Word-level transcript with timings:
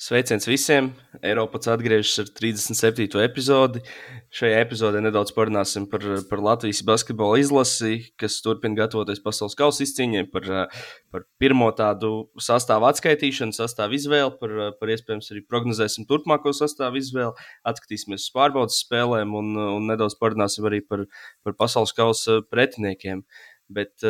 Sveiciens 0.00 0.46
visiem! 0.48 0.86
Eiropas 1.20 1.66
atgriežas 1.68 2.22
ar 2.22 2.28
37. 2.32 3.18
epizodi. 3.20 3.82
Šajā 4.32 4.62
epizodē 4.64 5.02
nedaudz 5.04 5.34
parunāsim 5.36 5.84
par, 5.92 6.00
par 6.30 6.40
Latvijas 6.40 6.80
basketbola 6.88 7.36
izlasi, 7.42 7.98
kas 8.16 8.38
turpina 8.40 8.78
gatavoties 8.78 9.20
pasaules 9.20 9.58
kausa 9.60 9.84
izcīņai, 9.84 10.22
par, 10.32 10.48
par 11.12 11.26
pirmo 11.42 11.68
tādu 11.76 12.14
sastāvu 12.40 12.88
atskaitīšanu, 12.88 13.52
sastāvu 13.52 13.98
izvēli, 14.00 14.32
par, 14.40 14.56
par 14.80 14.94
iespējams 14.96 15.28
arī 15.34 15.44
prognozēsim 15.52 16.08
turpmāko 16.08 16.56
sastāvu 16.56 16.96
izvēli, 17.02 17.50
atskatīsimies 17.68 18.24
uz 18.24 18.32
pārbaudas 18.40 18.80
spēlēm 18.86 19.36
un, 19.36 19.52
un 19.66 19.92
nedaudz 19.92 20.16
parunāsim 20.16 20.64
arī 20.72 20.80
par, 20.80 21.04
par 21.44 21.60
pasaules 21.60 21.92
kausa 21.92 22.40
pretiniekiem. 22.48 23.26
Bet 23.68 24.00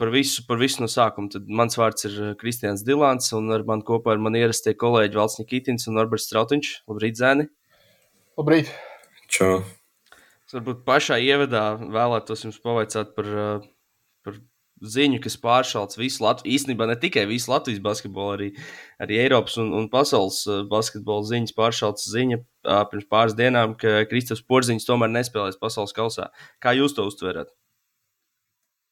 par 0.00 0.08
visu, 0.08 0.44
par 0.48 0.56
visu 0.56 0.80
no 0.80 0.88
sākuma. 0.88 1.28
Tad 1.32 1.48
mans 1.60 1.76
vārds 1.76 2.06
ir 2.08 2.14
eh, 2.16 2.36
Kristians 2.40 2.84
Dilants, 2.86 3.34
un 3.36 3.52
ar 3.52 3.66
mani 3.68 3.84
kopā 3.86 4.16
ir 4.16 4.22
mani 4.24 4.40
ierastie 4.40 4.72
kolēģi 4.80 5.20
Valsts 5.20 5.42
Nikitins 5.42 5.90
un 5.90 5.98
Norberts 6.00 6.30
Strautiņš. 6.30 6.70
Labrīt, 6.88 7.20
Zēni! 7.20 7.50
Labrīt! 8.40 8.72
Čau! 9.30 9.60
Es 10.48 10.56
varbūt 10.56 10.80
pašā 10.88 11.20
ievadā 11.22 11.64
vēlētos 11.82 12.46
jums 12.46 12.58
pavaicāt 12.64 13.12
par, 13.14 13.28
eh, 13.28 13.68
par 14.24 14.40
ziņu, 14.80 15.20
kas 15.20 15.36
pāršāls 15.44 16.00
visu 16.00 16.24
Latviju. 16.24 16.56
Īstenībā 16.56 16.88
ne 16.88 16.96
tikai 16.96 17.26
visu 17.28 17.52
Latvijas 17.52 17.84
basketbolu, 17.84 18.32
arī, 18.38 18.50
arī 19.04 19.20
Eiropas 19.20 19.60
un, 19.60 19.74
un 19.76 19.92
pasaules 19.92 20.46
eh, 20.48 20.64
basketbola 20.72 21.28
ziņas 21.28 21.56
pāršāls 21.60 22.08
ziņa 22.16 22.40
pirms 22.88 23.08
pāris 23.12 23.36
dienām, 23.36 23.76
ka 23.76 24.06
Kristofers 24.08 24.48
Porziņš 24.48 24.88
tomēr 24.88 25.12
nespēlēs 25.12 25.60
pasaules 25.60 25.96
kausā. 25.96 26.32
Kā 26.60 26.72
jūs 26.76 26.96
to 26.96 27.04
uztverat? 27.08 27.52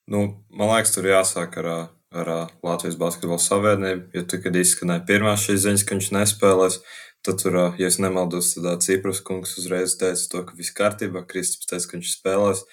Nu, 0.08 0.24
man 0.48 0.70
liekas, 0.72 0.94
tur 0.94 1.04
jāsāk 1.04 1.58
ar, 1.60 1.66
ar 2.16 2.30
Latvijas 2.64 2.96
Basketbola 3.00 3.42
Savienību. 3.44 4.06
Jo 4.16 4.24
tur, 4.24 4.40
kad 4.40 4.56
izskanēja 4.56 5.04
pirmās 5.08 5.44
šīs 5.44 5.66
ziņas, 5.66 5.84
ka 5.84 5.98
viņš 5.98 6.08
nespēlēs, 6.16 6.78
tad 7.26 7.42
tur, 7.42 7.58
ja 7.76 7.90
es 7.90 7.98
nemaldos, 8.00 8.54
tad 8.56 8.84
Cipras 8.86 9.20
kungs 9.24 9.52
uzreiz 9.60 9.98
teica, 10.00 10.24
to, 10.32 10.42
ka 10.48 10.56
viss 10.56 10.72
kārtībā. 10.76 11.26
Kristaps 11.28 11.68
teica, 11.68 11.90
ka 11.90 11.98
viņš 11.98 12.14
spēlēs. 12.14 12.64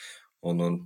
Un, 0.47 0.63
un 0.63 0.79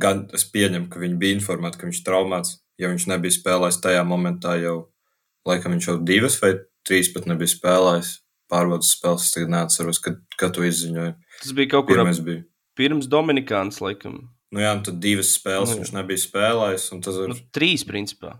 gan 0.00 0.24
es 0.36 0.46
pieņemu, 0.48 0.88
ka 0.88 1.04
viņi 1.04 1.20
bija 1.20 1.36
informēti, 1.36 1.82
ka 1.82 1.90
viņš 1.90 2.02
traumēts. 2.08 2.56
Ja 2.80 2.88
viņš 2.88 3.10
nebija 3.12 3.36
spēlējis 3.36 3.82
tajā 3.84 4.00
momentā, 4.08 4.56
jau 4.56 4.76
laikam 5.44 5.76
viņš 5.76 5.90
jau 5.90 5.98
divas 6.00 6.40
vai 6.40 6.54
trīs 6.88 7.12
pat 7.12 7.28
nebija 7.28 7.52
spēlējis 7.52 8.16
pārbaudas 8.48 8.96
spēles. 8.96 9.28
Es 9.28 9.36
tagad 9.36 9.52
neatceros, 9.52 10.00
kad, 10.00 10.20
kad 10.40 10.56
to 10.56 10.64
izziņoju. 10.64 11.12
Tas 11.42 11.56
bija 11.56 11.76
kaut 11.76 11.90
kur 11.90 12.00
ap... 12.00 12.14
pirms 12.80 13.10
Dominikānas, 13.12 13.84
laikam. 13.84 14.22
Nu, 14.50 14.62
jā, 14.64 14.70
tad 14.82 14.98
divas 15.02 15.30
spēles 15.36 15.70
nu, 15.70 15.82
viņš 15.82 15.92
nebija 15.94 16.20
spēlējis. 16.24 16.86
Tas 17.06 17.18
ir 17.22 17.30
nu, 17.30 17.36
trīs, 17.54 17.84
principā. 17.86 18.34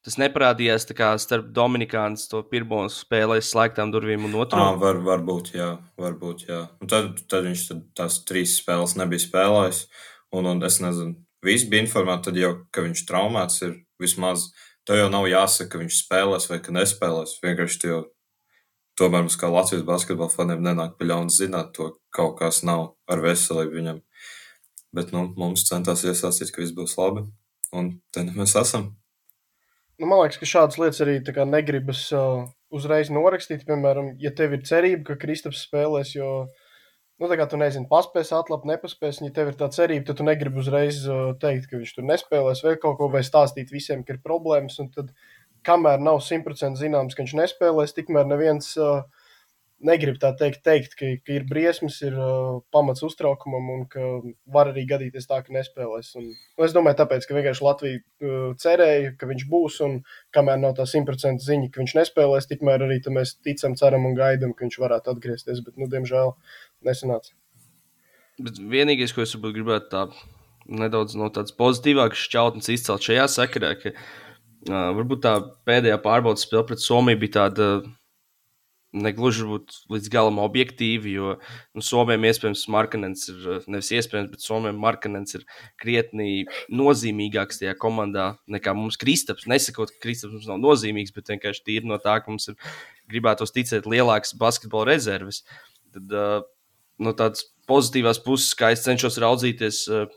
Tas 0.00 0.16
neparādījās 0.16 0.88
kā 0.96 1.10
starp 1.20 1.50
Dominikānas 1.52 2.24
to 2.30 2.40
pirmo 2.48 2.86
spēli 2.88 3.36
aiz 3.36 3.50
slēgtām 3.52 3.90
durvīm 3.92 4.24
un 4.30 4.38
otru. 4.40 4.58
Ah, 4.58 4.72
var, 4.80 4.96
varbūt, 5.04 5.52
jā. 5.58 5.74
Varbūt, 6.00 6.46
jā. 6.48 6.62
Un 6.80 6.88
tad, 6.88 7.20
tad 7.28 7.44
viņš 7.44 7.66
tad 7.68 7.82
tās 8.00 8.22
trīs 8.24 8.56
spēles 8.62 8.96
nebija 8.96 9.26
spēlējis. 9.26 9.82
Un, 10.34 10.48
un 10.48 10.64
es 10.64 10.80
nezinu, 10.80 11.18
visi 11.44 11.68
bija 11.68 11.84
informēti, 11.84 12.30
tad 12.30 12.40
jau, 12.40 12.54
ka 12.72 12.86
viņš 12.86 13.04
traumēts 13.10 13.60
ir 13.66 13.76
vismaz. 14.00 14.48
Tev 14.88 15.02
jau 15.02 15.10
nav 15.12 15.28
jāsaka, 15.28 15.74
ka 15.74 15.82
viņš 15.82 16.00
spēlēs 16.06 16.48
vai 16.48 16.62
ka 16.64 16.74
nespēlēs. 16.74 17.36
Vienkārši 17.44 17.82
tev 17.84 18.00
tomēr 18.98 19.26
mums 19.26 19.36
kā 19.40 19.52
Latvijas 19.52 19.84
basketbola 19.88 20.32
faniem 20.32 20.64
nenāk 20.64 20.96
pa 20.96 21.12
ļaunu 21.12 21.32
zināt 21.34 21.74
to, 21.76 21.92
ka 21.92 22.22
kaut 22.22 22.38
kas 22.40 22.64
nav 22.64 22.94
ar 23.10 23.20
veselību 23.20 23.76
viņam. 23.76 24.00
Bet 24.96 25.12
nu, 25.14 25.28
mums 25.38 25.66
centās 25.68 26.02
iesaistīt, 26.06 26.50
ka 26.50 26.62
viss 26.62 26.74
būs 26.74 26.96
labi. 26.98 27.26
Un 27.76 27.92
te 28.10 28.24
nu 28.26 28.34
mēs 28.34 28.56
esam. 28.58 28.88
Nu, 30.00 30.08
man 30.10 30.22
liekas, 30.22 30.40
ka 30.40 30.48
šādas 30.48 30.80
lietas 30.80 31.02
arī 31.04 31.20
negribas 31.46 32.06
uh, 32.16 32.48
uzreiz 32.74 33.12
norakstīt. 33.12 33.66
Piemēram, 33.68 34.14
ja 34.22 34.32
tev 34.34 34.56
ir 34.56 34.64
cerība, 34.66 35.04
ka 35.10 35.20
Kristaps 35.20 35.62
spēlēs, 35.68 36.14
jo 36.16 36.48
nu, 37.20 37.28
tu 37.28 37.60
nezini, 37.60 37.86
paspēs 37.90 38.32
atlapt, 38.34 38.66
nepaspēs. 38.66 39.20
Ja 39.22 39.30
tev 39.36 39.52
ir 39.52 39.60
tā 39.60 39.68
cerība, 39.70 40.08
tad 40.08 40.18
tu 40.18 40.26
negribi 40.26 40.58
uzreiz 40.62 41.04
uh, 41.06 41.36
teikt, 41.38 41.68
ka 41.70 41.78
viņš 41.78 41.94
tur 41.98 42.08
nespēlēs 42.10 42.64
vai 42.66 42.74
kaut 42.80 42.98
ko, 42.98 43.10
vai 43.12 43.22
stāstīt 43.26 43.70
visiem, 43.70 44.02
ka 44.02 44.16
ir 44.16 44.24
problēmas. 44.24 44.80
Un 44.82 44.90
tad, 44.96 45.14
kamēr 45.68 46.02
nav 46.02 46.18
simtprocentīgi 46.24 46.88
zināms, 46.88 47.14
ka 47.14 47.22
viņš 47.22 47.36
nespēlēs, 47.44 47.94
tikmēr 47.94 48.26
neviens. 48.32 48.72
Uh, 48.80 49.04
negribu 49.84 50.20
tā 50.20 50.30
teikt, 50.36 50.60
teikt 50.66 50.94
ka, 50.98 51.08
ka 51.24 51.34
ir 51.34 51.44
briesmas, 51.48 51.98
ir 52.04 52.16
uh, 52.18 52.60
pamats 52.74 53.02
uztraukumam 53.06 53.68
un 53.74 53.84
ka 53.90 54.04
var 54.52 54.70
arī 54.72 54.84
gadīties 54.88 55.28
tā, 55.30 55.40
ka 55.44 55.54
nespēlēs. 55.56 56.12
Un, 56.20 56.30
nu, 56.30 56.64
es 56.66 56.74
domāju, 56.76 56.98
tāpēc, 57.00 57.26
ka 57.26 57.36
vienkārši 57.36 57.64
Latvija 57.64 58.00
uh, 58.00 58.38
cerēja, 58.60 59.14
ka 59.20 59.28
viņš 59.30 59.46
būs, 59.50 59.80
un 59.86 59.98
kamēr 60.36 60.60
nav 60.62 60.76
tā 60.78 60.86
simtprocentīgi 60.88 61.46
ziņa, 61.46 61.70
ka 61.72 61.82
viņš 61.82 61.96
nespēlēs, 62.00 62.48
tikmēr 62.50 62.86
arī 62.86 63.00
mēs 63.12 63.36
ticam, 63.44 63.76
ceram 63.80 64.08
un 64.08 64.16
gaidām, 64.18 64.54
ka 64.56 64.66
viņš 64.66 64.80
varētu 64.82 65.14
atgriezties. 65.14 65.62
Bet, 65.66 65.78
nu, 65.80 65.88
diemžēl, 65.92 66.34
nesanāca. 66.86 67.32
Bet 68.40 68.60
vienīgais, 68.60 69.14
ko 69.16 69.24
es 69.24 69.36
gribētu 69.36 69.90
tā 69.92 70.06
nedaudz 70.70 71.16
no 71.18 71.28
tādas 71.32 71.56
pozitīvākas 71.56 72.20
šķautnes 72.28 72.68
izcelt 72.72 73.04
šajā 73.04 73.24
sakarā, 73.32 73.72
ka 73.80 73.94
uh, 73.94 74.92
varbūt 74.98 75.24
tā 75.24 75.38
pēdējā 75.68 75.96
pārbaudas 76.04 76.44
spēle 76.46 76.68
pret 76.68 76.84
Somiju 76.84 77.24
bija 77.24 77.38
tāda. 77.40 77.70
Uh, 77.80 77.96
negluži 78.96 79.46
būt 79.46 79.74
līdz 79.92 80.10
galam 80.10 80.40
objektīvi, 80.42 81.12
jo 81.14 81.34
nu, 81.76 81.82
Somijam 81.84 82.24
iespējams 82.26 82.64
Markanens 82.72 83.28
ir, 83.30 83.60
nevis 83.70 83.90
iespējams, 83.94 84.30
bet 84.32 84.44
Somijam 84.44 84.80
Markanens 84.82 85.36
ir 85.38 85.44
krietni 85.80 86.46
nozīmīgāks 86.74 87.62
tajā 87.62 87.76
komandā 87.78 88.32
nekā 88.50 88.74
mums 88.76 88.98
Kristaps. 89.00 89.46
Nesakot, 89.50 89.92
ka 89.94 90.02
Kristaps 90.06 90.34
mums 90.34 90.48
nav 90.50 90.58
nozīmīgs, 90.62 91.14
bet 91.14 91.30
vienkārši 91.30 91.64
tīri 91.66 91.90
no 91.90 92.00
tā, 92.02 92.18
ka 92.22 92.32
mums 92.32 92.50
ir 92.50 92.58
gribētos 93.10 93.54
ticēt 93.54 93.86
lielākas 93.90 94.34
basketbola 94.38 94.90
rezerves. 94.90 95.44
Tad 95.94 96.16
uh, 96.16 96.40
no 97.02 97.14
tādas 97.18 97.46
pozitīvās 97.70 98.22
puses, 98.24 98.56
kā 98.58 98.72
es 98.74 98.82
cenšos 98.86 99.20
raudzīties, 99.22 99.84
uh, 99.90 100.10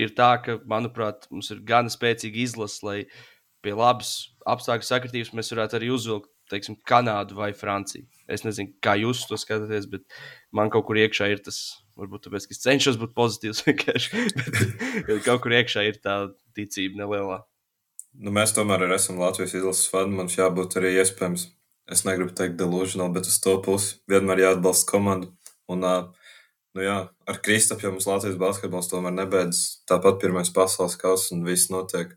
ir 0.00 0.12
tā, 0.16 0.34
ka, 0.44 0.60
manuprāt, 0.68 1.30
mums 1.32 1.48
ir 1.54 1.64
gana 1.64 1.92
spēcīga 1.92 2.44
izlase, 2.44 2.84
lai 2.84 2.98
pie 3.64 3.72
labas 3.72 4.34
apstākļu 4.46 4.86
sakritības 4.86 5.32
mēs 5.34 5.50
varētu 5.54 5.80
arī 5.80 5.88
uzvilkt 5.90 6.30
teiksim, 6.50 6.78
Kanādu 6.88 7.38
vai 7.38 7.50
Franciju. 7.56 8.06
Es 8.30 8.44
nezinu, 8.46 8.74
kā 8.82 8.96
jūs 9.00 9.24
to 9.30 9.38
skatāties, 9.40 9.88
bet 9.90 10.06
man 10.54 10.70
kaut 10.72 10.86
kur 10.88 10.98
iekšā 11.00 11.28
ir 11.32 11.42
tas, 11.46 11.60
varbūt 11.98 12.26
tāpēc, 12.26 12.46
ka 12.48 12.56
es 12.56 12.62
cenšos 12.64 12.98
būt 13.00 13.14
pozitīvs 13.16 13.64
vienkārši, 13.68 14.24
bet 15.08 15.22
kaut 15.28 15.44
kur 15.44 15.56
iekšā 15.58 15.86
ir 15.88 16.00
tā 16.02 16.18
ticība 16.56 17.04
nelielā. 17.04 17.42
Nu, 18.16 18.32
mēs 18.32 18.54
tomēr 18.56 18.86
esam 18.94 19.18
Latvijas 19.20 19.54
izlases 19.58 19.90
fani. 19.92 20.14
Mums 20.16 20.38
jābūt 20.38 20.78
arī 20.80 20.94
iespējams, 21.02 21.50
es 21.92 22.04
negribu 22.08 22.32
teikt, 22.36 22.56
delusional, 22.60 23.10
bet 23.12 23.28
uz 23.28 23.36
to 23.44 23.58
pusi 23.64 23.98
vienmēr 24.08 24.46
jāatbalsta 24.46 24.88
komanda. 24.88 25.28
Un, 25.68 25.84
nu 25.84 26.86
jā, 26.86 26.96
ar 27.28 27.40
Kristapu 27.44 27.84
jau 27.84 27.92
mums 27.92 28.08
Latvijas 28.08 28.38
basketbols 28.40 28.88
tomēr 28.88 29.12
nebeidzas. 29.18 29.82
Tāpat 29.90 30.22
pirmais 30.22 30.52
pasaules 30.54 30.96
kausa 31.00 31.34
un 31.36 31.44
viss 31.44 31.68
notiek. 31.72 32.16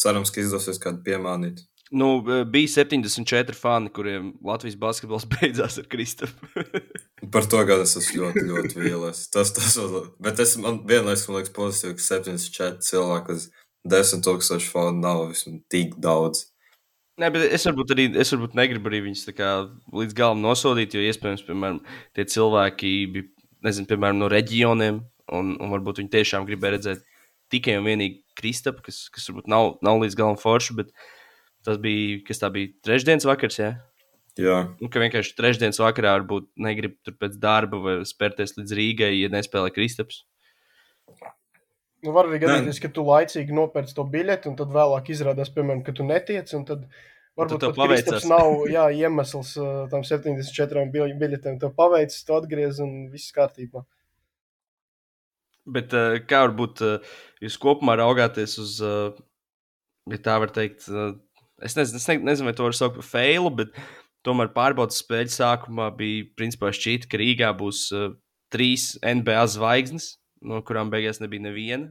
Cerams, 0.00 0.32
ka 0.32 0.40
izdosies 0.40 0.80
kādu 0.82 1.04
piemānīt. 1.04 1.60
Nu, 1.92 2.22
bija 2.46 2.68
74 2.68 3.52
fani, 3.52 3.90
kuriem 3.92 4.32
Latvijas 4.44 4.78
basketbols 4.80 5.26
beidzās 5.34 5.76
ar 5.76 5.88
Kristapu. 5.92 6.48
Par 7.32 7.44
to 7.44 7.60
gadu 7.68 7.84
es 7.84 7.92
esmu 8.00 8.22
ļoti, 8.22 8.44
ļoti 8.48 8.78
vīlies. 8.80 9.26
Tas, 9.34 9.52
tas, 9.52 9.76
bet 10.24 10.40
es 10.40 10.54
man 10.62 10.80
vienlaikus 10.88 11.26
man 11.28 11.42
liekas 11.42 11.52
pozitīvi, 11.58 11.98
ka 11.98 12.06
74 12.06 12.80
cilvēku 12.88 13.36
uz 13.36 13.46
10 13.92 14.24
tūkstošu 14.24 14.72
fanu 14.72 15.04
nav 15.04 15.26
vismaz 15.34 15.60
tik 15.72 15.98
daudz. 16.00 16.46
Nē, 17.20 17.28
bet 17.34 17.52
es 17.52 17.68
varbūt 17.68 17.92
arī 17.92 18.10
es 18.24 18.32
varbūt 18.32 18.56
negribu 18.56 18.88
arī 18.88 19.04
viņus 19.10 19.28
kā, 19.36 19.52
līdz 19.92 20.16
galam 20.16 20.40
nosodīt, 20.40 20.96
jo 20.96 21.04
iespējams, 21.04 21.44
piemēram, 21.44 21.82
tie 22.16 22.24
cilvēki 22.24 22.98
bija, 23.12 23.32
nezinu, 23.68 23.90
piemēram, 23.92 24.22
no 24.22 24.32
reģioniem, 24.32 25.04
un, 25.36 25.56
un 25.60 25.76
varbūt 25.76 26.00
viņi 26.00 26.16
tiešām 26.16 26.48
gribēja 26.48 26.78
redzēt 26.78 27.08
tikai 27.52 27.76
un 27.82 27.90
vienīgi 27.90 28.22
Kristapu, 28.40 28.88
kas, 28.88 29.10
kas 29.12 29.28
varbūt 29.28 29.52
nav, 29.52 29.74
nav 29.84 30.00
līdz 30.00 30.16
galam 30.16 30.40
forši, 30.40 30.78
bet 30.78 30.88
uh, 30.88 31.10
Tas 31.62 31.78
bija, 31.82 32.18
kas 32.26 32.42
tā 32.42 32.50
bija 32.54 32.72
trešdienas 32.82 33.26
vakars. 33.28 33.58
Ja? 33.60 33.72
Jā. 34.40 34.58
Nu, 34.80 34.88
ka 34.88 35.02
vienkārši 35.02 35.36
trešdienas 35.36 35.80
vakarā 35.82 36.16
varbūt 36.16 36.48
negrib 36.64 36.96
tur 37.04 37.14
pēc 37.20 37.36
darba 37.40 37.80
vai 37.84 37.94
spērties 38.08 38.56
līdz 38.56 38.76
Rīgai, 38.78 39.12
ja 39.18 39.30
nespēlē 39.32 39.72
Kristaps. 39.74 40.22
Nu, 42.02 42.10
var 42.16 42.26
arī 42.26 42.40
gadīties, 42.42 42.80
ka 42.82 42.90
tu 42.90 43.04
laicīgi 43.06 43.54
nopērci 43.54 43.94
to 43.94 44.04
biļeti, 44.10 44.48
un 44.50 44.56
tad 44.58 44.72
vēlāk 44.74 45.12
izrādās, 45.14 45.52
piemēram, 45.54 45.84
ka 45.86 45.94
tu 45.94 46.06
netiec. 46.08 46.50
Tad 46.50 46.86
varbūt 47.38 48.08
tas 48.08 48.26
nav 48.26 48.64
jā, 48.72 48.88
iemesls 49.04 49.52
tam 49.92 50.02
74 50.08 50.88
biļetēm. 50.90 51.60
Tev 51.62 51.74
paveicis, 51.76 52.24
tu 52.26 52.34
atgriez 52.34 52.80
un 52.82 53.04
viss 53.12 53.34
kārtībā. 53.36 53.84
Bet 55.76 55.94
kā 56.26 56.40
varbūt 56.48 56.82
jūs 57.44 57.60
kopumā 57.62 57.94
raugāties 58.00 58.56
uz, 58.58 58.80
ja 58.82 60.18
tā 60.24 60.40
var 60.42 60.50
teikt, 60.56 60.88
Es 61.62 61.76
nezinu, 61.78 62.00
es 62.00 62.08
nezinu, 62.26 62.48
vai 62.48 62.56
to 62.58 62.66
var 62.66 62.76
saukt 62.76 62.98
par 62.98 63.06
failu, 63.06 63.52
bet 63.62 63.76
tomēr 64.26 64.52
pārbaudas 64.54 65.00
spēļu 65.02 65.34
sākumā 65.34 65.88
bija 65.98 66.28
principā 66.38 66.72
šķiet, 66.74 67.08
ka 67.10 67.20
Rīgā 67.20 67.50
būs 67.58 67.86
uh, 67.96 68.12
trīs 68.52 68.92
NBA 69.02 69.42
zvaigznes, 69.54 70.12
no 70.44 70.60
kurām 70.66 70.92
beigās 70.92 71.22
nebija 71.22 71.48
neviena. 71.48 71.90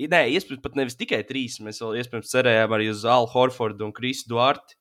Nē, 0.00 0.22
iespējams, 0.32 0.62
pat 0.64 0.78
nevis 0.78 0.96
tikai 0.96 1.20
trīs. 1.28 1.58
Mēs 1.60 1.82
vēl 1.82 1.98
iespējams 2.00 2.30
cerējām 2.32 2.72
arī 2.72 2.88
uz 2.90 3.02
Alu 3.04 3.28
Horfordu 3.28 3.84
un 3.86 3.92
Krisu 3.94 4.30
Duārti. 4.30 4.78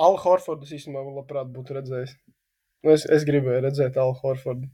Alu 0.00 0.16
Horfordu 0.22 0.64
es 0.66 0.72
īstenībā 0.78 1.04
labprāt 1.04 1.50
būtu 1.52 1.76
redzējis. 1.76 2.16
Nu, 2.84 2.94
es, 2.96 3.04
es 3.04 3.26
gribēju 3.28 3.60
redzēt 3.66 4.00
Alu 4.00 4.16
Horfordu. 4.22 4.70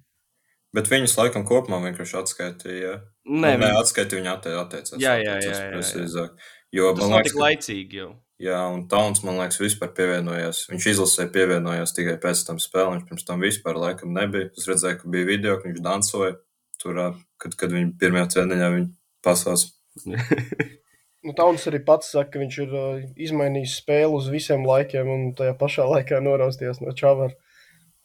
Bet 0.76 0.86
viņus 0.86 1.16
laikam 1.18 1.42
kopumā 1.46 1.80
vienkārši 1.82 2.16
atskaitīja. 2.20 2.94
Nē, 3.26 3.56
nē 3.58 3.72
atskaitīja 3.80 4.20
viņa 4.20 4.34
atte, 4.36 4.54
atteicās. 4.54 5.02
Jā, 5.02 5.16
jā, 5.18 5.34
atteicās 5.34 5.58
jā, 5.58 5.64
jā, 5.66 6.06
jā. 6.14 6.26
Jo, 6.74 6.92
tas 6.94 7.02
man 7.02 7.10
nav 7.10 7.20
liekas, 7.20 7.30
tik 7.30 7.38
ka- 7.38 7.44
laicīgi 7.46 8.02
jau. 8.02 8.10
Jā, 8.40 8.60
un 8.72 8.86
Tauns, 8.88 9.20
man 9.26 9.36
liekas, 9.36 9.58
vispār 9.60 9.90
pievienojās. 9.96 10.62
Viņš 10.70 10.86
izlasē 10.94 11.26
pievienojās 11.32 11.92
tikai 11.92 12.16
pēc 12.22 12.40
tam 12.46 12.60
spēlēm. 12.62 12.94
Viņš 12.96 13.08
pirms 13.10 13.26
tam 13.28 13.42
vispār 13.44 13.76
laikam 13.76 14.14
nebija. 14.16 14.48
Es 14.56 14.68
redzēju, 14.70 15.02
ka 15.02 15.10
bija 15.12 15.28
video, 15.28 15.58
ka 15.60 15.68
viņš 15.68 15.82
dancoja 15.84 16.38
tur, 16.80 17.00
kad, 17.36 17.56
kad 17.60 17.74
viņi 17.74 17.98
pirmajā 18.00 18.30
treniņā 18.36 18.70
viņa 18.76 18.90
pasās. 19.26 19.66
Nu, 21.20 21.34
Tauns 21.36 21.66
arī 21.68 21.82
pats 21.84 22.14
saka, 22.14 22.30
ka 22.32 22.40
viņš 22.40 22.54
ir 22.62 22.70
uh, 22.72 23.00
izmainījis 23.20 23.74
spēli 23.82 24.16
uz 24.16 24.30
visiem 24.32 24.62
laikiem 24.64 25.08
un 25.12 25.24
tajā 25.36 25.52
pašā 25.60 25.84
laikā 25.84 26.16
norausties 26.24 26.80
no 26.80 26.94
čavara. 26.96 27.34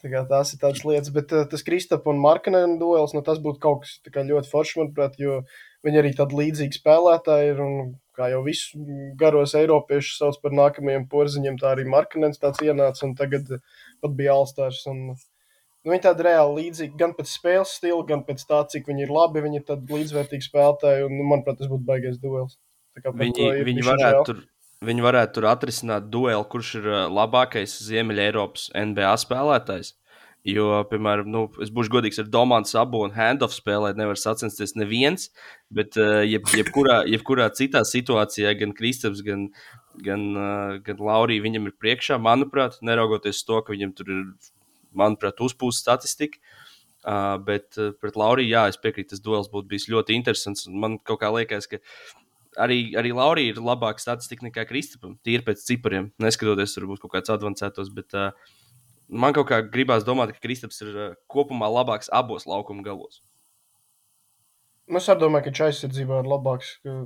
Tā 0.03 0.23
Tās 0.27 0.51
ir 0.51 0.59
tādas 0.59 0.83
lietas, 0.83 1.13
bet 1.15 1.31
uh, 1.31 1.45
tas 1.47 1.63
Kristapa 1.63 2.11
un 2.11 2.19
Markanēna 2.19 2.75
duels, 2.81 3.15
nu, 3.15 3.23
tas 3.23 3.39
būtu 3.39 3.61
kaut 3.63 3.85
kas 3.87 4.27
ļoti 4.27 4.51
foršs, 4.51 4.75
manuprāt, 4.81 5.15
jo 5.15 5.45
viņi 5.87 6.01
arī 6.01 6.11
tādi 6.17 6.41
līdzīgi 6.41 6.81
spēlētāji 6.81 7.53
ir. 7.53 7.63
Un, 7.63 7.95
kā 8.15 8.29
jau 8.31 8.41
visu 8.45 8.81
garos 9.19 9.55
eiropiešus 9.57 10.19
sauc 10.21 10.39
par 10.43 10.55
nākamajiem 10.55 11.07
porziņiem, 11.11 11.59
tā 11.61 11.73
arī 11.73 11.85
Markanēns 11.91 12.41
tāds 12.41 12.63
ienāca 12.65 13.05
un 13.07 13.15
tagad 13.19 13.51
pat 14.03 14.15
bija 14.17 14.35
Alstārs. 14.35 14.81
Un, 14.91 15.01
nu, 15.15 15.91
viņi 15.91 16.05
tādi 16.07 16.27
reāli 16.27 16.63
līdzīgi 16.63 16.99
gan 16.99 17.15
pēc 17.17 17.31
spēles 17.31 17.75
stila, 17.79 18.01
gan 18.07 18.25
pēc 18.27 18.45
tā, 18.49 18.63
cik 18.71 18.89
viņi 18.91 19.07
ir 19.07 19.13
labi. 19.15 19.43
Viņi 19.45 19.61
ir 19.61 19.67
tādi 19.67 19.99
līdzvērtīgi 19.99 20.49
spēlētāji 20.49 21.07
un, 21.09 21.17
nu, 21.19 21.27
manuprāt, 21.31 21.59
tas 21.61 21.71
būtu 21.71 21.87
baigais 21.87 22.19
duels. 22.21 22.57
Viņi, 22.95 23.49
viņi, 23.67 23.83
varētu 23.83 24.23
tur, 24.29 24.41
viņi 24.87 25.03
varētu 25.03 25.35
tur 25.35 25.49
atrisināt 25.51 26.07
dueli, 26.11 26.45
kurš 26.51 26.75
ir 26.79 26.89
labākais 27.11 27.75
Ziemeļ-Eiropas 27.89 28.69
NBA 28.71 29.11
spēlētājs. 29.25 29.95
Jo, 30.45 30.83
piemēram, 30.85 31.29
nu, 31.33 31.39
es 31.63 31.71
būšu 31.73 31.89
godīgs 31.95 32.19
ar 32.21 32.27
Domānu 32.29 32.69
Sabu 32.69 32.99
un 33.01 33.13
Handoff 33.15 33.55
spēlēt, 33.55 33.97
nevar 33.97 34.19
sacensties 34.21 34.75
neviens, 34.77 35.31
bet 35.73 35.97
ā, 35.97 36.19
jeb, 36.21 36.45
jebkurā, 36.53 36.99
jebkurā 37.09 37.47
citā 37.57 37.81
situācijā 37.81 38.51
gan 38.59 38.75
Kristaps, 38.77 39.23
gan, 39.25 39.47
gan, 40.05 40.27
ā, 40.37 40.51
gan 40.85 41.01
Laurija 41.01 41.41
viņam 41.41 41.71
ir 41.71 41.73
priekšā, 41.81 42.19
manuprāt, 42.21 42.77
neraugoties 42.85 43.41
to, 43.47 43.57
ka 43.65 43.73
viņam 43.73 43.95
tur 43.97 44.11
ir, 44.13 44.27
manuprāt, 44.93 45.41
uzpūsta 45.41 45.87
statistika. 45.87 46.37
Uh, 47.05 47.35
bet 47.45 47.77
uh, 47.77 47.91
pret 48.01 48.15
Lauriju, 48.17 48.49
jā, 48.49 48.63
es 48.71 48.79
piekrītu, 48.81 49.11
tas 49.11 49.21
duels 49.21 49.49
būtu 49.51 49.69
bijis 49.69 49.83
ļoti 49.93 50.15
interesants. 50.17 50.65
Man 50.69 50.95
kaut 51.05 51.19
kā 51.21 51.29
liekas, 51.29 51.67
ka 51.69 51.77
arī, 52.65 52.79
arī 52.97 53.11
Laurija 53.13 53.53
ir 53.53 53.61
labāka 53.61 54.01
statistika 54.01 54.47
nekā 54.47 54.65
Kristapam. 54.69 55.13
Tīri 55.25 55.45
pēc 55.45 55.61
cipariem, 55.67 56.07
neskatoties, 56.21 56.73
varbūt 56.79 57.03
kaut 57.03 57.13
kāds 57.13 57.33
avansētos. 57.35 57.91
Bet 57.93 58.17
uh, 58.17 58.31
man 59.09 59.35
kaut 59.35 59.49
kā 59.51 59.61
gribās 59.61 60.05
domāt, 60.07 60.33
ka 60.35 60.43
Kristaps 60.43 60.81
ir 60.85 60.91
uh, 60.95 61.15
kopumā 61.31 61.69
labāks 61.71 62.11
abos 62.13 62.47
laukuma 62.49 62.85
galos. 62.85 63.21
Nu, 64.85 65.01
Es 65.01 65.09
arī 65.09 65.23
domāju, 65.25 65.47
ka 65.47 65.51
viņš 65.51 65.63
aizsardzībā 65.65 66.21
ir 66.21 66.29
labāks. 66.29 66.75
Ka, 66.85 66.99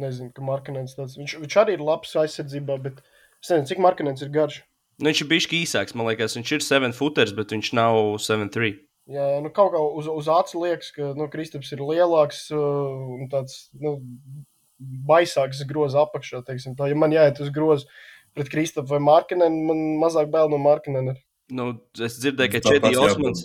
nezinu, 0.00 0.32
ka 0.34 0.44
Markanēns 0.44 0.96
tāds. 0.98 1.16
Viņš, 1.20 1.36
viņš 1.44 1.56
arī 1.62 1.76
ir 1.76 1.84
labs 1.84 2.14
aizsardzībā, 2.18 2.78
bet 2.82 3.00
es 3.42 3.52
nezinu, 3.52 3.68
cik 3.70 3.82
Markanēns 3.84 4.24
ir 4.26 4.32
garš. 4.34 4.62
Nu, 5.00 5.08
viņš 5.08 5.22
ir 5.24 5.28
bijis 5.30 5.48
īsāks, 5.60 5.96
man 5.96 6.10
liekas, 6.10 6.36
viņš 6.36 6.54
ir 6.56 6.64
7 6.66 6.96
footers, 6.96 7.34
bet 7.36 7.54
viņš 7.54 7.72
nav 7.78 7.98
7-3. 8.20 8.74
Jā, 9.10 9.26
nu 9.42 9.50
kaut 9.54 9.72
kā 9.72 9.80
uz, 9.80 10.06
uz 10.12 10.28
acu 10.30 10.60
liekas, 10.66 10.90
ka 10.94 11.12
nu, 11.18 11.26
Kristaps 11.32 11.72
ir 11.74 11.82
lielāks 11.82 12.44
uh, 12.54 13.14
un 13.16 13.30
tāds 13.32 13.70
nu, 13.80 13.96
baisāks 15.08 15.62
groza 15.68 16.04
apakšā. 16.04 16.42
teiksim 16.46 16.76
Tā. 16.78 16.90
Ja 16.90 16.98
man 16.98 17.14
jāiet 17.14 17.40
uz 17.42 17.50
grozu 17.54 17.88
pret 18.36 18.50
Kristapu 18.52 18.92
vai 18.92 19.00
Markanēnu, 19.02 19.64
man 19.70 19.82
mazāk 20.02 20.30
bail 20.32 20.52
no 20.52 20.60
Markanēna. 20.62 21.16
Nu, 21.54 21.70
es 21.98 22.18
dzirdēju, 22.22 22.52
ka 22.52 22.74
jābūt 22.76 22.98
Osmans. 23.04 23.44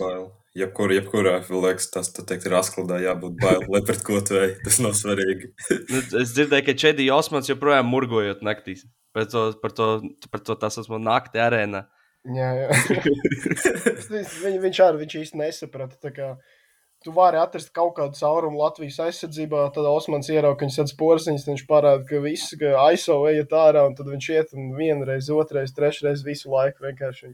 Jebkur, 0.56 0.92
jebkurā, 0.94 1.34
liekas, 1.52 1.90
tas 1.92 2.08
tā 2.16 2.22
teikt, 2.24 2.46
ir 2.48 2.54
askladā, 2.56 2.96
jābūt 3.02 3.34
bail, 3.42 3.66
lai 3.68 3.82
pret 3.84 4.00
ko 4.06 4.22
tu 4.24 4.38
ej. 4.40 4.54
Tas 4.64 4.78
nav 4.80 4.94
svarīgi. 4.96 5.50
Nu, 5.90 6.00
Es 6.22 6.32
dzirdēju, 6.32 6.64
ka 6.64 6.74
Četī 6.80 7.10
Osmans 7.12 7.50
joprojām 7.50 7.90
murgojot 7.92 8.40
naktīs. 8.46 8.86
Par 9.12 9.28
to, 9.32 9.50
par 9.60 9.74
to, 9.76 9.90
par 10.32 10.40
to 10.44 10.56
tā 10.60 10.70
saucamo 10.72 11.02
nakti 11.02 11.42
arēnā. 11.44 11.84
Jā, 12.36 12.48
jā. 12.58 12.68
Viņ, 14.42 14.56
viņš 14.64 14.80
arī 14.82 15.02
viņš 15.04 15.18
īsti 15.20 15.40
nesaprata. 15.40 16.32
Tu 17.06 17.12
vari 17.14 17.38
atrast 17.38 17.68
kaut 17.70 17.92
kādu 17.94 18.18
caurumu 18.18 18.58
Latvijas 18.58 18.96
aizsardzībā, 19.04 19.60
tad 19.76 19.86
Osmans 19.86 20.26
ierauga, 20.26 20.64
viņš 20.64 20.78
ir 20.82 20.94
porziņš, 20.98 21.44
viņš 21.46 21.62
parāda, 21.68 22.02
ka 22.08 22.18
viss 22.24 22.56
ka 22.58 22.72
aizo 22.82 23.20
ejiet 23.30 23.54
ārā, 23.54 23.84
un 23.86 23.94
tad 23.94 24.10
viņš 24.10 24.26
iet 24.34 24.54
un 24.58 24.72
vienreiz, 24.74 25.28
otrreiz, 25.30 25.70
trešreiz 25.76 26.24
visu 26.26 26.50
laiku 26.50 26.82
vienkārši 26.88 27.30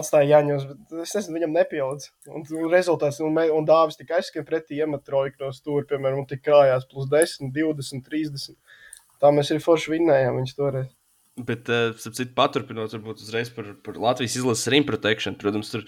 atstāja 0.00 0.32
Jaņos. 0.32 0.66
Bet 0.72 0.98
es 1.04 1.14
nezinu, 1.14 1.36
viņam 1.38 1.54
nepielic. 1.60 2.08
Un, 2.26 2.42
un 2.42 2.74
rezultāts, 2.74 3.22
un, 3.22 3.38
un 3.38 3.70
Dāvis 3.70 4.00
tika 4.00 4.18
aizskan 4.18 4.48
pretī 4.48 4.82
iemet 4.82 5.06
trojku 5.06 5.46
no 5.46 5.54
stūra, 5.54 5.86
piemēram, 5.94 6.24
un 6.24 6.30
tika 6.34 6.48
krājās 6.50 6.90
plus 6.90 7.06
10, 7.14 7.54
20, 7.54 8.02
30. 8.10 8.58
Tā 9.22 9.30
mēs 9.30 9.54
arī 9.54 9.62
forši 9.62 9.94
vinnējām 9.94 10.42
viņus 10.42 10.58
toreiz. 10.58 10.90
Bet, 11.38 11.70
uh, 11.70 11.94
citu, 12.02 12.32
paturpinot, 12.34 12.98
varbūt 12.98 13.22
uzreiz 13.22 13.54
par, 13.54 13.76
par 13.86 14.02
Latvijas 14.02 14.40
izlases 14.40 14.74
rim 14.74 14.82
protection. 14.86 15.38
Protams, 15.38 15.70
tur 15.70 15.86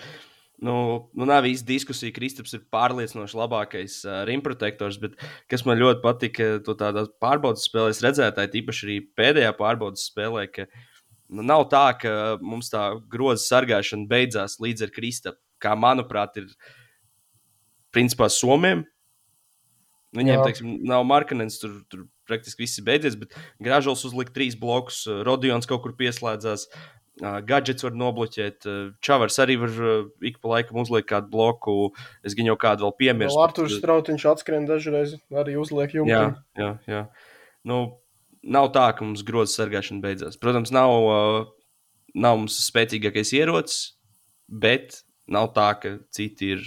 nu, 0.65 0.77
nu, 1.17 1.27
nav 1.29 1.47
īsti 1.49 1.69
diskusija. 1.69 2.15
Kristaps 2.15 2.55
ir 2.57 2.65
pārliecinoši 2.73 3.39
labākais 3.39 3.99
uh, 4.07 4.21
rim 4.29 4.43
protektors, 4.45 5.01
bet 5.03 5.17
kas 5.51 5.65
man 5.69 5.81
ļoti 5.81 6.03
patika, 6.05 6.51
to 6.65 6.77
tādā 6.79 7.07
pārbaudas 7.23 7.67
spēlē, 7.69 7.95
redzētāji, 8.07 8.53
tīpaši 8.55 8.87
arī 8.87 8.99
pēdējā 9.19 9.53
pārbaudas 9.59 10.07
spēlē, 10.11 10.47
ka 10.53 10.69
nu, 11.31 11.45
nav 11.47 11.67
tā, 11.73 11.87
ka 12.01 12.15
mums 12.45 12.73
tā 12.73 12.91
groza 13.11 13.45
sargāšana 13.47 14.09
beidzās 14.11 14.61
līdz 14.63 14.89
ar 14.89 14.95
Kristapu. 14.95 15.43
Kā 15.61 15.75
manuprāt, 15.77 16.39
ir 16.41 16.49
principā 17.93 18.31
Somijam. 18.33 18.87
Viņiem, 20.17 20.41
Jā. 20.41 20.47
teiksim, 20.49 20.71
nav 20.91 21.05
markanens, 21.07 21.61
tur, 21.63 21.77
tur 21.93 22.07
praktiski 22.27 22.65
viss 22.65 22.81
ir 22.81 22.87
beidzies, 22.87 23.15
bet 23.19 23.37
Gražulis 23.63 24.03
uzlika 24.09 24.35
trīs 24.35 24.57
blokus, 24.59 25.05
Rodions 25.27 25.69
kaut 25.71 25.85
kur 25.85 25.95
pieslēdzās, 25.99 26.67
Gadgets 27.21 27.85
var 27.85 27.97
nobloķēt, 28.01 28.67
Čavars 29.05 29.37
arī 29.43 29.59
var 29.61 29.75
ik 30.25 30.39
pa 30.41 30.55
laikam 30.55 30.81
uzlikt 30.81 31.11
kādu 31.11 31.29
bloku, 31.33 31.75
es 32.25 32.37
gan 32.39 32.49
jau 32.49 32.57
kādu 32.61 32.87
vēl 32.87 32.95
piemirstu. 33.03 33.37
Vēl 33.37 33.45
Arthurs 33.45 33.77
Strautiņš 33.81 34.27
atskrien 34.33 34.69
dažreiz, 34.69 35.17
arī 35.43 35.59
uzliek 35.61 35.93
jumtu. 35.99 36.15
Jā, 36.15 36.25
jā, 36.57 36.71
jā. 36.89 37.03
Nu, 37.69 37.83
nav 38.43 38.71
tā, 38.77 38.87
ka 38.97 39.05
mums 39.05 39.25
grozs 39.27 39.57
sargāšana 39.59 40.01
beidzās. 40.05 40.41
Protams, 40.41 40.73
nav, 40.73 40.97
nav 42.15 42.41
mums 42.41 42.57
spēcīgākais 42.71 43.35
ierocis, 43.37 43.83
bet 44.49 45.03
nav 45.31 45.53
tā, 45.57 45.69
ka 45.83 45.97
citi 46.15 46.55
ir 46.57 46.65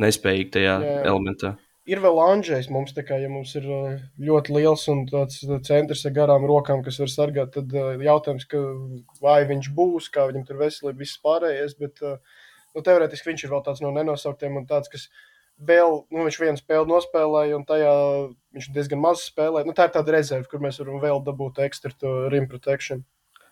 nespējīgi 0.00 0.52
tajā 0.54 0.76
Jā, 0.78 0.92
jā. 0.94 1.00
elementā. 1.10 1.56
Ir 1.90 1.98
vēl 1.98 2.20
Andrzejs 2.22 2.68
mums, 2.70 2.92
kā, 2.94 3.16
ja 3.18 3.28
mums 3.30 3.56
ir 3.58 3.64
uh, 3.66 3.94
ļoti 4.22 4.54
liels 4.54 4.84
un 4.92 5.00
tāds 5.10 5.40
uh, 5.48 5.56
centrs 5.66 6.04
ar 6.06 6.12
garām 6.14 6.44
rokām, 6.46 6.84
kas 6.86 7.00
var 7.02 7.10
sargāt, 7.10 7.50
tad 7.56 7.74
uh, 7.74 7.96
jautājums, 7.98 8.46
ka 8.46 8.60
vai 9.24 9.40
viņš 9.48 9.72
būs, 9.74 10.06
kā 10.14 10.28
viņam 10.28 10.44
tur 10.46 10.60
veselība, 10.60 11.00
viss 11.02 11.18
pārējais, 11.24 11.74
bet 11.82 11.98
nu, 12.06 12.84
teorētiski 12.86 13.32
viņš 13.32 13.44
ir 13.44 13.54
vēl 13.54 13.64
tāds 13.66 13.82
no 13.82 13.90
nenosauktiem 13.96 14.60
un 14.60 14.68
tāds, 14.70 14.92
kas 14.92 15.08
vēl, 15.58 16.04
nu, 16.14 16.22
viņš 16.28 16.38
vienu 16.44 16.62
spēli 16.62 16.90
nospēlēja 16.92 17.58
un 17.58 17.66
tajā 17.66 17.96
viņš 18.54 18.70
diezgan 18.78 19.02
maz 19.02 19.26
spēlēja. 19.26 19.66
Nu, 19.66 19.74
tā 19.74 19.88
ir 19.88 19.96
tāda 19.98 20.14
rezerve, 20.14 20.46
kur 20.52 20.62
mēs 20.62 20.78
varam 20.78 21.02
vēl 21.02 21.24
dabūt 21.26 21.58
ekstra 21.66 22.14
rim 22.30 22.46
protection. 22.50 23.02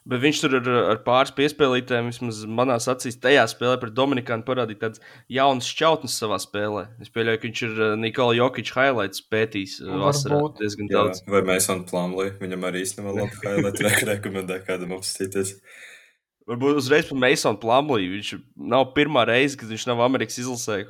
Bet 0.08 0.22
viņš 0.22 0.38
tur 0.40 0.54
ar, 0.56 0.68
ar 0.94 1.00
pāris 1.04 1.32
piespēlītēm, 1.36 2.06
vismaz 2.08 2.38
manā 2.48 2.78
acīs, 2.80 3.18
tajā 3.20 3.42
spēlē 3.52 3.76
pret 3.82 3.92
Dominikānu 3.98 4.46
parādīja 4.46 4.86
tādas 4.86 5.02
jaunas 5.28 5.68
šķautnes 5.68 6.16
savā 6.22 6.38
spēlē. 6.40 6.86
Es 7.04 7.12
pieļauju, 7.12 7.40
ka 7.42 7.46
viņš 7.46 7.62
ir 7.66 7.76
uh, 7.76 7.92
Nikola 8.00 8.38
Jokic 8.38 8.72
highlights 8.72 9.20
pētījis 9.28 9.76
uh, 9.84 9.92
vasarā 10.00 10.40
diezgan 10.56 10.88
Jā, 10.88 10.96
daudz. 10.96 11.20
vai 11.28 11.44
mēs 11.50 11.66
esam 11.66 11.84
plānojami? 11.90 12.38
Viņam 12.40 12.66
arī 12.70 12.84
īstenībā 12.86 13.14
labi 13.18 13.44
highlight 13.44 13.82
re 13.86 13.94
rekomendē 14.14 14.60
kādam 14.64 14.96
apstīties. 14.96 15.58
Varbūt 16.50 16.80
uzreiz 16.80 17.06
par 17.06 17.18
Masonu 17.22 17.60
Plumlī. 17.62 18.08
Viņš 18.10 18.30
nav 18.72 18.88
pirmā 18.96 19.22
reize, 19.28 19.54
kad 19.58 19.70
viņš 19.70 19.84
nav 19.86 20.00
Amerikas 20.02 20.40
izlasē 20.42 20.80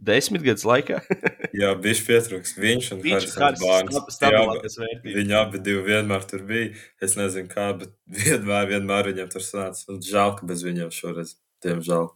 desmit 0.00 0.44
gadus 0.46 0.64
laikā. 0.64 1.02
Jā, 1.60 1.74
bija 1.76 1.98
pietrūks. 2.06 2.54
Viņš 2.56 2.88
un 2.94 3.02
Harisons 3.04 3.60
vērtības. 3.60 4.78
Viņi 5.04 5.36
abi 5.36 5.60
divi 5.66 5.84
vienmēr 5.90 6.24
tur 6.30 6.46
bija. 6.48 6.72
Es 7.04 7.18
nezinu, 7.20 7.50
kā, 7.52 7.68
bet 7.82 7.92
vienmēr, 8.22 8.70
vienmēr 8.72 9.12
viņam 9.12 9.28
tur 9.36 9.44
sanāca. 9.44 9.84
Un 9.92 10.00
Žēl, 10.06 10.34
ka 10.40 10.48
bez 10.48 10.64
viņiem 10.64 10.94
šoreiz. 10.96 11.36
Diemžēl. 11.66 12.08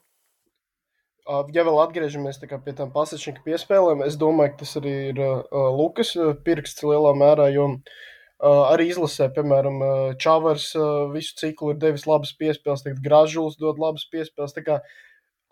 Ja 1.52 1.66
vēl 1.66 1.78
atgriežamies 1.82 2.40
tā 2.40 2.48
kā 2.48 2.56
pie 2.62 2.72
tām 2.78 2.92
pasažņika 2.94 3.42
piespēlēm, 3.44 4.04
es 4.06 4.14
domāju, 4.16 4.52
ka 4.54 4.60
tas 4.62 4.76
arī 4.78 4.92
ir 5.10 5.16
uh, 5.18 5.40
Lukas 5.74 6.12
pirksts 6.46 6.86
lielā 6.86 7.10
mērā, 7.18 7.48
jo 7.50 7.64
uh, 7.72 7.96
arī 8.44 8.90
izlasē, 8.92 9.30
piemēram, 9.32 9.80
uh, 9.80 10.14
Čavars 10.20 10.74
uh, 10.76 11.08
visu 11.12 11.36
ciklu 11.40 11.72
ir 11.72 11.80
devis 11.80 12.06
labas 12.06 12.34
piespēles, 12.36 12.84
tagad 12.84 13.02
Gražulis 13.04 13.56
dod 13.56 13.80
labas 13.80 14.06
piespēles. 14.12 14.56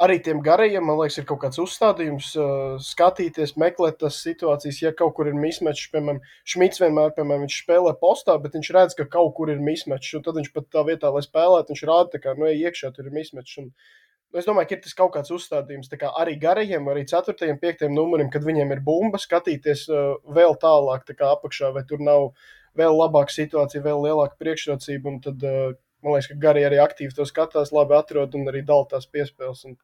Arī 0.04 0.16
tiem 0.18 0.40
garajiem, 0.42 0.82
man 0.82 0.98
liekas, 0.98 1.20
ir 1.20 1.26
kaut 1.28 1.38
kāds 1.44 1.60
uzstādījums, 1.62 2.32
uh, 2.34 2.76
skatīties, 2.82 3.54
meklēt 3.62 4.00
tās 4.02 4.18
situācijas, 4.26 4.80
ja 4.82 4.90
kaut 4.92 5.14
kur 5.14 5.30
ir 5.30 5.36
mismečs, 5.38 5.86
piemēram, 5.92 6.18
Šmits 6.50 6.82
vienmēr, 6.82 7.14
piemēram, 7.14 7.46
viņš 7.46 7.60
spēlē 7.62 7.94
postā, 8.00 8.34
bet 8.42 8.58
viņš 8.58 8.72
redz, 8.74 8.96
ka 8.98 9.06
kaut 9.06 9.36
kur 9.38 9.52
ir 9.54 9.62
mismečs, 9.62 10.16
un 10.18 10.24
tad 10.26 10.40
viņš 10.40 10.50
pat 10.56 10.66
tā 10.74 10.82
vietā, 10.88 11.14
lai 11.14 11.22
spēlētu, 11.22 11.70
viņš 11.70 11.84
rāda, 11.88 12.20
ka, 12.20 12.34
nu, 12.40 12.50
iekšā 12.50 12.90
tur 12.96 13.06
ir 13.06 13.14
mismečs. 13.14 13.60
Un, 13.62 13.70
nu, 13.70 14.02
Es 14.34 14.48
domāju, 14.48 14.66
ka 14.66 14.74
ir 14.74 14.80
tas 14.82 14.96
kaut 14.98 15.12
kāds 15.14 15.30
uzstādījums 15.30 15.92
kā 15.94 16.08
arī 16.18 16.32
garajiem, 16.42 16.88
arī 16.90 17.04
4. 17.06 17.52
un 17.52 17.58
5. 17.62 17.84
numurim, 17.94 18.30
kad 18.34 18.42
viņiem 18.42 18.72
ir 18.74 18.80
bumba, 18.82 19.20
skatīties 19.22 19.84
uh, 19.92 20.16
vēl 20.26 20.56
tālāk, 20.58 21.04
tā 21.06 21.14
kā 21.14 21.28
apakšā, 21.36 21.70
vai 21.76 21.84
tur 21.86 22.02
nav 22.02 22.32
vēl 22.78 22.96
labāka 22.98 23.34
situācija, 23.34 23.82
vēl 23.84 24.04
lielāka 24.06 24.38
priekšrocība. 24.40 25.10
Un 25.10 25.20
tad, 25.24 25.44
uh, 25.46 25.74
man 26.04 26.16
liekas, 26.16 26.30
ka 26.32 26.38
garie 26.46 26.64
arī 26.68 26.80
aktīvi 26.82 27.16
to 27.16 27.26
skatās, 27.28 27.72
labi 27.74 27.96
atrod 27.98 28.36
un 28.38 28.50
arī 28.52 28.64
dala 28.66 28.88
tās 28.90 29.06
piespēles. 29.10 29.64
Un 29.68 29.78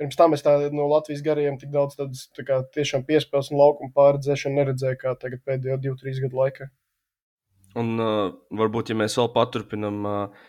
pirms 0.00 0.18
tam 0.18 0.36
es 0.36 0.44
tā, 0.46 0.56
no 0.74 0.88
Latvijas 0.90 1.24
garajiem 1.26 1.58
tik 1.60 1.72
daudz 1.74 1.98
tādas 1.98 2.28
tā 2.36 2.46
kā, 2.48 2.62
tiešām 2.76 3.06
piespēles 3.08 3.50
un 3.52 3.60
laukuma 3.60 3.92
pārredzēšanu 3.96 4.62
neredzēju, 4.62 5.00
kā 5.00 5.16
tagad 5.20 5.42
pēdējo 5.48 5.80
2-3 5.90 6.22
gadu 6.26 6.40
laikā. 6.44 6.70
Un 7.80 7.92
uh, 8.02 8.30
varbūt, 8.58 8.90
ja 8.90 8.98
mēs 8.98 9.14
vēl 9.18 9.28
paturpinām 9.34 10.06
uh, 10.08 10.46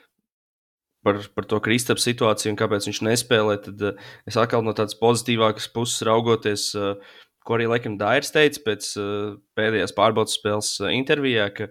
par, 1.06 1.20
par 1.36 1.48
to 1.50 1.60
Kristapu 1.62 2.02
situāciju 2.02 2.54
un 2.54 2.58
kāpēc 2.58 2.88
viņš 2.90 3.02
nespēlē, 3.06 3.58
tad 3.68 3.84
uh, 3.92 4.08
es 4.30 4.38
atkal 4.42 4.66
no 4.66 4.74
tādas 4.78 4.98
pozitīvākas 4.98 5.70
puses 5.74 6.02
raugoties, 6.08 6.72
uh, 6.78 7.20
ko 7.46 7.58
arī 7.58 7.68
laikam 7.72 7.98
Dairis 8.00 8.34
teica 8.34 8.64
pēc 8.66 8.90
uh, 9.02 9.38
pēdējās 9.58 9.96
pārbaudas 9.98 10.38
spēles 10.38 10.74
uh, 10.84 10.92
intervijā, 10.94 11.50
ka 11.56 11.70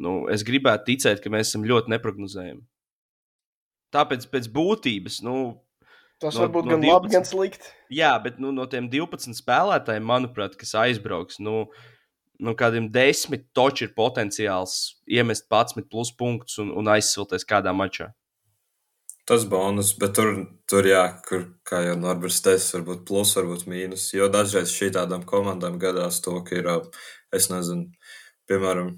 nu, 0.00 0.24
es 0.32 0.44
gribētu 0.46 0.92
ticēt, 0.92 1.22
ka 1.22 1.32
mēs 1.32 1.50
esam 1.50 1.66
ļoti 1.68 1.92
neprognozējami. 1.94 2.62
Tāpēc 3.94 4.28
pēc 4.30 4.46
būtības, 4.54 5.20
nu, 5.26 5.36
Tas 6.20 6.34
No- 6.36 6.42
var 6.44 6.50
būt 6.52 6.66
no 6.68 6.74
gan 6.76 6.82
12. 6.82 6.92
labi, 6.92 7.08
gan 7.14 7.24
slikti. 7.24 7.70
Jā, 7.96 8.12
bet 8.22 8.38
nu, 8.38 8.50
no 8.52 8.66
tiem 8.68 8.90
12 8.92 9.32
spēlētājiem, 9.38 10.04
manuprāt, 10.04 10.52
kas 10.60 10.74
aizbrauks, 10.76 11.38
nu, 11.40 11.64
nu 12.38 12.52
kādiem 12.52 12.90
desmit 12.92 13.46
toči 13.56 13.86
ir 13.86 13.94
potenciāls 13.96 15.00
iemest 15.08 15.48
11 15.48 15.88
plus 15.88 16.12
punktus 16.12 16.58
un, 16.60 16.74
un 16.76 16.92
aizsilties 16.92 17.46
kādā 17.48 17.72
mačā. 17.72 18.10
Tas 19.28 19.44
bonus, 19.46 19.92
bet 20.00 20.14
tur, 20.16 20.32
tur 20.70 20.86
jā, 20.88 21.02
kur, 21.26 21.44
kā 21.66 21.82
jau 21.84 21.98
Norberts 22.00 22.40
teica, 22.42 22.78
varbūt 22.78 23.04
plus, 23.08 23.34
varbūt 23.38 23.68
mīnus. 23.70 24.08
Jo 24.16 24.30
dažreiz 24.32 24.72
šī 24.74 24.90
tādām 24.96 25.26
komandām 25.28 25.78
gadās 25.82 26.18
to, 26.24 26.34
ka 26.46 26.58
ir, 26.58 26.70
es 27.36 27.46
nezinu, 27.52 27.90
piemēram, 28.50 28.96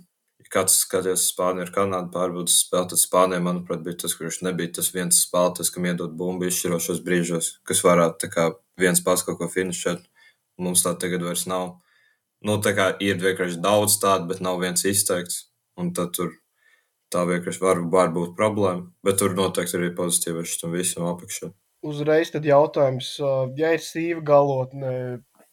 kāds 0.53 0.77
skatījās 0.85 1.29
Spāniju 1.33 1.67
ar 1.67 1.73
Kanādu 1.75 2.13
pārbaudas 2.15 2.59
spēli, 2.65 2.91
tad 2.93 3.01
Spānija, 3.01 3.43
manuprāt, 3.45 3.83
bija 3.87 4.03
tas, 4.05 4.17
kurš 4.19 4.43
nebija 4.47 4.75
tas 4.79 4.91
viens 4.95 5.23
spēlētājs, 5.27 5.73
kam 5.73 5.89
iedod 5.89 6.17
bumbu 6.19 6.49
izšķirošos 6.49 7.01
brīžos, 7.07 7.53
kas 7.69 7.81
varētu 7.87 8.21
tā 8.25 8.31
kā 8.33 8.49
viens 8.81 9.01
pats 9.05 9.25
kaut 9.27 9.41
ko 9.41 9.49
finišēt. 9.53 10.05
Mums 10.63 10.85
tā 10.85 10.93
tagad 11.01 11.25
vairs 11.25 11.47
nav. 11.49 11.79
Nu, 12.45 12.59
tā 12.61 12.75
kā 12.77 12.91
ir 13.01 13.21
vienkārši 13.23 13.63
daudz 13.65 13.97
tādu, 14.03 14.29
bet 14.33 14.43
nav 14.45 14.61
viens 14.61 14.85
izteikts. 14.89 15.47
Un 15.81 15.95
tad 15.97 16.13
tur 16.17 16.35
tā 17.13 17.25
vienkārši 17.29 17.63
var, 17.63 17.83
var 17.93 18.13
būt 18.15 18.33
problēma. 18.39 18.89
Bet 19.05 19.21
tur 19.21 19.37
noteikti 19.39 19.79
arī 19.79 19.91
pozitīvais 19.97 20.57
tam 20.61 20.75
visam 20.77 21.09
apakšā. 21.11 21.53
Uzreiz 21.83 22.31
tad 22.31 22.47
jautājums, 22.47 23.17
ja 23.59 23.73
ir 23.75 23.83
sīva 23.83 24.23
galotne, 24.27 24.93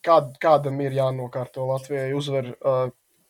kād, 0.06 0.36
kādam 0.42 0.80
ir 0.84 0.94
jānokārto 0.98 1.66
Latvijai 1.70 2.12
uzvar, 2.18 2.52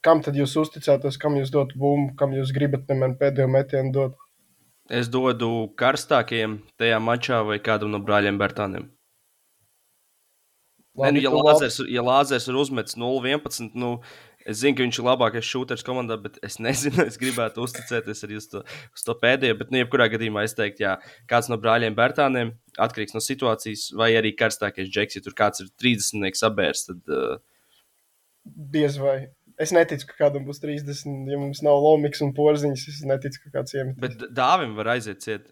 kam 0.05 0.23
tad 0.25 0.37
jūs 0.39 0.57
uzticētos, 0.59 1.17
kam 1.21 1.37
jūs 1.39 1.51
dotu 1.53 1.79
bumbu, 1.79 2.13
kam 2.19 2.35
jūs 2.35 2.51
gribat, 2.55 2.85
piemēram, 2.89 3.15
pēdējo 3.19 3.49
metienu 3.51 3.95
dot? 3.95 4.19
Es 4.89 5.09
dodu 5.11 5.69
karstākiem 5.77 6.59
tajā 6.81 6.97
mačā 7.03 7.43
vai 7.45 7.59
kādam 7.61 7.93
no 7.93 7.99
brāļiem 8.01 8.39
Bertāniem. 8.41 8.87
Nē, 10.99 11.11
nu, 11.15 11.21
ja, 11.23 11.31
Lāzers, 11.31 11.77
ja 11.87 12.01
Lāzers 12.03 12.49
ir 12.49 12.57
uzmetis 12.59 12.97
0-11, 12.99 13.69
nu, 13.79 13.91
es 14.45 14.61
zinu, 14.61 14.77
ka 14.77 14.85
viņš 14.85 14.99
ir 15.01 15.07
labākais 15.07 15.49
šūters 15.49 15.85
komandā, 15.87 16.19
bet 16.21 16.39
es 16.45 16.59
nezinu, 16.63 17.03
es 17.09 17.19
gribētu 17.21 17.65
uzticēties 17.65 18.25
arī 18.27 18.39
uz 18.39 18.49
to, 18.51 18.63
uz 18.95 19.05
to 19.05 19.15
pēdējo. 19.19 19.57
Bet, 19.59 19.73
nu, 19.73 19.81
jebkurā 19.83 20.09
gadījumā 20.13 20.45
es 20.47 20.55
teiktu, 20.57 20.85
ja 20.85 20.95
kāds 21.29 21.51
no 21.51 21.59
brāļiem 21.61 21.97
Bertāniem 21.97 22.55
atkarīgs 22.79 23.15
no 23.17 23.23
situācijas, 23.23 23.89
vai 23.99 24.13
arī 24.19 24.35
karstākais 24.39 24.91
džeks, 24.91 25.19
ja 25.19 25.25
tur 25.25 25.37
kāds 25.37 25.63
ir 25.63 25.71
30 25.81 26.39
sabērs, 26.39 26.87
tad 26.89 27.15
uh, 27.15 27.39
Diez 28.49 28.97
vai. 28.97 29.29
Es 29.59 29.73
neticu, 29.75 30.07
ka 30.09 30.15
kādam 30.23 30.45
būs 30.47 30.61
30, 30.63 31.27
ja 31.29 31.37
mums 31.39 31.59
nav 31.65 31.81
lomiks 31.83 32.21
un 32.23 32.31
porziņš. 32.35 32.85
Es 32.93 32.99
neticu, 33.07 33.41
ka 33.43 33.59
kāds 33.59 33.75
iemet. 33.75 33.97
bet 33.99 34.29
dāvim 34.35 34.71
var 34.77 34.93
aiziet 34.95 35.19
ciet. 35.25 35.49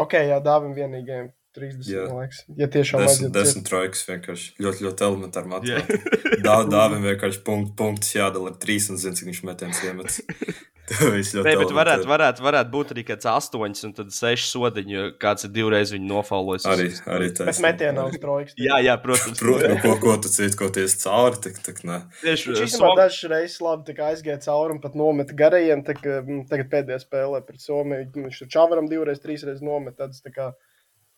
Ok, 0.00 0.16
jā, 0.28 0.38
dāvim 0.44 0.72
vienīgajam 0.76 1.28
30, 1.56 1.90
Jā. 1.90 2.04
man 2.10 2.22
liekas. 2.24 2.44
Ja 2.60 2.68
tiešām 2.76 3.02
Desmit, 3.02 3.32
desmit 3.34 3.66
trojkas 3.68 4.04
vienkārši 4.10 4.54
ļoti, 4.62 4.86
ļoti 4.86 5.08
elementāri 5.08 5.52
matemātikā. 5.52 6.38
Dā- 6.46 6.62
Dāvim 6.70 7.04
vienkārši 7.10 7.42
punkt, 7.46 7.74
punktus 7.78 8.14
jādala 8.16 8.52
ar 8.52 8.60
trīs 8.62 8.90
un 8.92 9.00
zina, 9.00 9.16
cik 9.18 9.32
viņš 9.32 9.44
metiens 9.48 9.84
iemet. 9.88 10.20
Tas 10.86 11.00
viss 11.10 11.34
ļoti 11.34 11.48
Nē, 11.48 11.54
bet 11.58 11.72
varētu, 11.74 12.06
varētu, 12.06 12.42
varētu 12.46 12.70
būt 12.70 12.92
arī 12.94 13.02
kāds 13.08 13.26
astoņs 13.26 13.86
un 13.88 13.94
tad 13.96 14.12
seši 14.14 14.44
sodiņi, 14.52 14.94
jo 14.94 15.06
kāds 15.22 15.46
ir 15.48 15.50
divreiz 15.56 15.90
viņu 15.90 16.06
nofaulojis. 16.12 16.66
Arī, 16.70 16.86
arī 17.10 17.30
tas. 17.34 17.58
metienā 17.64 18.04
uz 18.06 18.20
trojkas. 18.22 18.54
Jā, 18.60 18.78
jā, 18.86 18.94
protams. 19.02 19.40
Protams, 19.42 19.72
nu, 19.72 19.80
ko, 19.82 19.96
ko 20.04 20.14
tu 20.22 20.30
citi, 20.30 20.58
ko 20.58 20.68
ties 20.74 20.94
cauri, 21.02 21.40
tik, 21.42 21.58
tik 21.66 21.82
ne. 21.88 21.98
Tieši 22.22 22.52
uh, 22.52 22.60
īstenībā 22.62 22.92
Som... 22.92 23.00
dažas 23.00 23.30
reizes 23.32 23.58
labi 23.66 23.88
tā 23.88 23.96
kā 23.98 24.12
aizgāja 24.12 24.38
cauri 24.46 24.76
un 24.76 24.80
pat 24.84 24.94
nometa 24.98 25.34
garajiem. 25.42 25.82
Tā, 25.86 25.96
kā, 25.98 26.20
mm, 26.22 26.46
tagad 26.52 26.70
pēdējā 26.76 27.02
spēlē 27.02 27.42
pret 27.48 27.66
Somiju. 27.66 28.06
Viņš 28.14 28.44
tur 28.44 28.52
čavaram 28.54 28.90
divreiz, 28.90 29.18
trīsreiz 29.24 29.64
nometa. 29.66 30.06
Tāds, 30.06 30.22
tā 30.22 30.30
kā, 30.34 30.52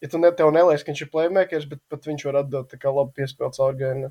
ja 0.02 0.10
tu 0.12 0.20
ne, 0.22 0.30
tev 0.36 0.52
neliekas, 0.54 0.84
ka 0.84 0.92
viņš 0.92 1.04
ir 1.04 1.12
playmakers, 1.12 1.68
bet 1.70 1.82
pat 1.90 2.08
viņš 2.08 2.26
var 2.28 2.42
atdot 2.42 2.70
tā 2.72 2.80
kā 2.80 2.92
labu 2.92 3.14
piespēli 3.18 3.56
cauri 3.56 3.80
gājēju. 3.82 4.10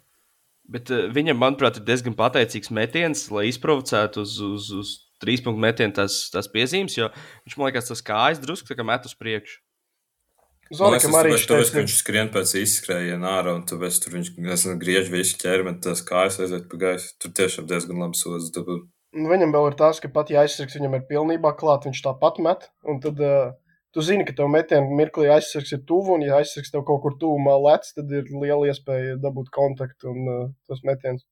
Bet 0.67 0.91
uh, 0.91 1.05
viņam, 1.15 1.39
manuprāt, 1.39 1.79
ir 1.79 1.87
diezgan 1.87 2.17
pateicīgs 2.17 2.73
metiens, 2.75 3.27
lai 3.31 3.47
izprovocētu 3.51 4.25
uz, 4.25 4.35
uz, 4.43 4.71
uz 4.75 4.95
trīs 5.23 5.43
punktu 5.43 5.63
metienu 5.63 5.95
tās, 5.95 6.25
tās 6.33 6.49
piezīmes, 6.51 6.97
jo 6.97 7.07
viņš 7.45 7.55
man 7.55 7.69
liekas, 7.69 7.87
tas 7.93 8.03
kājas 8.05 8.43
drusku 8.43 8.69
tā 8.69 8.77
kā 8.79 8.85
met 8.87 9.07
uz 9.07 9.15
priekšu. 9.17 9.61
Zorakam 10.75 11.15
arī 11.15 11.31
tas 11.31 11.45
tāpēc, 11.47 11.61
ka 11.61 11.63
šķiet, 11.63 11.77
viņš 11.77 11.93
skrien 11.95 12.29
pēc 12.33 12.51
izskrējiena 12.59 13.29
ārā, 13.37 13.53
un 13.55 13.63
tāpēc 13.69 14.01
tur 14.03 14.17
viņš 14.17 14.33
griež 14.81 15.11
visu 15.13 15.37
ķermeni, 15.39 15.79
tas 15.83 16.01
kājas 16.03 16.41
aiziet 16.43 16.67
pa 16.67 16.79
gaisu. 16.81 17.13
Tur 17.23 17.31
tiešām 17.39 17.69
diezgan 17.69 18.03
labi 18.03 18.19
sodas 18.19 18.51
dabūt. 18.51 18.83
Nu, 19.15 19.29
Viņam 19.31 19.55
vēl 19.55 19.69
ir 19.69 19.77
tas, 19.79 20.01
ka 20.03 20.11
pat 20.11 20.33
ja 20.33 20.43
aizsargs 20.43 20.75
viņam 20.75 20.97
ir 20.99 21.05
pilnībā 21.07 21.53
klāts, 21.55 21.87
viņš 21.87 22.01
tāpat 22.03 22.41
met. 22.43 22.67
Un 22.83 22.99
tad 23.03 23.23
uh, 23.23 23.55
tu 23.97 24.03
zini, 24.05 24.25
ka 24.27 24.35
tev 24.37 24.51
metienā 24.53 24.93
mirklī 24.93 25.25
aizsargs 25.33 25.71
ir 25.73 25.79
tuvu, 25.89 26.13
un 26.19 26.21
ja 26.27 26.35
aizsargs 26.37 26.69
tev 26.69 26.83
kaut 26.85 27.01
kur 27.01 27.15
tuvumā 27.17 27.55
lec, 27.63 27.87
tad 27.97 28.11
ir 28.13 28.27
liela 28.29 28.67
iespēja 28.69 29.15
dabūt 29.23 29.49
kontaktu 29.55 30.11
un 30.11 30.29
uh, 30.29 30.43
tas 30.69 30.83
metiens. 30.85 31.23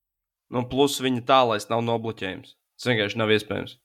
Nu, 0.50 0.64
plus 0.66 0.98
viņa 1.02 1.22
tālais 1.28 1.68
nav 1.70 1.84
nobloķējums. 1.86 2.56
Tas 2.78 2.88
vienkārši 2.90 3.20
nav 3.22 3.30
iespējams. 3.36 3.76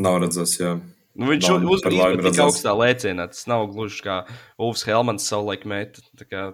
Nav 0.00 0.18
redzēts, 0.24 0.56
jā. 0.60 0.72
Nu, 1.12 1.28
viņš 1.28 1.44
par 1.50 1.68
uzmanīja 1.76 2.08
laimi 2.08 2.24
tik 2.30 2.40
augstā 2.46 2.72
lēcienā. 2.80 3.28
Tas 3.28 3.44
nav 3.52 3.66
gluži 3.74 4.00
kā 4.06 4.16
Ulfs 4.56 4.86
Helmans 4.88 5.28
savulaik 5.28 5.68
meta. 5.68 6.00
tā 6.16 6.24
kā- 6.28 6.48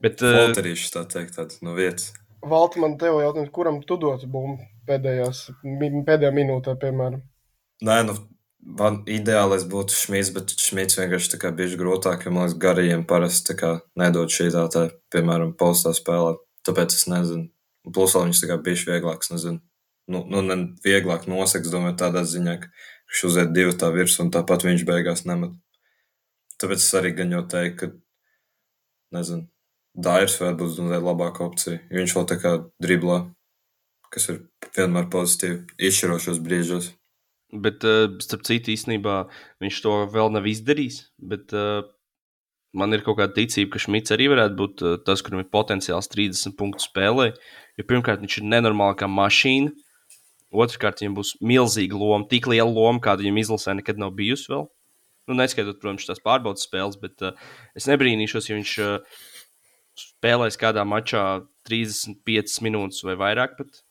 Bet, 0.00 0.22
uh, 0.24 0.38
Folterīšs, 0.48 0.88
tā 0.96 1.04
teikt, 1.04 1.36
tāds 1.36 1.60
no 1.60 1.76
vietas. 1.76 2.14
Valti, 2.40 2.80
man 2.80 2.96
te 2.96 3.04
jau 3.12 3.20
jautājums, 3.20 3.52
kuram 3.52 3.82
tu 3.84 3.98
dotu 4.00 4.24
bumbu 4.26 4.64
pēdējās, 4.88 5.50
pēdējā 6.08 6.32
minūtē, 6.32 6.72
piemēram? 6.80 7.20
Nē, 7.84 7.98
nu, 8.08 8.14
man 8.60 9.00
ideālais 9.10 9.64
būtu 9.68 9.96
Šmits, 9.96 10.32
bet 10.34 10.52
Šmits 10.58 10.98
vienkārši 10.98 11.34
tā 11.34 11.40
kā 11.42 11.52
bieži 11.56 11.78
grūtāk, 11.80 12.26
jo 12.26 12.34
man 12.34 12.46
liekas, 12.46 12.58
garajiem 12.60 13.06
parasti 13.08 13.52
tā 13.52 13.56
kā 13.60 13.72
nedod 13.98 14.32
šī 14.32 14.50
tā, 14.54 14.66
tā, 14.72 14.86
piemēram, 15.14 15.54
postā 15.58 15.94
spēlē. 15.96 16.36
Tāpēc 16.66 16.94
es 16.94 17.06
nezinu. 17.08 17.48
Plus 17.94 18.14
vēl 18.14 18.28
viņš 18.28 18.42
tā 18.42 18.50
kā 18.50 18.58
bieži 18.60 18.90
vieglāks, 18.90 19.32
nezinu. 19.32 19.62
Nu, 20.10 20.24
nu 20.28 20.42
ne 20.44 20.56
vieglāk 20.84 21.28
noseks, 21.30 21.70
domāju, 21.72 21.96
tādā 22.02 22.24
ziņā, 22.26 22.56
ka 22.60 22.68
viņš 23.10 23.24
uziet 23.30 23.54
divu 23.56 23.72
tā 23.78 23.92
virsmu 23.94 24.26
un 24.26 24.34
tāpat 24.34 24.66
viņš 24.66 24.84
beigās 24.88 25.24
nemet. 25.28 25.56
Tāpēc 26.60 26.82
es 26.82 26.94
arī 26.98 27.14
gan 27.16 27.32
jau 27.32 27.42
teiktu, 27.48 27.78
ka, 27.80 27.90
nezinu, 29.16 29.46
Dairs 29.96 30.36
varētu 30.38 30.60
būt 30.60 30.80
mazliet 30.84 31.06
labāka 31.06 31.44
opcija, 31.46 31.80
jo 31.90 32.02
viņš 32.02 32.16
vēl 32.16 32.26
tā 32.30 32.36
kā 32.42 32.52
driblā, 32.82 33.18
kas 34.12 34.28
ir 34.30 34.42
vienmēr 34.76 35.08
pozitīvi, 35.10 35.62
izšķirošos 35.88 36.42
brīžos. 36.44 36.90
Bet 37.52 37.86
uh, 37.88 38.06
starp 38.22 38.44
citu, 38.48 38.74
īstenībā 38.74 39.22
viņš 39.62 39.80
to 39.84 39.96
vēl 40.12 40.30
nav 40.34 40.46
izdarījis. 40.50 41.02
Bet, 41.32 41.54
uh, 41.56 41.88
Man 42.70 42.94
ir 42.94 43.02
kaut 43.02 43.16
kāda 43.18 43.34
ticība, 43.34 43.72
ka 43.74 43.80
Šmits 43.82 44.12
arī 44.14 44.28
varētu 44.30 44.54
būt 44.58 44.82
uh, 44.86 44.92
tas, 45.02 45.24
kuram 45.26 45.40
ir 45.42 45.48
potenciāls 45.50 46.06
30 46.12 46.54
punktu 46.58 46.84
spēlē. 46.84 47.32
Jo 47.74 47.86
pirmkārt, 47.88 48.22
viņš 48.22 48.36
ir 48.38 48.46
nenormāli 48.46 48.98
kā 49.00 49.08
mašīna. 49.10 49.72
Otrakārt, 50.54 51.02
viņam 51.02 51.16
būs 51.18 51.32
milzīga 51.46 51.98
loma, 51.98 52.28
tik 52.30 52.46
liela 52.50 52.70
loma, 52.70 53.02
kāda 53.02 53.24
viņam 53.24 53.40
izlasē 53.42 53.74
nekad 53.78 53.98
nav 53.98 54.14
bijusi 54.14 54.50
vēl. 54.52 54.68
Nu, 55.30 55.36
neskaitot, 55.38 55.80
protams, 55.82 56.06
tās 56.06 56.22
pārbaudas 56.22 56.66
spēles, 56.66 56.98
bet 57.02 57.26
uh, 57.26 57.34
es 57.78 57.90
nebrīnīšos, 57.90 58.48
ja 58.50 58.58
viņš 58.58 58.76
uh, 58.86 59.20
spēlēs 59.98 60.58
kādā 60.58 60.86
mačā 60.86 61.24
35 61.70 62.62
minūtes 62.66 63.02
vai 63.06 63.18
vairāk. 63.18 63.58
Pat. 63.58 63.82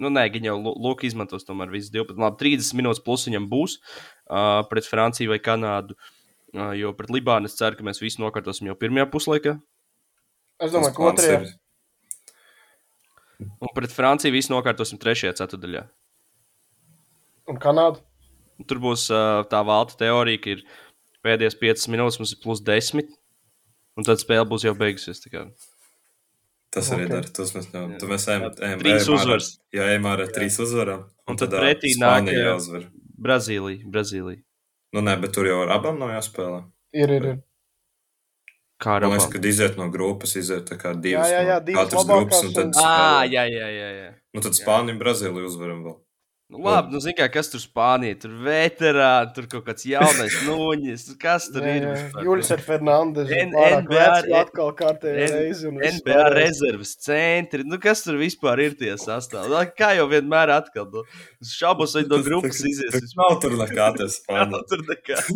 Nu, 0.00 0.08
nē, 0.08 0.24
viņi 0.32 0.48
jau 0.48 0.56
Luka 0.70 1.04
izmantos 1.04 1.44
tomēr 1.44 1.72
visas 1.72 1.92
12, 1.92 2.16
labi, 2.20 2.38
30 2.40 2.76
minūtes 2.78 3.02
plus 3.04 3.26
viņam 3.28 3.46
būs 3.50 3.76
uh, 3.76 4.62
pret 4.70 4.88
Franciju 4.88 5.34
vai 5.34 5.40
Kanādu. 5.44 5.96
Uh, 6.54 6.72
jo 6.74 6.94
pret 6.96 7.12
Libānu 7.12 7.50
es 7.50 7.58
ceru, 7.58 7.76
ka 7.78 7.84
mēs 7.86 8.00
visi 8.02 8.22
nokārtosim 8.22 8.70
jau 8.70 8.78
pirmajā 8.80 9.06
puslaikā. 9.12 9.58
Es 10.60 10.72
domāju, 10.72 10.96
ka 10.96 11.10
otrajā. 11.12 11.40
Un 13.40 13.72
pret 13.76 13.92
Franciju 13.92 14.34
visi 14.34 14.52
nokārtosim 14.52 15.00
trešajā 15.00 15.36
ceturdaļā. 15.40 15.84
Un 17.50 17.60
Kanāda. 17.60 18.02
Tur 18.68 18.80
būs 18.82 19.06
uh, 19.12 19.42
tā 19.52 19.60
valta 19.64 19.96
teorija, 20.00 20.40
ka 20.42 20.54
ir 20.56 20.64
pēdējās 21.24 21.56
5 21.60 21.88
minūtes, 21.92 22.20
mums 22.20 22.34
ir 22.34 22.40
plus 22.42 22.60
10. 22.64 23.04
Un 24.00 24.06
tad 24.06 24.20
spēle 24.20 24.48
būs 24.48 24.64
jau 24.64 24.74
beigusies. 24.76 25.20
Tas 26.70 26.90
arī 26.94 27.04
Ok. 27.08 27.10
dara. 27.10 27.28
Tas 27.34 27.52
mēs, 27.52 27.66
jau, 27.74 27.98
tu 27.98 28.06
mēs 28.06 28.24
ejam, 28.30 28.42
ejam, 28.62 28.78
Trīs 28.78 29.02
ejam 29.02 29.14
uzvaras. 29.16 29.48
Jā, 29.74 29.88
ejam 29.90 30.06
ar 30.06 30.18
trīs 30.30 30.58
uzvarām. 30.62 31.04
Un 31.26 31.36
tad 31.36 31.50
ā, 31.50 31.60
pretī 31.64 31.94
nāk, 31.98 32.28
jā. 32.30 32.44
jāuzvar. 32.46 32.84
Brazīlija, 33.20 33.84
Brazīlija. 33.90 34.42
Nu, 34.94 35.00
nē, 35.02 35.20
bet 35.20 35.32
tur 35.34 35.46
jau 35.46 35.62
ar 35.66 35.74
abām 35.78 35.98
nav 35.98 36.10
jāspēlē. 36.14 36.60
Ir, 36.94 37.10
ir, 37.10 37.26
ir. 37.34 37.38
Kā 38.80 38.94
ar 38.96 39.02
Man 39.02 39.10
liekas, 39.12 39.26
abām? 39.26 39.32
kad 39.34 39.44
iziet 39.44 39.76
no 39.76 39.88
grupas, 39.92 40.36
iziet 40.40 40.64
tā 40.70 40.78
kā 40.80 40.94
divas. 40.98 41.28
jā, 41.28 41.42
jā, 41.44 41.58
no 41.60 41.64
divas 41.66 41.90
katras 41.90 42.06
grupas, 42.06 42.44
un 42.44 42.52
tad 42.54 42.64
un- 42.64 42.72
Ah, 42.78 43.22
spēlē. 43.26 43.32
jā, 43.34 43.44
jā, 43.50 43.68
jā. 43.76 43.90
jā. 44.00 44.14
Nu, 44.34 44.40
tad 44.40 44.52
Spāniju 44.56 44.94
un 44.94 44.98
Brazīliju 45.02 45.46
uzvaram 45.50 45.82
vēl. 45.84 45.98
Nu, 46.50 46.58
labi, 46.66 46.90
nu, 46.90 46.98
zini, 46.98 47.14
kas 47.30 47.46
tur 47.52 47.60
Spānijā 47.62 48.16
tur 48.24 48.32
veterāni, 48.42 49.28
tur 49.36 49.44
kaut 49.52 49.62
kāds 49.68 49.84
jaunais 49.86 50.34
nuņģis. 50.48 51.04
Kas 51.22 51.44
tur 51.54 51.62
Jā, 51.62 51.74
ir? 51.78 51.84
jā. 51.86 51.92
vispār? 51.94 52.24
Julis 52.26 52.50
ar 52.56 52.64
Pārāk 53.54 53.84
NBA 53.86 54.34
atkal 54.40 54.72
kārtējo 54.80 55.28
reizi. 55.36 55.70
NBA 55.70 56.24
rezerves 56.34 56.96
centri. 57.06 57.62
Nu, 57.70 57.78
kas 57.82 58.02
tur 58.02 58.18
vispār 58.18 58.64
ir 58.66 58.74
tie 58.80 58.90
sastāvdaļas? 58.98 59.70
Nu, 59.70 59.76
Kā 59.78 59.92
jau 60.00 60.08
vienmēr 60.10 60.50
atkal. 60.56 60.90
Nu, 60.90 61.04
šaubos, 61.54 61.94
vai 61.94 62.02
no 62.10 62.18
grupas 62.26 62.58
izies. 62.66 62.98
tas 62.98 63.14
Nav 63.22 63.38
tur 63.46 63.54
nekā 63.62 63.86
tas 64.00 64.18
Nav 64.18 64.18
Spānija. 64.18 64.66
tur 64.74 64.82
nekā. 64.90 65.22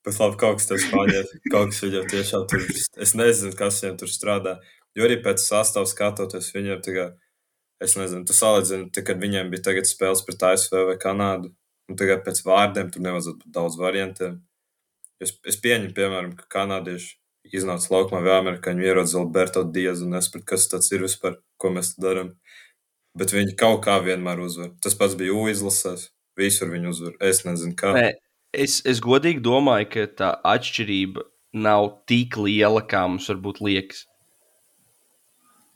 Bet 0.00 0.16
labi, 0.16 0.36
kaut 0.40 0.62
kas 0.62 0.70
tas 0.70 0.80
Spānijā, 0.88 1.26
kaut 1.52 1.74
kas 1.74 1.82
viņam 1.84 2.06
tiešām 2.08 2.46
tur, 2.48 2.62
es 3.04 3.12
nezinu, 3.20 3.52
kas 3.58 3.82
viņam 3.84 4.00
tur 4.00 4.08
strādā. 4.16 4.56
Jo 4.96 5.04
arī 5.06 5.20
pēc 5.22 5.44
sastāvā 5.44 5.84
skatoties, 5.92 6.48
viņiem 6.56 6.80
tagad, 6.86 7.18
es 7.82 7.96
nezinu, 7.96 8.26
tu 8.28 8.36
salīdzini, 8.36 8.90
kad 8.92 9.20
viņiem 9.22 9.50
bija 9.52 9.70
tagad 9.70 9.88
spēles 9.88 10.22
pret 10.26 10.44
ASV 10.50 10.76
vai 10.92 10.98
Kanādu, 11.00 11.52
un 11.90 11.98
tagad 11.98 12.22
pēc 12.26 12.42
vārdiem 12.46 12.92
tur 12.92 13.04
nevajadzētu 13.06 13.44
būt 13.44 13.56
daudz 13.56 13.78
variantiem. 13.80 14.38
Es, 15.20 15.34
es 15.48 15.58
pieņemu, 15.60 15.92
piemēram, 15.96 16.32
ka 16.38 16.46
kanādieši 16.54 17.16
iznāca 17.56 17.92
laukumā 17.92 18.22
vai 18.24 18.38
amerikāņi 18.38 18.86
ierodas 18.86 19.16
Alberto 19.18 19.64
Diezu 19.64 20.06
un 20.06 20.16
nesprat, 20.16 20.46
kas 20.48 20.68
tas 20.70 20.88
ir 20.94 21.04
vispār, 21.04 21.38
ko 21.60 21.72
mēs 21.74 21.94
darām. 22.00 22.34
Bet 23.18 23.34
viņi 23.34 23.56
kaut 23.58 23.82
kā 23.84 23.98
vienmēr 24.04 24.40
uzvar. 24.44 24.70
Tas 24.82 24.94
pats 24.96 25.16
bija 25.18 25.34
U 25.34 25.48
izlasēs. 25.50 26.10
Visur 26.38 26.70
viņi 26.70 26.88
uzvar. 26.92 27.16
Es 27.26 27.42
nezinu, 27.44 27.74
kā. 27.76 27.90
Nē, 27.96 28.12
es, 28.54 28.78
es 28.88 29.00
godīgi 29.02 29.42
domāju, 29.44 29.88
ka 29.92 30.06
tā 30.20 30.30
atšķirība 30.46 31.26
nav 31.66 31.88
tik 32.08 32.38
liela, 32.38 32.84
kā 32.86 33.02
mums 33.10 33.26
varbūt 33.32 33.60
liekas. 33.66 34.06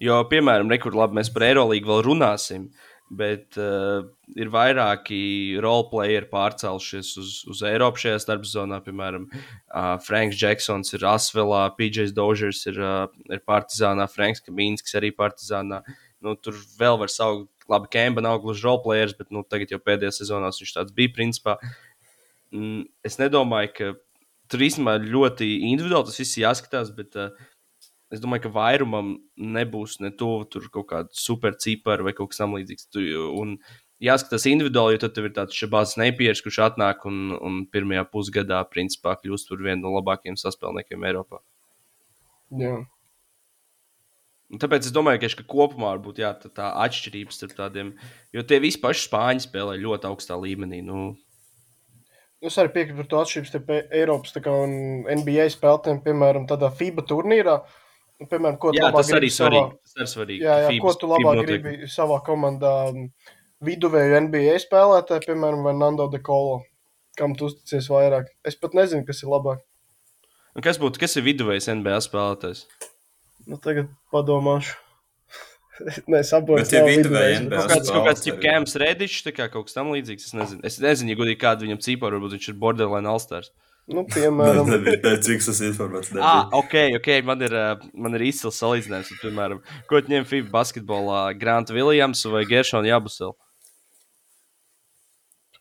Jo, 0.04 0.18
piemēram, 0.28 0.68
rekur, 0.72 0.96
labi, 0.98 1.16
mēs 1.20 1.30
par 1.32 1.46
Eirolandu 1.46 1.88
vēl 1.88 2.02
runāsim, 2.04 2.66
bet 3.14 3.56
uh, 3.60 4.02
ir 4.36 4.50
vairāki 4.52 5.20
roleplayeri 5.62 6.28
pārcēlušies 6.28 7.12
uz, 7.22 7.30
uz 7.48 7.62
Eiropu 7.68 8.02
šajā 8.02 8.18
starpzonā. 8.20 8.82
Piemēram, 8.84 9.28
uh, 9.30 9.94
Franks 10.04 10.36
Džeksons 10.40 10.92
ir 10.96 11.06
Asvelā, 11.08 11.62
PJs 11.78 12.12
Dožers 12.16 12.64
ir, 12.68 12.80
uh, 12.82 13.06
ir 13.30 13.40
Partizānā, 13.48 14.08
Franks 14.12 14.44
Kamīnskis 14.44 14.98
arī 15.00 15.12
Partizānā. 15.16 15.80
Nu, 16.24 16.34
tur 16.36 16.58
vēl 16.80 17.00
var 17.00 17.12
saukt, 17.12 17.48
labi, 17.70 17.92
Kemba 17.94 18.24
nav 18.24 18.42
gluži 18.44 18.66
roleplayers, 18.66 19.16
bet 19.16 19.32
nu, 19.32 19.44
tagad 19.48 19.72
jau 19.72 19.80
pēdējā 19.80 20.18
sezonā 20.18 20.52
viņš 20.52 20.76
tāds 20.80 20.96
bija 20.96 21.14
principā. 21.16 21.56
Mm, 22.52 22.84
Es 23.06 23.16
nedomāju, 23.22 23.72
ka 23.78 23.94
tur 24.52 24.68
īstenībā 24.68 24.98
ļoti 25.00 25.48
individuāli 25.70 26.10
tas 26.10 26.20
viss 26.20 26.40
jāskatās, 26.40 26.92
bet 26.96 27.16
uh, 27.20 27.32
es 28.12 28.20
domāju, 28.22 28.46
ka 28.46 28.52
vairumam 28.54 29.14
nebūs 29.36 29.98
ne 30.04 30.10
tuvu 30.14 30.44
tur 30.50 30.68
kaut 30.72 30.88
kāda 30.92 31.18
supercipara 31.18 32.06
vai 32.06 32.14
kaut 32.16 32.32
kas 32.32 32.42
tamlīdzīgs. 32.42 32.88
Un 33.40 33.56
jāskatās 34.04 34.46
individuāli, 34.50 34.96
jo 34.96 35.04
tad 35.06 35.20
ir 35.22 35.32
tāds 35.36 35.58
šabāts 35.58 35.96
nepieris, 36.00 36.42
kurš 36.44 36.60
atnāk 36.68 37.06
un, 37.08 37.36
un 37.38 37.62
pirmajā 37.70 38.06
pusgadā 38.12 38.62
principā 38.70 39.16
kļūst 39.20 39.50
par 39.50 39.64
vienu 39.68 39.86
no 39.86 39.94
labākajiem 39.98 40.38
saspēlniekiem 40.40 41.06
Eiropā. 41.10 41.40
Jā. 42.60 42.76
Un 44.52 44.60
tāpēc 44.60 44.86
es 44.86 44.94
domāju, 44.94 45.22
ka, 45.24 45.30
ka 45.40 45.46
kopumā 45.50 45.94
būtu 46.02 46.22
jā, 46.22 46.34
tā, 46.38 46.50
tā 46.52 46.70
atšķirība 46.84 47.34
starp 47.34 47.56
tādiem, 47.58 47.94
jo 48.34 48.44
tie 48.46 48.60
visi 48.62 48.78
paši 48.82 49.08
spāņi 49.08 49.46
spēlē 49.48 49.78
ļoti 49.80 50.10
augstā 50.10 50.36
līmenī. 50.38 50.82
Nu, 50.84 51.14
Es 52.44 52.58
arī 52.60 52.74
piekrītu 52.74 52.98
par 52.98 53.06
to 53.08 53.20
atšķirību 53.22 53.48
starp 53.48 53.70
E- 53.72 53.84
Eiropas 54.02 54.34
kā, 54.44 54.52
un 54.66 55.06
NBA 55.08 55.46
spēlētājiem, 55.54 56.02
piemēram, 56.04 56.44
tādā 56.50 56.68
FIBA 56.76 57.06
turnīrā. 57.08 57.54
Nu, 58.20 58.28
Piemēram, 58.30 58.56
ko 58.62 58.70
jā, 58.76 58.90
tas 58.94 59.08
arī 59.10 59.26
gribi 59.26 59.34
savā- 59.34 59.48
svarīgi. 59.50 59.78
Tas 59.82 59.96
ir 60.04 60.10
svarīgi. 60.12 60.44
Jā, 60.44 60.56
jā, 60.62 60.68
FIBA 60.70 60.84
ko 60.84 60.92
tu 61.00 61.08
labāk 61.10 61.40
gribi 61.48 61.88
savā 61.90 62.18
komandā? 62.24 62.74
Viduvēju 63.64 64.20
NBA 64.28 64.54
spēlētāju, 64.62 65.24
piemēram, 65.26 65.62
vai 65.66 65.72
Nando 65.74 66.06
de 66.12 66.20
Colo. 66.22 66.62
Kam 67.18 67.34
tu 67.38 67.46
uzticies 67.48 67.88
vairāk? 67.90 68.26
Es 68.44 68.56
pat 68.58 68.74
nezinu, 68.74 69.04
kas 69.06 69.22
ir 69.22 69.30
labāk. 69.30 69.60
Un 70.54 70.62
kas 70.62 70.78
būtu, 70.78 71.00
kas 71.02 71.16
ir 71.18 71.24
viduvējs 71.26 71.66
NBA 71.74 71.98
spēlētājs? 72.06 72.64
Nu, 73.46 73.58
tagad 73.58 73.88
padomāšu. 74.14 74.76
Nē, 76.10 76.20
saprotu. 76.26 76.68
Tie 76.70 76.82
viduvēji 76.86 77.40
NBA 77.48 77.58
Kaut 77.64 77.72
kāds, 77.72 77.90
kaut 77.90 78.06
kāds 78.06 78.20
spēlētāji. 78.22 78.30
ķip 78.30 78.42
Kēms 78.44 78.76
Redičs, 78.78 79.22
tā 79.26 79.32
kā 79.34 79.48
kaut 79.50 79.66
kas 79.66 79.74
tam 79.74 79.90
līdzīgs. 79.94 80.28
Es 80.30 80.34
nezinu, 80.38 80.60
es 80.70 80.78
nezinu, 80.82 81.10
ja 81.14 81.18
godīgi 81.18 81.40
kādu 81.42 81.66
viņam 81.66 81.80
ciparu, 81.82 82.20
varbūt 82.20 82.36
viņš 82.38 82.48
ir 82.52 82.58
borderline 82.62 83.10
alstars. 83.10 83.50
Nu, 83.90 84.06
piemēram, 84.08 84.70
cik 85.26 85.42
tas 85.44 85.58
informācijas 85.66 86.16
Ah, 86.16 86.46
nebija. 86.46 86.60
ok, 86.60 86.74
ok, 87.00 87.08
man 87.28 87.42
ir, 87.44 87.52
uh, 87.52 87.82
man 87.92 88.16
ir 88.16 88.24
izcils 88.30 88.56
salīdzinājums. 88.62 89.10
ar, 89.12 89.20
Piemēram, 89.20 89.60
ko 89.90 90.00
ņem 90.08 90.24
FIBA 90.30 90.48
basketbolā, 90.54 91.18
Grant 91.36 91.72
Williams 91.74 92.24
vai 92.32 92.46
Geršona 92.48 92.88
Jabusel? 92.94 93.34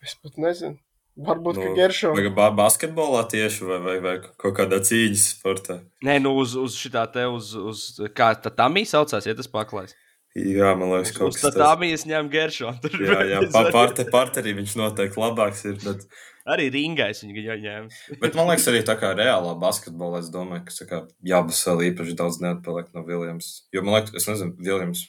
es 0.04 0.16
pat 0.20 0.36
nezinu. 0.40 0.78
Varbūt, 1.14 1.60
ka 1.62 1.68
Nu, 1.70 1.76
Geršo. 1.78 2.10
Vai 2.18 2.30
ba 2.34 2.48
basketbolā 2.58 3.20
tieši 3.30 3.68
vai, 3.70 3.78
vai, 3.84 3.98
vai 4.02 4.14
kaut 4.42 4.56
kādā 4.58 4.80
cīņas 4.82 5.26
sportā? 5.36 5.76
Nē, 6.04 6.16
nu 6.24 6.32
uz, 6.42 6.56
uz 6.58 6.74
šitā 6.80 7.04
te, 7.14 7.28
uz, 7.30 7.52
uz 7.54 7.84
kā 8.18 8.32
tā 8.42 8.50
tam 8.50 8.80
īsi 8.82 8.96
saucās, 8.96 9.28
ja 9.30 9.36
tas 9.38 9.52
paklājs. 9.52 9.94
Jā, 10.34 10.72
man 10.74 10.90
liekas, 10.96 11.12
kaut 11.14 11.36
uz 11.36 11.38
kas 11.38 11.54
tā 11.54 11.62
tam 11.62 11.86
īsi 11.86 12.10
ņem 12.10 12.32
Geršonu. 12.34 12.92
Jā, 13.06 13.20
jā, 13.30 13.44
pa, 13.54 13.68
parte, 13.76 14.08
partnerī 14.16 14.56
viņš 14.58 14.74
noteikti 14.82 15.22
labāks 15.22 15.62
ir. 15.70 15.78
Bet, 15.86 16.08
Arī 16.44 16.68
ringais 16.74 17.22
viņa 17.24 17.44
jau 17.46 17.56
ņēma. 17.64 18.00
bet 18.20 18.36
man 18.36 18.50
liekas, 18.50 18.68
arī 18.68 18.82
tā 18.84 18.98
kā 19.00 19.14
reālā 19.16 19.54
basketbolā, 19.60 20.20
es 20.20 20.32
domāju, 20.34 20.66
ka 20.68 20.76
tā 20.76 20.88
kā 20.90 21.00
jābūs 21.24 21.62
vēl 21.70 21.84
īpaši 21.92 22.16
daudz 22.20 22.42
neatpaliek 22.44 22.90
no 22.96 23.04
Viljams. 23.08 23.52
Jo 23.72 23.84
man 23.86 23.96
liekas, 23.96 24.16
es 24.20 24.28
nezinu, 24.28 24.58
Viljams, 24.60 25.06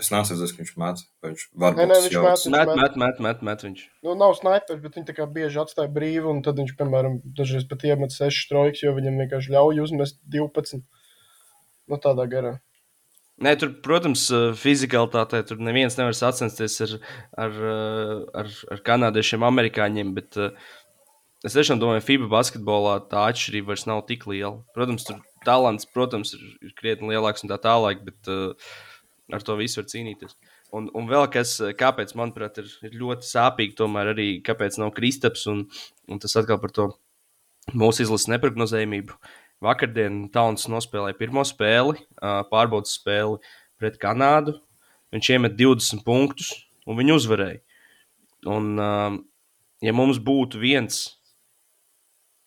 es 0.00 0.10
redzējis, 0.10 0.54
ka 0.56 0.62
viņš 0.62 0.72
met, 0.82 1.04
vai 1.22 1.30
viņš 1.30 1.44
var 1.64 1.76
būt 1.78 1.92
viņš 1.92 2.16
jauks. 2.16 2.46
met. 2.48 2.72
Met, 2.72 2.74
met, 2.80 2.98
met, 3.04 3.22
met, 3.28 3.44
met 3.46 3.64
viņš. 3.68 3.84
Nu, 4.02 4.16
nav 4.18 4.34
snipers, 4.40 4.82
bet 4.82 4.98
viņi 4.98 5.08
tā 5.12 5.16
kā 5.20 5.28
bieži 5.30 5.62
atstāja 5.62 5.92
brīvu, 5.92 6.32
un 6.32 6.42
tad 6.42 6.58
viņš, 6.58 6.74
piemēram, 6.80 7.20
dažreiz 7.38 7.68
pat 7.70 7.86
iemet 7.86 8.16
6 8.16 8.50
trojkas, 8.50 8.82
jo 8.82 8.96
viņam 8.96 9.22
vienkārši 9.22 9.54
ļauj 9.54 9.84
uzmest 9.84 10.18
12. 10.34 10.82
Nu, 11.92 12.00
tādā 12.02 12.26
garā. 12.30 12.56
Nē, 13.40 13.54
tur, 13.58 13.72
protams, 13.82 14.26
eh, 14.30 14.52
fizikalitātē 14.58 15.40
tur 15.48 15.56
neviens 15.64 15.96
nevar 15.96 16.12
sacensties 16.14 16.76
ar, 16.84 16.92
ar, 17.40 17.50
eh, 17.50 18.12
ar, 18.42 18.50
ar 18.70 18.82
kanādiešiem, 18.84 19.46
amerikāņiem. 19.48 20.12
Bet 20.14 20.36
eh, 20.36 20.50
es 21.42 21.56
tiešām 21.56 21.80
domāju, 21.80 22.02
ka 22.02 22.08
FIBA 22.10 22.28
basketbolā 22.34 22.98
tā 23.10 23.24
atšķirība 23.32 23.72
vairs 23.72 23.86
nav 23.88 24.04
tik 24.06 24.28
liela. 24.28 24.60
Protams, 24.76 25.08
tur 25.08 25.22
talants, 25.46 25.88
protams, 25.88 26.34
ir, 26.36 26.44
ir 26.62 26.74
krietni 26.78 27.14
lielāks 27.14 27.42
un 27.42 27.50
tā 27.50 27.58
tālāk, 27.58 28.04
bet 28.06 28.30
uh, 28.30 28.52
ar 29.32 29.42
to 29.42 29.56
visu 29.58 29.80
var 29.80 29.88
cīnīties. 29.90 30.36
Un, 30.76 30.86
un 30.94 31.08
vēl 31.10 31.26
kas, 31.32 31.56
kāpēc, 31.80 32.14
manuprāt, 32.16 32.60
ir, 32.62 32.68
ir 32.86 32.94
ļoti 33.00 33.26
sāpīgi, 33.26 33.74
tomēr 33.80 34.12
arī 34.12 34.28
kāpēc 34.44 34.78
nav 34.78 34.94
Kristaps, 34.94 35.48
un, 35.50 35.66
un 36.06 36.22
tas 36.22 36.38
atkal 36.38 36.60
par 36.62 36.70
to 36.76 36.86
mūsu 37.74 38.06
izlases 38.06 38.30
neprognozējumību. 38.32 39.18
Vakardien 39.62 40.24
Tauns 40.34 40.66
nospēlēja 40.70 41.18
pirmo 41.20 41.44
spēli, 41.46 42.00
pārbaudas 42.50 42.96
spēli 42.98 43.38
pret 43.78 43.98
Kanādu. 44.02 44.56
Viņš 45.14 45.28
iemet 45.34 45.54
20 45.58 46.02
punktus, 46.06 46.50
un 46.88 46.98
viņi 46.98 47.14
uzvarēja. 47.14 47.60
Un, 48.50 48.72
ja 49.84 49.94
mums 49.94 50.18
būtu 50.18 50.58
viens 50.62 51.04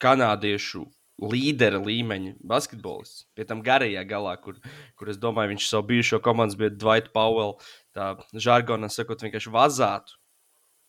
kanādiešu 0.03 0.83
līdera 1.23 1.79
līmeņa 1.79 2.35
basketbolists, 2.43 3.23
pie 3.37 3.45
tam 3.47 3.61
garajā 3.63 4.03
galā, 4.07 4.35
kur, 4.41 4.57
kur 4.99 5.11
es 5.11 5.19
domāju, 5.21 5.53
viņš 5.53 5.69
savu 5.69 5.87
bijušo 5.93 6.19
komandas 6.23 6.57
biedru 6.59 6.81
Dvaitu 6.81 7.13
Powell, 7.15 7.55
tā 7.95 8.15
žargonā 8.33 8.89
sakot, 8.91 9.23
vienkārši 9.23 9.53
vazātu. 9.53 10.19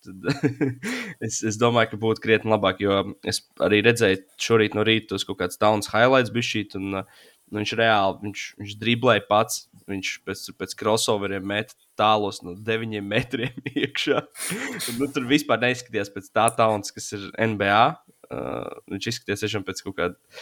Es, 1.27 1.41
es 1.49 1.57
domāju, 1.61 1.95
ka 1.95 2.01
būtu 2.01 2.23
krietni 2.23 2.53
labāk, 2.53 2.83
jo 2.85 2.99
es 3.27 3.41
arī 3.65 3.81
redzēju 3.87 4.21
šorīt 4.43 4.77
no 4.77 4.85
rīta 4.85 5.15
tos 5.15 5.25
kaut 5.25 5.41
kāds 5.41 5.57
tauns 5.61 5.89
highlights 5.95 6.33
bija 6.35 6.49
šī, 6.51 6.63
un 6.77 7.01
uh, 7.01 7.23
nu, 7.49 7.63
viņš 7.63 7.73
reāli, 7.81 8.19
viņš, 8.27 8.43
viņš 8.61 8.75
driblēja 8.83 9.25
pats, 9.31 9.63
viņš 9.89 10.11
pēc, 10.29 10.43
pēc 10.61 10.77
crossoveriem 10.83 11.47
met 11.49 11.73
tālos 11.99 12.43
no 12.45 12.53
9 12.69 13.01
metriem 13.15 13.73
iekšā. 13.73 14.21
Un, 14.21 15.01
nu, 15.01 15.09
tur 15.15 15.29
vispār 15.31 15.63
neizskatījās 15.65 16.13
pēc 16.13 16.29
tā 16.37 16.51
tauns, 16.59 16.93
kas 16.95 17.15
ir 17.17 17.31
NBA 17.37 17.81
Uh, 18.27 18.81
viņš 18.91 19.11
izskatījās 19.13 19.45
tiešām 19.45 19.65
pēc 19.67 19.83
kaut 19.87 19.97
kāda 20.01 20.41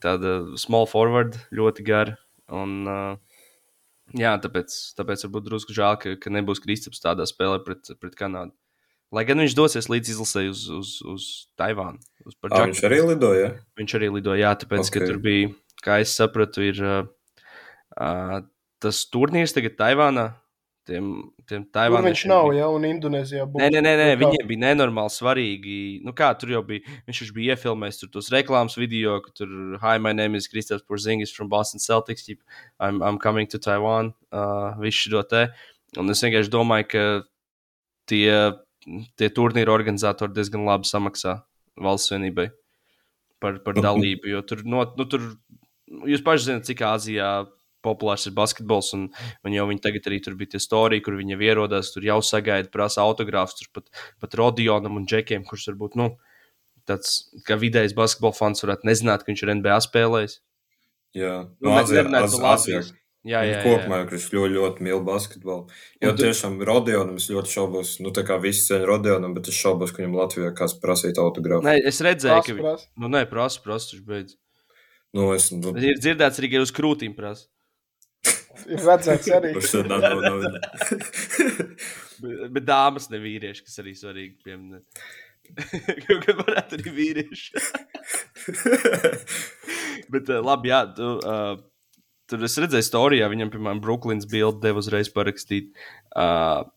tāda 0.00 0.30
small 0.60 0.86
forward, 0.88 1.36
ļoti 1.52 1.84
gara. 1.84 2.14
Un, 2.56 2.78
uh, 2.88 3.42
jā, 4.16 4.32
tāpēc, 4.40 4.76
tāpēc 4.96 5.26
varbūt 5.26 5.48
drusku 5.50 5.76
žēl, 5.76 5.98
ka, 6.00 6.14
ka 6.22 6.32
nebūs 6.32 6.62
Kristaps 6.64 7.02
tādā 7.04 7.26
spēlē 7.28 7.60
pret, 7.66 7.92
pret 8.00 8.16
Kanādu. 8.16 8.54
Lai 9.10 9.24
gan 9.26 9.42
viņš 9.42 9.56
dosies 9.58 9.88
līdz 9.90 10.12
izlasēji 10.12 10.52
uz, 10.52 10.66
uz, 10.70 10.90
uz 11.10 11.24
Taivānu. 11.58 11.98
Uz 12.26 12.36
à, 12.46 12.62
viņš 12.62 12.82
arī 12.86 13.00
lidoja. 13.08 13.48
Viņš 13.80 13.96
arī 13.98 14.10
lidoja, 14.14 14.44
jā, 14.44 14.52
tāpēc, 14.62 14.84
okay. 14.86 15.00
ka 15.00 15.08
tur 15.10 15.18
bija, 15.24 15.48
kā 15.82 15.98
es 16.04 16.12
sapratu, 16.14 16.62
ir 16.62 16.78
uh, 16.84 17.00
uh, 17.98 18.36
tas 18.82 19.02
turnīrs 19.10 19.56
tagad 19.56 19.74
Taivānā. 19.80 20.30
Tiem, 20.90 21.10
tiem 21.46 21.66
Tur 21.70 22.02
viņš 22.02 22.22
nav, 22.30 22.48
ja, 22.56 22.66
un 22.72 22.86
Indonēzijā 22.88 23.44
būs. 23.46 23.60
Nē, 23.60 23.66
nē, 23.74 23.82
nē, 23.84 23.90
nē 23.98 24.14
viņiem 24.18 24.46
bija 24.48 24.62
nenormāli 24.62 25.12
svarīgi. 25.12 25.74
Nu, 26.06 26.14
kā 26.16 26.30
tur 26.40 26.54
jau 26.54 26.62
bija, 26.66 26.82
viņš 27.06 27.20
jau 27.20 27.34
bija 27.36 27.54
iefilmējis 27.54 28.00
tur 28.00 28.10
tos 28.14 28.30
reklāmas 28.32 28.78
video, 28.80 29.18
ka 29.22 29.34
tur, 29.42 29.52
hi, 29.82 29.98
my 30.02 30.14
name 30.16 30.38
is 30.38 30.48
Kristaps 30.50 30.86
Porzingis 30.88 31.34
from 31.36 31.50
Boston 31.52 31.82
Celtics, 31.84 32.26
I'm, 32.80 33.02
I'm 33.02 33.20
coming 33.20 33.46
to 33.52 33.60
Taiwan, 33.60 34.14
uh, 34.32 34.72
viss 34.80 35.04
šo 35.04 35.22
te. 35.28 35.50
Un 36.00 36.10
es 36.10 36.24
vienkārši 36.24 36.50
domāju, 36.50 36.88
ka 36.90 37.04
tie, 38.10 38.32
tie 39.20 39.28
turnīru 39.34 39.72
organizatori 39.74 40.34
diezgan 40.36 40.64
labi 40.66 40.88
samaksā 40.88 41.40
valsts 41.80 42.12
vienībai 42.12 42.50
par, 43.40 43.60
par 43.64 43.78
dalību, 43.80 44.28
jo 44.34 44.42
tur, 44.46 44.64
no, 44.68 44.84
nu, 44.98 45.06
tur 45.08 45.24
jūs 46.10 46.22
paši 46.24 46.50
zināt, 46.50 46.68
cik 46.68 46.84
Āzijā 46.86 47.30
populārs 47.84 48.26
ir 48.28 48.34
basketbols, 48.36 48.90
un, 48.96 49.06
un 49.46 49.54
jau 49.54 49.64
viņi 49.70 49.80
tagad 49.84 50.08
arī 50.10 50.18
tur 50.24 50.36
bija 50.36 50.54
tie 50.54 50.60
storija, 50.60 51.04
kur 51.04 51.16
viņi 51.16 51.38
ierodas, 51.40 51.94
tur 51.94 52.04
jau 52.04 52.18
sagaida, 52.24 52.68
prasa 52.72 53.04
autogrāfus, 53.06 53.56
tur 53.62 53.70
pat, 53.78 53.88
pat 54.20 54.36
Rodionam 54.36 54.98
un 55.00 55.06
Džekiem, 55.08 55.46
kurš 55.48 55.70
varbūt, 55.72 55.96
nu, 56.00 56.10
tāds 56.88 57.30
kā 57.46 57.56
vidējs 57.60 57.96
basketbola 57.96 58.36
fans 58.36 58.64
varētu 58.64 58.88
nezināt, 58.88 59.24
ka 59.24 59.32
viņš 59.32 59.44
ir 59.44 59.54
NBA 59.56 59.78
spēlējis. 59.86 60.40
Jā, 61.16 61.34
nu, 61.58 61.70
no 61.70 61.78
Azijā, 61.80 62.04
az, 62.20 62.36
Azijā. 62.52 62.82
Jā, 63.20 63.42
jā, 63.44 63.58
jā. 63.58 63.64
Kopumā 63.66 63.98
viņš 64.08 64.26
ļoti, 64.32 64.54
ļoti 64.54 64.84
mīl 64.86 65.02
basketbolu. 65.04 65.66
Jo 66.00 66.14
un 66.14 66.20
tiešām 66.20 66.54
Rodionam 66.64 67.18
es 67.20 67.26
ļoti 67.28 67.52
šaubos, 67.52 67.98
nu, 68.00 68.14
tā 68.16 68.24
kā 68.24 68.38
visi 68.40 68.64
ceļ 68.70 68.86
Rodionam, 68.88 69.34
bet 69.36 69.50
es 69.52 69.58
šaubos, 69.60 69.92
ka 69.92 70.00
viņam 70.00 70.16
Latvijā 70.16 70.52
kāds 70.56 70.78
prasītu 70.80 71.20
autogrāfu. 71.20 71.66
Nē, 71.66 71.76
es 71.90 72.00
redzēju, 72.06 72.40
prasa, 72.40 72.48
ka 72.48 72.56
viņš. 72.56 72.86
Nu, 73.04 73.12
nē, 73.12 73.26
prasa, 73.28 73.60
prasa, 73.66 73.92
viņš 73.92 74.06
beidz. 74.08 74.38
Nu, 75.12 75.28
es, 75.36 75.50
nu... 75.52 75.74
Ir 75.76 76.00
dzirdēts 76.00 76.40
arī, 76.40 76.52
ka 76.54 76.64
uz 76.64 76.72
krūtīm 76.72 77.12
prasa. 77.18 77.50
Ir 78.72 78.84
redzēts 78.88 79.28
arī. 79.36 79.52
nav, 79.90 80.06
nav, 80.06 80.24
nav. 80.24 80.60
bet, 82.24 82.44
bet 82.56 82.68
dāmas 82.72 83.12
ne 83.12 83.20
vīrieši, 83.20 83.66
kas 83.68 83.82
arī 83.84 83.96
svarīgi 84.00 84.38
pieminēt. 84.46 85.04
Kaut 86.06 86.24
kad 86.24 86.40
varētu 86.40 86.78
arī 86.78 86.92
vīrieši. 86.94 87.64
bet 90.14 90.30
uh, 90.30 90.40
labi, 90.46 90.72
jā, 90.72 90.84
tu, 90.96 91.16
uh, 91.20 91.58
tur 92.30 92.44
es 92.46 92.58
redzēju 92.62 92.86
storijā, 92.86 93.30
viņam, 93.32 93.52
piemēram, 93.52 93.82
Brooklyns 93.84 94.28
bildi 94.30 94.64
deva 94.68 94.82
uzreiz 94.82 95.10
parakstīt. 95.14 95.72
Uh, 96.14 96.68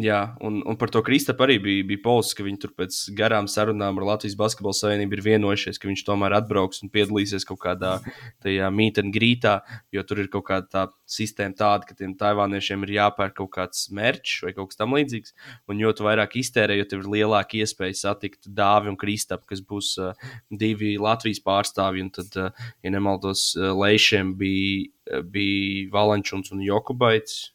Jā, 0.00 0.38
un, 0.40 0.62
un 0.64 0.76
par 0.80 0.88
to 0.88 1.02
Kristapam 1.04 1.44
arī 1.44 1.58
bija, 1.60 1.84
bija 1.84 2.00
polsts, 2.00 2.32
ka 2.32 2.44
viņi 2.46 2.62
tur 2.62 2.70
pēc 2.80 2.96
garām 3.12 3.44
sarunām 3.44 3.98
ar 4.00 4.06
Latvijas 4.08 4.38
Basketbalu 4.40 4.72
Savienību 4.78 5.18
ir 5.18 5.20
vienojušies, 5.26 5.76
ka 5.76 5.90
viņš 5.90 6.04
tomēr 6.06 6.32
atbrauks 6.38 6.80
un 6.80 6.88
piedalīsies 6.94 7.44
kaut 7.44 7.60
kādā 7.60 7.90
tajā 8.40 8.70
mītnes 8.72 9.12
grītā, 9.12 9.58
jo 9.92 10.04
tur 10.08 10.22
ir 10.22 10.30
kaut 10.32 10.46
kāda 10.46 10.70
tā 10.72 10.84
sistēma 11.04 11.58
tāda, 11.58 11.90
ka 11.90 11.96
tiem 11.98 12.14
taivāniešiem 12.16 12.86
ir 12.86 12.94
jāpērk 12.94 13.36
kaut 13.42 13.52
kāds 13.58 13.84
merčs 13.92 14.38
vai 14.46 14.54
kaut 14.56 14.72
kas 14.72 14.80
tamlīdzīgs. 14.80 15.36
Un 15.68 15.84
jo 15.84 15.92
vairāk 16.08 16.38
iztērē, 16.40 16.80
jo 16.80 16.88
tev 16.88 17.04
ir 17.04 17.12
lielāka 17.18 17.60
iespēja 17.60 18.00
satikt 18.06 18.48
Dāvi 18.48 18.88
un 18.88 18.96
Kristapu, 18.96 19.50
kas 19.52 19.60
būs 19.60 19.92
uh, 20.00 20.16
divi 20.48 20.94
Latvijas 20.96 21.44
pārstāvji. 21.44 22.08
Un 22.08 22.10
tad, 22.16 22.32
uh, 22.40 22.72
ja 22.80 22.96
nemaldos, 22.96 23.50
uh, 23.60 23.74
Leišiem 23.76 24.32
bija, 24.40 24.88
bija 25.34 25.90
Valančuns 25.92 26.54
un 26.54 26.64
Jokubaits 26.64 27.52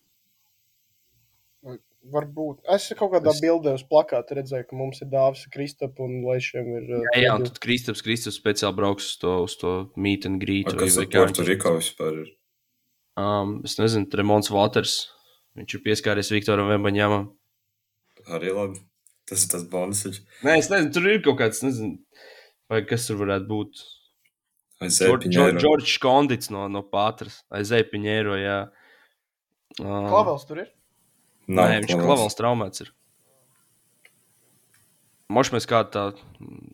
Varbūt. 2.07 2.61
Es 2.71 2.87
kaut 2.95 3.11
kādā 3.15 3.33
es... 3.33 3.41
bildē 3.43 3.73
uz 3.75 3.83
plakāta 3.87 4.37
redzēju, 4.37 4.67
ka 4.69 4.77
mums 4.79 5.01
ir 5.03 5.09
dāvāts 5.11 5.47
Kristaps 5.51 6.03
un 6.03 6.21
Lešiem 6.23 6.69
ir. 6.77 6.89
Jā, 6.93 7.13
jā 7.25 7.33
un 7.35 7.45
tad 7.47 7.59
Kristaps, 7.63 8.03
Kristaps 8.05 8.37
speciāli 8.39 8.77
brauks 8.77 9.09
uz 9.11 9.17
to, 9.23 9.33
uz 9.47 9.57
to 9.59 9.73
meet 9.99 10.27
and 10.29 10.39
greet. 10.43 10.71
Kas 10.71 10.99
ir 11.01 11.09
Puerto 11.11 11.43
Rico 11.47 11.75
vispār? 11.75 12.23
Um, 13.19 13.57
es 13.67 13.75
nezinu, 13.79 14.07
Tremons 14.11 14.51
Waters. 14.53 14.95
Viņš 15.57 15.75
ir 15.75 15.83
pieskāries 15.83 16.31
Viktoram 16.31 16.69
Vembaņāmam. 16.71 17.27
Arī 18.37 18.53
labi. 18.55 18.83
Tas 19.27 19.43
ir 19.43 19.51
tas 19.51 19.67
bonusiņš. 19.67 20.21
Nē, 20.47 20.59
es 20.61 20.71
nezinu, 20.71 20.93
tur 20.95 21.11
ir 21.11 21.23
kaut 21.25 21.41
kāds, 21.41 21.59
nezinu, 21.65 21.97
vai 22.71 22.85
kas 22.87 23.09
tur 23.09 23.19
varētu 23.19 23.49
būt. 23.49 23.81
Džordžs 24.83 25.97
Kondits 26.01 26.51
no, 26.53 26.67
no 26.69 26.83
Pātras. 26.85 27.41
Aizēja 27.49 27.87
Piņēro, 27.89 28.37
jā. 28.37 28.59
Um, 29.81 30.05
Klavels 30.09 30.45
tur 30.49 30.61
ir? 30.65 30.69
Nav, 31.47 31.71
Nē, 31.71 31.81
viņš 31.81 31.95
ir 31.95 32.03
klavals 32.03 32.37
traumēts. 32.37 32.83
Ir. 32.83 32.93
Moš 35.33 35.51
mēs 35.51 35.65
kā 35.67 35.81
tā, 35.91 36.09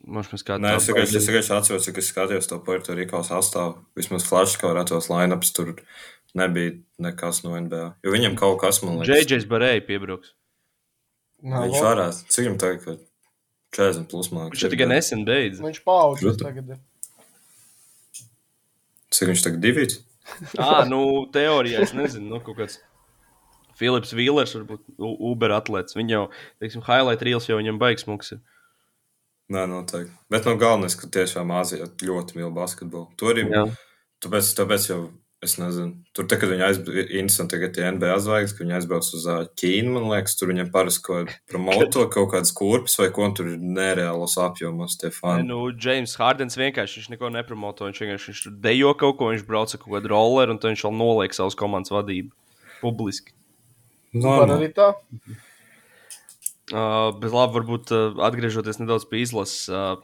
moš 0.05 0.29
mēs 0.33 0.43
kā 0.45 0.57
tā. 0.57 0.61
Nē, 0.65 0.75
es 0.77 0.89
es 0.89 1.29
vienkārši 1.29 1.53
atceros, 1.55 1.89
ka 1.89 2.01
es 2.03 2.09
skatījos 2.11 2.49
to 2.49 2.59
Puerto 2.65 2.95
Rico 2.97 3.21
sastāvu. 3.25 3.79
Vismaz 3.97 4.25
flashkā 4.27 4.73
redzos 4.77 5.09
lineups, 5.09 5.53
tur 5.55 5.73
nebija 6.37 6.75
nekas 7.01 7.43
no 7.45 7.55
NBA. 7.55 7.85
Jo 8.05 8.13
viņam 8.13 8.37
kaut 8.39 8.59
kas, 8.65 8.81
man 8.85 8.99
liekas. 9.01 9.25
JJ's 9.25 9.49
Barēja 9.49 9.85
piebrauks. 9.87 10.33
Nav, 11.43 11.67
viņš 11.67 11.83
varētu, 11.83 12.29
cik 12.33 12.45
viņam 12.45 12.59
tagad, 12.61 12.83
ka 12.85 13.83
40 13.83 14.09
plus 14.11 14.31
man. 14.33 14.49
Viņš 14.53 14.69
tikai 14.73 14.89
nesen 14.89 15.25
beidz. 15.27 15.61
Viņš 15.63 15.81
paudzes 15.85 16.37
tagad 16.41 16.75
ir. 16.75 16.81
Cik 19.13 19.30
viņš 19.30 19.45
tagad 19.45 19.62
divīts? 19.63 20.02
Ā, 20.58 20.84
nu, 20.89 21.04
teorijā 21.34 21.84
es 21.84 21.93
nezinu, 21.97 22.30
nu, 22.32 22.41
kaut 22.43 22.58
kāds. 22.62 22.80
Filips 23.78 24.13
Vīlers, 24.15 24.54
varbūt 24.56 24.84
Uber 25.02 25.56
atlētājs. 25.56 25.97
Viņa 25.97 26.13
jau, 26.13 26.26
teiksim, 26.62 26.84
highlight 26.86 27.26
reels 27.26 27.49
jau 27.49 27.58
viņam 27.60 27.80
baigs 27.82 28.06
muks. 28.10 28.36
Nē, 29.54 29.65
noteikti. 29.69 30.13
Bet 30.32 30.47
no 30.47 30.54
galvenais, 30.62 30.95
ka 30.97 31.10
tiešām 31.12 31.52
Āzijā 31.58 31.89
ļoti 32.06 32.38
mīl 32.38 32.54
basketbolu. 32.56 33.10
Tur 33.19 33.34
arī. 33.34 33.47
Jā. 33.52 33.65
Tāpēc, 34.23 34.54
tāpēc 34.56 34.88
jau 34.88 34.99
es 35.45 35.56
nezinu. 35.60 35.93
Tur, 36.15 36.25
te, 36.29 36.38
kad 36.39 36.51
viņi 36.51 36.65
aizbrauc, 36.65 36.97
interesanti, 37.03 37.60
ka 37.62 37.69
tie 37.75 37.86
NBA 37.95 38.15
zvaigznes, 38.25 38.56
ka 38.56 38.63
viņi 38.63 38.75
aizbrauc 38.79 39.10
uz 39.17 39.27
Ķīnu, 39.60 39.93
man 39.95 40.08
liekas, 40.12 40.38
tur 40.39 40.51
viņiem 40.51 40.71
parasti 40.73 41.03
kaut 41.08 41.34
promoto 41.49 42.06
kaut 42.13 42.32
kādas 42.34 42.53
kurpes 42.56 42.97
vai 42.99 43.10
ko 43.15 43.29
tur 43.36 43.53
ir 43.53 43.62
nereālos 43.62 44.36
apjomos 44.41 44.97
tie 45.01 45.12
fani. 45.13 45.47
Nu, 45.49 45.67
James 45.73 46.15
Hardens 46.19 46.60
vienkārši 46.60 47.01
viņš 47.01 47.12
neko 47.13 47.32
nepromoto. 47.36 47.88
Viņš 47.89 48.03
vienkārši 48.03 48.32
viņš 48.32 48.43
dejo 48.63 48.93
kaut 48.99 49.19
ko, 49.19 49.32
viņš 49.34 49.45
brauc 49.47 49.73
ar 49.73 49.84
kaut 49.84 49.95
kādu 49.97 50.13
rolleru 50.13 50.56
un 50.56 50.62
tad 50.62 50.73
viņš 50.73 50.88
vēl 50.88 50.97
noliek 50.99 51.36
savus 51.36 51.60
komandas 51.60 51.93
vadību 51.93 52.34
publiski. 52.84 53.36
Var 54.13 54.53
arī 54.53 54.69
tā. 54.75 54.93
Uh, 56.73 57.12
bet 57.19 57.34
labi, 57.34 57.58
varbūt 57.58 57.91
uh, 57.91 58.19
atgriežoties 58.23 58.79
nedaudz 58.79 59.03
pie 59.10 59.23
izlases 59.23 59.65
uh, 59.67 59.97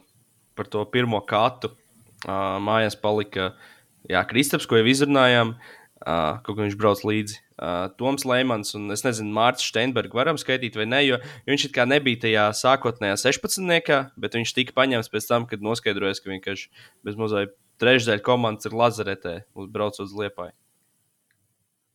par 0.58 0.68
to 0.68 0.82
pirmo 0.92 1.22
katu. 1.24 1.72
Uh, 2.20 2.58
mājās 2.60 2.98
palika 3.00 3.54
jā, 4.08 4.24
Kristaps, 4.30 4.68
ko 4.70 4.80
jau 4.80 4.88
izrunājām. 4.88 5.54
Uh, 6.00 6.38
kaut 6.40 6.56
kā 6.56 6.64
viņš 6.64 6.76
brauc 6.80 7.02
līdzi. 7.04 7.34
Uh, 7.60 7.90
Toms 8.00 8.22
Lemans 8.24 8.72
un 8.72 8.86
es 8.94 9.02
nezinu, 9.04 9.34
Mārcis 9.36 9.68
Steinbergs 9.68 10.16
varam 10.16 10.38
skaitīt 10.40 10.78
vai 10.80 10.86
nē, 10.88 11.00
jo, 11.04 11.18
viņš 11.44 11.66
it 11.68 11.74
kā 11.76 11.84
nebija 11.84 12.22
tajā 12.22 12.46
sākotnējā 12.56 13.18
16. 13.20 13.98
bet 14.16 14.38
viņš 14.38 14.54
tika 14.56 14.72
paņemts 14.78 15.12
pēc 15.12 15.28
tam, 15.28 15.44
kad 15.50 15.60
noskaidrojas, 15.60 16.22
ka 16.24 16.32
vienkārši 16.32 16.70
bez 17.04 17.20
mazliet 17.20 17.52
trešdaļa 17.84 18.24
komandas 18.24 18.70
ir 18.70 18.78
lazaretē, 18.80 19.34
braucot 19.76 20.06
uz 20.06 20.16
Liepāju. 20.16 20.56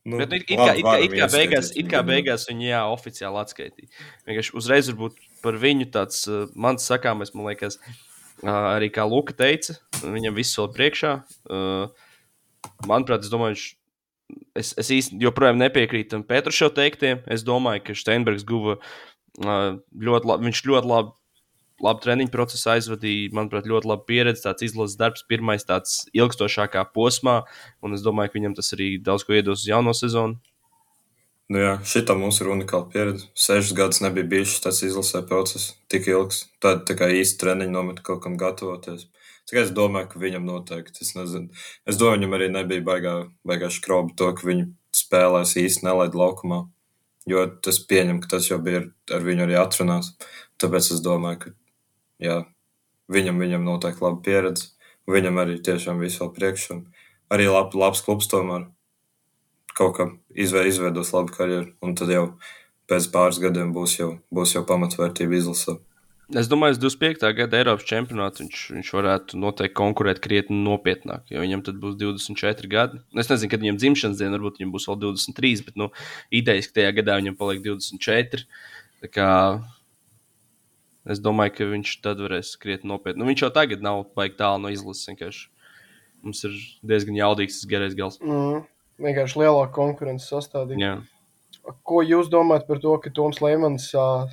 Nu, 0.05 0.19
Bet, 0.21 0.29
nu, 0.29 0.37
it, 0.37 0.45
kā, 0.53 0.69
it, 0.77 0.85
kā, 0.85 0.97
it, 1.01 1.13
kā 1.17 1.27
beigās, 1.33 1.71
it 1.73 1.87
kā 1.89 2.03
beigās 2.05 2.45
viņi 2.45 2.67
jā, 2.69 2.83
oficiāli 2.93 3.41
atskaitīja. 3.41 3.89
Vienkārši 4.29 4.53
uzreiz 4.61 4.91
varbūt 4.91 5.17
par 5.41 5.57
viņu 5.57 5.89
tāds 5.97 6.27
uh, 6.29 6.43
mans 6.53 6.85
sakāmais, 6.85 7.33
man 7.33 7.49
liekas, 7.49 7.79
uh, 7.81 8.03
arī 8.51 8.91
kā 8.93 9.05
Luka 9.09 9.35
teica, 9.37 9.77
viņam 10.03 10.37
viss 10.37 10.57
vēl 10.59 10.69
priekšā. 10.75 11.15
Manuprāt, 12.85 13.25
es 13.25 13.33
domāju, 13.33 13.55
viņš, 13.55 13.65
es, 14.61 14.71
es 14.81 14.93
īsti 14.93 15.19
joprojām 15.21 15.59
nepiekrītu 15.61 16.23
Pēteršau 16.29 16.71
teiktiem. 16.75 17.21
Es 17.31 17.45
domāju, 17.45 17.83
ka 17.87 17.97
Steinbergs 17.97 18.47
guva 18.47 18.79
ļoti 19.37 20.31
labi, 20.31 20.49
viņš 20.49 20.65
ļoti 20.69 20.91
labi 20.91 21.15
labu 21.83 22.03
treniņu 22.05 22.31
procesu 22.31 22.69
aizvadīja. 22.75 23.33
Manuprāt, 23.35 23.67
ļoti 23.69 23.89
laba 23.91 24.05
pieredze, 24.07 24.45
tāds 24.45 24.65
izlases 24.65 24.97
darbs, 24.99 25.25
pirmais 25.27 25.65
tāds 25.67 26.05
ilgstošākā 26.15 26.85
posmā. 26.95 27.41
Un 27.83 27.97
es 27.97 28.03
domāju, 28.05 28.31
ka 28.31 28.39
viņam 28.39 28.55
tas 28.57 28.71
arī 28.77 28.95
daudz 29.03 29.27
ko 29.27 29.35
iedos 29.35 29.65
uz 29.65 29.69
jauno 29.69 29.95
sezonu. 29.97 30.39
Nu 31.45 31.59
jā, 31.61 31.73
šitā 31.85 32.15
mums 32.17 32.39
ir 32.41 32.47
unikāla 32.49 32.87
pieredze. 32.89 33.27
Sešas 33.37 33.75
gadus 33.77 33.99
nebija 34.01 34.25
bijis 34.29 34.55
tas 34.63 34.79
izlasē 34.85 35.21
process 35.29 35.75
tik 35.93 36.07
ilgs. 36.09 36.47
Tad 36.63 36.87
tā 36.89 36.95
kā 36.97 37.11
īsti 37.13 37.37
treniņi 37.43 37.73
nomet 37.73 37.99
kaut 38.07 38.23
kam 38.23 38.37
gatavoties. 38.41 39.05
Tikai 39.45 39.61
es 39.67 39.73
domāju, 39.77 40.09
ka 40.09 40.21
viņam 40.23 40.47
noteikti, 40.47 41.03
es 41.05 41.13
nezinu, 41.13 41.51
es 41.85 41.99
domāju, 42.01 42.17
viņam 42.17 42.33
arī 42.39 42.47
nebija 42.49 42.85
baigā, 42.87 43.13
baigā 43.45 43.69
škroba 43.69 44.15
to, 44.17 44.31
ka 44.33 44.47
viņi 44.47 44.65
spēlēs 44.97 45.53
īsti 45.61 45.85
nelaid 45.85 46.17
laukumā. 46.17 46.63
Jo 47.29 47.45
tas 47.67 47.77
pieņem, 47.91 48.23
ka 48.23 48.35
tas 48.35 48.49
jau 48.49 48.57
bija 48.65 48.81
ar 49.13 49.25
viņu 49.25 49.45
arī 49.45 49.59
atrunāts. 49.61 50.15
Tāpēc 50.61 50.89
es 50.97 51.05
domāju, 51.05 51.43
ka 51.43 51.53
jā, 52.25 52.39
viņam, 53.13 53.37
viņam 53.45 53.69
noteikti 53.69 54.01
laba 54.01 54.17
pieredze. 54.25 54.71
Viņam 55.05 55.37
arī 55.43 55.59
tiešām 55.61 56.01
visu 56.01 56.23
vēl 56.23 56.33
priekšā. 56.39 56.79
Arī 57.29 57.45
lab, 57.53 57.77
labs 57.77 58.01
klubs 58.01 58.33
tomēr 58.33 58.65
kaut 59.75 59.97
kā 59.97 60.07
izveidos 60.35 61.11
labu 61.15 61.35
karjeru. 61.35 61.73
Un 61.83 61.97
tad 61.99 62.13
jau 62.13 62.29
pēc 62.89 63.09
pāris 63.13 63.41
gadiem 63.41 63.73
būs 63.75 63.99
jau, 63.99 64.15
būs 64.33 64.55
jau 64.55 64.63
pamatvērtība 64.67 65.37
izlasē. 65.41 65.77
Es 66.33 66.47
domāju, 66.49 66.79
ka 66.79 66.87
25. 66.87 67.27
gada 67.37 67.57
Eiropas 67.59 67.85
čempionātā 67.85 68.41
viņš, 68.41 68.61
viņš 68.73 68.87
varētu 68.97 69.37
noteikti 69.37 69.77
konkurēt 69.77 70.21
krietni 70.23 70.57
nopietnāk, 70.65 71.27
jo 71.29 71.43
viņam 71.43 71.61
tad 71.67 71.77
būs 71.83 71.99
24 72.01 72.69
gadi. 72.71 73.01
Es 73.13 73.29
nezinu, 73.29 73.51
kad 73.51 73.61
viņam 73.61 73.77
dzimšanas 73.77 74.17
diena, 74.17 74.33
varbūt 74.39 74.57
viņam 74.57 74.71
būs 74.73 74.87
vēl 74.89 74.97
23, 75.03 75.61
bet 75.67 75.77
nu, 75.77 75.91
idejas, 76.33 76.71
ka 76.71 76.79
tajā 76.79 76.95
gadā 76.97 77.19
viņam 77.21 77.37
paliek 77.37 77.61
24. 77.67 78.47
Kā, 79.13 79.29
es 81.13 81.21
domāju, 81.21 81.59
ka 81.59 81.69
viņš 81.75 81.93
tad 82.01 82.25
varēs 82.25 82.55
krietni 82.57 82.89
nopietni. 82.89 83.21
Nu, 83.21 83.29
viņš 83.29 83.45
jau 83.45 83.53
tagad 83.53 83.85
nav 83.85 84.07
baigi 84.17 84.39
tālu 84.41 84.65
no 84.65 84.73
izlases. 84.73 85.45
Mums 86.25 86.41
ir 86.47 86.57
diezgan 86.81 87.21
jaudīgs 87.21 87.61
tas 87.61 87.69
garais 87.69 87.93
gals. 87.93 88.17
Mm, 88.17 88.65
vienkārši 89.01 89.41
lielāka 89.41 89.73
konkurence 89.75 90.29
sastādīta. 90.29 90.97
Ko 91.85 92.01
jūs 92.05 92.29
domājat 92.29 92.67
par 92.67 92.81
to, 92.83 92.93
ka 93.01 93.11
Toms 93.15 93.41
Lemans 93.41 93.87
uh, 93.97 94.27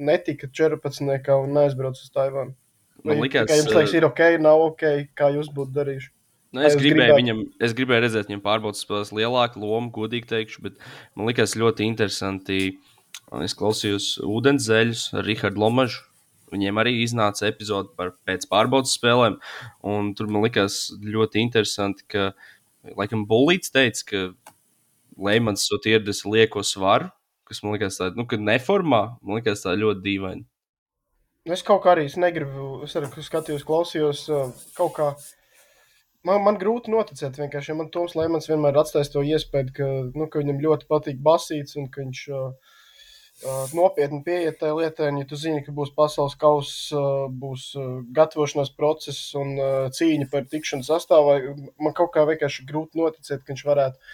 netika 0.00 0.48
14. 0.48 1.04
un 1.36 1.52
neaizbrauca 1.56 2.00
uz 2.00 2.14
Taivānu. 2.14 2.56
Man 3.04 3.20
liekas, 3.22 3.48
ka 3.48 3.56
jums 3.56 3.72
liekas, 3.72 3.94
ir 3.96 4.06
ok, 4.08 4.22
nav 4.44 4.62
ok, 4.70 4.86
kā 5.16 5.30
jūs 5.34 5.48
būtu 5.56 5.72
darījuši. 5.76 6.10
Nu, 6.50 6.64
es, 6.66 6.74
gribēju 6.74 7.14
viņam, 7.14 7.40
es 7.62 7.74
gribēju 7.78 8.02
redzēt 8.04 8.28
viņam 8.28 8.42
pārbaudas 8.42 8.82
spēlēs 8.82 9.12
lielāku 9.14 9.62
lomu, 9.62 9.92
godīgi 9.94 10.26
teikšu, 10.32 10.64
bet 10.66 10.80
man 11.14 11.30
liekas 11.30 11.54
ļoti 11.60 11.86
interesanti. 11.86 12.60
Es 13.38 13.54
klausījos 13.54 14.16
ūdens 14.26 14.66
zeļus 14.66 15.04
ar 15.14 15.26
Rihardu 15.26 15.62
Lomažu. 15.62 16.02
Viņiem 16.50 16.80
arī 16.82 16.96
iznāca 17.04 17.46
epizode 17.46 17.92
par 17.94 18.10
pēc 18.26 18.48
pārbaudas 18.50 18.96
spēlēm. 18.98 19.36
Tur 20.18 20.30
man 20.34 20.42
liekas 20.42 20.80
ļoti 20.98 21.44
interesanti, 21.44 22.02
ka, 22.10 22.32
laikam, 22.96 23.26
Bulīts 23.28 23.72
teica, 23.74 24.04
ka 24.06 24.54
Leimans 25.20 25.66
ir 25.70 25.92
ieradies 25.94 26.24
lieko 26.24 26.62
svaru 26.64 27.10
kas 27.50 27.64
man 27.64 27.74
liekas, 27.74 27.98
tāda, 27.98 28.14
nu, 28.18 28.26
ka 28.30 28.38
neformā, 28.38 29.02
man 29.26 29.40
liekas, 29.40 29.64
tā 29.64 29.74
ļoti 29.78 30.04
dīvaini. 30.04 30.46
Es 31.50 31.64
kaut 31.66 31.82
kā 31.82 31.94
arī 31.94 32.06
es 32.06 32.16
negribu, 32.20 32.84
es 32.86 32.94
arī 32.98 33.08
skatījos, 33.26 33.66
klausījos 33.66 34.26
kaut 34.76 34.92
kā. 34.98 35.08
Man, 36.28 36.42
man 36.44 36.58
grūti 36.60 36.92
noticēt, 36.92 37.40
vienkārši, 37.40 37.72
ja 37.72 37.78
man 37.78 37.88
Toms 37.90 38.14
Lemans 38.14 38.46
vienmēr 38.50 38.76
atstājis 38.82 39.10
to 39.14 39.24
iespēju, 39.24 39.72
ka, 39.74 39.88
nu, 40.12 40.28
ka 40.30 40.42
viņam 40.42 40.60
ļoti 40.62 40.86
patīk 40.90 41.22
basīts 41.24 41.78
un 41.80 41.88
ka 41.90 42.04
viņš 42.04 42.20
uh, 42.36 42.74
nopietni 43.74 44.20
pieiet 44.24 44.58
tajā 44.60 44.76
lietā. 44.76 45.10
Un, 45.10 45.20
ja 45.22 45.28
tu 45.28 45.38
zini, 45.40 45.62
ka 45.64 45.72
būs 45.76 45.92
pasaules 45.96 46.36
kausa, 46.40 46.96
uh, 46.96 47.28
būs 47.32 47.70
uh, 47.78 48.00
gatavošanās 48.16 48.72
process 48.76 49.34
un 49.38 49.54
cīņa 49.96 50.30
par 50.32 50.48
tikšanu 50.50 50.86
sastāvā, 50.86 51.38
man 51.80 51.96
kaut 51.96 52.12
kā 52.16 52.26
vienkārši 52.28 52.66
grūti 52.68 53.00
noticēt, 53.00 53.44
ka 53.44 53.54
viņš 53.54 53.64
varētu 53.68 54.12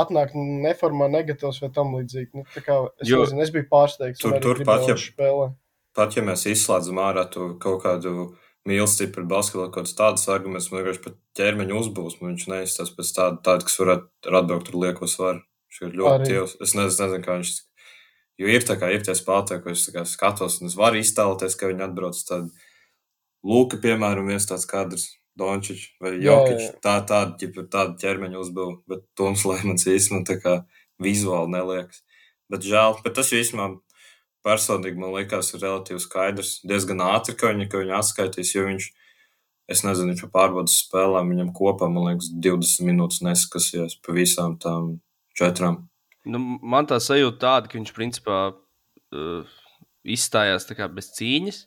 atnāk 0.00 0.36
neformā, 0.36 1.08
negatavs 1.10 1.58
vai 1.62 1.70
tam 1.74 1.96
līdzīgi. 1.98 2.30
Nu, 2.38 2.44
es, 2.46 3.08
jo, 3.08 3.24
nezinu, 3.24 3.42
es 3.42 3.50
biju 3.54 3.66
pārsteigts. 3.72 4.22
Tur, 4.22 4.38
tur 4.42 4.62
pat, 4.66 4.86
ja, 4.88 4.94
spēlē. 4.98 5.50
pat 5.98 6.14
ja 6.14 6.24
mēs 6.26 6.46
izslēdzam 6.50 7.00
ārā 7.02 7.26
kaut 7.32 7.82
kādu 7.82 8.30
mīlestību 8.68 9.14
pret 9.16 9.28
basketbolu, 9.30 9.70
kaut 9.72 9.80
kādas 9.80 9.96
tādas 9.98 10.28
argumentus, 10.30 10.68
man 10.70 10.82
vienkārši 10.82 11.02
pat 11.06 11.16
ķermeņa 11.40 11.78
uzbūsmu. 11.80 12.28
Viņš 12.28 12.46
neizstāsta 12.52 12.98
pēc 12.98 13.12
tāda, 13.16 13.40
tāda 13.48 13.66
kas 13.66 13.80
varētu 13.80 14.36
atbraukt 14.40 14.68
tur 14.68 14.78
lieko 14.84 15.10
svaru. 15.10 15.42
Viņš 15.70 15.82
ir 15.86 15.98
ļoti 16.02 16.28
tievs. 16.28 16.56
Es 16.60 16.76
nezinu, 16.76 17.06
nezinu, 17.06 17.24
kā 17.24 17.38
viņš. 17.40 17.56
Jo 18.40 18.48
ir 18.48 18.64
tā 18.64 18.78
kā 18.80 18.88
ir 18.94 19.04
tie 19.04 19.12
spēlētāji, 19.16 19.62
ko 19.62 19.74
es 19.74 20.14
skatos, 20.14 20.60
un 20.60 20.70
es 20.70 20.76
varu 20.78 21.00
iztēloties, 21.02 21.58
ka 21.60 21.68
viņi 21.68 21.84
atbrauc. 21.84 22.20
Tad 22.28 22.48
Lūka, 23.44 23.78
piemēram, 23.80 24.28
viens 24.28 24.46
tāds 24.48 24.66
kadrs 24.68 25.06
Dončičs 25.40 25.96
vai 26.00 26.14
Jokic. 26.20 26.80
Tā, 26.84 26.98
tāda, 27.08 27.36
ģipa, 27.40 27.66
tāda 27.72 27.96
ķermeņa 28.00 28.40
uzbūve, 28.40 28.80
bet 28.90 29.04
Toms 29.16 29.44
Lemans 29.48 29.86
īstenībā 29.88 30.26
tā 30.28 30.36
kā 30.40 30.54
vizuāli 31.00 31.54
neliekas. 31.54 32.02
Bet 32.50 32.66
žēl, 32.66 32.98
bet 33.04 33.16
tas 33.16 33.32
īstenībā 33.36 33.70
personīgi 34.46 35.00
man 35.00 35.14
liekas 35.14 35.52
relatīvi 35.56 36.00
skaidrs. 36.02 36.56
Diezgan 36.66 37.04
ātri, 37.04 37.36
ka 37.36 37.52
viņi, 37.52 37.68
ka 37.70 37.82
viņi 37.82 37.96
atskaitīs, 37.98 38.54
jo 38.56 38.66
viņš, 38.66 38.88
es 39.72 39.84
nezinu, 39.86 40.14
viņš 40.14 40.32
pārbaudas 40.32 40.80
spēlēm, 40.86 41.32
viņam 41.34 41.52
kopā, 41.56 41.88
man 41.92 42.10
liekas, 42.10 42.32
20 42.48 42.88
minūtes 42.88 43.22
neskasījās 43.24 44.00
pa 44.04 44.16
visām 44.16 44.56
tām 44.60 44.96
četrām. 45.36 45.89
Nu, 46.28 46.40
man 46.60 46.88
tā 46.88 46.98
sajūta 47.00 47.40
tāda, 47.40 47.70
ka 47.70 47.78
viņš 47.78 47.92
principā 47.96 48.40
uh, 48.52 49.60
izstājās 50.04 50.68
tā 50.68 50.76
kā 50.76 50.88
bez 50.92 51.12
cīņas. 51.16 51.64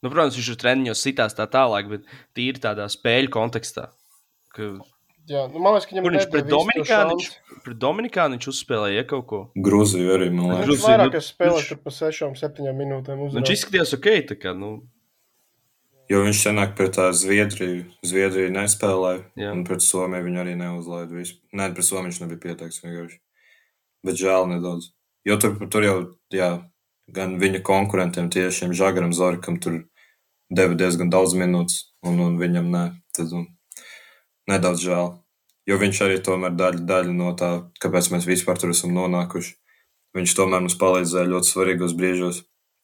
Nu, 0.00 0.08
protams, 0.08 0.38
viņš 0.38 0.52
ir 0.52 0.60
treniņos 0.60 1.02
sitās 1.04 1.36
tā 1.36 1.44
tālāk, 1.50 1.90
bet 1.90 2.06
tīri 2.36 2.62
tādā 2.62 2.86
spēļu 2.88 3.32
kontekstā. 3.34 3.90
Ka... 4.54 4.70
Jā, 5.30 5.42
nu, 5.52 5.60
man 5.62 5.76
liekas, 5.76 5.88
ka 5.90 5.94
viņam 5.94 6.06
viņš 6.14 6.28
pret 6.32 6.48
Dominikānu, 6.48 7.18
viņš, 7.18 7.58
pret 7.66 7.82
Dominikānu 7.82 8.38
viņš 8.38 8.48
uzspēlēja 8.54 9.04
kaut 9.10 9.26
ko. 9.30 9.42
Grūziju 9.68 10.14
arī, 10.14 10.30
man 10.32 10.54
liekas. 10.54 10.70
Viņš 10.70 10.86
vairāk 10.86 11.12
nu, 11.18 11.22
spēlē 11.26 11.60
viņš... 11.60 11.82
pa 11.84 11.94
6-7 11.98 12.72
minūtēm. 12.80 13.22
Uzrāt. 13.26 13.36
Viņš 13.38 13.52
izskatījās 13.58 13.94
ok, 13.98 14.10
tā 14.32 14.40
kā, 14.40 14.56
nu. 14.56 14.72
Jo 16.10 16.24
viņš 16.24 16.40
senāk 16.42 16.72
pret 16.78 16.96
tā 16.96 17.10
Zviedriju, 17.14 17.84
Zviedriju 18.02 18.50
nespēlēja, 18.56 19.20
jā. 19.38 19.52
un 19.54 19.60
pret 19.68 19.84
Somiju 19.84 20.26
viņu 20.26 20.40
arī 20.42 20.56
neuzlaida. 20.58 21.22
Nē, 21.60 21.68
pret 21.76 21.86
Somiju 21.86 22.08
viņš 22.08 22.24
nebija 22.24 22.46
pieteikts 22.48 22.82
vienkārši. 22.82 23.20
Bet 24.06 24.20
žēl 24.20 24.48
nedaudz. 24.48 24.90
Jo 25.28 25.36
tur, 25.40 25.56
tur 25.68 25.84
jau, 25.84 25.96
jā, 26.32 26.50
gan 27.12 27.36
viņa 27.40 27.60
konkurentiem, 27.66 28.30
tiešiem 28.32 28.72
Žagaram 28.76 29.12
Zorikam, 29.12 29.58
tur 29.60 29.82
deva 30.50 30.76
diezgan 30.78 31.12
daudz 31.12 31.36
minūtes, 31.36 31.90
un, 32.06 32.20
un 32.24 32.38
viņam 32.40 32.70
ne. 32.72 32.84
Tad, 33.16 33.34
un, 33.36 33.48
nedaudz 34.50 34.84
žēl. 34.84 35.10
Jo 35.68 35.78
viņš 35.78 36.04
arī 36.06 36.20
tomēr 36.24 36.54
daļa, 36.56 36.84
daļa 36.88 37.14
no 37.14 37.32
tā, 37.38 37.50
kāpēc 37.82 38.10
mēs 38.14 38.28
vispār 38.28 38.58
tur 38.58 38.72
esam 38.74 38.94
nonākuši. 38.96 39.56
Viņš 40.16 40.32
tomēr 40.34 40.64
mums 40.64 40.78
palīdzēja 40.80 41.30
ļoti 41.30 41.52
svarīgos 41.52 41.94
brīžos. 41.98 42.40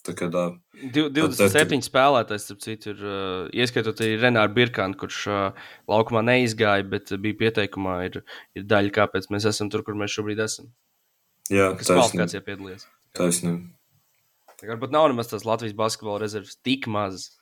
Kad, 0.06 0.36
uh, 0.38 0.52
27 0.94 1.40
tad, 1.50 1.72
spēlētājs, 1.82 2.44
starp 2.46 2.60
citu, 2.62 2.92
ir 2.92 3.00
uh, 3.02 3.48
ieskaitot 3.50 3.98
arī 4.04 4.20
Renāru 4.20 4.54
Birkānu, 4.54 4.94
kurš 5.00 5.24
uh, 5.32 5.64
laukumā 5.90 6.22
neizgāja, 6.28 6.84
bet 6.86 7.10
bija 7.24 7.40
pieteikumā. 7.40 7.96
Ir, 8.06 8.20
ir 8.54 8.68
daļa, 8.70 8.92
kāpēc 9.00 9.26
mēs 9.34 9.48
esam 9.50 9.72
tur, 9.72 9.82
kur 9.82 9.98
mēs 9.98 10.14
šobrīd 10.14 10.44
esam. 10.44 10.70
Jā, 11.52 11.70
kas 11.78 11.90
kvalifikācijā 11.92 12.42
piedalījies. 12.46 12.86
Taisnība. 13.16 13.76
Varbūt 14.66 14.94
nav 14.94 15.10
nemaz 15.12 15.28
tās 15.30 15.44
Latvijas 15.46 15.76
basketbola 15.76 16.22
rezerves 16.24 16.56
tik 16.64 16.88
mazas. 16.90 17.34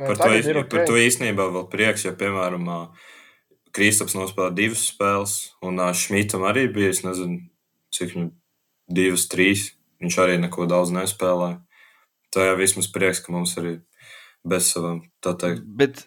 Par 0.00 0.16
to, 0.18 0.28
ir, 0.34 0.56
okay. 0.58 0.68
par 0.72 0.86
to 0.88 0.96
īstenībā 0.98 1.46
vēl 1.54 1.66
prieks, 1.70 2.06
jo, 2.06 2.14
piemēram, 2.18 2.68
Kristaps 3.72 4.16
nospēlēja 4.16 4.56
divas 4.56 4.86
spēles, 4.90 5.34
un 5.64 5.80
Šmitam 5.96 6.44
arī 6.48 6.66
bija, 6.72 6.90
es 6.92 7.02
nezinu, 7.06 7.38
cik 7.94 8.14
viņam 8.16 8.30
divas, 8.92 9.28
trīs. 9.32 9.70
Viņš 10.02 10.16
arī 10.18 10.38
neko 10.42 10.66
daudz 10.66 10.90
nespēlēja. 10.96 11.60
Tā 12.34 12.48
jau 12.48 12.56
vismaz 12.58 12.88
prieks, 12.90 13.20
ka 13.22 13.32
mums 13.32 13.52
arī 13.60 13.76
bez 14.48 14.72
savām, 14.72 15.04
tā 15.22 15.36
teikt. 15.38 15.62
Bet, 15.78 16.02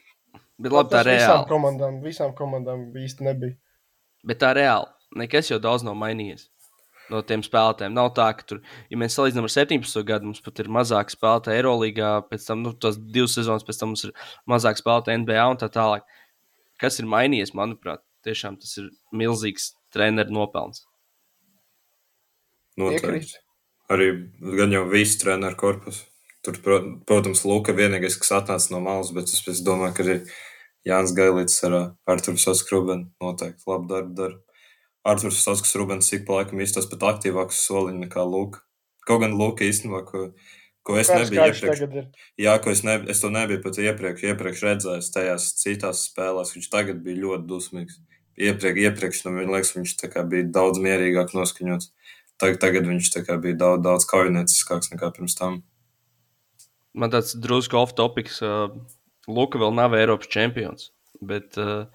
bet 0.59 0.75
labi, 0.75 0.91
tā 0.91 1.05
reāli. 1.07 1.21
Visām 1.23 1.45
komandām, 1.49 2.01
visām 2.03 2.35
komandām 2.37 2.89
īsti 3.05 3.29
nebija. 3.29 3.55
Bet 4.27 4.41
tā 4.43 4.51
reāli. 4.57 4.91
Nekas 5.15 5.53
jau 5.53 5.61
daudz 5.63 5.85
nav 5.87 5.95
mainījies 6.01 6.49
no 7.13 7.21
tiem 7.27 7.43
spēlētājiem. 7.45 7.93
Nav 7.95 8.11
tā, 8.17 8.27
ka 8.37 8.47
tur, 8.49 8.61
ja 8.91 8.99
mēs 8.99 9.17
salīdzinām 9.17 9.47
ar 9.47 9.53
17. 9.53 10.03
gadu, 10.07 10.29
mums 10.31 10.41
pat 10.45 10.61
ir 10.63 10.71
mazāk 10.73 11.13
spēlētāji 11.13 11.61
Eirolandā, 11.61 12.11
pēc 12.29 12.47
tam, 12.47 12.63
nu, 12.65 12.73
tos 12.73 12.97
divas 12.99 13.37
sezonas 13.37 13.65
pēc 13.67 13.81
tam 13.81 13.93
mums 13.93 14.07
ir 14.07 14.15
mazāk 14.49 14.81
spēlētāji 14.81 15.23
NBA 15.23 15.45
un 15.53 15.61
tā 15.61 15.69
tālāk. 15.73 16.07
Kas 16.81 16.99
ir 16.99 17.09
mainījies, 17.11 17.53
manuprāt, 17.57 18.03
tiešām 18.27 18.59
tas 18.61 18.73
ir 18.81 18.89
milzīgs 19.15 19.73
treneru 19.95 20.35
nopelns. 20.35 20.83
Noteikti. 22.79 23.39
Arī 23.93 24.09
gan 24.57 24.73
jau 24.73 24.83
viss 24.89 25.19
treneru 25.21 25.57
korpus. 25.59 26.01
Tur, 26.45 26.57
protams, 27.09 27.41
Lūka 27.47 27.73
vienīgais, 27.73 28.17
kas 28.21 28.33
atnāca 28.37 28.73
no 28.73 28.81
malas, 28.83 29.09
bet 29.15 29.31
es 29.31 29.61
domāju, 29.65 29.95
ka 29.97 30.03
arī 30.03 30.17
Jānis 30.85 31.15
Gailīts 31.17 31.63
ar 31.65 31.77
Arturu 32.09 32.37
Saskrubenu 32.41 33.09
noteikti 33.21 33.65
labu 33.69 33.89
darbu 33.89 34.13
dara. 34.19 34.37
Arthurs 35.05 35.43
Saskas 35.43 35.75
Rubens 35.77 36.11
ik 36.15 36.25
pa 36.25 36.39
laikam 36.39 36.61
izstāsta 36.63 36.97
pat 36.97 37.15
aktīvāks 37.15 37.61
soliņš 37.67 38.01
nekā 38.07 38.23
Lūka. 38.25 38.63
Kaut 39.05 39.21
gan 39.21 39.35
Lūka 39.37 39.67
īstenībā, 39.67 40.01
ko, 40.07 40.23
ko 40.85 40.97
es 40.97 41.11
nebiju 41.13 41.45
iepriekš. 41.45 42.09
Jā, 42.41 42.55
ko 42.63 42.73
es, 42.73 42.81
ne, 42.87 42.97
es 43.13 43.21
to 43.21 43.29
nebiju 43.33 43.61
pat 43.61 43.77
iepriekš, 43.83 44.25
iepriekš 44.31 44.63
redzējis 44.65 45.11
tajās 45.13 45.51
citās 45.61 46.07
spēlēs. 46.09 46.55
Viņš 46.57 46.71
tagad 46.73 47.03
bija 47.05 47.21
ļoti 47.21 47.49
dusmīgs. 47.51 48.01
Iepriekš, 48.35 48.81
iepriekš 48.87 49.21
tam 49.27 49.37
man 49.37 49.53
liekas, 49.53 49.75
viņš 49.77 49.93
bija 50.33 50.49
daudz 50.57 50.81
mierīgāk 50.81 51.37
noskaņots. 51.37 51.93
Tagad, 52.41 52.59
tagad 52.65 52.89
viņš 52.89 53.13
bija 53.45 53.59
daudz, 53.61 53.85
daudz 53.85 54.09
kaujinieciskāks 54.09 54.91
nekā 54.91 55.13
pirms 55.15 55.37
tam. 55.37 55.61
Man 56.95 57.13
tāds 57.13 57.35
drusku 57.37 57.77
off-topics. 57.77 58.41
Uh, 58.43 58.73
Luka 59.29 59.61
vēl 59.61 59.73
nav 59.75 59.95
Eiropas 59.95 60.33
čempions. 60.33 60.89
Bet 61.21 61.59
uh, 61.61 61.87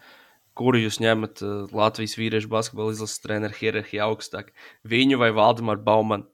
kuru 0.60 0.82
jūs 0.84 1.00
ņemat 1.00 1.40
uh, 1.46 1.54
Latvijas 1.72 2.18
vīriešu 2.20 2.52
basketbola 2.52 2.92
izlases 2.94 3.22
treneru 3.24 3.56
hierarhiju 3.56 4.04
augstāk? 4.10 4.52
Viņu 4.84 5.18
vai 5.24 5.32
Valdemāru 5.36 5.82
Baumanu? 5.86 6.28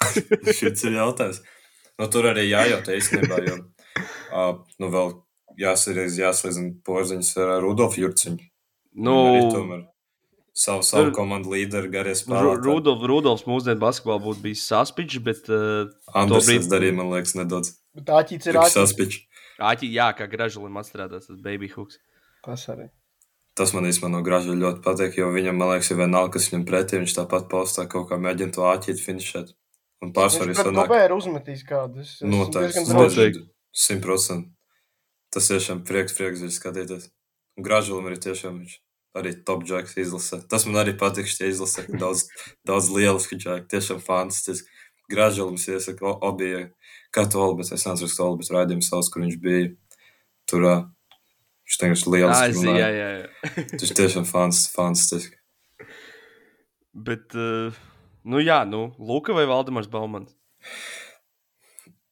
Šis 0.58 0.86
ir 0.88 0.96
jautājums. 0.96 1.42
Nu, 2.00 2.08
tur 2.08 2.30
arī 2.32 2.48
jājautā 2.48 2.96
īstenībā, 2.96 3.44
jo 3.48 3.60
Uh, 4.30 4.60
nu, 4.78 4.86
vēl 4.92 5.08
jāsarīz, 5.58 6.14
jāslēdzina 6.20 6.76
porziņas 6.86 7.30
ar 7.42 7.48
Rudolfu 7.64 8.04
Jurciņu. 8.04 8.44
Nu, 9.02 9.14
savu, 10.54 10.84
savu 10.86 11.10
komandu 11.16 11.50
līderi, 11.56 11.90
garie 11.90 12.14
spēlētāji. 12.14 12.60
Rudolf, 12.68 13.02
Rudolfs 13.10 13.46
mūsdienu 13.50 13.82
basketbolā 13.82 14.20
būtu 14.22 14.44
bijis 14.44 14.62
saspiņš, 14.70 15.16
bet 15.26 15.50
uh, 15.50 15.90
Andersons 16.14 16.46
brīdi- 16.52 16.70
darīja, 16.70 16.96
man 17.00 17.10
liekas, 17.16 17.34
nedaudz. 17.40 17.72
Bet 17.98 18.12
āķīts 18.20 18.52
ir 18.52 18.60
āķīts. 18.62 18.78
saspiņš. 18.78 19.18
āķi, 19.72 19.90
jā, 19.98 20.06
kā 20.20 20.30
gražulim 20.30 20.78
atstrādās 20.80 21.26
tas 21.26 21.42
baby 21.42 21.68
hooks. 21.74 21.98
Tas 22.46 22.66
arī. 22.72 22.88
Tas 23.58 23.74
man 23.76 23.88
īstenībā 23.88 24.12
no 24.14 24.20
graža 24.24 24.54
ļoti 24.56 24.80
patīk, 24.84 25.18
jo 25.20 25.28
viņam, 25.34 25.58
man 25.60 25.74
liekas, 25.74 25.90
ir 25.92 25.98
vienalga, 26.00 26.32
kas 26.36 26.48
viņam 26.50 26.66
pretī. 26.68 27.00
Viņš 27.02 27.16
tāpat 27.18 27.48
postā 27.50 27.84
kaut 27.90 28.08
kā 28.08 28.16
mēģina 28.20 28.54
to 28.56 28.68
āķīt 28.70 29.02
finišēt. 29.02 29.50
Un 30.00 30.14
pārsvarā 30.16 30.54
Viņš 30.54 30.62
sanāk. 30.62 30.88
Gobēru 30.88 31.18
uzmetīs 31.20 31.64
kādu. 31.68 32.00
Es 32.00 32.14
esmu 32.16 32.30
Noteikti. 32.30 32.84
Noteikti. 32.86 32.92
drošs. 32.94 33.16
Noteikti. 33.16 33.42
Simt 33.76 34.04
procenti. 34.06 34.48
Tas 35.34 35.50
tiešām 35.50 35.82
prieks, 35.86 36.14
prieks 36.16 36.44
ir 36.46 36.54
skatīties. 36.54 37.10
Un 37.58 37.66
gražulim 37.66 38.08
arī 38.08 38.16
tiešām 38.22 38.62
viņš 38.62 38.78
arī 39.20 39.34
top 39.46 39.66
jacks 39.68 39.96
izlase. 40.00 40.40
Tas 40.50 40.64
man 40.66 40.80
arī 40.82 40.94
patīk, 40.98 41.28
šie 41.30 41.50
izlase. 41.50 41.84
Daudz, 42.02 42.28
daudz 42.66 42.90
lieliski 42.94 43.38
džeki, 43.38 43.68
tiešām 43.70 44.00
fantastiski. 44.04 44.70
Gražulums 45.10 45.66
iesaka, 45.66 46.06
o, 46.06 46.12
obija, 46.28 46.68
kā 47.10 47.24
to 47.26 47.40
oli, 47.42 47.56
bet 47.58 47.72
es 47.74 47.82
neatceros, 47.82 48.14
to 48.14 48.26
oli, 48.28 48.38
bet 48.38 48.52
raidījums 48.54 48.90
savs, 48.92 49.08
kur 49.10 49.24
viņš 49.24 49.38
bija. 49.42 49.72
Tur 50.50 50.66
viņš 51.70 51.82
vienkārši 51.82 52.06
Jā, 52.06 52.12
lieliski 52.14 52.50
es, 52.50 52.64
jā, 52.66 52.88
jā, 52.90 53.08
jā. 53.14 53.52
Viņš 53.80 53.94
tiešām 54.00 54.26
fans, 54.26 54.64
fantastiski. 54.74 55.38
Bet, 56.90 57.30
uh, 57.38 57.76
nu 58.26 58.42
jā, 58.42 58.64
nu, 58.66 58.88
Luka 58.98 59.36
vai 59.36 59.46
Valdemars 59.46 59.90
Baumans? 59.90 60.34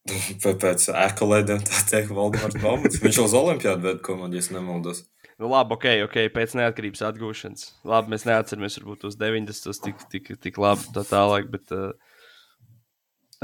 Pēc 0.44 0.88
ekolēdiem 0.94 1.64
tā 1.66 1.82
teikt, 1.90 2.14
Valdemars 2.14 2.56
Baumans. 2.62 3.00
Viņš 3.02 3.20
jau 3.20 3.26
uz 3.26 3.36
Olimpiādu 3.36 3.90
ved 3.90 4.02
komandu, 4.06 4.38
ja 4.38 4.54
nemaldos. 4.56 5.02
Nu, 5.38 5.50
labi, 5.52 5.76
ok, 5.76 5.84
ok, 6.08 6.16
pēc 6.34 6.56
neatkarības 6.58 7.04
atgūšanas. 7.12 7.66
Labi, 7.86 8.10
mēs 8.14 8.24
neatceramies 8.26 8.78
varbūt 8.80 9.04
tos 9.04 9.18
90. 9.20 9.76
tik, 9.84 10.00
tik, 10.10 10.32
tik 10.42 10.58
labi 10.58 10.88
tā 10.96 11.04
tālāk, 11.06 11.46
bet 11.52 11.70
uh, 11.76 11.92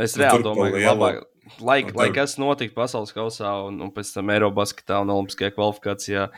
es 0.02 0.16
Nu, 0.16 0.24
reāli 0.24 0.46
domāju, 0.46 0.74
ka 0.74 0.94
labāk, 0.94 1.20
lai, 1.60 1.82
nu, 1.84 1.92
lai 1.98 2.10
kas 2.14 2.36
notiktu 2.40 2.74
pasaules 2.76 3.12
kausā 3.14 3.50
un, 3.68 3.80
un 3.84 3.90
pēc 3.94 4.12
tam 4.16 4.30
Eirobasketā 4.34 5.00
un 5.04 5.10
Olimpiskajā 5.14 5.52
kvalifikācijā, 5.56 6.28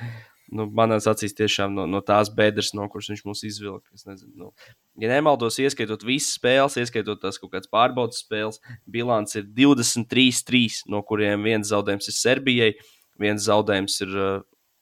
nu, 0.57 0.66
manās 0.79 1.07
acīs 1.11 1.35
tiešām 1.35 1.75
no, 1.75 1.85
no 1.90 2.01
tās 2.07 2.31
bedres, 2.31 2.73
no 2.75 2.87
kuras 2.92 3.09
viņš 3.11 3.23
mūs 3.27 3.45
izvilka. 3.49 3.87
Es 3.95 4.07
nezinu, 4.07 4.33
nu, 4.37 4.51
ja 5.03 5.11
nemaldos, 5.11 5.59
ieskaitot 5.62 6.05
visas 6.07 6.37
spēles, 6.38 6.77
ieskaitot 6.83 7.23
tās 7.23 7.38
kaut 7.42 7.51
kādas 7.55 7.71
pārbaudas 7.73 8.23
spēles, 8.23 8.61
bilants 8.87 9.35
ir 9.40 9.47
23-3, 9.47 10.85
no 10.92 11.03
kuriem 11.07 11.42
viens 11.47 11.71
zaudējums 11.73 12.11
ir 12.12 12.16
Serbijai, 12.19 12.71
viens 13.19 13.47
zaudējums 13.49 14.01
ir 14.07 14.14
uh, 14.21 14.37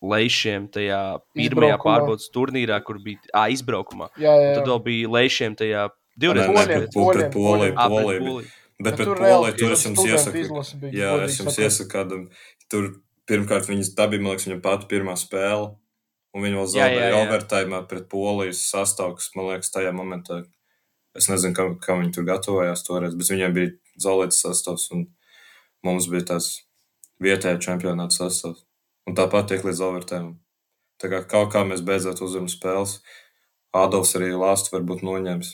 Leišiem 0.05 0.67
tajā 0.69 0.99
pirmajā 1.33 1.49
Izbraukumā. 1.49 1.85
pārbaudas 1.95 2.27
turnīrā, 2.35 2.77
kur 2.85 2.99
bija 3.01 3.23
ā, 3.33 3.47
izbraukumā. 3.55 4.11
Jā, 4.21 4.35
jā, 4.37 4.51
Un 4.51 4.59
tad 4.59 4.67
jā. 4.67 4.69
vēl 4.75 4.83
bija 4.85 5.13
Leišiem 5.15 5.55
tajā 5.57 5.87
divreiz. 6.21 6.45
nē, 6.45 6.81
Poliem, 6.93 8.29
pret- 8.29 8.53
Poliju. 8.85 8.90
Bet 8.90 8.99
Bet 8.99 9.01
pret 9.01 9.59
tur 9.61 9.75
es 9.75 9.87
jums 9.87 10.03
iesaku. 10.05 10.90
Jā, 10.94 11.14
es 11.25 11.38
jums 11.40 11.59
iesaku 11.61 11.90
kādam. 11.92 12.27
Tur 12.73 12.90
pirmkārt 13.31 13.70
viņas 13.70 13.94
tā 13.97 14.09
bija, 14.12 14.23
man 14.23 14.35
liekas, 14.35 14.49
viņa 14.49 14.61
pati 14.64 14.90
pirmā 14.90 15.16
spēle. 15.20 15.73
Un 16.35 16.42
viņa 16.42 16.59
vēl 16.59 16.70
zaudēja 16.73 17.18
overtime 17.23 17.81
pret 17.90 18.07
Polijas 18.11 18.64
sastāvu, 18.66 19.16
kas, 19.20 19.31
man 19.38 19.53
liekas, 19.53 19.70
tajā 19.75 19.92
momentā. 19.94 20.42
Es 21.14 21.29
nezinu, 21.31 21.55
kā, 21.55 21.68
kā 21.79 21.99
viņi 22.01 22.14
tur 22.16 22.27
gatavojās 22.27 22.83
toreiz, 22.87 23.14
bet 23.14 23.31
viņiem 23.31 23.55
bija 23.55 23.75
zaudēts 24.03 24.40
sastāvs 24.42 24.88
un 24.97 25.05
mums 25.87 26.09
bija 26.11 26.33
tāds 26.33 26.49
vietējā 27.23 27.61
čempionāta 27.62 28.18
sastāvs. 28.18 28.64
Un 29.07 29.14
tāpat 29.14 29.53
tiek 29.53 29.62
līdz 29.62 29.85
overtime. 29.87 30.35
Tā 30.99 31.11
kā 31.12 31.23
kaut 31.29 31.53
kā 31.55 31.62
mēs 31.68 31.85
beidzot 31.87 32.23
uzvaram 32.25 32.51
spēles, 32.51 32.99
Ādams 33.75 34.12
arī 34.14 34.31
lāstu 34.38 34.70
varbūt 34.77 35.03
noņems. 35.03 35.49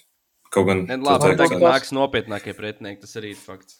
Kaut 0.50 0.66
gan 0.66 0.86
labi, 0.86 1.36
tagad 1.38 1.58
ka- 1.58 1.60
nāks 1.62 1.92
nopietnākie 1.94 2.54
pretinieki, 2.58 3.00
tas 3.04 3.14
arī 3.20 3.34
ir 3.34 3.42
fakts. 3.42 3.78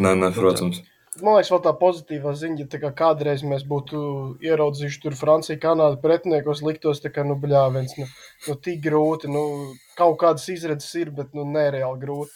Nē, 0.00 0.16
nē, 0.18 0.32
protams. 0.34 0.80
Man 1.20 1.34
liekas, 1.34 1.50
vēl 1.50 1.62
tā 1.64 1.72
pozitīvā 1.74 2.32
ziņa, 2.38 2.58
ja 2.62 2.66
tā 2.70 2.78
kā 2.82 2.90
kādreiz 2.94 3.42
mēs 3.42 3.64
būtu 3.66 4.00
ieraudzījuši 4.46 5.00
tur 5.02 5.16
Franciju, 5.18 5.58
Kanādu 5.58 5.98
pretiniekos, 6.02 6.62
liktos, 6.62 7.00
tā 7.02 7.10
kā, 7.10 7.24
nu, 7.26 7.34
bļāviens, 7.34 7.96
nu, 7.98 8.06
nu, 8.46 8.54
tik 8.54 8.78
grūti, 8.84 9.26
nu, 9.30 9.74
kaut 9.98 10.20
kādas 10.22 10.46
izredzes 10.54 10.94
ir, 10.94 11.10
bet, 11.10 11.34
nu, 11.34 11.42
nereāli 11.44 11.98
grūti. 12.04 12.30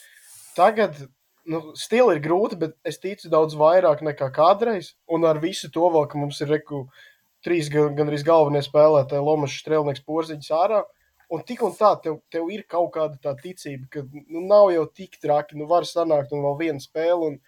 Tagad, 0.59 0.99
nu, 1.47 1.63
stili 1.79 2.17
ir 2.17 2.23
grūti, 2.25 2.59
bet 2.59 2.75
es 2.85 2.99
ticu 2.99 3.31
daudz 3.31 3.55
vairāk 3.55 4.03
nekā 4.03 4.33
kādreiz, 4.35 4.95
un 5.07 5.25
ar 5.31 5.39
visu 5.39 5.71
to 5.71 5.87
vēl, 5.95 6.09
ka 6.11 6.19
mums 6.19 6.43
ir, 6.43 6.51
reku, 6.59 6.89
trīs 7.47 7.71
gan, 7.71 7.95
gan 7.95 8.11
arī 8.11 8.23
galvenie 8.27 8.63
spēlētāji, 8.67 9.23
Lomačs, 9.23 9.63
Strelnieks, 9.63 10.03
Porziņš 10.03 10.51
ārā, 10.51 10.83
un 11.33 11.45
tik 11.49 11.63
un 11.65 11.75
tā, 11.79 11.95
tev, 12.05 12.21
tev 12.33 12.49
ir 12.53 12.65
kaut 12.69 12.93
kāda 12.97 13.21
tā 13.23 13.35
ticība, 13.41 13.89
ka, 13.91 14.07
nu, 14.29 14.45
nav 14.45 14.73
jau 14.75 14.87
tik 14.93 15.21
traki, 15.23 15.59
nu, 15.61 15.69
var 15.71 15.89
sanākt 15.89 16.35
un 16.35 16.45
vēl 16.45 16.59
viena 16.67 16.83
spēle, 16.83 17.33
un, 17.33 17.39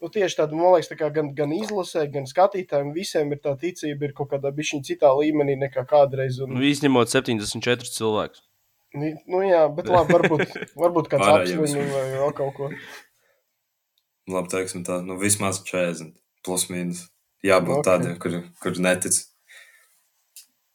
Nu, 0.00 0.08
tieši 0.08 0.38
tāda, 0.38 0.56
man 0.56 0.72
liekas, 0.72 0.88
tā 0.88 0.96
kā 0.96 1.10
gan, 1.12 1.26
gan 1.36 1.50
izlasē, 1.52 2.06
gan 2.12 2.24
skatītājiem, 2.28 2.94
visiem 2.96 3.34
ir 3.34 3.40
tā 3.44 3.52
ticība, 3.60 4.08
ir 4.08 4.14
kaut 4.16 4.30
kādā 4.30 4.48
bišķiņa 4.56 4.86
citā 4.88 5.10
līmenī 5.12 5.58
nekā 5.60 5.84
kādreiz. 5.88 6.38
Un, 6.40 6.54
Nu, 6.56 6.62
izņemot 6.64 7.12
74 7.12 7.92
cilvēkus. 7.92 8.40
nu, 8.96 9.10
nu, 9.28 9.42
jā, 9.44 9.66
bet 9.76 9.90
labi, 9.92 10.14
varbūt, 10.16 10.56
varbūt 10.82 11.10
kāds 11.12 11.28
apsveic 11.28 11.92
vai 11.92 12.04
vēl 12.14 12.32
kaut 12.38 12.56
ko. 12.56 12.70
Labi, 14.32 14.52
teiksim 14.54 14.86
tā, 14.88 15.02
nu 15.04 15.18
vismaz 15.20 15.60
40, 15.68 16.16
plus 16.48 16.68
mīnus. 16.72 17.04
Jābūt 17.44 17.76
Ok. 17.76 17.82
okay. 17.82 17.88
tādiem, 17.90 18.16
kuri 18.20 18.40
kur 18.60 18.80
netic. 18.80 19.20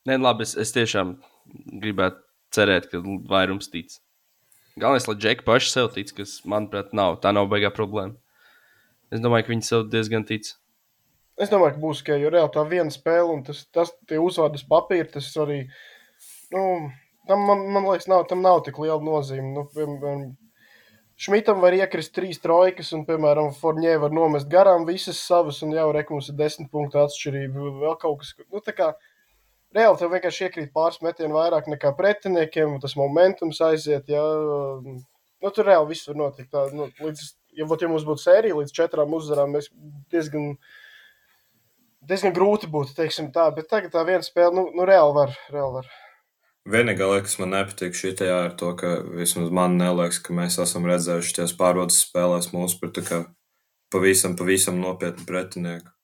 Nē, 0.06 0.20
labi, 0.22 0.46
es, 0.46 0.54
es 0.62 0.74
tiešām 0.74 1.18
gribētu 1.82 2.25
cerēt, 2.56 2.89
ka 2.91 3.02
vairums 3.30 3.70
tic. 3.72 3.98
Galvenais, 4.76 5.08
lai 5.08 5.15
Džeki 5.15 5.46
paši 5.48 5.72
sev 5.72 5.89
tic, 5.96 6.12
kas, 6.18 6.38
manuprāt, 6.48 6.91
nav. 6.98 7.20
Tā 7.24 7.32
nav 7.36 7.48
baigā 7.52 7.72
problēma. 7.76 8.18
Es 9.13 9.22
domāju, 9.24 9.48
ka 9.48 9.54
viņi 9.54 9.68
sev 9.68 9.86
diezgan 9.91 10.26
tic. 10.28 10.50
Es 11.39 11.52
domāju, 11.52 11.76
ka 11.76 11.84
būs 11.84 12.02
tikai, 12.02 12.18
reāli 12.24 12.52
tā 12.52 12.63
viena 12.68 12.91
spēle, 12.91 13.30
un 13.36 13.44
tas, 13.48 13.65
tas 13.76 13.91
tie 14.10 14.20
uzvārdas 14.24 14.65
papīri, 14.68 15.08
tas 15.12 15.28
arī, 15.44 15.62
nu, 16.56 16.63
tam, 17.28 17.44
man, 17.48 17.63
man 17.76 17.88
liekas, 17.89 18.08
nav, 18.12 18.26
tam 18.32 18.44
nav 18.44 18.63
tik 18.68 18.80
liela 18.84 19.02
nozīme. 19.04 19.52
Nu, 19.56 19.65
piemēram, 19.76 20.34
Šmitam 21.15 21.62
var 21.63 21.72
iekrist 21.72 22.12
trīs 22.12 22.41
trojkas, 22.44 22.89
un, 22.96 23.06
piemēram, 23.08 23.54
Fornē 23.56 23.94
var 24.02 24.12
nomest 24.12 24.50
garām 24.52 24.84
visas 24.88 25.22
savas, 25.24 25.62
un 25.63 25.72
jau 25.72 25.86
rekums 25.96 26.28
ir 26.28 26.36
desmit 26.36 26.68
punktu 26.74 27.00
atšķirība. 27.00 27.70
Vēl 27.84 27.96
kaut 28.02 28.20
kas, 28.20 28.34
nu, 28.52 28.60
tā 28.63 28.74
kā 28.76 28.89
reāli 29.76 30.00
tev 30.00 30.14
vienkārši 30.14 30.48
iekrīt 30.48 30.72
pāris 30.76 31.02
metienu 31.04 31.38
vairāk 31.38 31.68
nekā 31.72 31.92
pretiniekiem, 31.98 32.78
tas 32.84 32.96
momentums 33.00 33.62
aiziet, 33.66 34.10
jā. 34.12 34.24
Nu, 35.44 35.52
tur 35.52 35.68
reāli 35.68 35.92
viss 35.92 36.08
var 36.10 36.18
notikt. 36.20 36.50
Tā, 36.56 36.66
nu, 36.74 36.88
līdz, 37.04 37.28
ja, 37.60 37.68
ja 37.68 37.92
mums 37.92 38.08
būtu 38.08 38.24
sērija 38.24 38.58
līdz 38.58 38.74
četrām 38.76 39.14
uzvarām, 39.18 39.54
mēs 39.58 39.70
diezgan, 40.14 40.56
diezgan 42.08 42.34
grūti 42.36 42.72
būtu, 42.72 42.96
teiksim 42.98 43.30
tā, 43.36 43.50
bet 43.56 43.70
tagad 43.72 43.94
tā 43.94 44.06
viena 44.08 44.26
spēle, 44.26 44.56
nu, 44.56 44.70
nu 44.76 44.88
reāli 44.88 45.16
var, 45.20 45.38
reāli 45.54 45.82
var. 45.82 45.94
Vienīgā 46.66 47.06
lieta, 47.12 47.28
kas 47.28 47.36
man 47.38 47.52
nepatīk 47.54 47.94
šitajā, 47.94 48.38
ir 48.48 48.54
to, 48.58 48.72
ka 48.80 48.96
vismaz 49.06 49.52
man 49.54 49.76
neliekas, 49.78 50.18
ka 50.26 50.34
mēs 50.34 50.58
esam 50.64 50.88
redzējuši 50.90 51.36
tās 51.38 51.54
pārbaudas 51.60 52.00
spēlēs 52.08 52.50
mūsu 52.56 52.80
pret 52.82 53.04
pavisam, 53.94 54.34
pavisam 54.40 54.80
nopietnu 54.82 55.28
pretinieku. 55.30 55.94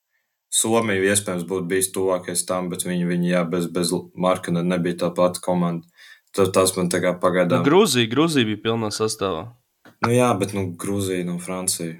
Somija 0.51 1.13
iespējams 1.13 1.45
būtu 1.47 1.67
bijis 1.71 1.89
tuvākais 1.95 2.43
tam, 2.47 2.67
bet 2.71 2.83
viņi, 2.83 3.05
viņi 3.07 3.29
jā, 3.31 3.43
bez, 3.47 3.69
bez 3.71 3.93
Markana 4.19 4.63
nebija 4.67 5.05
tā 5.05 5.09
pati 5.15 5.39
komanda. 5.43 5.87
Tad 6.35 6.51
tas 6.55 6.73
man 6.75 6.89
tā 6.91 6.99
kā 7.03 7.13
Nu, 7.15 7.19
pagaidām. 7.23 7.63
Grūzija, 7.67 8.07
Grūzija 8.11 8.47
bija 8.47 8.59
pilnā 8.67 8.91
sastāvā. 8.95 9.45
Nu 10.03 10.11
jā, 10.11 10.27
bet 10.39 10.55
nu 10.55 10.69
Grūzija, 10.79 11.23
nu 11.27 11.37
Francija. 11.43 11.99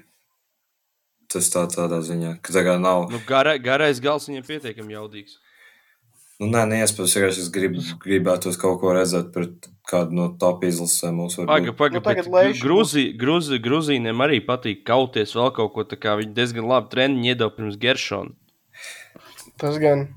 Tas 1.32 1.48
tā 1.52 1.64
tādā 1.72 2.02
ziņā, 2.04 2.38
ka 2.44 2.52
tā 2.52 2.64
kā 2.66 2.76
nav. 2.80 3.06
Nu, 3.12 3.20
gara, 3.28 3.56
garais 3.60 4.00
gals 4.04 4.28
viņam 4.28 4.44
pietiekami 4.48 4.96
jaudīgs. 4.98 5.38
Nu, 6.42 6.48
nē, 6.50 6.66
neiespējams. 6.72 7.14
Vienkārši 7.16 7.42
es 7.44 7.50
grib, 7.54 7.78
gribētu 8.02 8.52
kaut 8.60 8.80
ko 8.82 8.92
redzēt 8.96 9.30
pret 9.32 9.68
kādu 9.88 10.16
no 10.18 10.28
top 10.40 10.64
izlasēm. 10.66 11.20
Mums 11.22 11.38
var 11.38 11.48
Paga, 11.52 11.72
paga, 11.78 12.00
Nu, 12.00 12.04
tagad 12.04 12.28
bet 12.28 12.36
Leiši 12.36 12.64
Grūzija, 12.64 13.16
Grūzija, 13.20 13.62
Grūzīniem 13.64 14.24
arī 14.26 14.42
patīk 14.44 14.82
kauties 14.88 15.36
vēl 15.38 15.52
kaut 15.56 15.72
ko 15.76 15.86
tā 15.88 16.00
kā 16.00 16.16
viņi 16.20 16.34
diezgan 16.36 16.68
labi 16.68 16.92
treniņu 16.92 17.30
iedeva 17.32 17.52
pirms 17.54 17.78
Geršona. 17.80 18.34
Tas 19.62 19.78
gan. 19.78 20.08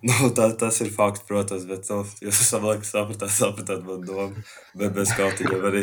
Nu, 0.00 0.30
tā, 0.36 0.46
tas 0.56 0.78
ir 0.80 0.88
fakts, 0.92 1.24
protams, 1.28 1.66
bet 1.68 1.88
nu, 1.92 2.02
jūs 2.24 2.40
savulaik 2.48 2.86
sapratāt, 2.88 3.32
sapratāt 3.36 3.82
man 3.84 4.04
domu. 4.04 4.44
Bet 4.76 4.94
bez 4.96 5.12
kautiņiem 5.16 5.66
arī. 5.70 5.82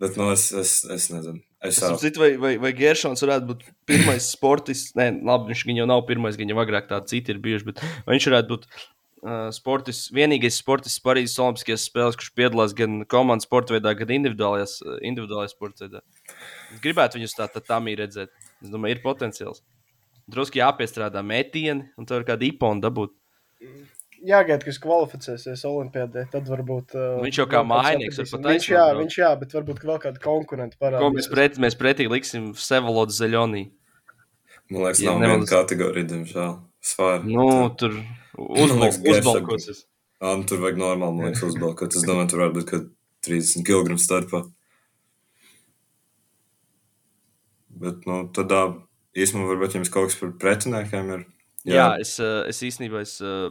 Bet, 0.00 0.14
nu, 0.16 0.30
es, 0.32 0.46
es, 0.56 0.76
es 0.90 1.08
nezinu. 1.12 1.42
Es 1.66 1.80
saprotu, 1.82 2.22
vai, 2.22 2.30
vai, 2.40 2.52
vai 2.62 2.70
Geršons 2.72 3.20
varētu 3.20 3.50
būt 3.50 3.66
pirmais 3.90 4.30
sportists. 4.32 4.94
Nē, 4.98 5.10
labi, 5.26 5.50
viņš 5.50 5.64
gan 5.68 5.82
jau 5.82 5.88
nav 5.90 6.06
pirmais, 6.08 6.38
gan 6.40 6.52
jau 6.52 6.62
agrāk 6.62 6.86
tādi 6.88 7.16
citi 7.16 7.34
ir 7.34 7.42
bijuši. 7.42 7.66
Bet 7.66 7.82
viņš 8.06 8.28
varētu 8.30 8.52
būt 8.54 8.68
uh, 8.70 9.50
sportists, 9.52 10.12
vienīgais 10.16 10.56
sportists 10.62 11.02
Parīzes 11.04 11.36
Olimpiskajās 11.42 11.88
spēlēs, 11.90 12.16
kurš 12.22 12.32
piedalās 12.38 12.76
gan 12.78 13.02
komandas 13.10 13.50
sporta 13.50 13.76
veidā, 13.76 13.92
gan 13.98 14.14
individuālajā 14.14 15.50
sporta 15.52 15.84
veidā. 15.84 16.06
Es 16.72 16.80
gribētu 16.86 17.20
viņus 17.20 17.36
tā, 17.36 17.50
tā 17.52 17.62
tamī 17.66 17.98
redzēt. 18.00 18.32
Es 18.62 18.72
domāju, 18.72 18.96
ir 18.96 19.04
potenciāls. 19.04 19.60
Drusku 20.30 20.60
jāpiestrādā 20.60 21.22
metieni, 21.26 21.88
un 21.98 22.06
tur 22.08 22.22
ir 22.22 22.28
kāda 22.28 22.46
ipona 22.46 22.80
dabūt. 22.84 23.12
Jāgaida, 24.20 24.60
kas 24.66 24.76
kvalificēsies 24.82 25.62
Olimpijādē, 25.64 26.26
tad 26.32 26.48
varbūt. 26.52 26.92
Uh, 26.92 27.20
Viņš 27.24 27.38
jau 27.40 27.46
kā 27.48 27.62
var 27.64 27.86
atradīsim. 27.88 28.26
pat 28.34 28.48
viņš, 28.50 28.66
jā, 28.68 28.82
viņš 28.98 29.14
jā, 29.16 29.30
bet 29.40 29.54
varbūt 29.56 29.78
vēl 29.88 30.00
kāda 30.02 30.20
konkurenta 30.20 30.76
Ko 30.76 30.84
mēs, 30.90 30.92
parādīs. 30.92 31.30
pret, 31.32 31.56
mēs 31.64 31.76
pretī 31.80 32.04
liksim 32.12 32.50
Sevolodu 32.54 33.16
Zeļonī? 33.16 33.62
Man 34.70 34.84
liekas, 34.84 35.00
Ja 35.00 35.14
nav 35.14 35.20
viena 35.22 35.32
nemaldos- 35.38 35.50
kategorija, 35.54 36.06
diemžēl. 36.12 36.52
Svāri. 36.84 37.24
Nu, 37.32 37.46
tur 37.76 37.96
uzbalkos, 38.36 39.00
uzbalkosies. 39.18 39.80
Ā, 40.20 40.36
nu, 40.36 40.44
tur 40.44 40.58
vajag 40.66 40.76
normāli, 40.80 41.16
man 41.16 41.26
liekas, 41.32 41.42
uzbalkot. 41.48 41.96
Es 41.96 42.04
domāju, 42.04 42.28
tur 42.30 42.44
varbūt 42.44 42.68
kaut 42.68 42.90
30 43.24 43.64
kg 43.64 43.96
starpā. 44.00 44.44
Bet, 47.80 48.04
nu, 48.06 48.20
tad 48.36 48.52
ā, 48.52 48.62
īstenībā 49.18 49.54
varbūt 49.54 49.78
jums 49.78 49.92
kaut 49.92 50.10
kas 50.10 50.18
par 50.20 50.32
pretiniekiem 50.42 51.12
ir. 51.16 51.26
Jā, 51.64 51.74
jā 51.74 51.88
es, 52.04 52.14
eh, 52.22 52.42
es 52.50 52.62
īstenībā 52.64 53.02
es, 53.04 53.18
eh, 53.20 53.50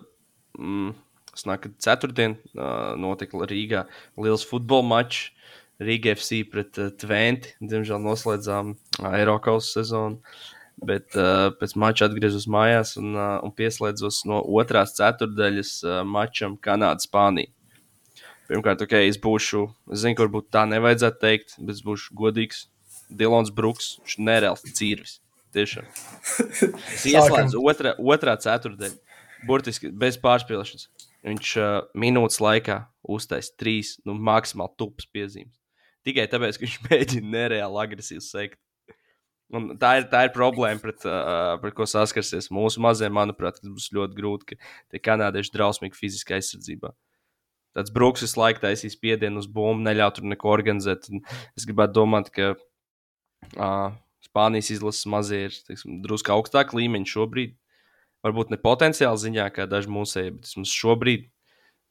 mm, 0.58 0.94
es 1.36 1.46
nāku 1.46 1.72
ceturtdien 1.80 2.38
uh, 2.58 2.96
notika 3.00 3.38
Rīgā 3.48 3.86
liels 4.18 4.46
futbola 4.48 4.84
mačs. 4.84 5.30
Rīga 5.80 6.12
FC 6.12 6.42
pret 6.44 6.76
uh, 6.82 6.90
Twenti. 6.92 7.54
Diemžēl 7.64 8.02
noslēdzām 8.04 8.74
uh, 8.74 9.14
Eiropas 9.16 9.70
sezonu. 9.72 10.20
Bet 10.84 11.16
uh, 11.16 11.54
pēc 11.56 11.76
mača 11.80 12.10
atgriezos 12.10 12.48
mājās 12.52 12.98
un, 13.00 13.14
uh, 13.16 13.38
un 13.44 13.54
pieslēdzos 13.56 14.26
no 14.28 14.42
otrās 14.42 14.98
ceturdaļas 14.98 15.72
uh, 15.86 16.02
mačam 16.04 16.58
Kanāda-Spānija. 16.60 17.54
Pirmkārt, 18.50 18.82
ok, 18.82 18.98
es 19.06 19.20
būšu, 19.22 19.68
es 19.94 20.04
zinu, 20.04 20.18
varbūt 20.24 20.50
tā 20.52 20.66
nevajadzētu 20.68 21.22
teikt, 21.22 21.58
bet 21.62 21.78
es 21.78 21.84
būšu 21.86 22.16
godīgs. 22.18 22.66
Dilons 23.10 23.52
Brooks, 23.54 24.00
viņš 24.02 24.16
ir 24.18 24.26
nereāls 24.26 24.66
cīrvis. 24.66 25.20
Tiešām. 25.56 25.86
Es 26.94 27.06
ieslēdzu 27.10 27.62
otrā, 27.66 27.96
otrā 27.98 28.36
ceturdaļa. 28.42 28.98
Burtiski 29.48 29.90
bez 29.96 30.18
pārspīlēšanas. 30.20 30.90
Viņš 31.26 31.52
uh, 31.60 31.70
minūtes 32.00 32.40
laikā 32.44 32.82
uztaisīja 33.10 33.56
trīs, 33.60 33.94
nu, 34.08 34.16
maksimāli 34.16 34.76
tupas 34.80 35.08
piezīmes. 35.12 35.56
Tikai 36.08 36.28
tāpēc, 36.32 36.60
ka 36.60 36.66
viņš 36.66 36.80
mēģina 36.90 37.32
nereāli 37.36 37.82
agresīvi 37.84 38.24
sekt. 38.24 38.60
Un 39.50 39.72
tā 39.82 39.96
ir, 39.98 40.04
tā 40.12 40.28
ir 40.28 40.34
problēma, 40.36 40.78
pret, 40.84 41.06
uh, 41.10 41.56
pret 41.64 41.74
ko 41.78 41.88
saskarsies 41.90 42.52
mūsu 42.54 42.84
mazajiem. 42.86 43.16
Manuprāt, 43.18 43.58
tas 43.58 43.72
būs 43.72 43.90
ļoti 43.98 44.18
grūti, 44.18 44.52
ka 44.52 44.74
tie 44.94 45.02
kanādieši 45.02 45.56
drausmīgi 45.56 45.98
fiziskā 45.98 46.38
aizsardzībā. 46.38 46.94
Tāds 47.78 47.94
brūks 47.94 48.26
visu 48.26 48.40
laiku 48.40 48.62
taisīs 48.62 48.96
spiedienu 48.98 49.42
uz 49.42 49.48
bumbu, 49.50 49.82
neļauj 49.88 50.16
tur 50.18 50.30
neko 50.30 50.54
organizēt. 50.54 51.10
Un 51.14 51.24
es 51.58 51.66
gribētu 51.70 51.98
domāt, 51.98 52.30
ka 52.34 52.54
uh, 52.54 53.98
Spānijas 54.26 54.70
izlases 54.74 55.08
mazie 55.10 55.46
ir 55.48 55.58
teiksim, 55.68 56.00
drusku 56.04 56.34
augstāk 56.36 56.74
līmeņi 56.76 57.10
šobrīd. 57.10 57.58
Varbūt 58.26 58.52
ne 58.52 58.60
potenciāli 58.60 59.22
ziņā, 59.22 59.46
kā 59.56 59.66
daži 59.70 59.92
mūsēji, 59.96 60.34
bet 60.36 60.50
vismaz 60.50 60.74
šobrīd 60.76 61.28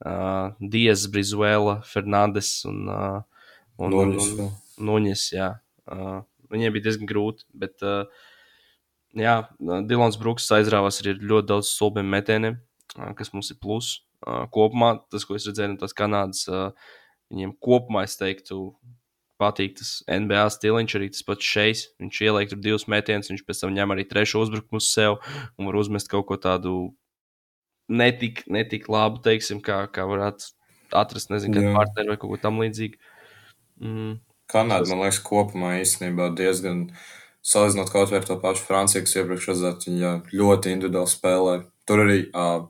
uh, 0.04 0.56
Dievs, 0.60 1.06
Brizuela, 1.12 1.78
Fernandes 1.88 2.50
un, 2.68 2.82
uh, 2.92 3.46
un, 3.80 3.94
un, 3.94 4.12
Nuņes 4.12 4.26
un 4.26 4.40
vēl. 4.42 4.50
Nuņes. 4.90 5.24
Jā. 5.32 5.48
Uh, 5.88 6.18
viņiem 6.52 6.74
bija 6.76 6.88
diezgan 6.88 7.08
grūti, 7.08 7.48
bet 7.56 7.80
uh, 7.86 8.04
jā, 9.16 9.38
Dilons 9.88 10.20
Brooks 10.20 10.50
aizrāvās 10.54 11.00
arī 11.02 11.16
ar 11.16 11.24
ļoti 11.32 11.50
daudz 11.54 11.72
stulbiem 11.72 12.12
metieniem, 12.12 12.60
uh, 12.98 13.12
kas 13.18 13.32
mums 13.32 13.52
ir 13.54 13.60
plus. 13.62 13.94
Uh, 14.20 14.44
kopumā 14.52 14.98
tas, 15.12 15.24
ko 15.24 15.38
es 15.38 15.46
redzēju 15.48 15.74
no 15.74 15.80
tās 15.80 15.96
Kanādas, 15.96 16.44
uh, 16.50 16.92
viņiem 17.32 17.56
kopumā 17.62 18.04
es 18.08 18.18
teiktu, 18.20 18.74
patīk 19.40 19.76
tas 19.78 19.98
NBA 20.10 20.44
stiliņš, 20.54 20.94
arī 20.98 21.10
tas 21.14 21.24
pats 21.26 21.50
šeit. 21.54 21.84
Viņš 22.02 22.20
ieliek 22.26 22.50
tur 22.50 22.60
divus 22.62 22.88
metienus, 22.90 23.30
viņš 23.32 23.44
pēc 23.46 23.62
tam 23.62 23.74
ņem 23.76 23.94
arī 23.94 24.06
trešo 24.08 24.42
uzbrukumu 24.44 24.82
uz 24.82 24.90
sev 24.90 25.18
un 25.58 25.68
var 25.70 25.78
uzmest 25.80 26.10
kaut 26.12 26.26
ko 26.28 26.38
tādu 26.42 26.74
netik, 27.88 28.44
netik 28.50 28.88
labu, 28.92 29.22
teiksim, 29.24 29.62
kā, 29.64 29.84
kā 29.92 30.06
varētu 30.08 30.52
atrast, 30.94 31.32
nezinu, 31.32 31.56
kādu 31.56 31.76
partneri 31.76 32.12
vai 32.12 32.18
kaut 32.20 32.34
ko 32.34 32.40
tam 32.42 32.60
līdzīgu. 32.62 33.00
Mm. 33.84 34.18
Kanāda, 34.48 34.88
man 34.88 35.04
liekas, 35.04 35.20
kopumā 35.24 35.74
īstenībā 35.82 36.30
diezgan 36.36 36.86
salīdzinot 37.44 37.90
kaut 37.92 38.12
vai 38.12 38.20
ar 38.22 38.28
to 38.28 38.38
pašu 38.40 38.64
Franciju, 38.64 39.04
kas 39.04 39.16
iepriekš 39.20 39.50
redzētu, 39.52 39.90
viņa 39.90 40.12
ļoti 40.32 40.72
individuāli 40.74 41.12
spēlē. 41.12 41.58
Tur 41.88 42.02
arī 42.04 42.18
uh, 42.32 42.64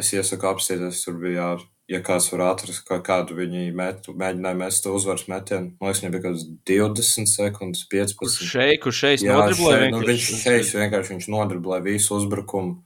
es 0.00 0.12
iesaku 0.12 0.50
apstīties, 0.50 1.02
tur 1.04 1.16
bija, 1.20 1.36
jā, 1.56 1.66
ja 1.88 2.00
kāds 2.02 2.26
var 2.32 2.42
atrast, 2.50 2.82
kā, 2.88 2.98
kādu 3.04 3.36
viņi 3.38 3.68
met, 3.76 4.08
mēģināja 4.10 4.58
mest 4.58 4.82
to 4.84 4.94
uzvaras 4.96 5.26
metienu. 5.30 5.72
Man 5.80 5.90
liekas, 5.90 6.02
viņam 6.02 6.14
bija 6.16 6.24
kaut 6.24 6.34
kāds 6.34 6.46
20 6.72 7.30
sekundes, 7.30 7.84
15. 7.92 8.18
Kur 8.22 8.32
šeit, 8.32 8.80
kur 8.82 8.96
šeit 8.96 9.22
Jā, 9.22 9.36
nodriblē 9.38 9.76
šeit, 9.76 9.94
nu, 9.94 10.02
viņš 10.08 10.26
šeit 10.42 10.72
vienkārši 10.80 11.14
viņš 11.14 11.28
nodriblēja 11.36 11.86
visu 11.86 12.18
uzbrukumu. 12.18 12.80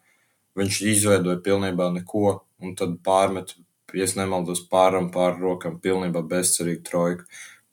Viņš 0.60 0.80
izveidoja 0.92 1.38
pilnībā 1.46 1.88
neko, 1.94 2.40
un 2.60 2.74
tad 2.76 2.98
pārmet, 3.06 3.54
ja 3.96 4.06
nemaldos, 4.18 4.60
pāram 4.68 5.08
pār 5.14 5.38
rokām, 5.40 5.78
pilnībā 5.80 6.20
bezcerīgi 6.26 6.82
trojku. 6.90 7.24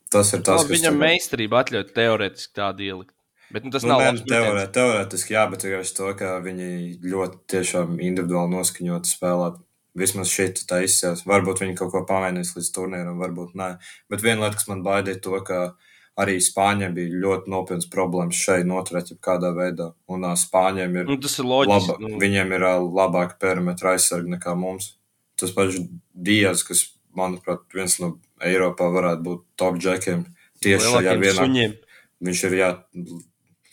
Tas 0.09 0.31
ir 0.33 0.39
tas, 0.45 0.63
Tas, 0.63 0.71
viņam 0.71 0.95
tagad- 0.95 1.03
meistarība 1.03 1.63
atļauj 1.63 1.87
teorētiski 1.97 2.53
tādu 2.55 2.85
ielikt. 2.85 3.13
Bet 3.51 3.63
nu, 3.63 3.71
tas 3.71 3.83
Nu, 3.83 3.89
nav 3.89 3.99
nē, 4.01 4.05
labs 4.11 4.23
teorē, 4.27 4.63
teorētiski, 4.75 5.33
jā, 5.35 5.43
bet 5.51 5.63
vienkārši 5.63 5.95
to, 5.95 6.13
ka 6.19 6.39
viņi 6.43 6.99
ļoti 7.03 7.37
tiešām 7.47 7.99
individuāli 7.99 8.51
noskaņoti 8.55 9.11
spēlē. 9.11 9.53
Vismaz 9.97 10.29
šeit 10.29 10.61
tā 10.69 10.83
izcēlās. 10.85 11.25
Varbūt 11.27 11.63
viņi 11.63 11.75
kaut 11.79 11.91
ko 11.93 12.03
pamainīs 12.07 12.53
līdz 12.57 12.71
turnīram, 12.75 13.17
varbūt 13.21 13.55
nē. 13.57 13.69
Bet 14.11 14.21
viena 14.25 14.45
lieta, 14.45 14.59
kas 14.59 14.67
man 14.69 14.83
baidīja, 14.85 15.21
to, 15.25 15.39
ka 15.47 15.61
arī 16.17 16.37
Spāņiem 16.41 16.93
bija 16.97 17.21
ļoti 17.23 17.51
nopietnas 17.53 17.89
problēmas 17.93 18.37
šeit 18.41 18.67
noturēt, 18.69 19.11
kādā 19.23 19.51
veidā. 19.57 19.91
Un 20.09 20.25
ā, 20.25 20.33
Spāņiem 20.37 20.99
ir 21.01 21.09
Nu, 21.09 21.17
tas 21.21 21.37
ir 21.41 21.49
loģiski. 21.49 21.93
laba, 21.93 21.97
Nu, 22.01 22.19
viņiem 22.21 22.53
ir 22.57 22.65
ā, 22.65 22.75
labāka 22.81 23.37
perimetra 23.41 23.95
aizsarga 23.95 24.37
nekā 24.37 24.55
mums. 24.57 24.95
Tas 25.37 25.53
pats 25.53 25.77
Dievs, 26.13 26.63
kas, 26.65 26.83
manuprāt, 27.17 27.65
viens 27.73 27.99
no 28.01 28.15
Eiropā 28.41 28.89
varētu 28.93 29.25
būt 29.25 29.43
top 29.57 29.77
džekiem. 29.81 30.25
Tieši 30.61 30.93
šajā 30.93 31.17
vienā 31.21 31.41
suņiem. 31.43 31.75
Viņš 32.25 32.43
ir 32.47 32.55
jā, 32.57 32.69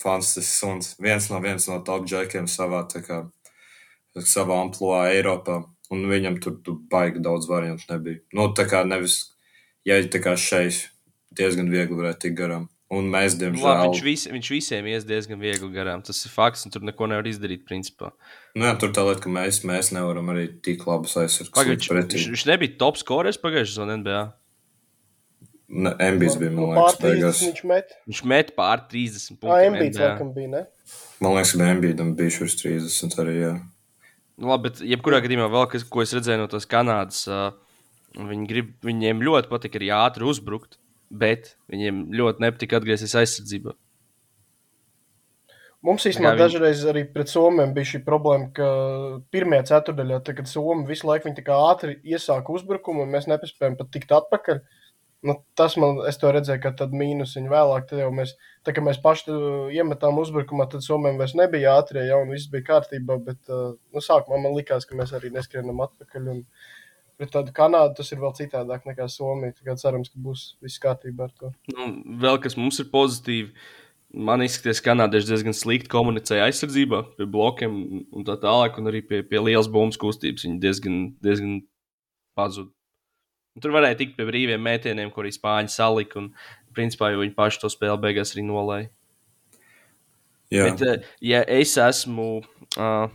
fantastisks 0.03 0.59
suns. 0.61 0.91
Viens 1.01 1.31
no, 1.33 1.41
viens 1.41 1.69
no 1.71 1.81
top 1.85 2.05
džekiem 2.09 2.49
savā, 2.51 2.85
kā, 2.93 3.23
savā 4.21 4.61
amplitūnā 4.67 5.07
Eiropā. 5.17 5.63
Un 5.93 6.07
viņam 6.09 6.39
tur, 6.41 6.57
tur 6.65 6.79
baigi 6.91 7.21
daudz 7.23 7.49
variantu 7.51 7.91
nebija. 7.91 8.23
Nu, 8.33 8.49
tā 8.57 8.65
kā 8.71 8.85
nevis, 8.89 9.19
ja 9.85 9.99
tā 10.09 10.23
kā 10.25 10.33
šeit 10.41 10.87
diezgan 11.37 11.69
viegli 11.73 11.99
varētu 11.99 12.25
tikt 12.29 12.39
garām. 12.41 12.69
Un 12.95 13.09
mēs, 13.11 13.35
Nu, 13.41 13.49
Labi, 13.49 13.59
diemžēl, 13.59 13.81
viņš, 13.91 14.01
vis, 14.05 14.25
viņš 14.31 14.49
visiem 14.53 14.87
ies 14.93 15.07
diezgan 15.09 15.41
viegli 15.41 15.71
garām. 15.75 16.03
Tas 16.05 16.21
ir 16.27 16.31
fakts, 16.31 16.67
un 16.67 16.73
tur 16.75 16.85
neko 16.85 17.09
nevar 17.11 17.27
izdarīt. 17.27 17.65
Principā. 17.67 18.13
nu, 18.55 18.67
jā, 18.69 18.75
tur 18.79 18.93
tā 18.95 19.03
lieta, 19.09 19.25
ka 19.25 19.33
mēs, 19.33 19.63
mēs 19.67 19.91
nevaram 19.97 20.31
arī 20.35 20.47
tik 20.63 20.85
labus 20.87 21.17
Pagaid, 21.17 21.81
likt 21.81 22.15
viņš, 22.15 22.29
viņš, 22.31 22.47
nebija 22.53 22.77
top 22.79 23.01
scorers 23.01 23.41
pagājušajā 23.41 23.73
sezonā 23.73 23.99
NBA. 24.03 24.23
Ne, 25.75 25.95
Embijs 26.07 26.37
bija, 26.39 26.53
man 26.53 26.61
Nu, 26.61 26.73
liekas, 26.77 26.99
pār 27.01 27.01
30 27.01 27.09
beigās. 27.09 27.43
Viņš 27.49 27.63
met. 27.73 27.95
Viņš 28.07 28.25
met 28.31 28.53
pār 28.55 28.85
30 28.93 29.25
Ā, 29.33 29.39
punktiem. 29.41 29.73
Embīts 29.73 29.97
NBA. 29.97 30.11
laikam 30.11 30.33
bija, 30.37 30.51
ne? 30.53 30.65
Man 31.25 31.39
liekas, 31.39 31.55
ka 31.57 31.71
Embijam 31.73 32.13
bija 32.19 32.35
šis 32.37 32.59
30 32.61 33.17
arī, 33.25 33.37
jā. 33.41 33.55
Nu, 34.41 34.51
labi, 34.51 34.71
bet 34.71 34.83
jebkurā 34.83 35.21
gadījumā 35.23 35.47
vēl 35.53 35.69
kas, 35.71 35.85
ko 35.87 36.03
es 36.03 36.15
redzēju 36.17 36.41
no 36.43 36.49
tās 36.51 36.67
Kanādas, 36.67 37.23
uh, 37.31 37.53
viņi 38.19 38.49
grib, 38.51 38.73
viņiem 38.83 39.23
ļoti 39.23 39.51
patīk 39.51 39.79
arī 39.79 39.93
ātri 39.95 40.27
uzbrukt, 40.27 40.79
bet 41.11 41.55
viņiem 41.71 42.09
ļoti 42.19 42.43
nepatīk 42.43 42.75
atgriezties 42.79 43.15
aizsardzībā. 43.21 43.77
Mums 45.85 46.07
īstenībā 46.09 46.33
viņi- 46.33 46.41
dažreiz 46.41 46.85
arī 46.89 47.03
pret 47.13 47.29
Somiem 47.29 47.75
bija 47.75 47.85
šī 47.85 47.99
problēma, 48.05 48.53
ka 48.57 48.69
pirmajā 49.31 49.67
ceturdaļā, 49.71 50.25
tad, 50.25 50.37
kad 50.37 50.49
Somija 50.49 50.89
visu 50.89 51.07
laiku 51.07 51.29
ātri 51.29 52.01
iesāka 52.03 52.49
uzbrukumu, 52.49 53.03
un 53.03 53.13
mēs 53.13 53.29
nepaspējām 53.29 53.77
pat 53.77 53.91
tikt 53.93 54.09
atpakaļ. 54.09 54.63
Nu, 55.25 55.39
tas 55.57 55.79
man, 55.81 56.03
es 56.05 56.19
to 56.21 56.29
redzēju, 56.35 56.61
ka 56.61 56.75
tad 56.77 56.93
mīnus 56.93 57.33
viņa 57.39 57.49
vēlāk, 57.49 57.87
tad 57.89 58.03
jau 58.03 58.11
mēs, 58.13 58.35
tā 58.67 58.75
kā 58.77 58.83
mēs 58.85 58.99
paši 59.01 59.31
uh, 59.33 59.71
iemetām 59.73 60.19
uzbrukumā, 60.21 60.67
tad 60.69 60.85
Somijam 60.85 61.17
vairs 61.21 61.33
nebija 61.39 61.79
ātrie, 61.79 62.03
jau 62.05 62.19
un 62.27 62.33
viss 62.35 62.51
bija 62.53 62.67
kārtībā, 62.67 63.17
bet, 63.25 63.41
uh, 63.49 63.71
nu, 63.95 64.03
sākumā 64.05 64.43
man 64.43 64.57
likās, 64.59 64.85
ka 64.85 64.99
mēs 64.99 65.15
arī 65.17 65.33
neskrienam 65.33 65.81
atpakaļ, 65.87 66.29
un 66.35 66.43
pret 67.17 67.33
tādu 67.33 67.55
Kanādu 67.57 67.97
tas 68.03 68.13
ir 68.13 68.21
vēl 68.21 68.37
citādāk 68.37 68.85
nekā 68.91 69.09
Somija, 69.09 69.57
tā 69.57 69.65
kā 69.71 69.79
cerams, 69.81 70.13
ka 70.13 70.21
būs 70.21 70.45
viss 70.65 70.83
kārtībā 70.85 71.31
ar 71.31 71.35
to. 71.41 71.55
Nu, 71.73 71.89
vēl 72.21 72.43
kas 72.45 72.61
mums 72.61 72.83
ir 72.85 72.93
pozitīvi. 72.93 73.55
Man 74.15 74.45
izskatās, 74.45 74.79
ka 74.79 74.93
kanādieši 74.93 75.33
diezgan 75.33 75.57
slikti 75.57 75.91
komunicēja 75.91 76.45
aizsardzībā, 76.47 77.01
pie 77.17 77.27
blokiem 77.27 77.81
un 78.05 78.29
tā 78.29 78.37
tālāk, 78.45 78.77
un 78.79 78.93
arī 78.93 79.01
pie, 79.09 79.25
pie 79.27 79.41
lielas 79.41 79.73
bumbas 79.73 79.99
kustības. 79.99 80.45
Viņi 80.47 80.61
diezgan, 80.63 80.99
diezgan 81.25 81.63
pazuda. 82.39 82.71
Un 83.55 83.63
Tur 83.63 83.75
varēja 83.75 84.01
tikt 84.01 84.17
pie 84.19 84.27
brīviem 84.27 84.63
mētēniem, 84.63 85.13
kur 85.15 85.29
spāņi 85.31 85.71
salika. 85.71 86.19
Un, 86.19 86.33
principā, 86.75 87.13
jau 87.13 87.23
viņi 87.23 87.37
paši 87.37 87.61
to 87.63 87.71
spēli 87.71 88.01
beigās 88.03 88.35
arī 88.35 88.47
nolēja. 88.49 88.89
jā. 90.51 90.65
Bet, 90.71 90.83
eh, 90.83 91.05
ja 91.23 91.45
es 91.47 91.77
esmu. 91.79 92.43
Uh, 92.75 93.07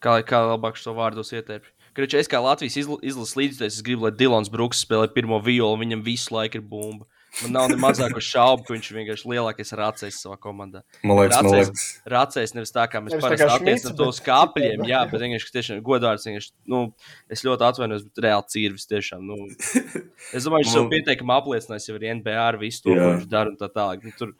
kā, 0.00 0.20
kā 0.22 0.42
labāk 0.46 0.78
šo 0.78 0.94
vārdu 0.94 1.26
ieteikt? 1.26 1.72
Kad 1.96 2.14
es 2.14 2.28
kā 2.28 2.38
Latvijas 2.42 2.76
izla- 2.76 3.00
izlases 3.02 3.36
līdzekļs, 3.38 3.66
es 3.66 3.82
gribu, 3.82 4.04
lai 4.04 4.12
Dilons 4.12 4.50
Brooks 4.52 4.84
spēlē 4.84 5.08
pirmo 5.14 5.40
violu, 5.42 5.80
viņam 5.80 6.04
visu 6.04 6.34
laiku 6.34 6.60
ir 6.60 6.60
bumba. 6.60 7.06
Man 7.44 7.52
nav 7.52 7.66
ne 7.68 7.76
mazāko 7.76 8.20
šaubu, 8.24 8.64
ka 8.64 8.72
viņš 8.72 8.86
ir 8.88 8.96
vienkārši 8.96 9.28
lielākais 9.28 9.72
racējs 9.76 10.20
savā 10.24 10.38
komandā. 10.40 10.80
Man 11.04 11.18
liekas, 11.20 11.36
man 11.36 11.50
Racējs, 11.52 11.68
liekas, 11.68 11.88
racējs 12.14 12.54
nevis 12.56 12.72
tā, 12.72 12.86
kā 12.88 13.02
mēs 13.04 13.18
parasti 13.20 13.48
Šmits, 13.58 13.84
to 13.90 13.92
bet 13.92 14.12
uz 14.14 14.20
kāpļiem, 14.24 14.84
jā, 14.88 15.02
bet 15.10 15.24
vienkārši 15.24 15.52
tiešām 15.58 15.82
godvārds, 15.84 16.24
vienkārši, 16.28 16.52
nu, 16.72 16.80
es 17.32 17.44
ļoti 17.44 17.66
atvainojos, 17.68 18.06
bet 18.08 18.22
reāli 18.24 18.48
cīrvis 18.54 18.88
tiešām, 18.88 19.26
nu, 19.28 19.36
es 20.32 20.46
domāju, 20.48 20.62
viņš 20.64 20.72
savu 20.72 20.86
Man- 20.86 20.94
pietiekumu 20.94 21.36
apliecinājis 21.36 21.90
jau 21.90 21.98
ar 21.98 22.08
NBA 22.14 22.38
ar 22.46 22.58
visu 22.62 22.86
to, 22.86 22.96
ko 22.96 23.10
viņš 23.18 23.28
dara 23.36 23.52
un 23.52 23.60
tā 23.60 23.68
tālāk. 23.74 24.06
Nu, 24.06 24.14
tur, 24.16 24.32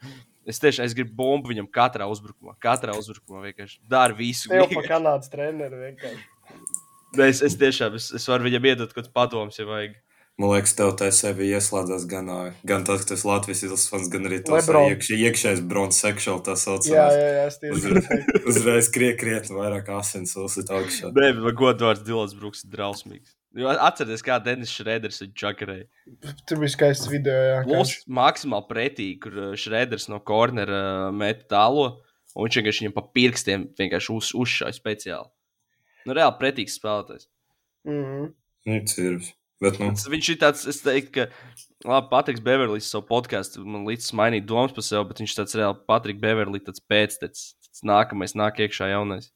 es 0.49 0.63
tiešām, 0.63 0.89
es 0.89 0.97
gribu 0.97 1.13
bumbu 1.21 1.53
viņam 1.53 1.69
katrā 1.77 2.09
uzbrukumā, 2.09 2.57
katrā 2.63 2.97
uzbrukumā 2.97 3.45
vienkārši 3.51 3.77
dara 3.85 4.17
visu. 4.17 4.49
Tev 4.49 4.71
pa. 4.73 4.85
Kanādas 4.89 5.29
treneru 5.29 5.83
vienkārši. 5.85 6.25
Es, 7.27 7.45
es 7.45 7.55
tiešām, 7.61 7.95
es, 7.99 8.09
es 8.17 8.25
varu 8.27 8.49
viņam 8.49 8.65
iedot 8.71 8.89
kaut 8.91 9.03
kāds 9.03 9.13
padoms, 9.13 9.61
ja 9.61 9.69
vajag. 9.69 9.95
Man 10.37 10.51
liekas, 10.53 10.73
tev 10.77 10.91
tā 10.99 11.07
sevi 11.15 11.47
ieslēdzas 11.51 12.03
gan, 12.09 12.27
gan 12.67 12.83
tas, 12.85 13.01
ka 13.03 13.09
tas 13.13 13.23
Latvijas 13.25 13.63
izlases 13.65 13.89
fans, 13.89 14.09
gan 14.13 14.27
arī 14.29 14.37
tas 14.45 14.67
iekš, 14.69 15.09
iekšējais 15.17 15.61
bronzas 15.69 16.01
sekšāls, 16.05 16.43
tā 16.45 16.53
Jā, 16.53 16.61
saucamais. 16.63 16.91
jā, 17.17 17.29
jā, 17.37 17.45
es 17.47 17.57
tieši 17.63 17.73
Uzreiz, 17.77 18.27
uzreiz 18.53 18.89
kriet, 18.93 19.17
krietni 19.21 19.57
vairāk 19.57 19.89
asins 19.97 20.35
uzsit 20.37 20.69
augšā. 20.69 21.09
Nē, 21.15 21.31
bet 21.41 21.57
godvārds 21.57 22.03
Dilans 22.05 22.35
Brooks 22.37 22.63
ir 22.67 22.71
drausmīgs. 22.75 23.33
Jo 23.57 23.71
Atcerieties, 23.73 24.21
kā 24.21 24.35
Denis 24.43 24.69
Šrēders 24.69 25.21
ir 25.25 25.31
čakarēji. 25.33 25.87
Tur 26.45 26.59
bija 26.61 26.69
skaists 26.75 27.07
video. 27.09 27.33
Jā, 27.33 27.61
Plus 27.65 27.95
maksimāli 28.05 28.67
pretīgi, 28.69 29.15
kur 29.23 29.39
Šrēders 29.57 30.05
no 30.13 30.19
kornera 30.21 31.09
met 31.15 31.47
tālo, 31.49 31.87
un 32.35 32.45
viņš 32.45 32.59
vienkārši 32.59 32.83
viņam 32.85 32.93
pa 32.99 33.05
pirkstiem 33.17 33.65
vienkārši 33.79 34.13
uz, 34.13 34.29
uzšāja 34.37 34.77
speciāli. 34.77 35.31
Nu, 36.05 36.13
reāli 36.13 36.37
pretīgs 36.43 36.77
spēlētājs. 36.77 37.25
mm 37.87 38.03
-hmm. 38.05 38.29
Nu, 38.67 38.79
cirvis. 38.85 39.33
Bet, 39.63 39.79
nu, 39.81 39.89
Viņš 40.13 40.27
ir 40.33 40.37
tāds, 40.41 40.65
es 40.69 40.83
teiktu, 40.85 41.13
ka, 41.15 41.23
labi, 41.87 42.09
Patriks 42.11 42.43
Beverlijs 42.45 42.89
savu 42.91 43.07
podkāstu 43.09 43.63
man 43.65 43.87
līdz 43.89 44.11
mainīt 44.17 44.45
domas 44.49 44.75
par 44.75 44.85
sevi, 44.85 45.07
bet 45.09 45.23
viņš 45.23 45.33
tāds 45.39 45.57
reāli 45.57 45.79
Patriks 45.89 46.21
Beverlijs, 46.21 46.67
tāds 46.67 46.83
pēctecis. 46.85 47.55
Tas 47.65 47.83
nākamais 47.85 48.37
nāk 48.37 48.61
iekšā 48.61 48.91
jaunais. 48.93 49.31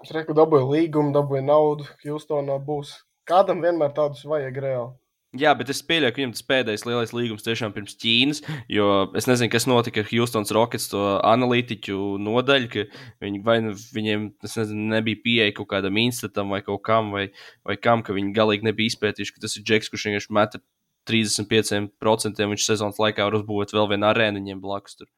Es 0.00 0.14
reku 0.16 0.32
dabūju 0.36 0.70
līgumu, 0.72 1.12
dabūju 1.12 1.44
naudu, 1.44 1.88
Hjūstonā 2.04 2.56
būs. 2.64 2.94
Kādam 3.28 3.60
vienmēr 3.60 3.92
tādus 3.96 4.24
vajag 4.24 4.62
reāli. 4.64 4.99
Jā, 5.38 5.52
bet 5.54 5.68
es 5.70 5.78
pieļauju, 5.86 6.10
ka 6.10 6.18
viņam 6.18 6.32
tas 6.34 6.42
pēdējais 6.42 6.82
lielais 6.88 7.12
līgums 7.14 7.44
tiešām 7.46 7.70
pirms 7.70 7.94
Ķīnas, 8.02 8.40
jo 8.74 8.86
es 9.14 9.28
nezinu, 9.30 9.52
kas 9.52 9.68
notika 9.70 10.02
ar 10.02 10.08
Houstonas 10.10 10.50
Rockets 10.56 10.88
to 10.90 11.04
analītiķu 11.22 11.98
nodaļu, 12.18 12.70
ka 12.72 12.84
viņi 13.22 13.42
vai 13.46 13.60
nu 13.62 13.76
viņiem 13.78 14.24
nezinu, 14.42 14.88
nebija 14.96 15.20
pieeja 15.22 15.54
kaut 15.54 15.70
kādam 15.70 16.00
institutam 16.02 16.50
vai 16.50 16.64
kaut 16.66 16.82
kam, 16.88 17.12
vai, 17.14 17.28
vai 17.62 17.78
kam, 17.78 18.02
ka 18.02 18.16
viņi 18.16 18.34
galīgi 18.34 18.66
nebija 18.66 18.90
izpētījuši, 18.90 19.36
ka 19.36 19.46
tas 19.46 19.54
ir 19.54 19.66
Džeks, 19.70 19.92
kurš 19.92 20.08
vienkārši 20.10 20.34
meta 20.34 20.64
35% 21.06 22.50
viņš 22.50 22.66
sezonas 22.66 22.98
laikā 22.98 23.30
var 23.30 23.38
uzbūvēt 23.38 23.70
vēl 23.76 23.86
vienu 23.94 24.10
arēnu 24.10 24.42
viņiem 24.42 24.66
blakus. 24.66 24.98
Tur. 24.98 25.12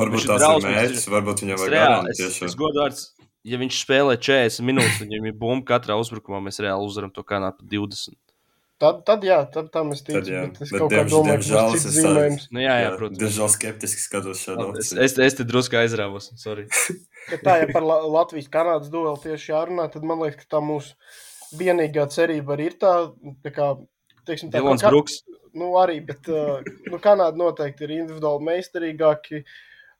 varbūt 0.00 0.30
tas 0.32 0.48
ir 0.48 0.64
mērķis, 0.64 1.08
varbūt 1.12 1.44
viņam 1.44 1.60
vajag 1.60 1.76
reāli, 1.76 2.16
es, 2.16 2.40
es 2.40 2.56
godvārds, 2.56 3.10
ja 3.44 3.60
viņš 3.60 3.84
spēlē 3.84 4.16
40 4.16 4.64
minūtes, 4.64 5.02
viņam 5.04 5.28
ir 5.28 5.36
bumba 5.36 5.74
katrā 5.76 6.00
uzbrukumā, 6.00 6.40
mēs 6.48 6.64
reāli 6.64 6.88
uzvaram 6.88 7.12
to 7.12 7.20
kanālu 7.20 7.60
pa 7.60 7.68
20. 7.76 8.16
Tad, 8.78 8.98
tad 9.08 9.22
jā, 9.24 9.38
tad 9.52 9.70
tam 9.72 9.92
es 9.94 10.02
ticu. 10.04 10.18
Tad, 10.18 10.26
jā. 10.28 10.40
bet 10.50 10.58
es 10.60 10.70
Bet 10.74 10.80
kaut 10.82 10.90
kā 10.92 10.96
diemž- 10.98 11.12
domāju, 11.14 11.44
ka 11.48 11.60
tas 11.72 11.84
ir 11.88 11.92
zīmējums. 11.94 12.42
Nu, 12.52 12.60
jā, 12.60 12.74
jā, 12.82 12.90
protams. 12.98 13.20
Diemžēl 13.22 13.48
skeptiski 13.54 14.02
skatos 14.04 14.42
šādu 14.44 14.66
Es, 14.66 14.90
opciju. 14.90 14.98
es, 15.06 15.14
es 15.28 15.36
te 15.38 15.46
drusku 15.48 15.78
aizrāvos, 15.80 16.26
sorry. 16.42 16.66
Bet 17.30 17.40
tā, 17.46 17.54
ja 17.62 17.68
par 17.72 17.86
La 17.88 17.96
Latvijas-Kanādas 18.04 18.90
dueli 18.92 19.16
tieši 19.24 19.52
jārunā, 19.54 19.86
tad 19.94 20.04
man 20.04 20.20
liekas, 20.20 20.44
ka 20.44 20.58
tā 20.58 20.60
mūsu 20.60 20.92
vienīgā 21.56 22.04
cerība 22.12 22.52
arī 22.58 22.66
ir 22.68 22.76
tā, 22.82 22.92
tā 23.46 23.54
kā, 23.56 23.70
teiksim, 24.28 24.52
tā, 24.52 24.60
Dilons 24.60 24.84
ka- 24.84 24.92
Brooks. 24.92 25.22
Nu, 25.56 25.70
arī, 25.80 25.96
bet 26.04 26.28
uh, 26.28 26.60
nu, 26.92 26.98
Kanāda 27.00 27.32
noteikti 27.40 27.86
ir 27.88 27.94
individuāli 28.02 28.44
meistarīgāki. 28.50 29.40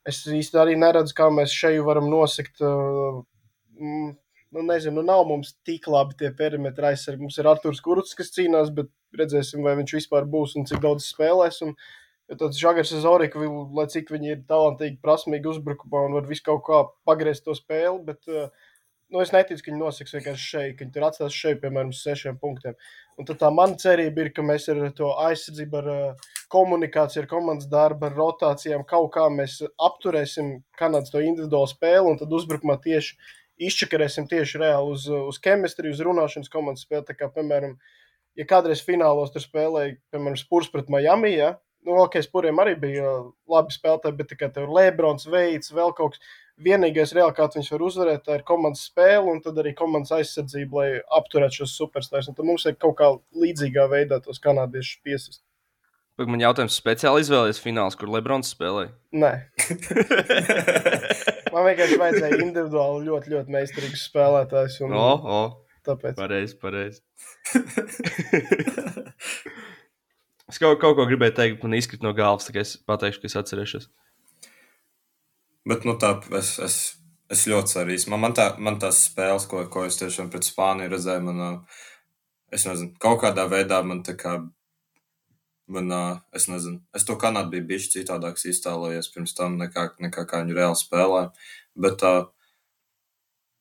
Es 0.07 0.21
īsti 0.29 0.61
arī 0.61 0.77
neredzu, 0.77 1.17
kā 1.17 1.31
mēs 1.33 1.49
šeit 1.57 1.81
varam 1.87 2.11
nosakt. 2.13 2.61
Uh, 2.61 3.25
nu, 4.55 4.63
nezinu, 4.67 5.01
nu, 5.01 5.07
nav 5.07 5.25
mums 5.29 5.55
tik 5.67 5.89
labi 5.91 6.17
tie 6.21 6.31
perimetri 6.37 6.91
aizsargi. 6.91 7.23
Mums 7.25 7.39
ir 7.41 7.49
Arthurs 7.51 7.83
Kurts, 7.85 8.15
kas 8.19 8.33
cīnās, 8.35 8.73
bet 8.75 8.91
redzēsim, 9.19 9.65
vai 9.67 9.77
viņš 9.81 9.97
vispār 9.99 10.29
būs 10.31 10.57
un 10.59 10.69
cik 10.69 10.83
daudz 10.85 11.09
spēlēs. 11.11 11.63
Un, 11.67 11.75
jo 12.31 12.39
tāds 12.41 12.61
Žagars 12.61 12.95
Zorika, 13.03 13.43
lai 13.77 13.89
cik 13.93 14.13
viņi 14.15 14.33
ir 14.35 14.47
talantīgi, 14.49 15.01
prasmīgi 15.03 15.53
uzbrukumā 15.53 16.07
un 16.07 16.17
var 16.19 16.31
visu 16.31 16.47
kaut 16.47 16.65
kā 16.67 16.83
pagriezt 17.09 17.47
to 17.47 17.55
spēli, 17.55 18.01
bet 18.07 18.27
uh, 18.33 18.49
nu, 19.15 19.21
es 19.23 19.31
neticu, 19.35 19.63
ka 19.63 19.71
viņi 19.71 19.83
nosaks 19.83 20.17
vienkārši 20.17 20.49
šeit, 20.53 20.73
ka 20.77 20.85
viņi 20.85 20.95
tur 20.95 21.07
atstās 21.07 21.37
šeit, 21.37 21.61
piemēram, 21.63 21.93
sešiem 21.95 22.41
punktiem. 22.43 22.75
Un 23.17 23.29
tad 23.29 23.39
tā 23.43 23.53
mana 23.55 23.79
cerība 23.81 24.25
ir, 24.25 24.33
ka 24.35 24.43
mēs 24.47 24.67
ar 24.73 24.83
to 24.99 25.13
aizsardzību, 25.29 25.83
ar 25.83 25.93
uh, 25.93 26.33
komunikāciju, 26.53 27.25
ar 27.25 27.31
komandas 27.31 27.71
darbu, 27.71 28.07
ar 28.09 28.19
rotācijām 28.19 28.85
kaut 28.89 29.13
kā 29.17 29.27
mēs 29.33 29.61
apturēsim 29.83 30.61
Kanādas 30.79 31.13
to 31.15 31.23
individuālo 31.23 31.71
spēli 31.71 32.13
un 32.13 32.21
tad 32.21 32.35
uzbrukumā 32.35 32.79
tieši 32.83 33.17
izčakarēsim 33.59 34.27
tieši 34.31 34.63
reāli 34.63 34.97
uz, 34.97 35.07
uz 35.09 35.39
chemistriju, 35.45 35.95
uz 35.97 36.03
runāšanas 36.05 36.53
komandas 36.53 36.87
spēli. 36.87 37.07
Tā 37.09 37.17
kā, 37.19 37.31
piemēram, 37.33 37.77
ja 38.37 38.49
kādreiz 38.49 38.83
finālos 38.85 39.33
tur 39.35 39.45
spēlēja, 39.45 39.97
piemēram, 40.13 40.37
Spurs 40.41 40.73
pret 40.73 40.93
Miami, 40.93 41.37
ja? 41.37 41.55
nu, 41.87 42.01
ok, 42.03 42.19
Spuriem 42.25 42.59
arī 42.63 42.75
bija 42.81 43.07
uh, 43.07 43.31
labi 43.51 43.75
spēlētāji, 43.75 44.19
bet 44.19 44.31
tikai 44.33 44.51
tur 44.55 44.73
Lebrons 44.75 45.29
veids, 45.31 45.73
vēl 45.75 45.95
kaut 45.97 46.17
kas. 46.17 46.35
Vienīgais, 46.57 47.11
reāli, 47.13 47.35
kā 47.37 47.45
viņš 47.53 47.67
var 47.75 47.83
uzvarēt, 47.85 48.23
tā 48.25 48.39
ir 48.39 48.43
komandas 48.49 48.87
spēle 48.89 49.29
un 49.29 49.43
tad 49.45 49.59
arī 49.61 49.75
komandas 49.77 50.15
aizsardzība, 50.17 50.79
lai 50.79 51.03
apturētu 51.19 51.59
šos 51.59 51.75
superstars. 51.77 52.31
Tad 52.33 52.49
mums 52.49 52.65
ir 52.65 52.79
kaut 52.81 52.97
kā 52.97 53.11
līdzīgā 53.37 53.85
veidā 53.93 54.23
tos 54.25 54.41
kanādiešus 54.41 55.03
piesist. 55.05 55.43
Man 56.17 56.41
jautājums 56.41 56.81
speciāli 56.81 57.27
izvēlējies 57.27 57.61
fināls, 57.61 58.01
kur 58.01 58.09
Lebrons 58.09 58.57
spēlēja. 58.57 58.95
Nē, 59.13 59.35
man 61.57 61.67
vienkārši 61.71 62.01
vajadzēja 62.01 62.41
individuāli 62.45 63.07
ļoti, 63.09 63.33
ļoti 63.33 63.55
meistarīgus 63.55 64.05
spēlētājus. 64.11 64.81
Un, 64.85 64.97
O, 64.97 65.07
o, 65.37 65.41
Tāpēc 65.87 66.19
pareizi, 66.19 66.57
pareizi. 66.59 67.01
es 70.51 70.59
kaut, 70.59 70.81
kaut 70.83 70.97
ko 70.99 71.07
gribēju 71.07 71.37
teikt, 71.37 71.63
man 71.63 71.77
izkrīt 71.79 72.03
no 72.05 72.13
galvas, 72.17 72.49
tikai 72.49 72.65
es 72.65 72.75
pateikšu, 72.89 73.23
ka 73.23 73.31
es 73.31 73.39
atcerēšos. 73.41 73.87
Bet, 75.67 75.87
nu, 75.87 75.97
tā, 76.03 76.13
es, 76.39 76.57
es, 76.63 76.79
es 77.33 77.47
ļoti 77.51 77.73
ceru. 77.73 77.99
Man, 78.13 78.23
man, 78.27 78.35
tā, 78.39 78.49
man 78.63 78.81
tās 78.83 79.05
spēles, 79.09 79.47
ko, 79.51 79.65
ko 79.71 79.87
es 79.87 79.99
tiešām 79.99 80.31
pret 80.31 80.47
Spāniju 80.47 80.93
redzēju, 80.93 81.23
man, 81.27 81.39
es 82.55 82.67
nezinu, 82.69 82.93
kaut 83.03 83.23
kādā 83.25 83.47
veidā 83.51 83.81
man 83.87 84.03
tā 84.07 84.15
kā, 84.19 84.37
man, 85.73 85.91
ā, 85.93 86.03
es 86.37 86.47
nezinu, 86.51 86.81
es 86.97 87.07
to 87.07 87.17
Kanādu 87.21 87.55
biju 87.55 87.67
bijis 87.71 87.91
citādāks 87.95 88.47
iztēlojies 88.51 89.11
pirms 89.15 89.35
tam, 89.37 89.59
nekā, 89.61 89.89
nekā 90.03 90.27
kā 90.29 90.43
viņi 90.45 90.57
reāli 90.57 90.79
spēlē. 90.81 91.23
Bet 91.87 91.99
tā, 92.03 92.15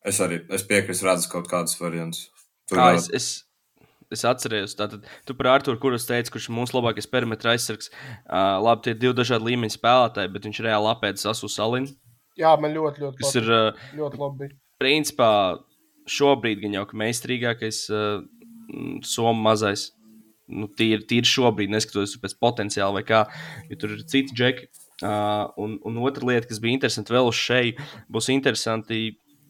es 0.08 0.22
arī, 0.24 0.44
es 0.54 0.66
piekrītu, 0.68 1.08
redzu 1.08 1.32
kaut 1.32 1.50
kādus 1.52 1.80
variantus. 1.82 2.30
Tur, 2.70 2.80
Kā 2.80 2.88
es, 2.98 3.10
es, 3.14 3.28
es 4.14 4.26
atcerējos, 4.26 4.78
tātad 4.80 5.06
tu 5.28 5.36
par 5.38 5.52
Arthuru, 5.56 5.82
kurus 5.82 6.08
teici, 6.10 6.32
kurš 6.34 6.50
ir 6.50 6.56
mūsu 6.58 6.78
labākais 6.78 7.10
perimetra 7.10 7.54
aizsargs. 7.54 7.92
Uh, 8.26 8.58
labi, 8.66 8.86
tie 8.86 8.96
ir 8.96 9.02
divi 9.02 9.18
dažādi 9.18 9.52
līmeņi 9.52 9.78
spēlētāji, 9.78 10.34
bet 10.34 10.48
viņš 10.50 10.62
reāli 10.66 10.92
apēdis 10.94 11.30
Asu 11.30 11.50
Salinu, 11.52 11.94
jā, 12.40 12.54
man 12.62 12.74
ļoti, 12.74 13.06
ļoti, 13.06 13.22
patīk. 13.22 13.42
ir 13.42 13.52
uh, 13.54 13.84
ļoti 14.00 14.22
labi. 14.22 14.50
principā 14.82 15.32
šobrīd 16.10 16.62
gan 16.64 16.80
jau 16.80 16.88
ka 16.90 16.98
meistarīgākais 17.02 17.86
uh, 17.94 18.24
somu 19.06 19.42
mazais. 19.46 19.92
Nu, 20.46 20.68
tīri, 20.70 21.02
tīri 21.10 21.26
šobrīd, 21.26 21.72
neskatoties 21.74 22.20
pēc 22.22 22.36
potenciāla 22.42 23.00
vai 23.00 23.06
kā, 23.08 23.24
jo 23.72 23.78
tur 23.82 23.96
ir 23.96 24.04
citi 24.10 24.36
džeki. 24.38 24.68
Uh, 25.04 25.50
un, 25.60 25.80
un 25.84 25.98
otra 26.06 26.24
lieta, 26.30 26.48
kas 26.48 26.62
bija 26.64 26.78
interesanti 26.78 27.12
vēl 27.12 27.32
šeju, 27.36 27.88
būs 28.14 28.30
interesanti 28.32 29.00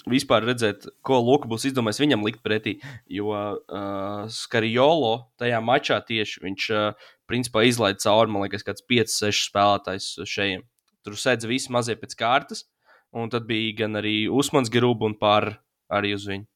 vispār 0.09 0.45
redzēt, 0.45 0.87
ko 1.05 1.19
Luka 1.21 1.49
būs 1.49 1.67
izdomājis 1.69 2.01
viņam 2.03 2.25
likt 2.25 2.41
pretī. 2.45 2.77
Jo 3.11 3.33
uh, 3.33 4.25
Skarijolo 4.31 5.13
tajā 5.41 5.59
mačā 5.65 5.99
tieši 6.05 6.43
viņš 6.45 6.69
uh, 6.73 7.09
principā 7.29 7.65
izlaiž 7.67 7.99
cauri, 8.05 8.31
man 8.31 8.45
liekas, 8.45 8.65
kāds 8.65 8.85
5-6 8.89 9.49
spēlētājs 9.49 10.09
šeit. 10.29 10.65
Tur 11.05 11.19
sēdz 11.21 11.45
visi 11.49 11.73
mazie 11.73 11.97
pēc 11.99 12.15
kārtas, 12.17 12.65
un 13.13 13.29
tad 13.33 13.45
bija 13.49 13.83
gan 13.83 14.01
arī 14.01 14.25
Usmans 14.31 14.71
Giruba 14.73 15.09
un 15.09 15.17
pār 15.19 15.57
arī 15.93 16.15
uz 16.17 16.25
viņu. 16.29 16.47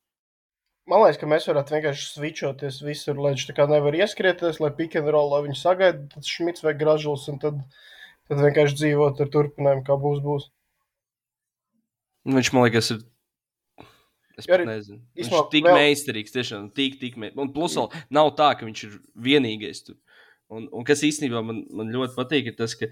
Man 0.90 1.04
liekas, 1.04 1.20
ka 1.22 1.28
mēs 1.30 1.46
varētu 1.46 1.76
vienkārši 1.76 2.08
switchoties 2.16 2.80
visur, 2.82 3.20
lai 3.22 3.36
viņš 3.36 3.44
tā 3.46 3.56
kā 3.58 3.68
nevar 3.70 3.94
ieskrieties, 3.94 4.58
lai 4.64 4.72
pick 4.74 4.98
and 4.98 5.12
roll, 5.14 5.30
lai 5.30 5.44
viņš 5.46 5.62
sagaida, 5.62 6.08
tad 6.16 6.26
šmits 6.26 6.66
vai 6.66 6.74
gražulis, 6.78 7.28
un 7.30 7.38
tad, 7.44 7.60
tad 8.30 8.42
vienkārši 8.42 8.80
dzīvot 8.80 9.22
ar 9.22 9.30
turpinājumu, 9.36 9.86
kā 9.86 9.98
būs, 10.02 10.24
būs. 10.26 10.48
Viņš 12.30 12.52
man 12.56 12.66
liekas, 12.66 12.90
ir. 12.96 13.06
Es 14.40 14.48
arī 14.50 14.66
nezinu. 14.66 15.02
Viņš 15.20 15.32
ir 15.36 15.48
tik 15.54 15.68
vēl... 15.68 15.78
meistarīgs, 15.84 16.34
tiešām 16.34 16.70
tik, 16.74 16.98
tik 17.02 17.20
meistarīgs. 17.20 17.44
Un 17.44 17.54
plus 17.54 17.76
vēl 17.78 17.90
nav 18.16 18.34
tā, 18.40 18.54
ka 18.58 18.66
viņš 18.66 18.84
ir 18.88 18.98
vienīgais 19.30 19.84
tur. 19.86 20.00
Un, 20.50 20.66
un 20.74 20.86
kas 20.88 21.04
īstenībā 21.06 21.44
man, 21.46 21.62
man 21.76 21.92
ļoti 21.94 22.16
patīk, 22.18 22.50
ir 22.50 22.58
tas, 22.58 22.74
ka 22.80 22.90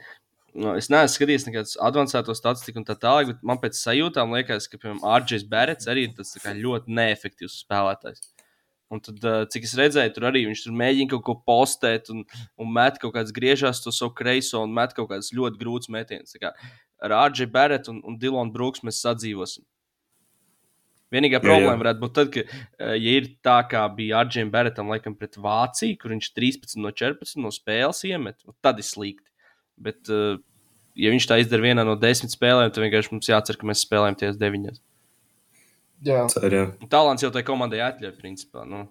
nu, 0.58 0.74
es 0.80 0.90
neesmu 0.92 1.14
skatījies 1.14 1.46
nekādus 1.48 1.78
avansētos 1.88 2.42
statistiku 2.42 2.82
un 2.82 2.88
tā 2.88 2.98
tālāk, 3.00 3.32
bet 3.32 3.46
man 3.46 3.62
pēc 3.62 3.78
sajūtām 3.80 4.34
liekas, 4.36 4.70
ka, 4.72 4.80
piemēram, 4.82 5.04
Arģis 5.16 5.46
Berets 5.50 5.90
arī 5.92 6.08
ir 6.08 6.18
tas 6.18 6.34
ļoti 6.38 6.98
neefektīvs 6.98 7.62
spēlētājs. 7.64 8.26
Un 8.88 9.02
tad, 9.04 9.20
cik 9.52 9.66
es 9.68 9.74
redzēju, 9.76 10.14
tur 10.16 10.30
arī 10.30 10.46
viņš 10.48 10.62
tur 10.64 10.76
mēģina 10.80 11.12
kaut 11.12 11.24
ko 11.28 11.34
postēt, 11.50 12.08
un, 12.14 12.24
un 12.56 12.70
met 12.72 13.00
kaut 13.02 13.18
kādas 13.18 13.36
griežās 13.36 13.82
to 13.84 13.92
savu 13.92 14.14
kreiso, 14.16 14.62
un 14.64 14.76
met 14.76 14.96
kaut 14.96 15.10
kādas 15.12 15.34
ļoti 15.36 15.60
grūtas 15.60 15.92
metienas. 15.92 16.38
Ar 17.04 17.16
Arģiju 17.26 17.52
Barretu 17.52 17.92
un, 17.92 18.00
un 18.08 18.16
Dilonu 18.22 18.56
Brooks 18.56 18.86
mēs 18.88 19.02
sadzīvosim. 19.04 19.68
Vienīgā 21.12 21.40
problēma 21.40 21.70
jā, 21.70 21.76
jā. 21.76 21.82
varētu 21.84 22.04
būt 22.04 22.16
tad, 22.16 22.32
ka, 22.34 22.64
ja 23.00 23.12
ir 23.20 23.28
tā, 23.44 23.58
kā 23.72 23.84
bija 23.96 24.24
Arģēnam 24.24 24.52
Barretam, 24.56 24.90
laikam, 24.92 25.16
pret 25.20 25.38
Vāciju, 25.40 26.00
kur 26.00 26.16
viņš 26.16 26.32
13 26.36 26.80
no 26.84 26.92
14 26.92 27.44
no 27.44 27.52
spēles 27.56 28.04
iemet, 28.08 28.40
tad 28.64 28.80
ir 28.84 28.88
slikti. 28.88 29.28
Bet, 29.78 30.10
ja 30.98 31.14
viņš 31.14 31.30
tā 31.30 31.40
izdara 31.44 31.68
vienā 31.70 31.86
no 31.88 31.96
desmit 32.00 32.34
spēlēm, 32.34 32.72
tad 32.74 32.84
vienkārši 32.86 33.14
mums 33.14 33.30
jācer, 33.30 33.60
ka 33.60 33.70
mēs 33.70 33.86
spēlējam 33.86 34.20
ties 34.20 34.40
deviņas. 34.42 34.82
Jā, 36.06 36.28
Cer, 36.30 36.54
jā. 36.54 36.66
Talants 36.92 37.26
jau 37.26 37.32
tai 37.34 37.42
komandai 37.46 37.82
atļauj, 37.86 38.14
principā. 38.20 38.66
Nu. 38.70 38.86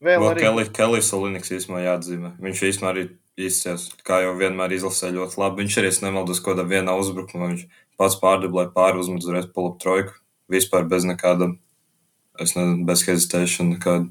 Vēl, 0.00 0.22
arī 0.30 0.68
Kelly 0.72 1.02
Soliniks 1.04 1.50
īstenībā 1.52 1.82
jāatzīmē. 1.84 2.34
Viņš 2.40 2.62
īstenībā 2.70 2.92
arī 2.94 3.02
izcēlās, 3.40 3.88
kā 4.06 4.22
jau 4.24 4.36
vienmēr 4.38 4.72
izlasē 4.76 5.10
ļoti 5.16 5.40
labi. 5.40 5.64
Viņš 5.64 5.78
arī, 5.80 5.90
nemaldos, 6.06 6.40
kaut 6.40 6.54
kādā 6.54 6.66
vienā 6.70 6.94
uzbrukumā, 7.00 7.50
viņš 7.52 7.66
pats 8.00 8.16
pārdublēja 8.22 8.72
pāri 8.76 9.02
uzmet 9.02 9.26
uzreiz 9.26 9.50
polu 9.52 9.74
trojku. 9.82 10.14
Vispār 10.50 10.86
bez 10.90 11.04
nekāda, 11.06 11.50
es 12.40 12.54
nezinu, 12.56 12.86
bez 12.88 13.04
hezitēšana 13.06 13.76
nekāda. 13.76 14.08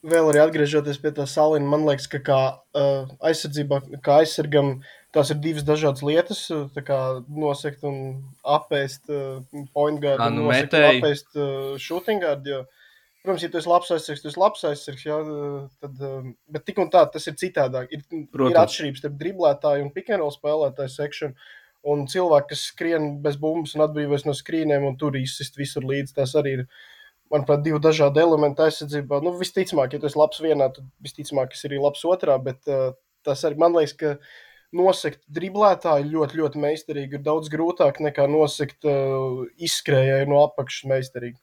Vēl 0.00 0.30
arī 0.30 0.40
atgriežoties 0.40 0.96
pie 1.02 1.10
tā 1.12 1.26
salīna, 1.28 1.68
man 1.68 1.82
liekas, 1.84 2.06
ka 2.08 2.22
kā 2.24 2.40
uh, 2.56 3.10
aizsardzībā, 3.28 3.82
kā 4.04 4.22
aizsargam, 4.22 4.78
tās 5.12 5.32
ir 5.34 5.40
divas 5.44 5.66
dažādas 5.68 6.00
lietas. 6.06 6.46
Kā 6.86 7.00
nosegt 7.28 7.84
un 7.84 7.98
apēst 8.40 9.12
uh, 9.12 9.42
point 9.76 10.00
guard, 10.00 10.22
nu, 10.32 10.46
nosegt 10.46 10.76
un 10.78 10.86
apēst 10.88 11.36
uh, 11.36 11.74
shooting 11.76 12.24
guard. 12.24 12.48
Jo, 12.48 12.62
protams, 13.20 13.44
ja 13.44 13.50
tu 13.52 13.60
esi 13.60 13.68
labs 13.68 13.92
aizsargs, 13.92 14.22
tu 14.24 14.30
esi 14.30 14.40
labs 14.40 14.64
aizsargs, 14.70 15.04
jā, 15.04 15.18
tad, 15.84 16.00
uh, 16.00 16.30
bet 16.56 16.64
tik 16.70 16.80
un 16.80 16.88
tā 16.94 17.04
tas 17.12 17.28
ir 17.28 17.36
citādāk. 17.42 17.92
Ir, 17.92 18.06
protams. 18.32 18.54
ir 18.54 18.60
atšķirības 18.62 19.02
starp 19.04 19.18
driblētāju 19.20 19.84
un 19.84 19.92
pikantrola 19.98 20.36
spēlētāju 20.38 20.94
sekšanu. 20.94 21.50
Un 21.92 22.06
cilvēki, 22.12 22.54
kas 22.54 22.64
skrien 22.72 23.10
bez 23.24 23.36
bumbas 23.40 23.76
un 23.76 23.84
atbrīvojas 23.84 24.24
no 24.28 24.32
skrīniem 24.36 24.84
un 24.88 24.96
tur 25.00 25.20
izsist 25.20 25.60
visur 25.60 25.84
līdzi, 25.88 26.16
tas 26.16 26.32
arī 26.40 26.58
ir 26.58 26.66
manuprāt, 27.30 27.64
divi 27.64 27.80
dažādi 27.82 28.22
elementi 28.22 28.64
aizsardzībā. 28.66 29.20
Nu, 29.24 29.34
visticamāk, 29.38 29.94
ja 29.94 30.02
tu 30.02 30.08
esi 30.10 30.18
labs 30.18 30.40
vienā, 30.42 30.70
tad 30.74 30.86
visticamāk, 31.04 31.54
es 31.56 31.66
arī 31.68 31.80
labs 31.82 32.02
otrā, 32.08 32.36
bet 32.42 32.70
uh, 32.70 32.90
tas 33.26 33.44
arī 33.46 33.60
man 33.60 33.76
liekas, 33.76 33.94
ka 34.00 34.16
nosegt 34.76 35.22
driblētāju 35.34 36.10
ļoti, 36.12 36.40
ļoti 36.40 36.62
meistarīgi 36.62 37.18
ir 37.18 37.24
daudz 37.26 37.50
grūtāk 37.52 38.02
nekā 38.06 38.26
nosegt 38.30 38.86
uh, 38.88 39.46
izskrējēju 39.58 40.30
no 40.30 40.42
apakšas 40.48 40.90
meistarīgi. 40.90 41.38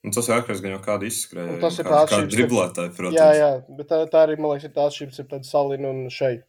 Un 0.00 0.14
tas 0.16 0.28
ir 0.30 0.38
atkarīgs 0.38 0.64
no 0.64 0.80
kāda 0.80 1.04
izskrēja. 1.04 1.58
Tas 1.60 1.76
ir 1.76 1.84
tāds 1.84 2.06
atšķirības. 2.06 2.36
Driblētāji, 2.38 2.92
protams. 2.96 3.18
Jā, 3.18 3.30
jā, 3.36 3.50
bet 3.76 3.90
tā, 3.90 3.98
tā 4.08 4.22
arī, 4.24 4.38
man 4.40 4.54
liekas, 4.54 4.70
ir 4.70 4.76
tā 4.76 4.86
atšķirības 4.88 5.20
ar 5.26 5.42
salinu 5.44 5.90
un 5.92 5.98
šeit. 6.14 6.46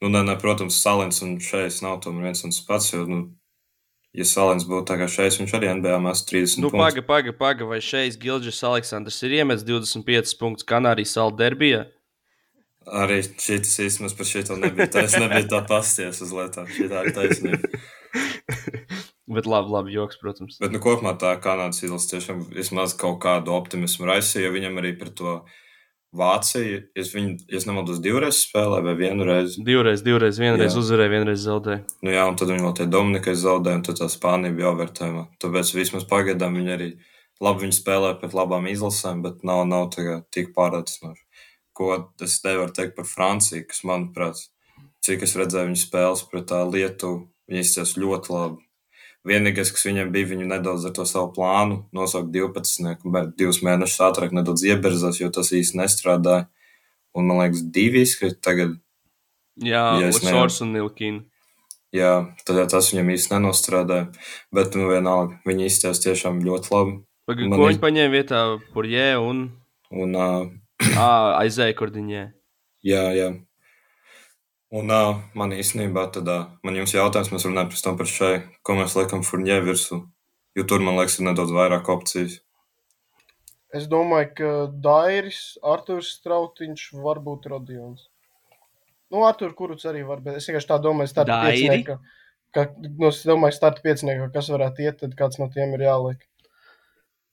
Nu, 0.00 0.08
nē, 0.12 0.22
nē, 0.30 0.36
protams, 0.40 0.78
salins 0.80 1.20
un 1.24 1.36
šeit 1.44 1.82
nav 1.84 2.00
tomēr 2.04 2.30
viens 2.30 2.40
un 2.44 2.52
tas 2.52 2.62
pats, 2.64 2.90
jo, 2.94 3.04
nu, 3.08 3.20
ja 4.14 4.26
Salins 4.28 4.66
būtu 4.68 4.98
kā 5.00 5.08
šeit, 5.10 5.38
viņš 5.40 5.56
arī 5.58 5.72
NBA 5.80 5.98
mēs 6.04 6.22
30. 6.28 6.62
Nu, 6.64 6.70
paga, 6.74 7.02
paga, 7.06 7.34
paga, 7.36 7.66
vai 7.68 7.80
šeit 7.84 8.18
Gilģis 8.22 8.62
Aleksandrs 8.68 9.20
ir 9.26 9.40
iemetis 9.40 9.66
25 9.66 10.38
punktus 10.40 10.68
Kanārijas 10.68 11.16
salu 11.18 11.34
derbijā? 11.38 11.84
Arī 12.84 13.22
šis 13.24 13.78
īstenībā 13.80 14.12
par 14.18 14.28
šito 14.28 14.56
nebija. 14.60 14.90
Tā 14.92 15.06
es 15.08 15.16
nebiju 15.16 15.48
tā 15.48 15.62
pasties 15.68 16.20
uz 16.20 16.34
lietām. 16.36 16.68
Šī 16.68 16.90
tā 16.90 17.06
ir 17.06 17.14
taisnība. 17.16 17.70
Bet 19.34 19.48
labi, 19.48 19.72
labi, 19.72 19.94
joks, 19.94 20.18
protams. 20.20 20.58
Bet, 20.60 20.72
nu, 20.74 20.82
kopumā 20.84 21.14
tā 21.20 21.32
Kanādas 21.40 21.80
izlase 21.80 22.10
tiešām 22.12 22.42
vismaz 22.52 22.92
kaut 23.00 23.22
kādu 23.24 23.54
optimismu 23.56 24.04
raisīja, 24.10 24.50
jo 24.50 24.52
viņam 24.52 24.76
arī 24.82 24.92
par 25.00 25.14
to 25.16 25.38
Vācija, 26.14 26.82
es 26.94 27.10
viņu, 27.14 27.48
ja 27.50 27.60
nemaldos, 27.66 27.98
divreiz 28.02 28.44
spēlēju 28.44 28.86
vai 28.86 28.94
vienu 28.98 29.26
reizi. 29.26 29.62
Divreiz, 29.66 30.04
divreiz, 30.06 30.38
vienreiz 30.38 30.76
uzvarēja, 30.78 31.10
vienreiz 31.10 31.42
zaudēja. 31.42 31.82
Nu 32.06 32.14
jā, 32.14 32.22
un 32.30 32.38
tad 32.38 32.52
viņi 32.52 32.62
vēl 32.62 32.76
tie 32.78 32.86
Dominikai 32.90 33.34
zaudēja, 33.38 33.80
un 33.80 33.84
tad 33.88 33.98
tā 33.98 34.08
Spānija 34.12 34.54
bija 34.54 34.70
overtime. 34.70 35.24
Tāpēc 35.42 35.72
vismaz 35.74 36.06
pagaidām 36.10 36.60
viņi 36.60 36.74
arī 36.76 36.88
labi 37.42 37.66
viņi 37.66 37.78
spēlē 37.80 38.12
pret 38.20 38.36
labām 38.36 38.68
izlasēm, 38.70 39.24
bet 39.24 39.42
nav, 39.46 39.64
nav 39.66 39.90
tik 39.94 40.52
pārliecinoši. 40.54 41.24
Ko 41.74 41.90
es 42.22 42.38
nevaru 42.44 42.70
teikt 42.76 42.94
par 42.94 43.08
Franciju, 43.10 43.66
kas, 43.66 43.82
manuprāt, 43.88 44.44
cik 45.02 45.26
es 45.26 45.34
redzēju 45.40 45.72
viņu 45.72 45.82
spēles 45.82 46.22
pret 46.30 46.54
Lietuvu, 46.70 47.24
viņi 47.50 47.66
izcēlās 47.66 47.96
ļoti 47.98 48.34
labi. 48.36 48.62
Vienīgais, 49.24 49.70
kas 49.72 49.86
viņam 49.88 50.10
bija, 50.12 50.28
viņa 50.34 50.46
nedaudz 50.50 50.84
ar 50.84 50.92
to 50.96 51.06
savu 51.08 51.30
plānu 51.32 51.78
nosaukt 51.96 52.28
12, 52.34 53.06
bet 53.14 53.30
divus 53.40 53.62
mēnešus 53.64 54.02
ātrāk 54.04 54.34
nedaudz 54.36 54.66
ieberzās, 54.68 55.20
jo 55.22 55.30
tas 55.32 55.52
īsti 55.56 55.80
nestrādāja. 55.80 56.48
Un 57.16 57.30
man 57.30 57.40
liekas, 57.40 57.62
divi 57.72 58.02
izkrīt 58.04 58.42
tagad. 58.44 58.74
Jā, 59.62 59.84
ja 60.02 60.10
Sors 60.12 60.58
un 60.64 60.74
Nilkīna. 60.74 61.22
Jā, 61.94 62.12
tad 62.42 62.58
tas 62.72 62.90
viņam 62.90 63.12
īsti 63.14 63.32
nenostrādāja. 63.36 64.08
Bet, 64.54 64.74
nu, 64.74 64.90
vienalga, 64.90 65.38
viņi 65.46 65.68
izcēlās 65.70 66.02
tiešām 66.02 66.42
ļoti 66.42 66.72
labi. 66.74 66.94
Pagad, 67.24 67.52
ko 67.54 67.68
viņi 67.68 67.80
paņēma 67.80 68.12
vietā 68.12 68.40
Purjē 68.74 69.12
un... 69.22 69.44
Un... 69.94 70.16
Uh... 70.18 70.50
ah, 70.98 71.38
aizēja 71.38 71.76
Kordiņē. 71.78 72.24
Jā, 72.84 73.04
jā. 73.16 73.30
Un 74.74 74.90
uh, 74.90 75.20
man 75.38 75.54
īstenībā 75.54 76.08
tad, 76.14 76.28
uh, 76.30 76.48
man 76.66 76.78
jums 76.78 76.96
jautājums, 76.96 77.30
mēs 77.30 77.44
runājam 77.46 77.70
pēc 77.70 77.82
tam 77.84 77.98
par 78.00 78.08
šai, 78.10 78.32
ko 78.66 78.74
mēs 78.78 78.96
liekam 78.98 79.22
furnjē 79.22 79.60
virsū, 79.62 80.00
jo 80.58 80.64
tur, 80.66 80.82
man 80.82 80.98
liekas, 80.98 81.20
ir 81.20 81.28
nedaudz 81.28 81.54
vairāk 81.54 81.90
opcijas. 81.94 82.40
Es 83.74 83.86
domāju, 83.90 84.32
ka 84.38 84.50
Dairis, 84.82 85.38
Arturs 85.66 86.12
Strautiņš, 86.18 86.88
varbūt 87.04 87.46
Rodions. 87.50 88.08
Nu, 89.14 89.22
Artur 89.26 89.54
Kuruts 89.54 89.86
arī 89.86 90.02
var, 90.06 90.22
bet 90.24 90.40
es 90.40 90.46
vienkārši 90.48 90.70
tā 90.72 90.78
domāju, 90.82 91.10
starta 91.10 91.38
piecinieka. 91.44 91.98
Ka, 92.54 92.66
nu, 92.82 93.10
es 93.12 93.22
domāju, 93.26 93.54
starta 93.54 93.82
piecinieka, 93.82 94.26
kas 94.34 94.50
varētu 94.50 94.86
iet, 94.86 95.00
tad 95.02 95.14
kāds 95.18 95.38
no 95.38 95.50
tiem 95.54 95.74
ir 95.76 95.86
jāliek. 95.86 96.22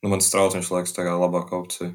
Nu, 0.02 0.10
man 0.14 0.22
Strautiņš 0.22 0.72
liekas 0.74 0.94
tā 0.98 1.06
kā 1.06 1.18
labāka 1.18 1.58
opcija. 1.58 1.94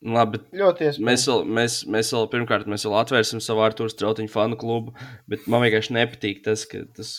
Labi, 0.00 0.38
ļoti 0.56 0.86
iespējams. 0.88 1.06
Mēs 1.06 1.24
vēl, 1.28 1.42
mēs, 1.58 1.74
mēs 1.92 2.12
vēl, 2.16 2.28
pirmkārt, 2.32 2.68
mēs 2.72 2.86
vēl 2.88 2.94
atvērsim 3.02 3.42
savu 3.44 3.60
Arthūru 3.66 3.92
Strautiņu 3.92 4.32
fanu 4.32 4.56
klubu, 4.60 4.94
bet 5.28 5.44
man 5.50 5.60
vienkārši 5.66 5.96
nepatīk 5.98 6.40
tas, 6.46 6.64
ka 6.68 6.86
tas 6.96 7.18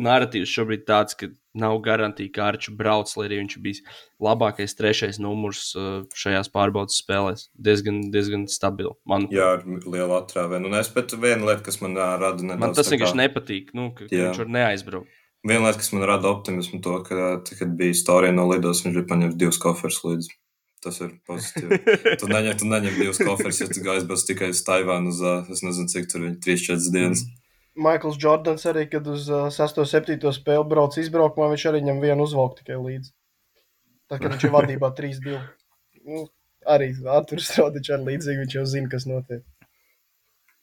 narratīvs 0.00 0.50
šobrīd 0.52 0.84
tāds, 0.88 1.16
ka 1.18 1.30
nav 1.56 1.78
garantīja, 1.84 2.32
ka 2.34 2.48
Arču 2.50 2.74
brauc, 2.76 3.10
lai 3.18 3.26
arī 3.28 3.40
viņš 3.40 3.56
bija 3.64 3.94
labākais 4.22 4.76
trešais 4.78 5.20
numurs 5.22 5.70
uh, 5.78 6.02
šajās 6.16 6.50
pārbaudas 6.54 7.00
spēlēs. 7.02 7.48
Diezgan, 7.56 8.02
diezgan 8.14 8.44
stabili. 8.52 8.92
Manuprāt. 9.08 9.38
Jā, 9.38 9.48
ar 9.56 9.88
lielu 9.96 10.16
atrāvienu. 10.18 10.70
Un 10.70 10.78
es 10.80 10.92
pat 10.92 11.16
viena 11.16 11.48
lieta, 11.48 11.64
kas 11.66 11.80
man 11.82 11.96
uh, 11.98 12.14
rada 12.20 12.44
nedaudz. 12.44 12.66
Man 12.66 12.76
tas 12.76 12.92
vienkārši 12.92 13.16
kā... 13.16 13.22
nepatīk, 13.24 13.72
nu, 13.76 13.88
ka, 13.96 14.06
ka 14.06 14.28
viņš 14.28 14.44
var 14.44 14.54
neaizbraukt. 14.58 15.16
Viena 15.48 15.70
lieta, 15.70 15.80
kas 15.80 15.94
man 15.96 16.04
rada 16.04 16.28
optimismu, 16.28 16.82
to, 16.84 17.00
ka, 17.06 17.32
kad 17.48 17.74
bija 17.80 17.96
storija 17.96 18.36
no 18.36 18.44
lidos, 18.50 18.84
viņš 18.84 19.00
bija 19.00 19.08
paņēmis 19.08 19.40
divus 19.40 19.60
koferus 19.62 20.02
līdzi. 20.04 20.36
Tas 20.80 20.96
ir 21.04 21.12
pozitīvi. 21.28 21.76
tu 22.22 22.28
neņem, 22.30 22.56
tu 22.62 22.68
neņem 22.68 22.96
divus 22.96 23.20
koferus, 23.20 23.60
ja 23.60 23.68
tu 23.68 23.82
aizbrauc 23.92 24.24
tikai 24.24 24.48
uz 24.54 24.62
Taivānu 24.64 25.12
uz, 25.12 25.20
es 25.52 25.60
nezinu, 25.66 25.92
cik 25.92 26.08
tur 26.08 26.24
viņi 26.24 26.38
3-4 26.46 26.92
dienas. 26.94 27.24
Maikls 27.80 28.18
Jordans 28.20 28.64
arī, 28.68 28.86
kad 28.90 29.06
uz 29.08 29.28
uh, 29.30 29.48
6-7 29.52 30.16
spēli 30.36 30.66
brauc 30.68 30.96
izbraukumā, 31.00 31.50
viņš 31.52 31.66
arī 31.70 31.82
ņem 31.86 32.00
vienu 32.02 32.26
uzvalku 32.26 32.62
tikai 32.62 32.80
līdzi. 32.80 33.12
Tad, 34.10 34.22
kad 34.22 34.32
viņš 34.32 34.48
ir 34.48 34.54
vadībā 34.56 34.90
3-2. 34.98 35.42
Nu, 36.08 36.24
arī 36.68 36.90
Arthurs 37.04 37.52
Strodiņš 37.52 37.92
ar 37.94 38.04
līdzīgi, 38.08 38.42
viņš 38.44 38.56
jau 38.58 38.66
zina, 38.72 38.90
kas 38.92 39.06
notiek. 39.08 39.44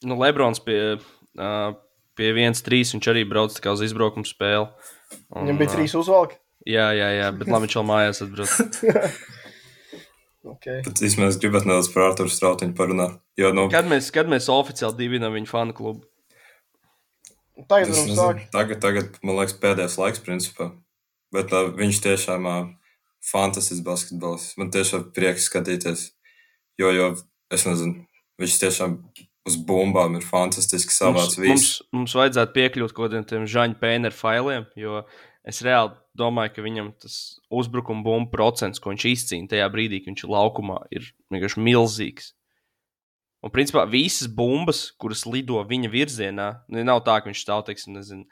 Nu, 0.06 0.18
Lebrons 0.20 0.62
pie, 0.66 0.98
uh, 0.98 1.70
pie 2.18 2.34
1-3, 2.34 2.98
viņš 2.98 3.14
arī 3.14 3.24
brauc 3.30 3.56
tikai 3.56 3.78
uz 3.78 3.86
izbraukumu 3.86 4.28
spēli. 4.28 4.68
Un, 5.32 5.46
Viņam 5.46 5.62
bija 5.62 5.78
3 5.78 5.98
uzvalki? 6.02 6.42
Jā, 6.68 6.90
jā, 6.98 7.08
jā, 7.16 7.32
bet 7.32 7.48
labi, 7.48 7.66
viņš 7.70 7.80
vēl 7.80 7.88
mājās 7.88 8.24
atbrauc. 8.26 8.82
Okay. 10.48 10.82
Tad 10.86 11.02
es 11.04 11.18
gribētu 11.18 11.70
nedaudz 11.70 11.90
par 11.94 12.10
Arthuru 12.10 12.32
Strautiņu 12.32 12.76
parunāt. 12.78 13.18
Jo, 13.40 13.52
nu, 13.56 13.68
kad, 13.74 13.88
mēs, 13.90 14.10
kad 14.16 14.30
mēs 14.32 14.48
oficiāli 14.54 15.04
divinam 15.04 15.36
viņu 15.36 15.50
fanu 15.52 15.76
klubu? 15.78 16.06
Tagad, 17.68 17.90
nezinu, 17.90 18.48
tagad, 18.54 18.82
tagad, 18.84 19.16
man 19.26 19.40
liekas, 19.40 19.58
pēdējais 19.58 19.98
laiks, 19.98 20.22
principā. 20.24 20.70
Bet 21.34 21.52
uh, 21.56 21.72
viņš 21.76 22.02
tiešām 22.06 22.46
uh, 22.48 22.68
fantastisks 23.26 23.84
basketbols. 23.86 24.52
Man 24.62 24.70
tiešām 24.74 25.10
prieks 25.16 25.50
skatīties. 25.50 26.12
Jo, 26.78 26.92
jo 26.94 27.10
es 27.54 27.66
nezinu, 27.66 28.06
viņš 28.38 28.60
tiešām 28.62 29.00
uz 29.48 29.56
bumbām 29.68 30.18
ir 30.20 30.26
fantastiski 30.28 30.94
savāds. 30.94 31.38
Mums, 31.40 31.50
mums, 31.50 31.72
mums 31.96 32.16
vajadzētu 32.20 32.56
piekļūt 32.58 32.94
kaut 32.96 33.16
kādiem 33.16 33.48
žaņu 33.50 33.80
pēneru 33.82 34.16
failiem, 34.16 34.68
jo 34.78 35.02
es 35.48 35.62
reāli 35.66 35.96
domāju, 36.18 36.56
ka 36.56 36.66
viņam 36.66 36.92
tas 37.02 37.18
uzbrukuma 37.54 38.04
bumbu 38.06 38.32
procents, 38.34 38.82
ko 38.84 38.92
viņš 38.94 39.06
izcīna 39.12 39.52
tajā 39.54 39.70
brīdī, 39.74 40.02
kad 40.02 40.14
viņš 40.14 40.26
ir 40.26 40.34
laukumā, 40.34 40.82
ir 40.94 41.08
vienkārši 41.34 41.64
milzīgs. 41.64 42.34
Un, 43.46 43.52
principā, 43.54 43.84
visas 43.86 44.28
bumbas, 44.34 44.88
kuras 45.00 45.22
lido 45.30 45.62
viņa 45.70 45.92
virzienā, 45.94 46.48
nu, 46.74 46.82
nav 46.88 47.04
tā, 47.06 47.20
ka 47.22 47.30
viņš 47.30 47.44
stāv, 47.44 47.64
teiksim, 47.68 47.94
nezinu, 47.96 48.26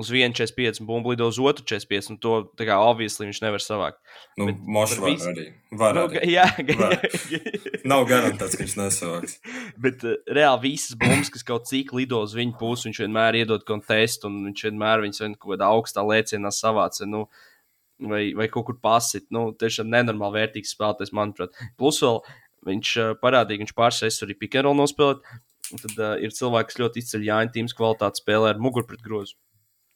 uz 0.00 0.08
vienu 0.08 0.32
45, 0.32 0.80
un 0.80 0.86
bumbu 0.88 1.10
lido 1.12 1.26
uz 1.28 1.36
otru 1.42 1.64
45, 1.68 2.06
un 2.14 2.18
to 2.22 2.30
tā 2.56 2.64
kā 2.68 2.78
obviously 2.80 3.26
viņš 3.28 3.40
nevar 3.44 3.60
savākt. 3.60 3.98
Nu, 4.40 4.46
Mošs 4.48 4.94
var 5.02 5.10
visu- 5.10 5.28
arī. 5.32 5.44
Var 5.82 5.94
Nu, 5.98 6.04
arī. 6.08 6.22
jā, 6.32 6.46
Var. 6.80 6.96
Nav 7.92 8.06
garantēts, 8.08 8.56
ka 8.56 8.64
viņš 8.64 8.76
nesavāks. 8.80 9.36
Bet 9.84 10.04
uh, 10.08 10.16
reāli 10.32 10.62
visas 10.72 10.96
bumbas, 10.96 11.28
kas 11.34 11.44
kaut 11.44 11.68
cik 11.68 11.92
lido 11.98 12.22
uz 12.24 12.32
viņu 12.38 12.56
pusi, 12.60 12.88
viņš 12.88 13.02
vienmēr 13.04 13.40
iedod 13.42 13.64
kontestu, 13.68 14.30
un 14.32 14.40
viņš 14.48 14.64
vienmēr 14.70 15.04
viņas 15.04 15.22
vien 15.26 15.36
kaut 15.36 15.54
kādā 15.56 15.68
augstā 15.72 16.04
lēcienā 16.08 16.52
savāca. 16.56 17.08
Nu, 17.08 17.26
Vai, 18.02 18.32
vai 18.34 18.48
kaut 18.50 18.64
kur 18.66 18.74
pasit. 18.82 19.28
Nu, 19.30 19.52
tiešām 19.54 19.86
nenormāli 19.86 20.40
vērtīgs 20.40 20.72
spēlētājs, 20.74 21.12
manuprāt. 21.14 21.52
Plus, 21.78 22.00
vēl 22.02 22.16
viņš 22.66 22.88
uh, 22.98 23.10
parādīja, 23.20 23.60
ka 23.60 23.62
viņš 23.62 23.74
pārsēs 23.78 24.16
arī 24.26 24.34
pikantrolu 24.40 24.74
nospēlēt. 24.80 25.20
Un 25.70 25.78
Tad 25.84 26.00
uh, 26.02 26.16
ir 26.18 26.34
cilvēki, 26.34 26.72
kas 26.72 26.80
ļoti 26.82 26.98
izceļ 27.04 27.28
Jāņa 27.28 27.52
tīmas 27.54 27.76
kvalitāti 27.78 28.24
spēlē 28.24 28.50
ar 28.56 28.58
muguru 28.64 28.88
pret 28.90 29.04
grozu. 29.06 29.36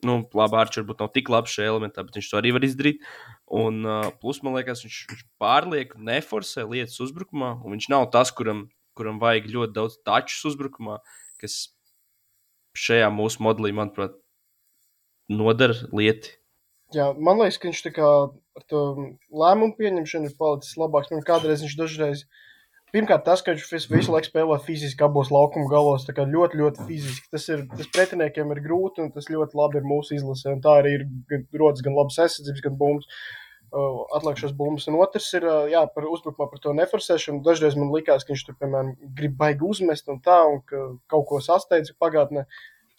Nu, 0.04 0.18
labi, 0.36 0.58
Arčers 0.60 0.82
varbūt 0.82 1.00
nav 1.00 1.12
tik 1.14 1.30
labs 1.32 1.54
šajā 1.56 1.70
elementā, 1.72 2.02
bet 2.04 2.18
viņš 2.18 2.26
to 2.28 2.36
arī 2.36 2.52
var 2.52 2.66
izdarīt. 2.66 3.04
Un, 3.48 3.78
uh, 3.86 4.10
plus, 4.20 4.42
man 4.44 4.58
liekas, 4.58 4.82
viņš, 4.84 4.98
viņš 5.12 5.22
pārlieku 5.40 6.02
neforsē 6.04 6.66
lietas 6.68 7.00
uzbrukumā, 7.00 7.54
un 7.64 7.76
viņš 7.76 7.88
nav 7.94 8.10
tas, 8.12 8.32
kuram, 8.36 8.66
kuram 8.98 9.20
vajag 9.22 9.48
ļoti 9.54 9.76
daudz 9.76 9.96
tačus 10.04 10.44
uzbrukumā, 10.52 10.98
kas 11.40 11.56
šajā 12.76 13.08
mūsu 13.14 13.40
modelī, 13.46 13.72
manuprāt, 13.76 14.18
nodara 15.32 15.78
lieti. 15.96 16.36
Jā, 16.94 17.10
man 17.18 17.40
liekas, 17.40 17.58
ka 17.58 17.70
viņš 17.70 17.82
tā 17.88 17.92
kā 17.96 18.10
ar 18.56 18.66
to 18.70 18.82
lēmumu 19.34 19.74
pieņemšanu 19.78 20.30
ir 20.30 20.36
palicis 20.38 20.76
labāks. 20.78 21.10
Man 21.10 21.24
kādreiz 21.26 21.64
viņš 21.64 21.74
dažreiz. 21.80 22.26
Pirmkārt, 22.94 23.24
tas, 23.26 23.42
ka 23.42 23.52
viņš 23.52 23.64
vis- 23.72 23.88
visu 23.90 24.12
laiku 24.14 24.28
spēlē 24.30 24.56
fiziski 24.62 25.02
abos 25.04 25.32
laukuma 25.34 25.66
galos, 25.68 26.04
tā 26.06 26.14
kā 26.16 26.22
ļoti, 26.30 26.60
ļoti 26.60 26.84
fiziski. 26.88 27.26
Tas, 27.34 27.48
ir, 27.50 27.64
tas 27.72 27.88
pretiniekiem 27.92 28.52
ir 28.54 28.60
grūti, 28.64 29.02
un 29.02 29.10
tas 29.12 29.26
ļoti 29.32 29.58
labi 29.58 29.80
ir 29.80 29.88
mūsu 29.90 30.14
izlasē. 30.16 30.52
Un 30.54 30.62
tā 30.64 30.76
arī 30.82 30.92
ir 31.00 31.04
gan, 31.32 31.42
rodas 31.60 31.82
gan 31.82 31.98
labas 31.98 32.16
aizsardzības, 32.22 32.62
gan 32.68 32.78
bumbas. 32.78 33.10
Uh, 33.74 34.06
Atliekšos 34.14 34.54
bumbas. 34.56 34.86
Un 34.88 34.94
otrs 35.02 35.26
ir 35.34 35.44
uh, 35.44 35.66
jā, 35.68 35.82
par 35.92 36.06
uzbrukumā, 36.06 36.46
par 36.48 36.62
to 36.62 36.72
neforsēšanu. 36.78 37.42
Dažreiz 37.44 37.74
man 37.76 37.90
likās, 37.92 38.22
ka 38.24 38.32
viņš 38.32 38.44
tur, 38.46 38.56
piemēram, 38.62 38.94
grib 39.18 39.34
baigi 39.36 39.66
uzmest 39.66 40.08
un 40.08 40.22
tā, 40.22 40.38
un 40.46 40.62
ka 40.64 40.84
kaut 41.10 41.26
ko 41.28 41.40
sasteidz 41.42 41.90
pagātnē. 42.00 42.46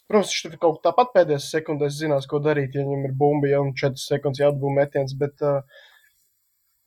Protams, 0.06 0.28
viņš 0.30 0.42
tur 0.44 0.58
kaut 0.60 0.78
kā 0.78 0.90
tāpat 0.90 1.14
pēdējās 1.16 1.48
sekundēs 1.56 1.96
zinās, 1.98 2.28
ko 2.28 2.38
darīt, 2.44 2.76
ja 2.76 2.84
viņam 2.84 3.08
ir 3.08 3.16
bumba, 3.16 3.48
ja 3.50 3.62
un 3.64 3.72
4 3.76 3.96
sekundes 4.04 4.44
jāatbūvē 4.44 4.76
metiens. 4.82 5.16
Bet 5.18 5.40
uh, 5.40 5.64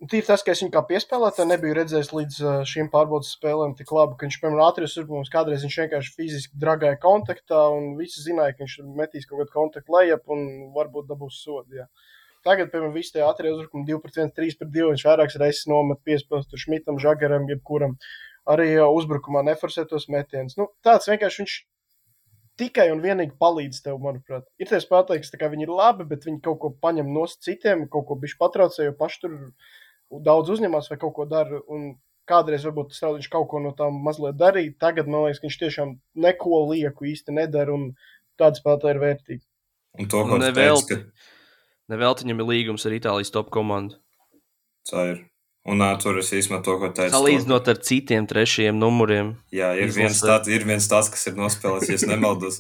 tīri 0.09 0.25
tas, 0.25 0.41
ka 0.41 0.53
es 0.55 0.61
viņu 0.63 0.71
kā 0.73 0.81
piespēlētāju 0.89 1.49
nebiju 1.51 1.75
redzējis 1.77 2.07
līdz 2.15 2.37
šīm 2.69 2.87
pārbaudas 2.93 3.33
spēlēm 3.35 3.75
tik 3.77 3.91
labi, 3.93 4.15
ka 4.17 4.25
viņš, 4.25 4.37
piemēram, 4.41 4.63
ātros 4.65 4.95
uzbrukums 4.95 5.29
kādreiz 5.33 5.61
viņš 5.67 5.77
vienkārši 5.83 6.15
fiziski 6.15 6.61
dragāja 6.63 6.97
kontaktā, 7.03 7.59
un 7.75 7.91
visi 7.99 8.23
zināja, 8.23 8.55
ka 8.55 8.65
viņš 8.65 8.79
metīs 8.97 9.27
kaut 9.29 9.43
kādu 9.43 9.53
kontaktu 9.53 9.93
lejap 9.93 10.33
un 10.33 10.71
varbūt 10.73 11.11
dabūs 11.11 11.37
sodu. 11.43 11.83
Jā. 11.83 11.85
Tagad, 12.47 12.71
piemēram, 12.71 12.95
visi 12.97 13.13
tie 13.13 13.21
ātrie 13.27 13.51
uzbrukumi 13.53 13.85
2 13.91 14.01
pret 14.01 14.17
1, 14.23 14.33
3 14.39 14.57
pret 14.57 14.71
2, 14.73 14.87
viņš 14.95 15.05
vairākas 15.05 15.37
reizes 15.37 15.67
nomet 15.69 16.01
piespēles 16.07 16.49
tur 16.49 16.63
Šmitam, 16.63 16.97
Žagaram, 17.01 17.45
jebkuram. 17.51 17.93
Arī 18.49 18.71
uzbrukumā 18.81 19.43
neforsētos 19.45 20.07
metienus. 20.09 20.57
Nu, 20.57 20.65
tāds 20.81 21.05
vienkārši 21.11 21.43
viņš 21.43 21.59
tikai 22.57 22.87
un 22.93 23.03
vienīgi 23.03 23.37
palīdz 23.41 23.83
tev, 23.85 23.99
manuprāt. 24.01 24.47
Ir 24.57 24.69
tie 24.69 24.79
spēlētāji, 24.81 25.21
kas 25.21 25.53
viņi 25.53 25.67
ir 25.67 25.75
labi, 25.77 26.07
bet 26.09 26.25
viņi 26.25 26.41
kaut 26.45 26.59
ko 26.63 26.71
paņem 26.81 27.13
no 27.13 27.27
citiem, 27.29 27.85
kaut 27.93 28.07
ko 28.09 28.17
bišķi 28.21 28.39
patraucē, 28.41 28.87
jo 28.87 28.97
paši 28.97 29.21
tur 29.21 29.37
daudz 30.11 30.51
uzņemas 30.55 30.91
vai 30.91 30.99
kaut 31.01 31.15
ko 31.15 31.27
dara. 31.29 31.61
Un 31.71 31.93
kādreiz 32.29 32.65
varbūt 32.67 32.93
tas 32.93 33.03
viņš 33.03 33.29
kaut 33.31 33.49
ko 33.51 33.61
no 33.63 33.73
tām 33.77 34.01
mazliet 34.05 34.37
darīja. 34.39 34.75
Tagad 34.81 35.09
man 35.09 35.27
liekas, 35.27 35.41
ka 35.41 35.47
viņš 35.47 35.59
tiešām 35.63 35.95
neko 36.27 36.61
lieku 36.71 37.07
īsti 37.11 37.35
nedara, 37.35 37.75
un 37.75 37.91
tāds 38.39 38.61
spēlētājs 38.61 38.95
ir 38.95 39.01
vērtīgs. 39.01 39.47
Un 39.99 40.07
to, 40.11 40.23
tu 40.23 40.39
Nevelti. 40.39 41.01
ka 41.01 41.91
Nevelti 41.91 42.25
viņam 42.25 42.43
ir 42.43 42.49
līgums 42.53 42.87
ar 42.87 42.95
Itālijas 42.95 43.33
top 43.33 43.51
komandu. 43.51 43.99
tā 44.87 45.11
ir. 45.11 45.19
Un 45.69 45.83
uh, 45.83 45.93
tur 46.01 46.17
es 46.17 46.31
īstenībā 46.33 46.63
to, 46.65 46.73
ko 46.81 46.87
teicu. 46.89 47.13
Salīdzinot 47.13 47.67
ar 47.69 47.79
citiem 47.85 48.25
trešajiem 48.25 48.79
numuriem. 48.81 49.35
Jā, 49.53 49.75
ir 49.77 49.91
Izlasē. 49.91 49.99
viens, 49.99 50.21
tāds, 50.25 50.49
ir 50.49 50.65
viens 50.65 50.87
tāds, 50.89 51.11
kas 51.13 51.27
ir 51.29 51.35
nospēlējis, 51.37 51.91
ja 51.91 51.97
es 51.99 52.05
nemaldos, 52.09 52.57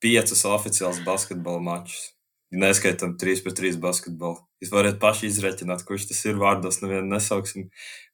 piecus 0.00 0.44
oficiālus 0.48 1.02
basketbola 1.04 1.60
mačus. 1.60 2.13
Neskaitam 2.54 3.16
3 3.18 3.42
pret 3.44 3.56
3 3.58 3.80
basketbolu. 3.82 4.38
Jūs 4.62 4.70
varat 4.72 5.00
paši 5.02 5.26
izreķināt, 5.30 5.82
kurš 5.88 6.08
tas 6.10 6.20
ir 6.28 6.38
vārdos, 6.40 6.80
nevienu 6.82 7.08
nesauksim. 7.10 7.66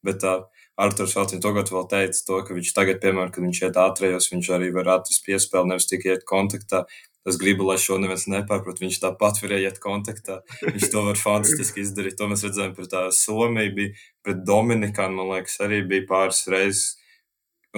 Bet 0.06 0.24
uh, 0.24 0.46
Arthurs 0.80 1.12
Faltiņš 1.16 1.42
tu 1.44 1.76
vēl 1.76 1.86
teici, 1.90 2.24
to, 2.26 2.40
ka 2.46 2.56
viņš 2.56 2.72
tagad, 2.76 3.00
piemēram, 3.02 3.32
kad 3.34 3.44
viņš 3.44 3.62
iet 3.66 3.80
ātrējos, 3.82 4.30
viņš 4.32 4.50
arī 4.56 4.70
var 4.76 4.94
atrast 4.96 5.26
piespēli, 5.26 5.72
nevis 5.72 5.90
tikai 5.90 6.14
iet 6.14 6.24
kontaktā. 6.28 6.86
Es 7.28 7.36
gribu, 7.36 7.66
lai 7.68 7.76
šo 7.76 7.98
neviens 8.00 8.24
nepārprot. 8.32 8.80
Viņš 8.80 9.02
tāpat 9.02 9.42
varēja 9.42 9.68
iet 9.68 9.80
kontaktā. 9.82 10.38
Viņš 10.64 10.86
to 10.88 11.02
var 11.04 11.18
fantastiski 11.20 11.84
izdarīt. 11.84 12.16
To 12.16 12.30
mēs 12.30 12.46
redzējām 12.46 12.72
pret 12.78 12.96
Somiju, 13.12 13.74
bija 13.76 13.92
pret 14.24 14.40
Dominikānu, 14.48 15.18
man 15.18 15.34
liekas, 15.34 15.58
arī 15.60 15.82
bija 15.90 16.08
pāris 16.08 16.46
reizes. 16.48 16.99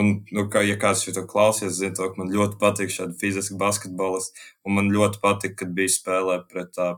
Un, 0.00 0.12
nu, 0.32 0.46
kā, 0.48 0.62
ja 0.64 0.78
kāds 0.80 1.02
šo 1.04 1.24
klausies, 1.28 1.76
zina, 1.76 1.92
to, 1.96 2.08
ka 2.08 2.20
man 2.22 2.32
ļoti 2.32 2.56
patīk 2.60 2.92
šādi 2.94 3.18
fiziski 3.20 3.58
basketbolisti. 3.60 4.40
Un 4.64 4.78
man 4.78 4.88
ļoti 4.94 5.20
patīk, 5.20 5.56
kad 5.60 5.74
bija 5.76 5.92
spēlē 5.92 6.38
pret 6.48 6.78
uh, 6.80 6.96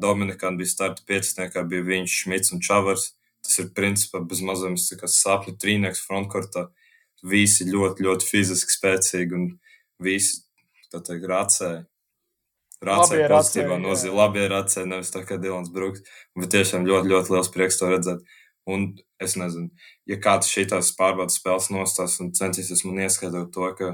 Dominikānu, 0.00 0.62
bija 0.62 0.72
starta 0.72 1.04
pieciniekā, 1.08 1.66
bija 1.68 1.84
viņš, 1.90 2.16
Šmits 2.22 2.54
un 2.56 2.64
Čavars. 2.64 3.10
Tas 3.44 3.60
ir 3.60 3.70
principā 3.76 4.22
bez 4.24 4.40
mazums 4.44 4.88
sapņu 4.88 5.56
trīnieks 5.60 6.00
frontkortā. 6.06 6.68
Visi 7.20 7.66
ļoti, 7.68 8.06
ļoti 8.06 8.28
fiziski 8.28 8.72
spēcīgi 8.72 9.36
un 9.36 9.46
visi, 10.00 10.40
tā 10.92 11.02
teikt. 11.04 11.28
Racēji 11.28 11.84
Labie 12.80 13.24
pozitīvā 13.28 13.76
nozīmē, 13.76 14.14
labi 14.16 14.44
racēji, 14.48 14.88
nevis 14.88 15.12
tā 15.12 15.20
kā 15.28 15.36
Dilans 15.36 15.68
Bruks. 15.72 16.00
Bet 16.38 16.48
tiešām 16.54 16.86
ļoti, 16.88 17.10
ļoti 17.12 17.34
liels 17.34 17.50
prieks 17.52 17.76
to 17.76 17.90
redzēt. 17.90 18.22
Un 18.64 18.86
es 19.20 19.36
nezinu, 19.36 19.68
ja 20.08 20.16
kāds 20.22 20.48
šīs 20.50 20.94
pārbaudas 20.98 21.36
spēles 21.40 21.70
nostās 21.74 22.18
un 22.24 22.32
centīsies 22.36 22.84
man 22.88 23.02
ieskaidrot 23.06 23.52
to, 23.54 23.68
ka 23.78 23.90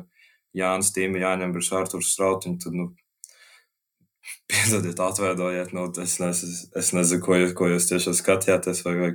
Jānis 0.56 0.92
Tīma 0.94 1.20
jāņem 1.20 1.52
virs 1.56 1.72
Arthurs 1.76 2.12
Strautiņu, 2.14 2.58
tad, 2.62 2.76
nu, 2.78 2.86
piedodiet, 4.50 5.00
atveidojiet, 5.02 5.72
nu, 5.76 5.86
es, 6.02 6.16
nes, 6.22 6.42
es 6.76 6.92
nezinu, 6.96 7.22
ko, 7.24 7.36
jūs- 7.38 7.54
ko 7.58 7.68
jūs 7.70 7.88
tieši 7.90 8.14
skatījāties, 8.20 8.82
vai, 8.86 8.94
vai 9.02 9.10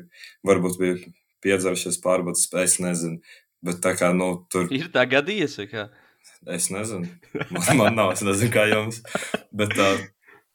varbūt 0.47 0.78
bija 0.80 0.99
piedzeršies 1.43 1.99
pārbaudas 2.03 2.45
spēles, 2.47 2.80
nezinu. 2.84 3.22
Bet 3.62 3.82
tā 3.84 3.93
kā, 3.97 4.09
nu, 4.18 4.45
tur 4.49 4.72
Ir 4.74 4.89
tā 4.93 5.03
gadījies, 5.09 5.59
kā? 5.70 5.89
Es 6.49 6.70
nezinu. 6.74 7.09
Man, 7.53 7.78
man 7.78 7.95
nav, 7.95 8.14
es 8.16 8.24
nezinu, 8.26 8.51
kā 8.53 8.66
jums. 8.70 9.01
Bet 9.53 9.76
tā, 9.78 9.89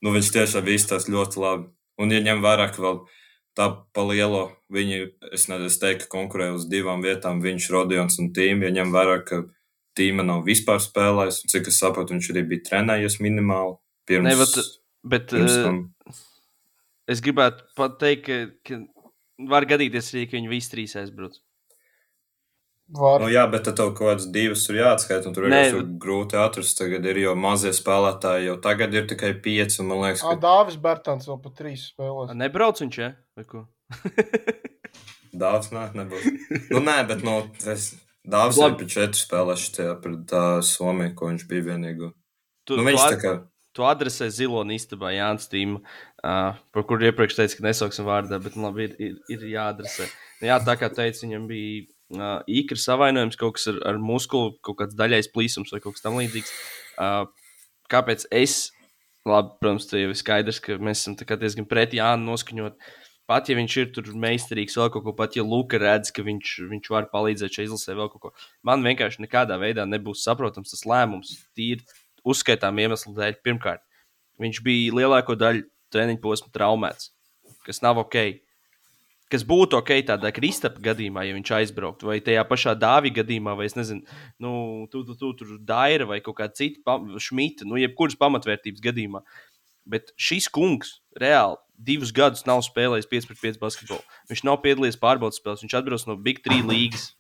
nu, 0.03 0.13
viņš 0.15 0.31
tiešām 0.35 0.67
izstāsta 0.75 1.13
ļoti 1.15 1.43
labi. 1.43 1.69
Un, 2.03 2.11
ja 2.13 2.19
ņem 2.25 2.43
vērā, 2.45 2.67
ka 2.75 2.83
vēl 2.83 2.99
tā 3.57 3.69
pa 3.97 4.05
lielo, 4.07 4.51
viņi, 4.73 5.03
es 5.33 5.47
nezinu, 5.51 5.71
es 5.71 5.79
teiktu, 5.81 6.09
konkurē 6.13 6.51
uz 6.55 6.67
divām 6.71 7.05
vietām, 7.05 7.41
viņš, 7.45 7.69
Rodions 7.73 8.19
un 8.23 8.33
Tīma, 8.37 8.69
ja 8.69 8.75
ņem 8.81 8.93
vērā, 8.95 9.21
ka 9.27 9.43
Tīma 9.97 10.27
nav 10.27 10.45
vispār 10.47 10.83
spēlējis, 10.83 11.43
un 11.45 11.53
cik 11.55 11.71
es 11.73 11.81
saprotu, 11.81 12.15
viņš 12.15 12.31
arī 12.35 12.45
bija 12.51 12.67
trenējies 12.71 13.19
minimāli. 13.25 13.79
Pirms, 14.07 14.29
Ne, 14.29 14.37
bet, 14.39 14.59
bet 15.03 15.33
pirms 15.33 15.57
uh, 15.57 15.65
tam. 15.65 15.79
es 17.11 17.23
gribētu 17.25 17.65
pateikt, 17.79 18.29
ka, 18.29 18.37
ka 18.69 19.49
var 19.51 19.67
gadīties 19.67 20.13
arī, 20.13 20.27
ka 20.29 20.39
viņi 20.39 20.53
visi 20.53 20.73
trīs 20.75 20.97
aizbrauc. 21.01 21.41
Var. 22.95 23.19
Nu, 23.19 23.27
jā, 23.33 23.43
bet 23.51 23.65
tad 23.67 23.75
tev 23.81 23.89
kaut 23.99 24.13
kādas 24.13 24.29
divas 24.31 24.63
tur 24.63 24.77
jāatskaita, 24.79 25.27
un 25.27 25.35
tur 25.35 25.49
Nē, 25.51 25.63
ir 25.73 25.79
grūti 25.99 26.39
atrast. 26.39 26.77
Tagad 26.79 27.09
ir 27.11 27.19
jau 27.19 27.33
mazie 27.35 27.73
spēlētāji, 27.75 28.47
jau 28.47 28.55
tagad 28.63 28.95
ir 28.95 29.09
tikai 29.11 29.33
pieci, 29.43 29.83
man 29.83 30.05
liekas, 30.05 30.23
ka 30.23 30.37
Dāvis 30.39 30.77
Bērtāns 30.85 31.27
vēl 31.27 31.41
pat 31.43 31.57
trīs 31.59 31.89
spēlēs. 31.91 32.31
A, 32.31 32.37
Nebrauc 32.39 32.79
viņš, 32.85 32.99
ja? 33.03 33.09
Vai 33.35 33.47
ko? 33.49 33.65
Dāvs 35.43 35.73
nē, 35.75 35.89
nebūs. 35.99 36.29
nu, 36.71 36.85
nē, 36.87 37.01
bet 37.11 37.27
no, 37.27 37.41
es, 37.75 37.91
Dāvs 38.23 38.61
Labi. 38.63 38.69
arī 38.77 38.79
pēc 38.85 38.95
četru 38.95 39.23
spēlēšu 39.25 39.75
tajā 39.81 39.99
pret 40.07 40.37
uh, 40.39 40.47
Somiju, 40.71 41.17
ko 41.19 41.33
viņš 41.33 41.45
bija 41.51 41.67
vienīgo. 41.73 42.13
Tu, 42.67 42.79
Nu, 42.79 42.87
viņš 42.87 43.03
tu, 43.03 43.11
tā 43.17 43.19
kā, 43.25 43.35
tu 43.75 43.85
adresē 43.87 44.31
Ziloņa 44.33 44.79
istabā 44.79 45.11
Jānis 45.15 45.51
Tīma, 45.51 45.83
uh, 46.23 46.55
par 46.75 46.87
kuru 46.87 47.11
iepriekš 47.11 47.43
teicu, 47.43 47.59
ka 47.59 47.67
nesauksim 47.67 48.07
vārdā, 48.07 48.39
bet 48.43 48.55
nu, 48.55 48.71
labi, 48.71 48.89
ir, 48.89 48.97
ir, 49.11 49.21
ir 49.35 49.45
jāadresē. 49.53 50.07
Nu, 50.41 50.51
jā, 50.53 50.63
tā 50.63 50.79
kā 50.79 50.91
teicu, 50.95 51.27
viņam 51.27 51.51
bija 51.51 51.85
uh, 52.15 52.39
īkra 52.47 52.79
savainojums, 52.81 53.39
kaut 53.41 53.57
kas 53.59 53.69
ar, 53.73 53.81
ar 53.91 53.99
muskuli, 54.03 54.55
kaut 54.65 54.79
kāds 54.83 54.99
daļais 54.99 55.31
plīsums 55.35 55.73
vai 55.75 55.83
kaut 55.83 55.97
kas 55.97 56.05
tam 56.05 56.19
līdzīgs. 56.21 56.53
Uh, 56.97 57.25
kāpēc 57.93 58.29
es, 58.35 58.71
labi, 59.27 59.57
protams, 59.61 59.89
tas 59.91 60.01
jau 60.01 60.13
ir 60.13 60.21
skaidrs, 60.21 60.63
ka 60.63 60.79
mēs 60.79 61.03
esam 61.03 61.19
diezgan 61.19 61.69
pret 61.69 61.97
Jānu 61.97 62.31
noskaņot. 62.31 62.79
Pat 63.27 63.49
ja 63.51 63.57
viņš 63.59 63.77
ir 63.83 63.89
tur 63.91 64.13
meistarīgs, 64.23 64.77
vēl 64.79 64.91
kaut 64.95 65.03
ko, 65.03 65.13
pat 65.19 65.35
ja 65.35 65.43
Luka 65.43 65.81
redz, 65.83 66.13
ka 66.15 66.23
viņš, 66.23 66.51
viņš 66.71 66.91
var 66.95 67.09
palīdzēt 67.11 67.59
šai 67.59 67.65
izlasē, 67.67 67.97
vēl 67.99 68.11
kaut 68.13 68.23
ko. 68.23 68.31
Man 68.63 68.87
vienkārši 68.87 69.25
nekādā 69.25 69.57
veidā 69.59 69.83
nebūs 69.83 70.23
saprotams 70.23 70.71
tas 70.71 70.85
lēmums, 70.87 71.33
tīri 71.59 71.83
uzskaitām 72.23 72.79
iemeslu 72.79 73.17
dēļ. 73.17 73.41
Pirmkārt, 73.43 73.83
viņš 74.39 74.63
bija 74.63 74.95
lielāko 74.95 75.35
daļu 75.39 75.67
treniņu 75.91 76.23
posmu 76.23 76.55
traumēts, 76.55 77.11
kas 77.67 77.83
nav 77.83 77.99
ok. 78.05 78.46
Kas 79.33 79.43
būtu 79.43 79.75
ok 79.81 79.91
tādā 80.07 80.31
Kristapa 80.31 80.79
gadījumā, 80.85 81.25
ja 81.27 81.35
viņš 81.35 81.51
aizbrauktu, 81.57 82.07
vai 82.07 82.21
tajā 82.23 82.45
pašā 82.47 82.77
Dāvija 82.79 83.19
gadījumā, 83.23 83.57
vai 83.59 83.67
es 83.67 83.75
nezinu, 83.75 84.07
nu, 84.43 84.53
tu, 84.93 85.03
tu, 85.09 85.17
tu 85.19 85.33
tur 85.41 85.57
Daira 85.67 86.07
vai 86.07 86.21
kaut 86.23 86.39
kāda 86.39 86.55
cita 86.55 86.99
šmita, 87.19 87.67
nu, 87.67 87.81
jebkuras 87.83 88.15
pamatvērtības 88.21 88.85
gadījumā. 88.85 89.25
Bet 89.87 90.15
šis 90.19 90.47
kungs 90.51 91.01
reāli 91.19 91.59
divus 91.77 92.13
gadus 92.15 92.47
nav 92.47 92.63
spēlējis 92.67 93.11
5 93.11 93.29
pret 93.31 93.43
5 93.43 93.61
basketbolu. 93.63 94.17
Viņš 94.31 94.45
nav 94.47 94.61
piedalījies 94.63 94.99
pārbaudas 95.03 95.43
spēlēs, 95.43 95.67
viņš 95.67 95.77
atbrauc 95.81 96.07
no 96.09 96.17
Big 96.23 96.41
3 96.47 96.63
līnijas. 96.71 97.11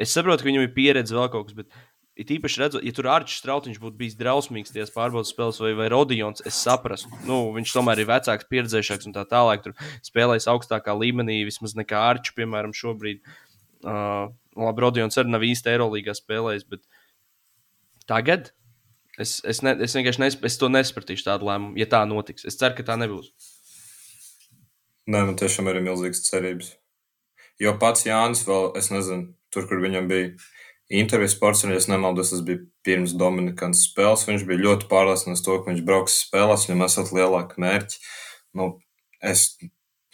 Es 0.00 0.14
saprotu, 0.16 0.42
ka 0.42 0.48
viņam 0.48 0.64
ir 0.64 0.74
pieredze 0.74 1.16
vēl 1.16 1.28
kaut 1.32 1.50
kas, 1.50 1.56
bet 1.60 1.68
it 2.20 2.30
īpaši 2.34 2.60
redzot, 2.60 2.84
ja 2.84 2.92
tur 2.94 3.08
Arčs 3.10 3.38
Strautiņš 3.40 3.80
būtu 3.80 3.98
bijis 3.98 4.16
drausmīgs 4.20 4.74
tajās 4.74 4.92
pārbaudas 4.94 5.32
spēlēs 5.32 5.60
vai, 5.62 5.72
vai 5.78 5.88
Rodions, 5.92 6.42
es 6.46 6.58
saprastu. 6.60 7.10
Nu, 7.28 7.40
viņš 7.56 7.72
tomēr 7.76 8.02
ir 8.02 8.10
vecāks, 8.10 8.48
pieredzējušāks 8.50 9.08
un 9.08 9.16
tā 9.16 9.24
tālāk. 9.30 9.64
Tur 9.64 9.76
spēlējis 10.06 10.48
augstākā 10.52 10.94
līmenī, 11.00 11.40
vismaz 11.48 11.76
nekā 11.78 12.02
Arčs, 12.10 12.34
piemēram, 12.36 12.76
šobrīd. 12.76 13.22
Uh, 13.80 14.28
labi, 14.60 14.84
Rodions 14.84 15.16
arī 15.20 15.32
nav 15.32 15.46
īsti 15.46 15.72
Eirolandā 15.72 16.16
spēlējis, 16.16 16.66
bet 16.68 16.84
tagad 18.10 18.52
es, 19.20 19.38
es, 19.44 19.62
ne, 19.64 19.74
es 19.80 19.96
vienkārši 19.96 20.24
nesp 20.24 20.44
es 20.48 20.58
to 20.60 20.68
nespratīšu 20.72 21.26
tādu 21.30 21.48
lēmumu, 21.48 21.78
ja 21.80 21.88
tā 21.88 22.02
notiks. 22.08 22.44
Es 22.48 22.60
ceru, 22.60 22.76
ka 22.76 22.86
tā 22.92 22.98
nebūs. 23.00 23.32
Nē, 25.10 25.24
man 25.24 25.36
tiešām 25.40 25.70
ir 25.72 25.80
milzīgas 25.82 26.26
cerības. 26.28 26.74
Jo 27.60 27.74
pats 27.80 28.06
Jānis 28.06 28.44
vēl, 28.48 28.70
es 28.78 28.88
nezinu, 28.92 29.32
tur, 29.52 29.66
kur 29.68 29.80
viņam 29.82 30.08
bija 30.08 30.30
intervijas 30.90 31.36
un, 31.38 31.72
ja 31.74 31.88
nemaldos, 31.90 32.32
tas 32.32 32.42
bija 32.46 32.60
pirms 32.86 33.14
Dominikānas 33.18 33.84
spēles. 33.86 34.26
Viņš 34.26 34.46
bija 34.48 34.64
ļoti 34.64 34.88
pārliecināts 34.90 35.44
to, 35.46 35.56
ka 35.60 35.70
viņš 35.70 35.84
brauks 35.86 36.18
spēlēs, 36.26 36.66
viņam 36.66 36.86
esat 36.86 37.12
lielāki 37.14 37.62
mērķi. 37.62 38.00
Nu, 38.58 38.72
es, 39.22 39.46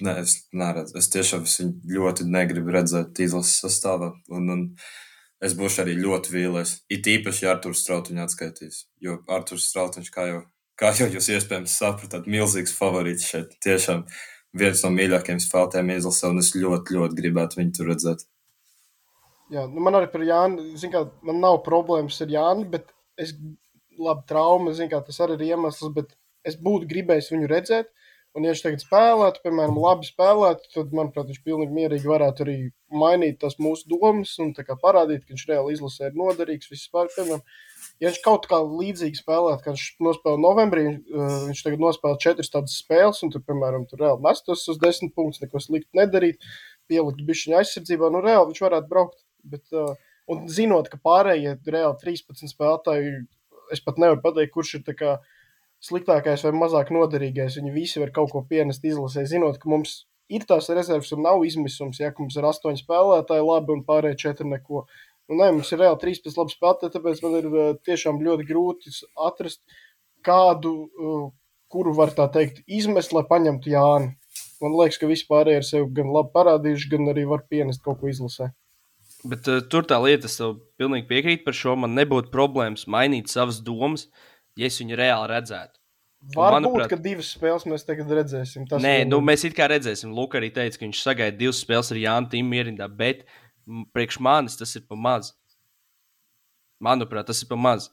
ne, 0.04 0.18
es 0.20 0.36
neredzu, 0.52 0.98
es 1.00 1.08
tiešām 1.14 1.46
viņu 1.48 1.96
ļoti 1.96 2.28
negribu 2.28 2.76
redzēt 2.76 3.22
izlases 3.24 3.62
sastāvā. 3.64 4.12
Un, 4.28 4.52
un 4.52 4.66
es 5.40 5.56
būšu 5.56 5.86
arī 5.86 5.96
ļoti 6.02 6.36
vīlies. 6.36 6.76
It 6.92 7.08
īpaši, 7.08 7.46
ja 7.46 7.56
Arthurs 7.56 7.80
Strautiņš 7.86 8.24
atskaitīs. 8.26 8.84
Jo 9.00 9.22
Arthurs 9.32 9.70
Strautiņš, 9.72 10.12
kā 10.12 10.28
jau, 10.28 10.44
kā 10.76 10.92
jau 11.00 11.08
jūs 11.16 11.32
iespējams 11.38 11.80
sapratāt, 11.80 12.28
milzīgs 12.28 12.76
favorīts 12.76 13.32
šeit. 13.32 13.56
Tiešām 13.64 14.04
viens 14.56 14.84
no 14.84 14.92
mīļākajiem 14.92 15.40
spēlētājiem 15.40 15.96
izlasē, 15.96 16.34
un 16.34 16.44
es 16.44 16.52
ļoti, 16.56 17.00
ļoti 17.00 17.22
gribētu 17.24 17.64
viņu 17.64 17.78
tur 17.80 17.94
redzēt. 17.94 18.28
Jā, 19.54 19.62
nu 19.70 19.82
man 19.84 19.94
arī 19.94 20.08
par 20.10 20.24
Jānu, 20.26 20.72
zin, 20.80 20.90
kā, 20.90 21.04
man 21.26 21.38
nav 21.42 21.60
problēmas 21.66 22.18
ar 22.24 22.32
Jānu, 22.32 22.66
bet 22.70 22.88
es, 23.20 23.34
labi, 23.98 24.24
trauma, 24.28 24.72
zin, 24.74 24.90
kā, 24.90 24.98
tas 25.06 25.20
arī 25.22 25.38
ir 25.38 25.52
iemesls, 25.52 25.92
bet 25.94 26.16
es 26.46 26.58
būtu 26.58 26.88
gribējis 26.90 27.30
viņu 27.34 27.52
redzēt. 27.52 27.92
Un, 28.36 28.44
ja 28.44 28.52
viņš 28.52 28.60
tagad 28.66 28.82
spēlētu, 28.82 29.40
piemēram, 29.46 29.78
labi 29.80 30.04
spēlētu, 30.04 30.66
tad, 30.74 30.90
manuprāt, 30.92 31.30
viņš 31.30 31.38
pilnīgi 31.46 31.72
mierīgi 31.72 32.10
varētu 32.10 32.44
arī 32.44 32.56
mainīt 32.92 33.38
tās 33.40 33.56
mūsu 33.56 33.88
domas 33.88 34.34
un 34.44 34.50
parādīt, 34.52 35.22
ka 35.24 35.32
viņš 35.32 35.44
reāli 35.48 35.72
izlasē 35.72 36.10
ir 36.10 36.18
noderīgs. 36.20 36.68
Vispār, 36.68 37.08
piemēram, 37.14 37.40
ja 38.02 38.10
viņš 38.10 38.20
kaut 38.26 38.44
kā 38.50 38.58
līdzīgi 38.60 39.22
spēlētu, 39.22 39.64
kā 39.64 39.72
viņš 39.72 39.86
nospēlēja 40.04 40.42
novembrī, 40.44 40.84
viņš 41.46 41.64
tagad 41.64 41.86
nospēlēja 41.86 42.22
četras 42.26 42.52
tādas 42.52 42.76
spēles, 42.82 43.22
un 43.24 43.32
tur, 43.32 43.46
piemēram, 43.48 43.88
tur 43.88 44.04
reāli 44.04 44.26
mestos 44.28 44.66
uz 44.68 44.82
desmit 44.84 45.16
punktus, 45.16 45.40
neko 45.40 45.62
sliktu 45.64 45.96
nedarīt, 45.96 46.44
pielikt 46.92 47.24
bišķiņu 47.24 47.56
aizsardzībā, 47.62 48.12
nu 48.12 48.20
reāli 48.26 48.52
viņš 48.52 48.66
varētu 48.68 48.92
braukt. 48.92 49.22
Bet, 49.46 49.72
un 50.32 50.44
zinot, 50.50 50.90
ka 50.92 50.98
pārējie 51.02 51.56
reāli 51.66 51.96
13 52.02 52.52
spēlētāji, 52.52 53.16
es 53.74 53.82
pat 53.84 54.00
nevaru 54.02 54.22
pateikt, 54.24 54.54
kurš 54.54 54.76
ir 54.78 54.96
kā 54.98 55.16
sliktākais 55.86 56.44
vai 56.46 56.52
mazāk 56.56 56.92
noderīgais. 56.94 57.58
Viņi 57.60 57.74
visi 57.74 58.02
var 58.02 58.12
kaut 58.14 58.32
ko 58.34 58.42
pienest 58.48 58.84
izlasē, 58.86 59.26
zinot, 59.28 59.58
ka 59.62 59.70
mums 59.70 60.04
ir 60.32 60.46
tās 60.48 60.70
rezerves 60.74 61.12
un 61.14 61.24
nav 61.26 61.44
izmisums. 61.46 62.00
Ja 62.02 62.12
mums 62.18 62.38
ir 62.38 62.46
astoņi 62.48 62.82
spēlētāji, 62.82 63.46
labi, 63.46 63.76
un 63.76 63.84
pārējie 63.86 64.22
četri 64.26 64.48
neko. 64.50 64.86
Nu, 65.26 65.38
nē, 65.40 65.50
mums 65.56 65.72
ir 65.74 65.82
reāli 65.82 66.00
13 66.02 66.38
labi 66.38 66.54
spēlētāji, 66.54 66.94
tāpēc 66.96 67.22
man 67.24 67.40
ir 67.40 67.50
tiešām 67.86 68.22
ļoti 68.22 68.46
grūti 68.46 68.94
atrast 69.28 69.62
kādu, 70.26 70.74
kuru 71.72 71.94
var 71.98 72.14
tā 72.14 72.28
teikt, 72.32 72.62
izmest, 72.66 73.14
lai 73.14 73.26
paņemtu 73.28 73.72
Jāni. 73.72 74.14
Man 74.62 74.76
liekas, 74.78 74.98
ka 75.00 75.08
vispār 75.10 75.50
ir 75.52 75.66
sevi 75.66 75.90
gan 75.98 76.12
labi 76.14 76.32
parādījuši, 76.34 76.90
gan 76.94 77.10
arī 77.12 77.26
var 77.28 77.42
pienest 77.50 77.82
kaut 77.84 78.00
ko 78.00 78.08
izlasē. 78.10 78.50
Bet 79.30 79.48
uh, 79.50 79.62
tur 79.70 79.86
tā 79.88 79.98
lieta, 80.02 80.28
es 80.30 80.38
tev 80.38 80.58
pilnīgi 80.80 81.08
piekrītu 81.10 81.46
par 81.46 81.56
šo. 81.56 81.74
Man 81.82 81.96
nebūtu 81.98 82.32
problēmas 82.34 82.86
mainīt 82.90 83.32
savas 83.32 83.62
domas, 83.64 84.06
ja 84.58 84.70
es 84.70 84.78
viņu 84.82 84.98
reāli 84.98 85.30
redzētu. 85.32 85.80
Varbūt, 86.34 86.54
manuprāt, 86.56 86.90
ka 86.90 86.98
divas 86.98 87.28
spēles 87.36 87.66
mēs 87.70 87.84
tagad 87.86 88.10
redzēsim. 88.18 88.64
Tas 88.66 88.82
nē, 88.82 89.04
nu, 89.06 89.20
mēs 89.22 89.44
it 89.46 89.54
kā 89.54 89.68
redzēsim. 89.70 90.14
Lūk, 90.16 90.34
arī 90.38 90.48
teica, 90.54 90.78
ka 90.78 90.86
viņš 90.86 91.02
sagaida 91.04 91.38
divas 91.38 91.60
spēles 91.62 91.92
ar 91.92 92.00
Jānu 92.00 92.30
Tīmu 92.32 92.50
mierindā, 92.50 92.88
bet 92.90 93.22
priekš 93.94 94.18
manis 94.24 94.58
tas 94.58 94.72
ir 94.78 94.86
pa 94.88 94.98
maz. 94.98 95.34
Manuprāt, 96.82 97.28
tas 97.30 97.42
ir 97.44 97.50
pa 97.50 97.58
maz. 97.60 97.90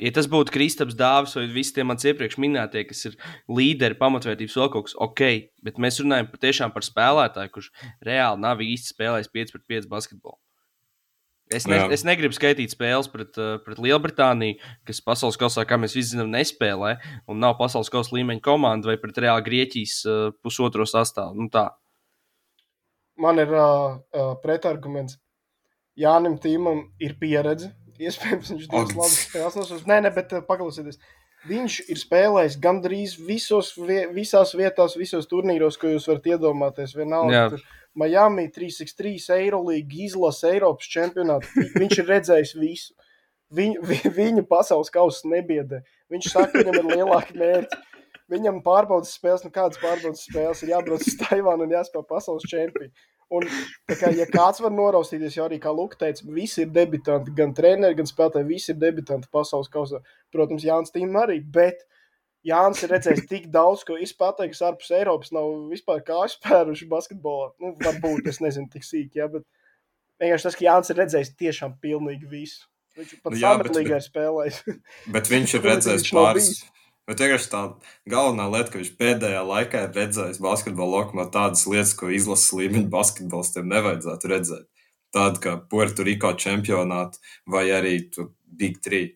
Ja 0.00 0.12
tas 0.16 0.28
būtu 0.32 0.54
Kristaps 0.54 0.96
Dāvis 0.96 1.36
vai 1.36 1.46
visi 1.52 1.74
tie 1.76 1.84
mans 1.84 2.06
iepriekš 2.08 2.38
minētie, 2.40 2.86
kas 2.88 3.04
ir 3.10 3.16
līderi, 3.52 3.98
pamatvērtības 4.00 4.56
kas, 4.76 4.94
ok, 4.96 5.24
bet 5.66 5.80
mēs 5.82 6.00
runājam 6.00 6.30
patiešām 6.32 6.72
par 6.72 6.86
spēlētāju, 6.86 7.52
kurš 7.56 7.72
reāli 8.06 8.40
nav 8.40 8.62
īsti 8.64 8.94
spēlējis 8.94 9.34
5 9.34 9.52
pret 9.56 9.66
5 9.76 9.90
basketbolu. 9.92 10.40
Es, 11.50 11.66
ne, 11.66 11.80
Jā. 11.80 11.88
es 11.90 12.04
negribu 12.06 12.34
skaitīt 12.36 12.70
spēles 12.70 13.08
pret, 13.10 13.34
uh, 13.42 13.56
pret 13.64 13.80
Lielbritāniju, 13.82 14.60
kas 14.86 15.02
pasaules 15.02 15.38
kausā, 15.38 15.64
kā 15.66 15.80
mēs 15.82 15.96
visi 15.98 16.12
zinām, 16.12 16.30
nespēlē 16.30 16.94
un 17.26 17.42
nav 17.42 17.56
pasaules 17.58 17.90
kausa 17.90 18.14
līmeņa 18.14 18.42
komanda, 18.44 18.92
vai 18.92 18.94
pret 19.02 19.18
reāli 19.18 19.44
Grieķijas 19.48 19.96
uh, 20.06 20.20
pusotro 20.44 20.86
sastāvu. 20.86 21.34
Nu, 21.42 21.50
tā. 21.50 21.66
Man 23.20 23.42
ir 23.42 23.50
uh, 23.50 23.98
pretarguments. 24.44 25.18
Jānim 25.98 26.38
Tīmam 26.40 26.84
ir 27.02 27.18
pieredze. 27.18 27.74
Iespējams, 28.00 28.52
viņš 28.54 28.68
dos 28.70 28.94
labas 28.96 29.18
spēles. 29.26 29.84
Nē, 29.88 29.98
nē, 30.06 30.12
bet 30.14 30.32
uh, 30.36 30.44
paklausieties. 30.46 31.00
Viņš 31.48 31.76
ir 31.88 31.96
spēlējis 31.96 32.56
gandrīz 32.60 33.14
visos, 33.24 33.72
visās 34.12 34.52
vietās, 34.56 34.96
visos 35.00 35.28
turnīros, 35.28 35.78
ko 35.80 35.94
jūs 35.94 36.08
varat 36.10 36.26
iedomāties. 36.34 36.92
Vienalga, 36.96 37.60
Miami 37.96 38.50
363, 38.52 39.38
Eirolandes 39.38 40.02
izlase, 40.10 40.50
Eiropas 40.52 40.90
čempionāts. 40.92 41.54
Viņš 41.80 42.02
ir 42.02 42.10
redzējis 42.12 42.56
visu. 42.60 42.96
Viņu, 43.56 43.80
vi, 43.88 43.96
viņu 44.14 44.44
pasaules 44.46 44.92
kausa 44.94 45.30
nebiedē. 45.32 45.80
Viņš 46.12 46.28
saka, 46.30 46.52
ka 46.52 46.60
viņam 46.60 46.76
ir 46.82 47.00
lielāki 47.00 47.38
mērķi. 47.40 47.80
Viņam 48.30 48.60
pārbaudas 48.62 49.16
spēles, 49.16 49.42
nu 49.42 49.50
kādas 49.50 49.80
pārbaudas 49.82 50.22
spēles 50.28 50.60
ir 50.62 50.70
jābrauc 50.76 51.02
uz 51.02 51.16
Taivānu 51.18 51.66
un 51.66 51.72
jāspēlē 51.74 52.06
pasaules 52.06 52.46
čempionu. 52.46 52.92
Un, 53.30 53.46
kā, 53.86 54.10
ja 54.18 54.26
kāds 54.26 54.58
var 54.62 54.72
noraustīties, 54.74 55.36
jau 55.36 55.44
arī, 55.46 55.60
kā 55.62 55.70
Luka 55.74 56.00
teica, 56.00 56.24
visi 56.34 56.64
ir 56.64 56.72
debitanti, 56.74 57.30
gan 57.36 57.52
treneri, 57.54 57.94
gan 58.00 58.08
spēlētāji, 58.08 58.48
visi 58.48 58.72
ir 58.72 58.80
debitanti 58.80 59.30
pasaules 59.30 59.70
kausā. 59.70 60.00
Protams, 60.34 60.66
Jānis 60.66 60.90
Tīm 60.94 61.14
arī, 61.20 61.38
bet 61.54 61.84
Jānis 62.46 62.82
ir 62.82 62.90
redzējis 62.94 63.28
tik 63.30 63.46
daudz, 63.54 63.84
ko 63.86 64.00
es 64.00 64.14
pateiktu, 64.18 64.58
ka 64.58 64.72
ārpus 64.72 64.90
Eiropas 64.96 65.30
nav 65.36 65.46
vispār 65.70 66.02
kājas 66.06 66.34
spēruši 66.40 66.90
basketbolā. 66.90 67.52
Nu, 67.62 67.76
varbūt 67.84 68.26
es 68.32 68.42
nezinu 68.42 68.66
tik 68.72 68.88
sīki, 68.88 69.22
ja, 69.22 69.30
bet 69.30 69.46
vienkārši 70.22 70.48
tas, 70.48 70.58
ka 70.58 70.66
Jānis 70.66 70.90
ir 70.90 71.00
redzējis 71.04 71.34
tiešām 71.38 71.78
pilnīgi 71.84 72.30
visu. 72.30 72.66
Viņš 72.98 73.16
pat 73.22 73.36
nu, 73.36 73.40
sametlīgā 73.44 74.00
ir 74.00 74.06
spēlējis. 74.08 74.60
bet 75.14 75.30
viņš 75.30 75.56
ir 75.56 75.66
redzējis 75.70 76.12
pāris. 76.16 76.52
Bet 77.10 77.22
vienkārši 77.24 77.48
tā 77.50 77.60
galvenā 78.10 78.46
lieta, 78.52 78.70
ka 78.70 78.78
viņš 78.78 78.90
pēdējā 79.00 79.40
laikā 79.42 79.84
ir 79.88 79.96
redzējis 79.98 80.38
basketbola 80.44 81.00
lokumā 81.00 81.26
tādas 81.34 81.64
lietas, 81.66 81.96
ko 81.98 82.10
izlases 82.14 82.52
līmeņa 82.54 82.86
basketbolistiem 82.92 83.66
nevajadzētu 83.72 84.30
redzēt. 84.30 84.68
Tāda 85.10 85.42
kā 85.42 85.56
Puerto 85.72 86.06
Rico 86.06 86.30
čempionāta 86.38 87.18
vai 87.50 87.66
arī 87.74 87.96
Big 88.60 88.78
3 88.86 89.08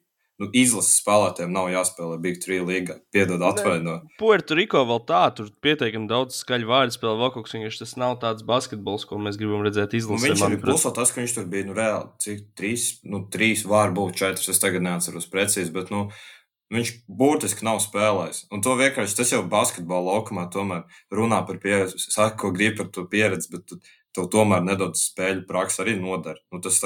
nu, 0.42 0.48
izlases 0.56 0.98
spēlētājiem 0.98 1.52
nav 1.54 1.68
jāspēlē 1.70 2.18
Big 2.22 2.40
3 2.42 2.60
līnijā. 2.66 2.96
Piedod, 3.14 3.42
atvaino. 3.46 4.00
Puerto 4.18 4.56
Rico 4.58 4.82
vēl 4.88 5.02
tā, 5.06 5.22
tur 5.36 5.50
pietiekami 5.64 6.10
daudz 6.10 6.40
skaļu 6.42 6.70
vārdu 6.70 6.96
spēlē 6.96 7.14
Vokoks. 7.20 7.54
Viņš 7.54 7.80
tas 7.84 7.94
nav 8.00 8.16
tāds 8.22 8.46
basketbols, 8.46 9.06
ko 9.08 9.20
mēs 9.22 9.38
gribam 9.40 9.62
redzēt 9.66 9.94
izlasē. 9.94 10.18
Nu, 10.18 10.34
viņš 10.34 10.46
arī 10.48 10.60
plus 10.64 10.86
tas, 10.88 11.14
ka 11.14 11.22
viņš 11.22 11.36
tur 11.38 11.46
bija, 11.50 11.68
nu, 11.68 11.76
reāli, 11.78 12.10
cik 12.24 12.46
trīs, 12.58 12.88
nu, 13.06 13.24
trīs 13.30 13.62
varbūt 13.70 14.18
četras, 14.24 14.50
es 14.50 14.62
tagad 14.62 14.86
neatceros 14.86 15.30
precīzi, 15.30 15.70
bet, 15.74 15.94
nu, 15.94 16.08
viņš 16.72 16.92
būtiski 17.20 17.66
nav 17.66 17.80
spēlējis. 17.84 18.46
Un 18.54 18.62
to 18.64 18.76
vienkārši, 18.78 19.16
tas 19.18 19.32
jau 19.34 19.42
basketbola 19.50 20.14
laukumā 20.14 20.46
tomēr 20.52 20.84
runā 21.12 21.42
par 21.46 21.60
pieredzi, 21.62 22.00
saka, 22.06 22.36
ko 22.40 22.52
grib 22.54 22.78
par 22.78 22.88
to 22.94 23.04
pieredzi, 23.10 23.50
bet 23.52 23.76
tev 24.14 24.28
tomēr 24.32 24.64
nedod 24.64 24.96
spēļu 24.98 25.44
praksa 25.48 25.82
arī 25.84 25.96
nodara. 26.00 26.40
Nu, 26.54 26.62
tas 26.64 26.80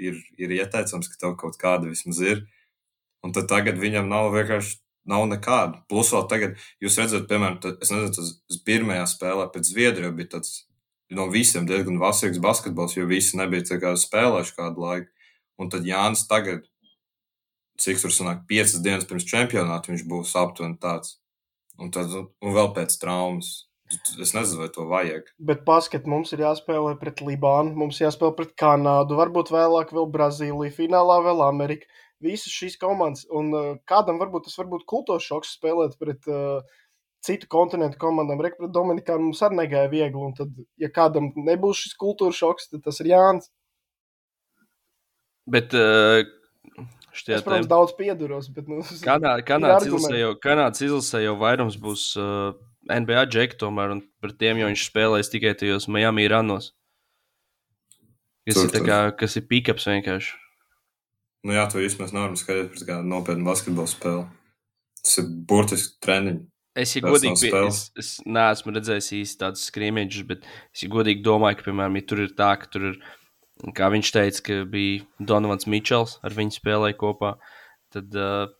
ir, 0.00 0.18
ir 0.40 0.56
ieteicams, 0.58 1.10
ka 1.12 1.20
tev 1.20 1.36
kaut 1.40 1.60
kāda 1.60 1.90
vismaz 1.90 2.22
ir. 2.24 2.46
Un 3.22 3.34
tad 3.36 3.50
tagad 3.52 3.76
viņam 3.78 4.08
nav 4.08 4.32
vienkārši 4.32 4.78
nav 5.10 5.26
nekāda. 5.28 5.82
Plus 5.90 6.10
vēl 6.14 6.26
tagad, 6.30 6.58
jūs 6.80 6.96
redzat, 7.00 7.28
piemēram, 7.28 7.60
tad, 7.62 7.78
es 7.84 7.92
nezinu, 7.92 8.12
tas 8.16 8.60
pirmajā 8.66 9.06
spēlē 9.12 9.46
pēc 9.52 9.72
Zviedrijas 9.72 10.16
bija 10.16 10.34
tāds 10.36 10.52
no 11.16 11.26
visiem 11.32 11.66
diezgan 11.68 11.98
vasarīgs 12.00 12.40
basketbols, 12.42 12.96
jo 12.96 13.08
visi 13.10 13.38
nebija 13.40 13.78
kā 13.82 13.94
spēlējuši 13.98 14.56
kādu 14.56 14.84
laiku. 14.84 15.10
Un 15.60 15.68
tad 15.72 15.84
Jānis 15.84 16.24
tagad, 16.30 16.64
cik 17.80 18.02
tur 18.02 18.12
sanāk, 18.14 18.44
piecas 18.50 18.78
dienas 18.84 19.08
pirms 19.08 19.26
čempionāta, 19.28 19.92
viņš 19.92 20.06
būs 20.10 20.36
aptuveni 20.38 20.78
tāds. 20.82 21.18
Un, 21.80 21.88
tad, 21.94 22.12
un 22.12 22.52
vēl 22.52 22.74
pēc 22.76 22.98
traumas. 23.00 23.54
Es 24.22 24.34
nezinu, 24.36 24.60
vai 24.60 24.68
to 24.70 24.84
vajag. 24.86 25.30
Bet 25.42 25.64
paskat, 25.66 26.04
mums 26.06 26.30
ir 26.34 26.44
jāspēlē 26.44 26.92
pret 27.00 27.22
Libānu, 27.26 27.72
mums 27.80 27.98
jāspēlē 27.98 28.36
pret 28.36 28.52
Kanādu, 28.60 29.16
varbūt 29.18 29.50
vēlāk 29.50 29.90
vēl 29.96 30.06
Brazīliju, 30.14 30.74
finālā 30.76 31.16
vēl 31.24 31.42
Ameriku 31.48 31.88
visas 32.22 32.52
šīs 32.54 32.76
komandas. 32.78 33.24
Un 33.34 33.50
uh, 33.56 33.72
kādam 33.90 34.20
varbūt 34.20 34.46
tas 34.46 34.58
var 34.60 34.68
būt 34.70 34.86
kultūras 34.92 35.26
šoks 35.26 35.56
spēlēt 35.56 35.96
pret 35.98 36.28
uh, 36.30 36.60
citu 37.26 37.48
kontinentu 37.50 37.98
komandām. 38.00 38.42
Reikot 38.44 38.66
pret 38.66 38.76
Dominikānu 38.76 39.30
mums 39.30 39.42
arī 39.46 39.62
negāja 39.62 39.90
viegli. 39.92 40.22
Un 40.28 40.36
tad, 40.38 40.52
ja 40.80 40.92
kādam 40.92 41.32
nebūs 41.48 41.84
šis 41.86 41.96
kultūras 42.00 42.38
šoks, 42.40 42.70
tad 42.70 42.84
tas 42.86 43.00
ir 43.02 43.10
Jānis. 43.10 43.50
Bet 45.50 45.74
uh, 45.74 46.22
Šķiet, 47.10 47.36
es, 47.40 47.44
protams, 47.46 47.68
daudz 47.70 47.94
pieduros. 47.98 48.48
Bet, 48.54 48.68
nu, 48.70 48.82
Kanā, 49.08 49.36
Kanādas 49.46 49.88
izlasē 49.88 50.18
jau, 50.20 50.34
Kanādas 50.42 50.84
izlasē 50.86 51.24
jau 51.24 51.36
vairums 51.40 51.78
būs 51.80 52.10
uh, 52.20 52.52
NBA 52.90 53.24
džeki, 53.30 53.58
tomēr, 53.60 53.96
un 53.96 54.04
par 54.22 54.34
tiem 54.38 54.62
jau 54.62 54.68
viņš 54.70 54.84
spēlēs 54.90 55.32
tikai 55.32 55.56
tajos 55.58 55.88
Miami 55.90 56.28
ranos. 56.30 56.72
Kas 58.48 58.62
tur, 58.62 58.70
ir, 58.72 58.86
kā, 58.86 59.00
kas 59.18 59.36
ir 59.38 59.46
pikaps 59.50 59.86
vienkārši. 59.90 60.38
Nu 61.46 61.56
jā, 61.56 61.64
tu 61.72 61.80
vismaz 61.80 62.12
nevaram 62.12 62.36
skatīties 62.36 62.72
pēc 62.74 62.86
kāda 62.88 63.06
nopietna 63.06 63.46
basketbola 63.46 63.90
spēle. 63.90 64.24
Tas 65.00 65.20
ir 65.22 65.28
burtiski 65.48 66.00
treniņš. 66.04 66.46
Es, 66.80 66.92
ja 66.94 67.02
godīgi, 67.02 67.48
es, 67.66 67.78
es 67.98 68.10
neesmu 68.22 68.72
redzējis 68.76 69.08
īsti 69.16 69.40
tādus 69.40 69.64
skrīmēģus, 69.72 70.26
bet 70.28 70.44
es 70.46 70.84
ja 70.84 70.90
godīgi 70.92 71.24
domāju, 71.26 71.58
ka, 71.58 71.66
piemēram, 71.66 71.96
ja 71.98 72.06
tur 72.06 72.22
ir 72.22 72.30
tā, 72.38 72.52
ka 72.60 72.70
tur 72.70 72.92
ir 72.92 73.00
kā 73.76 73.90
viņš 73.92 74.12
teica, 74.16 74.42
ka 74.46 74.58
bija 74.70 75.04
Donovans 75.18 75.68
Mičels, 75.70 76.18
ar 76.24 76.34
viņu 76.36 76.56
spēlēja 76.56 76.98
kopā. 77.00 77.34
Tad, 77.94 78.14
uh, 78.14 78.50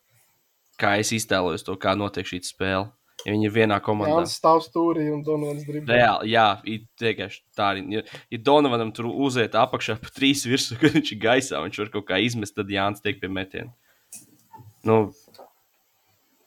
kā 0.81 0.97
es 1.01 1.13
iztēlojos 1.17 1.67
to, 1.67 1.77
kā 1.81 1.95
notiek 1.99 2.29
šī 2.29 2.43
spēle. 2.47 2.89
Ja 3.21 3.35
viņi 3.35 3.51
ir 3.51 3.53
vienā 3.53 3.77
komandā. 3.85 4.23
Jā, 4.23 4.31
stāv 4.33 4.63
stūrī 4.65 5.11
un 5.13 5.21
Donovans 5.25 5.67
dribblē. 5.67 5.97
Reāli, 5.99 6.31
jā, 6.33 6.47
vienkārši 7.03 7.43
tā 7.57 7.67
arī. 7.75 7.83
Ja, 7.93 8.03
ja 8.33 8.41
Donovanam 8.49 8.95
tur 8.97 9.11
uziet 9.11 9.57
apakšā 9.61 9.99
pa 10.01 10.13
trīs 10.17 10.47
virsmu, 10.49 10.79
kad 10.81 10.97
viņš 10.97 11.13
ir 11.13 11.21
gaisā, 11.21 11.61
viņš 11.67 11.83
var 11.83 11.93
kaut 11.99 12.09
kā 12.09 12.21
izmest, 12.25 12.57
tad 12.57 12.73
Jānis 12.73 13.05
tiek 13.05 13.21
pie 13.21 13.29
metiena. 13.33 13.75
Nu, 14.89 15.11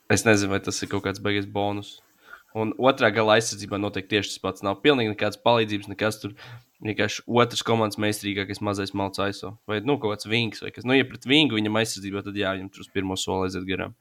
es 0.10 0.26
nezinu, 0.26 0.56
vai 0.56 0.64
tas 0.66 0.82
ir 0.82 0.90
kaut 0.90 1.06
kāds 1.06 1.22
beigas 1.22 1.46
bonus. 1.46 2.00
Un 2.54 2.76
otrā 2.78 3.10
gala 3.14 3.40
aizsardzībā 3.40 3.80
noteikti 3.82 4.14
tieši 4.14 4.36
tas 4.36 4.42
pats. 4.44 4.64
Nav 4.66 4.78
pilnīgi 4.84 5.16
nekādas 5.16 5.40
palīdzības, 5.42 5.90
nekas 5.90 6.20
tur. 6.22 6.36
Vienkārši 6.84 7.24
otrs 7.40 7.64
komandas 7.66 7.98
meistarīgākais 8.04 8.62
mazais 8.62 8.92
malts 8.94 9.22
aiso. 9.24 9.56
Vai 9.70 9.80
nu, 9.82 9.96
kaut 9.98 10.18
kāds 10.18 10.28
vings 10.30 10.62
vai 10.62 10.70
kas. 10.76 10.86
Nu, 10.86 10.94
ja 10.94 11.08
pret 11.08 11.26
vingu 11.26 11.58
viņam 11.58 11.80
aizsardzībā, 11.82 12.22
tad 12.26 12.38
jā, 12.38 12.52
viņam 12.58 12.70
tur 12.74 12.84
uz 12.84 12.92
pirmo 12.94 13.18
soli 13.18 13.48
aiziet 13.48 13.66
garām. 13.70 13.96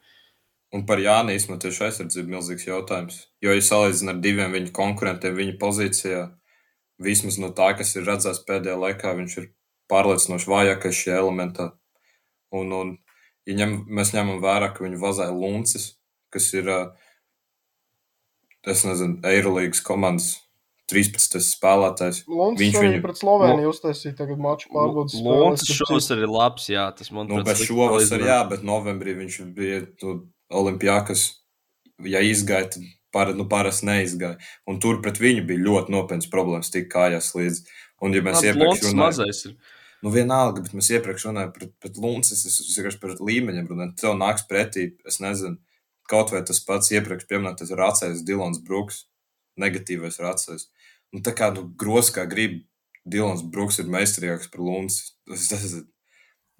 Un 0.73 0.85
par 0.89 1.01
Jānis 1.01 1.43
īstenībā 1.43 1.63
tieši 1.63 1.85
aizsardzība 1.87 2.27
ir 2.27 2.35
milzīgs 2.35 2.69
jautājums. 2.69 3.19
Jo, 3.45 3.55
ja 3.57 3.65
salīdzinām 3.65 4.19
ar 4.19 4.23
diviem 4.25 4.57
viņa 4.57 4.73
konkurentiem 4.77 5.37
viņa 5.37 5.57
pozīcijā, 5.61 6.23
vismaz 7.03 7.39
no 7.41 7.53
tā, 7.57 7.71
kas 7.79 7.93
ir 7.97 8.07
redzēts 8.09 8.45
pēdējā 8.49 8.79
laikā, 8.81 9.13
viņš 9.19 9.37
ir 9.41 9.51
pārliecinoši 9.93 10.49
vājākais 10.49 11.01
šajā 11.05 11.21
elementā. 11.21 11.71
Un, 12.57 12.73
un 12.77 12.93
ja 13.49 13.57
ņem, 13.61 13.77
mēs 13.89 14.13
ņemam 14.17 14.41
vērā, 14.45 14.73
ka 14.73 14.85
viņu 14.85 15.01
vazāja 15.03 15.37
Luncis, 15.37 15.91
kas 16.33 16.49
ir 16.57 16.69
uh, 16.73 17.02
es 18.71 18.85
nezinu, 18.87 19.19
Eirolandes 19.27 19.83
komandas 19.85 20.33
13. 20.93 21.41
spēlētājs. 21.47 22.23
Lunds 22.29 22.61
viņš 22.61 22.79
viņu 22.79 23.03
pret 23.05 23.21
Sloveniju 23.21 23.71
uztaisīja 23.73 24.17
tagad 24.19 24.41
maču 24.43 24.71
pārbaudas. 24.73 25.17
Lunds 25.25 25.67
šovasar 25.69 26.23
ir 26.23 26.33
labs, 26.33 26.69
jā, 26.73 26.87
tas 26.97 27.13
man 27.15 27.31
nu, 27.31 27.41
bet 27.47 27.63
šovasar, 27.63 28.25
jā, 28.27 28.41
bet 28.51 28.67
novembrī 28.67 29.17
viņš 29.23 29.39
bija 29.57 29.83
Olimpijākas, 30.53 31.29
ja 32.05 32.23
izgāja, 32.27 32.75
tad 32.75 32.91
par, 33.15 33.33
nu, 33.37 33.47
parasti 33.49 33.89
neizgāja. 33.89 34.41
Un 34.69 34.81
tur 34.83 35.01
pret 35.05 35.21
viņu 35.23 35.47
bija 35.49 35.65
ļoti 35.65 35.95
nopietnas 35.95 36.31
problēmas, 36.33 36.73
tik 36.73 36.91
kājās 36.93 37.33
līdz. 37.39 37.63
Un, 38.03 38.17
ja 38.17 38.25
mēs 38.27 38.45
iepriekš 38.45 38.89
runājām, 38.91 39.59
nu, 40.03 40.13
vienalga, 40.13 40.65
bet 40.65 40.75
mēs 40.77 40.91
iepriekš 40.97 41.29
runājām 41.31 41.53
pret, 41.55 41.75
pret 41.81 42.01
Lunds, 42.03 42.33
es, 42.35 42.43
es, 42.49 42.59
es 42.65 42.79
vienkārši 42.79 43.01
par 43.05 43.21
līmeņiem 43.23 43.69
runāju, 43.71 43.95
tev 44.01 44.17
nāks 44.19 44.49
pretī, 44.51 44.91
es 45.09 45.21
nezinu 45.23 45.61
Kaut 46.13 46.35
vai 46.35 46.43
tas 46.45 46.61
pats 46.67 46.93
iepriekš 46.93 47.25
pieminētais 47.31 47.73
racējs 47.79 48.25
Dilons 48.29 48.61
Brooks, 48.67 49.07
negatīvais 49.61 50.21
racējs. 50.21 50.69
Nu, 51.13 51.23
tā 51.25 51.33
kā 51.37 51.49
nu, 51.57 51.65
gros 51.79 52.13
kā 52.13 52.27
grib, 52.29 52.61
Dilons 53.09 53.43
Brooks 53.55 53.81
ir 53.83 53.91
meistarīgāks 53.91 54.53
par 54.53 54.63
Lunds. 54.65 55.01
Tas, 55.29 55.49
tas, 55.51 55.65
tas, 55.65 55.89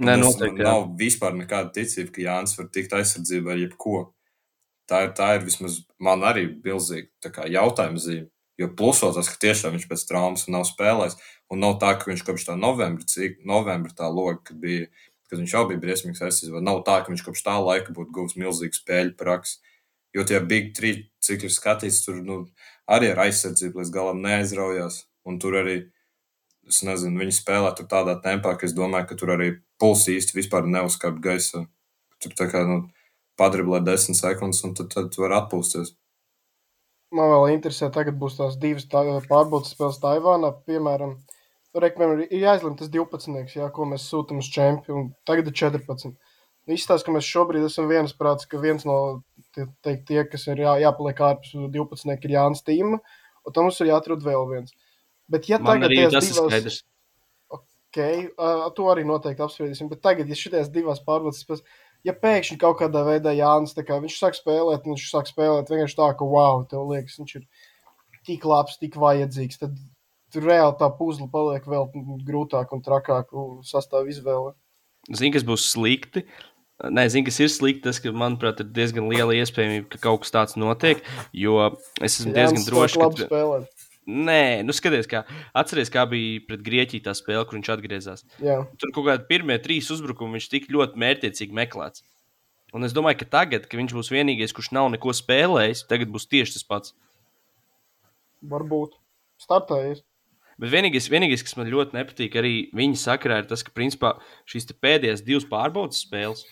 Nē, 0.03 0.17
noteikti, 0.19 0.65
nav 0.65 0.89
vispār 0.99 1.35
nekāda 1.37 1.71
ticība, 1.77 2.11
ka 2.15 2.25
Jānis 2.25 2.57
var 2.59 2.69
tikt 2.75 2.95
aizsardzībā 2.97 3.53
ar 3.55 3.61
jebko. 3.61 3.99
Tā 4.91 5.05
ir, 5.07 5.13
tā 5.17 5.29
ir 5.37 5.45
vismaz 5.47 5.83
man 6.03 6.25
arī 6.27 6.49
milzīga 6.65 7.47
jautājuma 7.53 8.03
zīme. 8.03 8.29
Jo 8.61 8.69
plusos 8.77 9.15
tas, 9.17 9.31
ka 9.31 9.39
tiešām 9.41 9.77
viņš 9.77 9.87
pēc 9.91 10.03
traumas 10.09 10.45
nav 10.53 10.67
spēlējis, 10.69 11.17
un 11.53 11.63
nav 11.63 11.79
tā, 11.83 11.95
ka 11.99 12.11
viņš 12.11 12.25
kopš 12.27 12.49
tā 12.51 12.57
novembra, 12.59 13.07
cik 13.09 13.41
novembra 13.49 13.95
tā 13.97 14.11
loga, 14.13 14.41
kad 14.49 14.59
bija 14.61 14.89
kad 15.33 15.41
viņš 15.41 15.53
jau 15.57 15.63
bija 15.71 15.81
briesmīgs 15.81 16.21
aizsardzībā. 16.21 16.61
Nav 16.61 16.83
tā, 16.85 16.99
ka 17.01 17.09
viņš 17.09 17.23
kopš 17.25 17.43
tā 17.47 17.55
laika 17.57 17.95
būtu 17.97 18.13
guvis 18.13 18.37
milzīgu 18.37 18.77
spēļu 18.77 19.15
praksi. 19.17 19.63
Jo 20.13 20.27
tie 20.29 20.43
Big 20.45 20.75
3, 20.77 21.07
cik 21.25 21.47
ir 21.49 21.55
skatīts, 21.55 22.03
tur 22.05 22.19
nu, 22.21 22.43
arī 22.85 23.15
ar 23.15 23.23
aizsardzību 23.25 23.81
līdz 23.81 23.93
galam 23.95 24.21
neaizraujās. 24.21 25.07
Un 25.25 25.39
tur 25.41 25.57
arī, 25.63 25.79
es 26.69 26.83
nezinu, 26.85 27.17
viņi 27.23 27.39
spēlē 27.39 27.73
tur 27.79 27.89
tādā 27.89 28.19
tempā, 28.21 28.53
ka 28.61 28.69
es 28.69 28.77
domāju, 28.77 29.09
ka 29.09 29.17
tur 29.23 29.33
arī 29.39 29.49
pulsi 29.81 30.19
īsti 30.19 30.37
vispār 30.37 30.69
neuzkāp 30.69 31.17
gaisā. 31.25 31.65
Tur 32.21 32.37
tā 32.37 32.51
kā 32.53 32.61
nu, 32.69 32.83
padriblē 33.41 33.81
10 33.89 34.21
sekundes, 34.21 34.61
un 34.69 34.77
tad, 34.77 34.93
tad 34.93 35.17
var 35.17 35.39
atpūsties. 35.41 35.97
Man 37.17 37.33
vēl 37.33 37.55
interesē, 37.57 37.89
tagad 37.93 38.21
būs 38.21 38.37
tās 38.37 38.61
divas 38.61 38.85
tā, 38.93 39.03
pārbaudas 39.33 39.73
spēles 39.73 40.01
Taivānā, 40.05 40.53
piemēram, 40.69 41.17
Reikmēr 41.73 42.27
ir 42.27 42.43
jāizlemj 42.43 42.77
tas 42.83 42.91
12, 42.93 43.57
jā, 43.57 43.67
ko 43.73 43.87
mēs 43.89 44.05
sūtām 44.11 44.43
uz 44.43 44.49
čempionu. 44.53 45.11
Tagad 45.29 45.49
ir 45.49 45.57
14. 45.57 46.13
Izstāsta, 46.71 47.07
ka 47.07 47.15
mēs 47.17 47.27
šobrīd 47.27 47.65
esam 47.67 47.89
viensprāts, 47.91 48.47
ka 48.47 48.61
viens 48.63 48.85
no 48.87 48.97
tie, 49.57 49.67
teikt, 49.83 50.05
tie 50.11 50.25
kas 50.29 50.45
ir 50.53 50.63
jā, 50.63 50.77
jāpaliek 50.85 51.23
ārpus 51.27 51.55
12, 51.57 52.13
ir 52.13 52.35
Jānis 52.37 52.63
Tīma, 52.67 53.01
un 53.01 53.55
tam 53.57 53.67
mums 53.67 53.81
ir 53.83 53.91
jāatrod 53.91 54.23
vēl 54.27 54.45
viens. 54.51 54.77
Bet, 55.33 55.49
ja 55.51 55.59
Man 55.59 55.81
tagad 55.81 55.97
tas 56.13 56.29
divas... 56.29 56.29
ir 56.29 56.51
skaidrs. 56.51 56.83
Ok, 57.53 57.99
uh, 58.41 58.69
to 58.77 58.87
arī 58.93 59.03
noteikti 59.09 59.45
apspriedīsim. 59.45 59.89
Bet 59.91 60.05
tagad, 60.05 60.31
ja 60.31 60.39
šīs 60.39 60.71
divas 60.73 61.03
pārbaudas, 61.05 61.65
ja 62.07 62.15
pēkšņi 62.17 62.61
kaut 62.61 62.79
kādā 62.81 63.03
veidā 63.09 63.35
Jānis, 63.37 63.75
kā, 63.77 63.99
viņš 64.05 64.21
sāk 64.21 64.39
spēlēt, 64.39 64.87
viņš 64.89 65.09
sāk 65.11 65.29
spēlēt 65.29 65.73
vienkārši 65.73 65.99
tā, 65.99 66.09
ka 66.17 66.29
wow, 66.29 66.63
tev 66.69 66.87
liekas, 66.93 67.19
viņš 67.21 67.35
ir 67.41 67.49
tik 68.29 68.47
labs, 68.49 68.79
tik 68.81 68.97
vajadzīgs, 69.01 69.61
tad 69.61 69.77
tur 70.33 70.49
reāli 70.49 70.79
tā 70.81 70.89
puzle 70.97 71.29
paliek 71.33 71.67
vēl 71.69 71.91
grūtāk 72.27 72.73
un 72.75 72.83
trakāk 72.85 73.31
sastāv 73.69 74.11
izvēle. 74.13 74.55
Zini, 75.11 75.33
kas 75.35 75.47
būs 75.47 75.67
slikti. 75.73 76.25
Nē, 76.83 77.07
zinu, 77.13 77.27
kas 77.29 77.39
ir 77.43 77.51
slikti. 77.53 77.85
Tas, 77.87 78.01
ka, 78.03 78.11
manuprāt, 78.17 78.63
ir 78.63 78.71
diezgan 78.75 79.09
liela 79.11 79.35
iespējamība, 79.39 79.91
ka 79.93 80.03
kaut 80.03 80.25
kas 80.25 80.35
tāds 80.35 80.59
notiek. 80.59 81.03
Jo 81.37 81.73
es 82.03 82.19
esmu 82.21 82.35
diezgan 82.35 82.67
drošs, 82.67 82.99
ka. 82.99 83.11
Spēlēt. 83.27 83.89
Nē, 84.03 84.65
nu 84.67 84.75
skaties, 84.75 85.07
kā 85.07 85.21
atceries, 85.55 85.91
kā 85.93 86.03
bija 86.11 86.41
pret 86.49 86.63
Grieķiju 86.67 87.05
tā 87.05 87.13
spēle, 87.15 87.45
kur 87.47 87.55
viņš 87.55 87.69
atgriezās. 87.77 88.25
Jā. 88.43 88.57
Tur 88.83 88.91
kaut 88.97 89.07
kādi 89.07 89.29
pirmie 89.29 89.61
trīs 89.63 89.93
uzbrukumi 89.95 90.41
viņš 90.41 90.49
tik 90.51 90.67
ļoti 90.75 90.99
mērķiecīgi 90.99 91.55
meklēts. 91.55 92.03
Un 92.75 92.89
es 92.89 92.95
domāju, 92.97 93.21
ka 93.21 93.29
tagad, 93.37 93.69
kad 93.69 93.79
viņš 93.79 93.95
būs 93.95 94.11
vienīgais, 94.11 94.55
kurš 94.57 94.73
nav 94.75 94.89
neko 94.91 95.15
spēlējis, 95.15 95.85
tagad 95.91 96.11
būs 96.11 96.27
tieši 96.27 96.57
tas 96.57 96.67
pats. 96.67 96.97
Varbūt 98.43 98.97
startējis. 99.45 100.03
Bet 100.63 100.71
vienīgais, 100.71 101.09
vienīgais, 101.11 101.43
kas 101.43 101.57
man 101.59 101.71
ļoti 101.73 101.97
nepatīk, 101.97 102.37
arī 102.39 102.53
viņa 102.79 103.01
sakarā, 103.01 103.41
ir 103.43 103.49
tas, 103.51 103.65
ka 103.67 103.75
principā 103.75 104.13
šīs 104.47 104.69
pēdējās 104.79 105.25
divas 105.27 105.47
pārbaudas 105.51 106.05
spēles. 106.05 106.45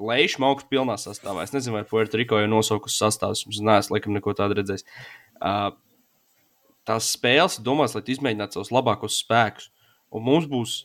Leiš 0.00 0.38
Mauks 0.40 0.64
pilnā 0.70 0.94
sastāvā. 0.96 1.44
Es 1.44 1.52
nezinu, 1.52 1.76
vai 1.76 1.84
Puerto 1.84 2.16
Rico 2.16 2.38
jau 2.40 2.48
nosaukusi 2.48 2.96
sastāvus. 3.02 3.44
Es 3.44 3.60
neesmu 3.60 3.98
laikam 3.98 4.14
neko 4.16 4.32
tādu 4.38 4.56
redzējis. 4.56 4.86
Uh, 5.36 5.74
tās 6.88 7.10
spēles 7.12 7.58
ir 7.58 7.66
domāts, 7.66 7.92
lai 7.96 8.00
izmēģinātu 8.14 8.56
savus 8.56 8.72
labākos 8.72 9.18
spēkus. 9.20 9.68
Un 10.10 10.24
mums 10.24 10.48
būs 10.48 10.78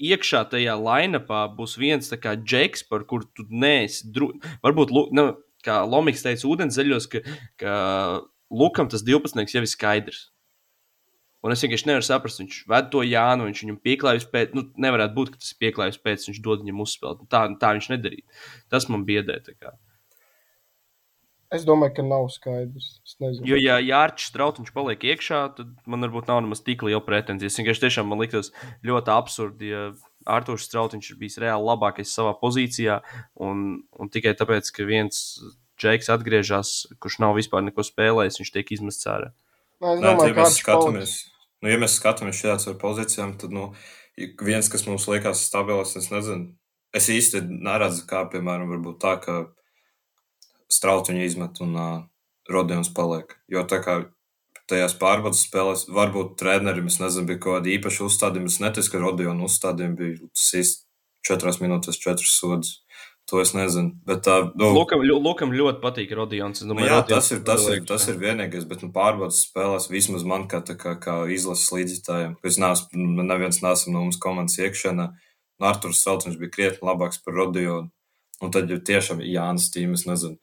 iekšā 0.00 0.46
tajā 0.52 0.76
lainapā 0.80 1.42
būs 1.58 1.76
viens 1.80 2.08
tā 2.08 2.18
kā 2.20 2.32
džeks, 2.38 2.86
par 2.88 3.04
kuru 3.08 3.28
tu 3.36 3.44
neesi. 3.50 4.06
Dru... 4.08 4.32
Varbūt, 4.64 4.94
nu, 5.16 5.26
kā 5.66 5.82
Lomiks 5.84 6.24
teica, 6.24 6.48
ūdens 6.48 6.78
zeļos, 6.78 7.10
ka, 7.12 7.22
ka 7.60 7.76
Lukam 8.48 8.88
tas 8.88 9.04
12. 9.04 9.44
jau 9.52 9.64
ir 9.64 9.70
skaidrs. 9.70 10.30
Un 11.44 11.52
es 11.54 11.62
vienkārši 11.62 11.90
nevaru 11.90 12.06
saprast, 12.06 12.40
viņš 12.42 12.60
ved 12.70 12.86
to 12.92 13.02
Jānu, 13.06 13.48
viņš 13.48 13.64
viņam 13.64 13.80
pieklājas 13.84 14.24
pēc, 14.30 14.54
nu, 14.56 14.64
nevarētu 14.82 15.14
būt, 15.14 15.34
ka 15.34 15.42
tas 15.42 15.52
pieklājas 15.60 15.98
pēc, 16.02 16.30
viņš 16.30 16.40
dod 16.42 16.64
viņam 16.64 16.80
uzspēlēt. 16.86 17.26
Tā, 17.30 17.42
tā 17.60 17.74
viņš 17.76 17.90
nedarīja. 17.92 18.24
Tas 18.72 18.88
man 18.90 19.04
biedē. 19.06 19.38
Es 21.54 21.62
domāju, 21.68 21.94
ka 21.98 22.02
nav 22.02 22.26
skaidrs. 22.34 22.88
Jo, 23.46 23.58
ja 23.60 23.76
Jārčs 23.78 24.32
Strautiņš 24.32 24.72
paliek 24.74 25.04
iekšā, 25.12 25.42
tad 25.60 25.70
man 25.86 26.02
varbūt 26.02 26.26
nav 26.32 26.40
nemaz 26.42 26.64
tik 26.66 26.82
liela 26.82 27.04
pretenzija. 27.06 27.52
Es 27.52 27.60
vienkārši 27.60 27.84
tiešām 27.84 28.10
man 28.10 28.18
liktos 28.24 28.50
ļoti 28.86 29.14
absurdi, 29.14 29.70
ja 29.70 29.84
Arthurs 30.26 30.66
Strautiņš 30.66 31.12
ir 31.12 31.20
bijis 31.20 31.38
reāli 31.42 31.68
labākais 31.68 32.10
savā 32.10 32.34
pozīcijā, 32.40 32.98
un, 33.46 33.62
un 33.94 34.10
tikai 34.10 34.34
tāpēc, 34.38 34.72
ka 34.74 34.88
viens 34.88 35.22
Džeks 35.78 36.08
atgriežas, 36.10 36.70
kurš 37.04 37.20
nav 37.22 37.36
vispār 37.36 37.62
neko 37.66 37.84
spēlējis, 37.84 38.40
viņš 38.40 38.52
tiek 38.54 38.70
izmests 38.78 39.06
ārā. 39.12 39.30
Nē, 39.82 39.96
es 39.96 40.02
domāju, 40.04 40.34
ka 40.34 40.46
tas 40.46 40.56
ir 40.56 40.62
skatāmies. 40.62 41.14
Nu, 41.62 41.70
ja 41.72 41.80
mēs 41.80 41.98
skatāmies 42.00 42.40
šādās 42.40 42.68
pozīcijām, 42.80 43.36
tad 43.40 43.52
nu, 43.54 43.70
viens, 44.44 44.70
kas 44.72 44.86
mums 44.88 45.06
liekas 45.10 45.44
stabils, 45.48 45.96
es 46.00 46.10
nezinu, 46.12 46.50
es 46.96 47.08
īsti 47.12 47.42
neredzu, 47.50 48.06
kā, 48.08 48.24
piemēram, 48.32 48.72
varbūt 48.72 49.00
tā, 49.02 49.16
ka 49.22 49.38
strautiņu 50.72 51.24
izmet 51.24 51.60
un 51.64 51.76
uh, 51.76 51.96
Rodions 52.50 52.90
paliek. 52.94 53.36
Jo 53.52 53.64
tā 53.68 53.80
kā 53.84 53.98
tajās 54.70 54.96
pārbaudas 54.98 55.44
spēlēs, 55.46 55.86
varbūt 55.92 56.36
trenerim, 56.40 56.88
es 56.90 56.98
nezinu, 57.02 57.28
bija 57.30 57.42
kaut 57.42 57.58
kāda 57.58 57.72
īpaša 57.76 58.06
uzstādījuma. 58.08 58.50
Es 58.50 58.58
neticu, 58.62 58.92
ka 58.92 59.02
Rodiona 59.02 59.46
uzstādījumi 59.46 59.98
bija 60.00 60.30
sist 60.34 60.86
četrās 61.26 61.60
minūtēs, 61.62 62.00
četras 62.02 62.34
sodas. 62.40 62.72
To 63.26 63.40
es 63.42 63.50
nezinu. 63.58 63.90
Bet 64.06 64.20
tā, 64.22 64.36
nu, 64.54 64.68
Lukam, 64.70 65.00
Lukam 65.02 65.50
ļoti 65.50 65.80
patīk. 65.82 66.12
Es 66.14 66.60
Nu, 66.62 66.76
jā, 66.78 67.00
Rodions 67.00 67.08
tas 67.10 67.30
ir, 67.34 67.40
tas, 67.42 67.64
ir, 67.74 67.80
tas 67.88 68.04
ir 68.06 68.20
vienīgais, 68.22 68.68
bet 68.70 68.84
nu, 68.86 68.92
pārbaudas 68.94 69.40
spēlēs 69.48 69.88
vismaz 69.90 70.22
man, 70.22 70.46
kā, 70.46 70.60
kā, 70.62 70.94
kā 71.02 71.16
izlases 71.34 71.72
līdzjutējiem, 71.74 72.36
ka 72.38 72.46
es 72.46 72.58
neesmu, 72.62 73.00
nu, 73.02 73.24
neviens 73.26 73.58
neesmu 73.64 73.96
no 73.96 74.04
mums 74.04 74.20
komandas 74.22 74.60
iekšienē. 74.62 75.08
Nu, 75.58 75.66
Arthurs 75.66 76.04
Celtiņš 76.06 76.38
bija 76.38 76.54
krietni 76.54 76.86
labāks 76.86 77.18
par 77.24 77.34
Rodionu. 77.34 77.90
Un 78.44 78.52
tad 78.54 78.70
jau 78.70 78.78
tiešām 78.78 79.24
Jānis 79.24 79.72
Tīmes, 79.74 80.06
nezinu, 80.06 80.38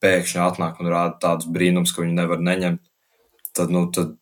pēkšņi 0.00 0.40
atnāk 0.40 0.80
un 0.80 0.88
rāda 0.88 1.18
tādus 1.20 1.52
brīnums, 1.52 1.92
ka 1.92 2.00
viņi 2.00 2.16
nevar 2.16 2.40
neņemt. 2.40 2.80
Tad, 3.52 3.68
nu, 3.74 3.90
tad 3.92 4.16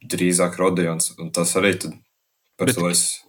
drīzāk 0.00 0.56
Rodions. 0.56 1.12
Un 1.20 1.28
tas 1.34 1.52
arī 1.60 1.74
tad 1.76 1.92
par 2.56 2.72
Bet- 2.72 2.80
to 2.80 2.88
es 2.88 3.20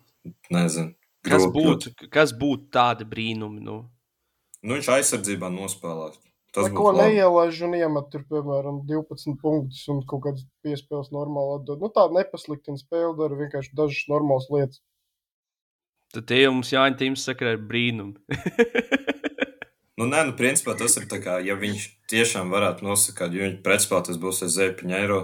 nezinu. 0.54 0.96
Kas 1.22 1.44
Grūti- 1.44 1.66
būtu, 1.68 2.10
kas 2.10 2.32
būtu 2.34 2.72
tādi 2.72 3.04
brīnumi? 3.06 3.60
Nu? 3.62 3.91
Nu, 4.62 4.78
viņš 4.78 4.92
aizsardzībā 4.98 5.50
nospēlēs. 5.54 6.20
Tas 6.52 6.68
Lai 6.68 6.76
ko 6.76 6.90
neielaiž 6.92 7.62
un 7.64 7.78
iemet 7.78 8.10
tur, 8.12 8.26
piemēram, 8.28 8.82
12 8.90 9.38
punktus 9.40 9.86
un 9.92 10.02
kaut 10.08 10.26
kādas 10.26 10.44
piespēles 10.66 11.14
normāli 11.16 11.62
atdod. 11.62 11.80
Nu, 11.80 11.88
tā 11.96 12.10
nepasliktina 12.12 12.80
spēle, 12.82 13.14
dara 13.20 13.40
vienkārši 13.40 13.72
dažas 13.78 14.10
normālas 14.12 14.50
lietas. 14.52 14.82
Tad 16.12 16.28
tie 16.28 16.42
jau 16.42 16.52
mums 16.58 16.74
Jāņa 16.74 17.00
Tīms 17.00 17.24
saka, 17.24 17.56
ir 17.56 17.64
brīnumi. 17.72 18.20
Nu, 20.02 20.08
nē, 20.10 20.24
nu, 20.26 20.32
principā 20.34 20.74
tas 20.74 20.96
ir 20.98 21.04
tā 21.06 21.20
kā, 21.22 21.36
ja 21.46 21.54
viņš 21.60 21.84
tiešām 22.10 22.50
varētu 22.50 22.88
nosakāt, 22.88 23.36
jo 23.36 23.44
viņa 23.44 23.60
pretspēlē 23.62 24.08
tas 24.08 24.18
būs 24.18 24.40
aiz 24.48 24.56
zēpiņa 24.56 24.96
eiro. 24.98 25.20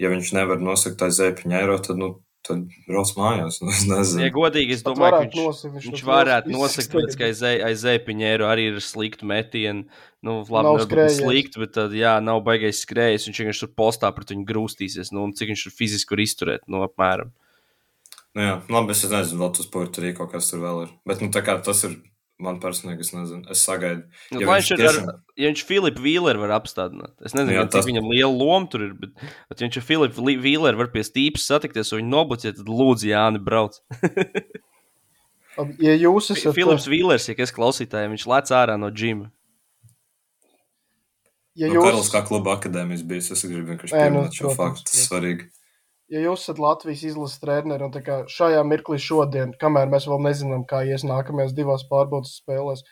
Ja 0.00 0.08
viņš 0.08 0.30
nevar 0.32 0.62
nosakt 0.64 1.02
aiz 1.04 1.18
zēpiņa 1.18 1.58
eiro, 1.58 1.74
tad, 1.84 1.98
nu, 2.00 2.08
tad 2.46 2.64
brauc 2.88 3.10
mājās. 3.18 3.60
Nu, 3.62 3.70
es 3.70 3.82
Ja 3.86 3.96
nezinu. 3.98 4.30
godīgi, 4.34 4.76
es 4.76 4.82
domāju, 4.86 5.12
ka 5.14 5.20
viņš, 5.26 5.36
nosakt, 5.38 5.74
viņš 5.76 5.86
viņš 5.92 6.02
varētu 6.08 6.52
nosakt, 6.54 6.90
tāpēc, 6.92 7.16
ka 7.18 7.24
aiz, 7.28 7.42
zē- 7.42 7.62
aiz 7.68 7.84
eiro 8.32 8.48
arī 8.50 8.68
ir 8.72 8.80
slikti 8.82 9.28
metieni. 9.28 9.86
Nu, 10.22 10.40
labi, 10.46 10.66
Nav 10.68 10.76
nav 10.78 10.86
skrējies. 10.86 11.20
slikti, 11.22 11.58
bet 11.62 11.72
tad, 11.74 11.92
jā, 11.98 12.16
nav 12.22 12.42
baigais 12.46 12.82
skrējis. 12.86 13.26
Viņš 13.30 13.40
vienkārši 13.42 13.64
tur 13.66 13.72
postā 13.78 14.10
pret 14.14 14.30
viņu 14.34 14.46
grūstīsies. 14.46 15.10
Nu, 15.14 15.26
cik 15.34 15.48
viņš 15.54 15.64
tur 15.68 15.72
fiziski 15.78 16.14
var 16.14 16.22
izturēt, 16.26 16.66
nu, 16.70 16.82
apmēram. 16.86 17.32
Nu, 18.34 18.40
jā, 18.42 18.52
labi, 18.70 18.94
es 18.94 19.02
nezinu, 19.04 19.40
vēl 19.42 19.50
tas 19.56 19.66
sports 19.66 19.98
arī 20.00 20.14
kaut 20.16 20.30
kas 20.32 20.48
tur 20.50 20.62
vēl 20.62 20.82
ir. 20.86 20.92
Bet, 21.06 21.20
nu, 21.20 21.28
tā 21.34 21.42
kā 21.44 21.58
tas 21.62 21.82
ir 21.84 21.98
man 22.42 22.58
personīgi, 22.62 23.04
es 23.06 23.12
nezinu. 23.14 23.44
Es 23.54 23.62
sagaidu. 23.66 24.02
Nu, 24.34 24.40
Ja 24.42 24.48
viņš 24.50 24.70
tiešām- 24.76 25.08
ar, 25.12 25.20
ja 25.38 25.48
viņš 25.52 25.62
Filipu 25.68 26.02
Vīleru 26.04 26.42
var 26.42 26.54
apstādināt. 26.60 27.14
Es 27.24 27.32
nezinu, 27.36 27.54
Jā, 27.54 27.62
jā, 27.62 27.70
tas- 27.70 27.84
cik 27.86 27.92
viņam 27.94 28.10
liela 28.12 28.32
loma 28.34 28.66
tur 28.72 28.82
ir, 28.88 28.92
bet, 28.98 29.14
bet 29.48 29.60
ja 29.62 29.66
viņš 29.68 29.78
ar 29.80 29.86
Filipu 29.88 30.24
Li- 30.26 30.36
Vīleru 30.42 30.76
var 30.82 30.88
pie 30.94 31.02
stīpas 31.06 31.46
satikties 31.48 31.92
un 31.94 32.02
viņu 32.02 32.12
nobuciet, 32.16 32.56
tad 32.60 32.66
lūdzu, 32.66 33.08
Jāni, 33.14 33.38
brauc. 33.42 33.78
Ja 35.84 35.92
jūs 36.00 36.30
esat 36.32 36.54
Filips 36.56 36.86
Vīlers, 36.88 37.26
ja 37.28 37.34
kas 37.36 37.52
klausītājiem, 37.52 38.14
viņš 38.16 38.22
lec 38.30 38.48
ārā 38.56 38.78
no 38.80 38.88
džima. 38.90 39.26
ja 41.60 41.68
Nu, 41.68 41.74
jūs, 41.76 41.84
Karls 41.84 42.08
kā 42.14 42.22
kluba 42.24 42.54
akadēmijas 42.56 43.02
bijis, 43.04 43.28
es 43.34 43.42
gribu 43.44 43.68
vienkārši 43.74 43.92
nu, 43.92 44.00
pieminēt 44.00 44.38
šo 44.38 44.54
faktu. 44.56 44.86
Tas 44.88 44.96
ir 44.96 45.04
svarīgi. 45.10 45.48
Ja 46.12 46.22
jūs 46.26 46.44
esat 46.44 46.60
Latvijas 46.62 47.04
izlases 47.08 47.40
treneris 47.42 47.88
un 47.88 48.26
šajā 48.30 48.62
mirklī 48.68 48.98
šodien, 49.00 49.54
kamēr 49.60 49.88
mēs 49.92 50.08
vēl 50.10 50.20
nezinām, 50.26 50.66
kā 50.68 50.82
ies 50.88 51.06
nākamajās 51.08 51.54
divās 51.56 51.86
pārbaudas 51.88 52.36
spēlēs, 52.42 52.84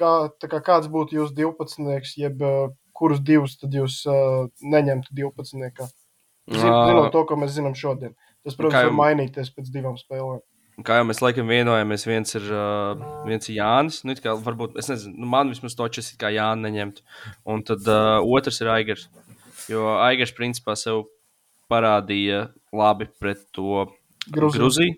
kā, 0.00 0.12
tā 0.40 0.50
kā 0.52 0.60
kāds 0.66 0.90
būtu 0.92 1.16
jūsu 1.18 1.36
12, 1.38 2.12
jeb 2.20 2.44
uh, 2.44 2.68
kurus 2.96 3.22
divus 3.24 3.56
tad 3.60 3.74
jūs 3.76 4.02
uh, 4.10 4.46
neņemtu 4.60 5.16
12. 5.16 5.88
Zin, 6.50 6.66
zinot 6.66 7.12
to, 7.14 7.24
ko 7.28 7.36
mēs 7.38 7.54
zinām 7.54 7.76
šodien. 7.78 8.16
Tas, 8.44 8.56
protams, 8.56 8.74
kā 8.74 8.86
var 8.88 8.90
jau- 8.90 8.98
mainīties 8.98 9.52
pēc 9.54 9.68
divām 9.72 9.98
spēlēm. 10.00 10.40
Kā 10.80 10.96
jau 10.96 11.04
mēs 11.04 11.18
laikam 11.20 11.50
vienojāmies, 11.50 12.06
viens 12.08 12.34
ir, 12.38 12.46
uh, 12.56 13.02
viens 13.28 13.48
ir 13.50 13.58
Jānis. 13.58 13.98
Nu, 14.08 14.14
kā, 14.16 14.32
varbūt, 14.40 14.78
es 14.80 14.88
nezinu, 14.88 15.12
nu, 15.20 15.28
man 15.28 15.52
vismaz 15.52 15.76
točs 15.76 16.14
ir 16.14 16.20
kā 16.20 16.30
Jānis 16.32 16.64
neņemt. 16.64 17.02
Un 17.52 17.60
tad 17.68 17.84
uh, 17.84 18.24
otrs 18.24 18.62
ir 18.64 18.70
Aigars. 18.72 19.10
Jo 19.68 19.98
Aigars 20.00 20.32
principā 20.32 20.72
sev 20.80 21.04
parādīja 21.70 22.48
labi 22.74 23.08
pret 23.20 23.46
to 23.56 23.86
Gruziju. 24.28 24.60
Gruziju. 24.60 24.94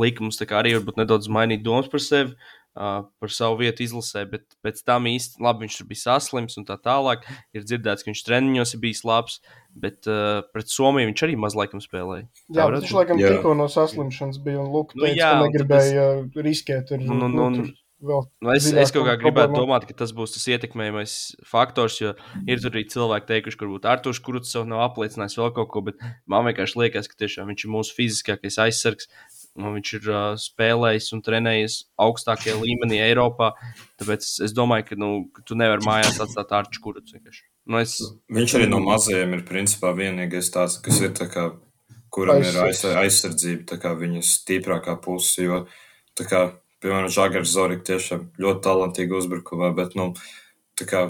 Lika 0.00 0.24
mums 0.24 0.40
arī 0.40 0.74
varbūt 0.78 0.98
nedaudz 1.02 1.28
mainīt 1.28 1.64
domas 1.64 1.90
par 1.92 2.00
sevi. 2.02 2.36
Uh, 2.72 3.02
par 3.20 3.28
savu 3.28 3.58
vietu 3.60 3.82
izlasē, 3.84 4.22
bet 4.30 4.54
pēc 4.64 4.78
tam 4.88 5.04
īsti 5.04 5.42
labi 5.44 5.66
viņš 5.66 5.74
tur 5.76 5.88
bija 5.90 6.00
saslims 6.06 6.56
un 6.56 6.64
tā 6.64 6.78
tālāk. 6.80 7.26
Ir 7.52 7.66
dzirdēts, 7.66 8.00
ka 8.00 8.08
viņš 8.08 8.22
treniņos 8.24 8.72
ir 8.72 8.80
bijis 8.80 9.02
labs, 9.04 9.34
bet 9.76 10.08
uh, 10.08 10.40
pret 10.56 10.72
Somiju 10.72 11.10
viņš 11.10 11.24
arī 11.26 11.36
maz 11.36 11.52
laikam 11.58 11.84
spēlēja. 11.84 12.24
Jā, 12.48 12.70
viņš 12.72 12.94
laikam 12.96 13.20
Jā. 13.20 13.34
tikko 13.34 13.52
no 13.60 13.68
saslimšanas 13.68 14.40
bija 14.40 14.62
un 14.64 14.72
Luka 14.72 14.96
Nu, 14.96 15.04
teica, 15.04 15.18
jā, 15.20 15.28
ka 15.34 15.44
negribēja 15.44 16.06
uh, 16.22 16.40
riskēt. 16.48 16.94
Ar, 16.96 17.04
Nu, 17.04 17.18
nu, 17.20 17.28
nu, 17.28 17.50
tur 17.60 17.68
vēl 18.02 18.24
Nu, 18.42 18.52
es, 18.54 18.66
es 18.72 18.92
kaut 18.94 19.06
kā 19.08 19.16
gribētu 19.20 19.54
domāt, 19.56 19.86
ka 19.88 19.94
tas 20.02 20.12
būs 20.16 20.34
tas 20.34 20.46
ietekmējamais 20.54 21.14
faktors, 21.48 22.00
jo 22.02 22.14
ir 22.46 22.62
tur 22.62 22.72
arī 22.74 22.84
cilvēki 22.90 23.30
teikuši, 23.30 23.58
ka 23.58 23.66
varbūt 23.66 23.86
Arthurs 23.92 24.20
Kurts 24.24 24.52
sev 24.54 24.66
nav 24.70 24.82
apliecinājis 24.88 25.38
vēl 25.38 25.52
kaut 25.56 25.70
ko, 25.72 25.84
bet 25.90 26.02
man 26.30 26.48
vienkārši 26.50 26.80
liekas, 26.82 27.10
ka 27.10 27.20
tiešām 27.22 27.52
viņš 27.52 27.64
ir 27.66 27.72
mūsu 27.76 27.96
fiziskākais 27.98 28.58
aizsargs. 28.66 29.08
Un 29.52 29.74
viņš 29.74 29.90
ir 29.98 30.06
uh, 30.08 30.20
spēlējis 30.40 31.10
un 31.12 31.20
trenējis 31.20 31.74
augstākajā 32.00 32.54
līmenī 32.56 33.02
Eiropā. 33.04 33.50
Tāpēc 34.00 34.24
es, 34.24 34.38
es 34.46 34.54
domāju, 34.56 34.86
ka, 34.88 34.96
nu, 34.96 35.10
ka 35.36 35.44
tu 35.44 35.58
nevari 35.60 35.84
mājās 35.84 36.22
atstāt 36.24 36.54
Arču 36.56 36.80
Kurts. 36.80 37.12
vienkārši. 37.12 37.42
Nu, 37.68 37.82
es, 37.82 37.98
Viņš 38.32 38.54
arī 38.56 38.70
no 38.70 38.80
mazajiem 38.80 39.36
ir 39.36 39.42
principā 39.44 39.92
vienīgais 39.98 40.48
tāds, 40.54 40.78
kas 40.80 41.02
ir 41.04 41.12
tā 41.18 41.28
kā, 41.28 41.50
kuram 42.08 42.40
ir 42.40 42.48
aiz, 42.48 42.80
Aizsargs. 42.80 42.96
aizsardzība, 43.02 43.66
tā 43.74 43.78
kā 43.84 43.92
viņas 44.00 44.32
stiprākā 44.40 44.96
puse. 45.04 45.44
Jo, 45.44 45.60
tā 46.16 46.24
kā, 46.32 46.40
piemēram, 46.82 47.10
Žagars 47.12 47.52
Zorika 47.54 47.86
tiešām 47.92 48.26
ļoti 48.42 48.64
talantīgi 48.66 49.16
uzbrukumā, 49.18 49.72
bet, 49.76 49.94
nu, 49.98 50.10
tā 50.78 50.86
kā, 50.88 51.02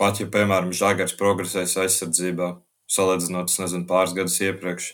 pat 0.00 0.20
ja, 0.22 0.26
piemēram, 0.30 0.72
Žagars 0.76 1.16
progresēs 1.20 1.76
aizsardzībā, 1.84 2.52
salīdzinot, 2.90 3.52
es 3.52 3.62
nezinu, 3.62 3.86
pāris 3.90 4.16
gadus 4.16 4.40
iepriekš, 4.42 4.90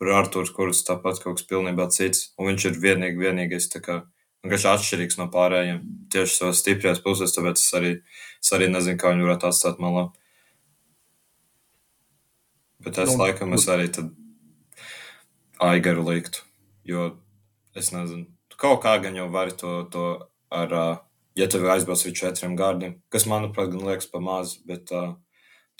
ar 0.00 0.14
Artūru 0.22 0.54
Kurts 0.56 0.84
tāpat 0.86 1.20
kaut 1.22 1.40
kas 1.40 1.48
pilnībā 1.50 1.90
cits, 1.92 2.30
un 2.38 2.50
viņš 2.52 2.70
ir 2.70 2.80
vienīgi, 2.84 3.20
vienīgais, 3.20 3.68
tā 3.72 3.82
kā, 3.84 3.98
vienkārši 4.44 4.70
atšķirīgs 4.70 5.20
no 5.20 5.28
pārējiem, 5.32 5.82
tieši 6.12 6.38
savas 6.38 6.62
stiprajās 6.62 7.02
pusēs, 7.04 7.34
tāpēc 7.36 7.60
es 7.60 7.76
arī, 7.76 7.92
es 8.40 8.54
arī 8.56 8.70
nezinu, 8.72 9.00
kā 9.00 9.12
viņu 9.12 9.28
varētu 9.28 9.50
atstāt 9.50 9.82
malā. 9.82 10.08
Bet 12.80 12.96
es 12.96 13.12
Nu, 13.12 13.20
laikam 13.26 13.52
es 13.52 13.66
arī 13.68 13.90
tad 13.92 14.14
aigaru 15.60 16.06
liktu, 16.06 16.46
jo 16.88 17.10
es 17.76 17.92
nezinu, 17.92 18.24
kaut 18.60 18.82
kā 18.84 18.96
gan 19.02 19.16
jau 19.16 19.28
vari 19.32 19.54
to, 19.56 19.72
to 19.92 20.04
ar, 20.52 20.76
ja 21.38 21.48
tev 21.50 21.66
aizbrauc 21.72 22.04
ar 22.04 22.16
četriem 22.20 22.56
gardiem, 22.58 22.98
kas 23.12 23.26
manuprāt 23.30 23.72
gan 23.72 23.86
liekas 23.88 24.10
pa 24.10 24.20
maz, 24.22 24.58
bet 24.68 24.92
uh, 24.92 25.14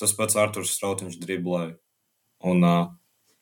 tas 0.01 0.15
pats 0.17 0.39
Arturs 0.41 0.73
Strautiņš 0.79 1.21
driblēja. 1.21 1.75
Un 2.51 2.65
uh, 2.65 2.91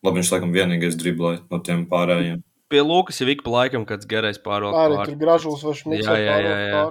labi, 0.03 0.21
viņš 0.21 0.33
laikam 0.35 0.55
vienīgais 0.55 0.99
driblēja 0.99 1.45
no 1.53 1.61
tiem 1.63 1.87
pārējiem. 1.91 2.43
pie 2.69 2.81
Lukas 2.85 3.21
jau 3.21 3.29
ik 3.31 3.45
pa 3.45 3.53
laikam 3.55 3.87
kāds 3.89 4.09
garais 4.09 4.41
pārvaldes. 4.43 4.81
Arī 4.81 5.13
tur 5.13 5.21
gražulis 5.23 5.63
vai 5.65 5.77
šmits. 5.79 6.07
Jā, 6.07 6.17
jā, 6.21 6.41
jā, 6.45 6.57
jā. 6.69 6.83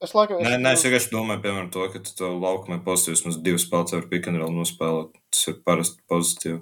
Es 0.00 0.14
laikam, 0.16 0.40
Nē, 0.40 0.54
nē, 0.62 0.70
es 0.76 0.84
vienkārši 0.86 1.10
domāju, 1.12 1.42
piemēram, 1.44 1.70
to, 1.74 1.84
ka 1.92 2.00
tu 2.00 2.12
to 2.16 2.30
laukumā 2.32 2.78
pozitīvs 2.84 3.24
mums 3.26 3.40
divas 3.44 3.66
spēlētas 3.66 3.98
ar 3.98 4.06
pikantrolu 4.08 4.62
nospēlēt. 4.62 5.18
Tas 5.28 5.48
ir 5.50 5.58
parasti 5.66 6.00
pozitīvi. 6.08 6.60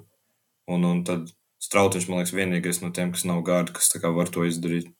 Un, 0.69 0.83
un 0.89 1.03
tad 1.07 1.29
Strautiņš, 1.59 2.07
man 2.07 2.21
liekas, 2.21 2.35
vienīgais 2.35 2.79
no 2.83 2.93
tiem, 2.95 3.11
kas 3.15 3.25
nav 3.27 3.41
gārdi, 3.47 3.75
kas 3.75 3.91
var 4.15 4.31
to 4.31 4.45
izdarīt. 4.47 4.93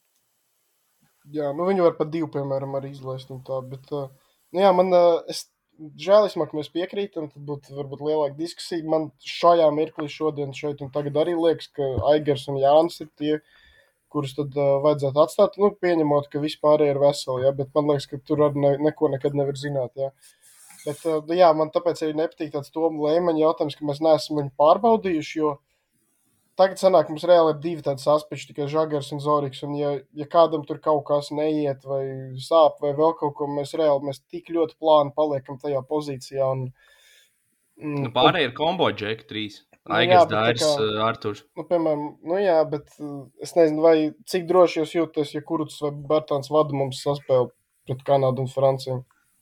Jā, 1.30 1.52
nu 1.56 1.68
viņi 1.68 1.86
var 1.86 1.96
pat 1.96 2.10
divu, 2.12 2.28
piemēram, 2.34 2.74
arī 2.80 2.92
izlaist. 2.92 3.30
un 3.32 3.44
Tā, 3.46 3.62
bet, 3.72 3.86
uh, 3.94 4.10
nu 4.56 4.64
jā, 4.64 4.72
man 4.76 4.90
uh, 4.96 5.22
es, 5.30 5.46
žēlismāk, 5.80 6.52
ka 6.52 6.58
mēs 6.58 6.72
piekrītam, 6.74 7.30
tad 7.32 7.46
būtu 7.46 7.78
varbūt 7.78 8.04
lielāka 8.04 8.38
diskusija. 8.40 8.84
Man 8.90 9.10
šajā 9.24 9.70
mirklī 9.76 10.10
šodien 10.12 10.52
šeit 10.58 10.82
un 10.84 10.92
tagad 10.96 11.20
arī 11.22 11.38
liekas, 11.38 11.70
ka 11.76 11.88
Aigars 12.12 12.48
un 12.52 12.60
Jānis 12.60 13.00
ir 13.06 13.12
tie, 13.20 13.38
kurus 14.10 14.34
tad 14.36 14.58
uh, 14.58 14.80
vajadzētu 14.84 15.24
atstāt. 15.24 15.56
Nu, 15.62 15.72
pieņemot, 15.86 16.28
ka 16.34 16.42
vispār 16.44 16.84
ir 16.88 17.00
veseli, 17.00 17.46
ja, 17.46 17.54
bet 17.56 17.72
man 17.78 17.94
liekas, 17.94 18.10
ka 18.10 18.20
tur 18.26 18.48
arī 18.50 18.66
ne, 18.66 18.76
neko 18.90 19.14
nekad 19.14 19.38
nevar 19.38 19.60
zināt. 19.60 19.94
Ja. 19.96 20.12
Bet, 20.84 21.06
uh, 21.06 21.22
nu 21.30 21.40
jā, 21.40 21.54
man 21.56 21.72
tāpēc 21.72 22.04
arī 22.04 22.18
nepatīk 22.18 22.56
tāds 22.58 22.74
Toma 22.74 23.06
Lēmaņa 23.06 23.46
jautājums, 23.46 23.78
ka 23.78 23.88
mēs 23.88 24.02
neesam 24.04 24.42
viņu 24.42 24.56
pārbaudījuši, 24.60 25.42
jo 25.44 25.56
tagad 26.60 26.82
sanāk, 26.82 27.08
mums 27.10 27.24
reāli 27.28 27.54
ir 27.56 27.62
divi 27.64 27.84
tādi 27.86 28.04
saspiņķi, 28.04 28.50
tikai 28.52 28.68
Žagars 28.72 29.14
un 29.16 29.24
Zoriks. 29.24 29.64
Un, 29.66 29.74
ja, 29.80 29.96
ja 30.20 30.28
kādam 30.30 30.66
tur 30.68 30.82
kaut 30.84 31.06
kas 31.08 31.32
neiet, 31.36 31.86
vai 31.88 32.04
sāp, 32.44 32.78
vai 32.84 32.92
vēl 32.98 33.16
kaut 33.20 33.34
ko, 33.40 33.48
mēs 33.56 33.74
reāli 33.80 34.12
mēs 34.12 34.20
tik 34.28 34.52
ļoti 34.56 34.76
plāni 34.80 35.16
paliekam 35.16 35.58
tajā 35.64 35.82
pozīcijā. 35.88 36.52
Un, 36.52 36.70
Nu, 37.80 38.10
pārējie 38.12 38.50
ir 38.50 38.56
kombo 38.58 38.90
džeki 38.92 39.24
trīs. 39.30 39.62
Nu, 39.88 39.96
bet 39.96 40.10
tā 40.12 40.24
Dairis, 40.34 40.64
kā- 40.66 40.82
uh, 40.84 40.98
Arturs. 41.06 41.46
Nu, 41.56 41.64
piemēram, 41.70 42.02
nu 42.28 42.40
jā, 42.44 42.58
bet 42.70 42.90
uh, 43.00 43.22
es 43.42 43.56
nezinu, 43.56 43.80
vai 43.86 43.94
cik 44.28 44.50
droši 44.50 44.82
jūs 44.82 44.96
jūtaties, 44.98 45.32
ja 45.38 45.42
Kurts 45.48 45.78
vai 45.86 45.94
Bērtāns 46.12 46.52
vada 46.52 46.76
mums 46.76 47.00
saspēli 47.06 47.48
pret 47.88 48.04
Kanādu 48.06 48.44
un 48.44 48.52
Franciju. 48.52 48.98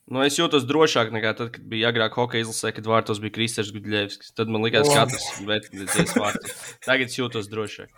Nu, 0.08 0.22
es 0.24 0.38
jūtos 0.38 0.64
drošāk 0.64 1.10
nekā 1.12 1.34
tad, 1.36 1.50
kad 1.52 1.64
bija 1.68 1.90
agrāk 1.92 2.14
hokeja 2.16 2.46
izlasē, 2.46 2.72
kad 2.72 2.86
vārtos 2.88 3.20
bija 3.20 3.34
Kristers 3.34 3.72
Gudļevskis. 3.74 4.32
Tad 4.38 4.48
man 4.48 4.64
likās, 4.64 4.88
ka 4.88 5.04
katrs 5.04 5.26
vērtības 5.44 6.14
vārtos. 6.16 6.54
Tagad 6.86 7.12
es 7.12 7.18
jūtos 7.18 7.50
drošāk. 7.52 7.92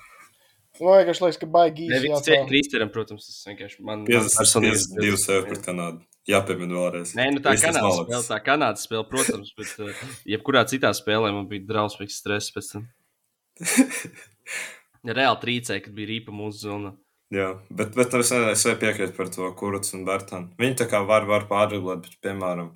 Nu, 0.80 0.94
vienkārši 0.96 1.22
liekas, 1.26 1.38
ka 1.42 1.46
baigi 1.52 1.86
īsi 1.86 1.98
viņš 2.06 2.22
cieņa 2.26 2.44
Kristeram, 2.48 2.90
protams, 2.94 3.26
tas 3.28 3.42
vienkārši 3.50 3.82
man 3.84 4.00
man 4.00 4.06
50 4.08 4.38
personīgi- 4.40 4.86
52 4.96 5.18
sev 5.20 5.44
pret 5.50 5.66
Kanādu. 5.66 6.00
Jāpiemina 6.30 6.76
vēlreiz. 6.76 7.12
Nē, 7.16 7.26
nu 7.34 7.42
tā 7.44 7.52
tas 7.54 7.64
Kanādas 7.66 7.98
spēle, 8.00 8.22
tā 8.28 8.38
Kanādas 8.46 8.86
spēle, 8.86 9.04
protams, 9.08 9.52
bet 9.56 9.74
uh, 9.84 10.02
jebkurā 10.28 10.64
citā 10.68 10.90
spēlē 10.96 11.32
man 11.36 11.46
bija 11.50 11.66
drausmīgs 11.68 12.18
stress 12.22 12.52
pēc 12.54 12.72
tam. 12.74 12.88
Reāli 15.20 15.40
trīcēja, 15.44 15.84
kad 15.84 15.96
bija 15.96 16.10
rīpa 16.14 16.34
mūsu 16.34 16.64
zonā. 16.66 16.94
Jā, 17.30 17.50
bet, 17.70 17.92
bet 17.94 18.14
es, 18.18 18.32
es 18.34 18.64
piekrītu 18.80 19.14
par 19.14 19.28
to 19.30 19.48
Kurts 19.58 19.94
un 19.94 20.02
Bērtānu. 20.06 20.50
Viņi 20.58 20.80
tā 20.80 20.86
kā 20.90 21.04
var, 21.06 21.28
var 21.30 21.44
pārdriblēt, 21.50 22.02
bet, 22.02 22.16
piemēram, 22.26 22.72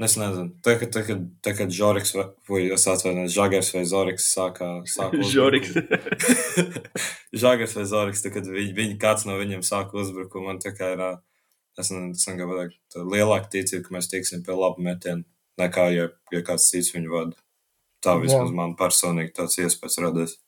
es 0.00 0.14
nezinu, 0.16 0.54
tā, 0.64 0.78
kad, 0.80 0.88
tā, 0.94 1.02
kad, 1.04 1.26
tā, 1.44 1.52
kad 1.58 1.74
Žoriks 1.76 2.14
vai, 2.16 2.24
vai 2.48 2.62
es 2.72 2.86
atvainojos, 2.88 3.34
Žagers 3.36 3.72
vai 3.76 3.82
Zoriks 3.90 4.30
sākā, 4.32 4.70
sāka 4.88 5.20
Žoriks. 5.34 5.76
Žagers 7.44 7.76
vai 7.76 7.86
Zoriks, 7.92 8.24
tā, 8.24 8.32
kad 8.32 8.48
viņi, 8.48 8.72
viņi, 8.78 8.96
kāds 9.02 9.28
no 9.28 9.36
viņiem 9.36 9.66
sāka 9.68 10.00
uzbrukumu, 10.00 10.48
man 10.48 10.64
tā 10.64 10.72
kā 10.72 10.94
ir, 10.96 11.04
es 11.76 11.92
nezinu, 11.92 12.16
negribu 12.32 12.56
pateikt, 12.56 13.00
lielāka 13.04 13.52
ticība, 13.52 13.84
ka 13.84 13.98
mēs 13.98 14.08
tiksim 14.08 14.46
pie 14.46 14.56
laba 14.56 14.80
metiena, 14.88 15.28
nekā, 15.60 15.90
ja, 15.92 16.08
ja 16.32 16.44
kāds 16.46 16.72
cits 16.72 16.96
viņu 16.96 17.12
vada. 17.12 17.36
Tā 18.00 18.16
Jā. 18.16 18.24
vismaz 18.24 18.56
man 18.56 18.78
personīgi 18.80 19.36
tāds 19.36 19.60
iespējas 19.60 20.00
radies. 20.06 20.38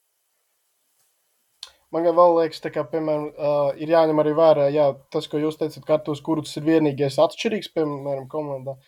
Man 1.93 2.07
vēl 2.09 2.39
liekas, 2.39 2.63
kā, 2.73 2.87
piemēram, 2.89 3.27
uh, 3.37 3.71
ir 3.77 3.91
jāņem 3.93 4.21
arī 4.23 4.33
vērā, 4.39 4.71
jā, 4.73 4.87
tas, 5.13 5.27
ko 5.29 5.37
jūs 5.43 5.59
teicat, 5.61 5.85
ka 5.85 5.99
Artūrs 5.99 6.23
Kurts 6.25 6.57
ir 6.57 6.65
vienīgais 6.65 7.19
atšķirīgs, 7.21 7.69
piemēram, 7.77 8.25
komandā. 8.33 8.79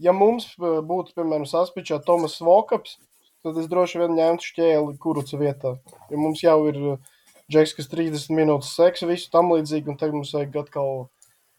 Ja 0.00 0.14
mums 0.16 0.46
būtu, 0.58 1.12
piemēram, 1.18 1.44
saspičā 1.48 1.98
Tomas 2.06 2.38
Vokaps, 2.40 2.96
tad 3.44 3.60
es 3.60 3.68
droši 3.68 4.00
vien 4.00 4.16
ņemtu 4.16 4.48
šķēli 4.54 4.96
Kurca 5.02 5.40
vietā. 5.40 5.74
Jo 6.08 6.20
mums 6.20 6.40
jau 6.44 6.56
ir 6.70 6.80
Džeks, 7.50 7.74
kas 7.76 7.88
30 7.92 8.32
minūtes 8.38 8.72
seks, 8.78 9.02
visu 9.10 9.28
tam 9.32 9.50
līdzīgi, 9.52 9.90
un 9.90 9.96
tagad 10.00 10.16
mums 10.16 10.32
vajag 10.36 10.56
atkal, 10.62 10.90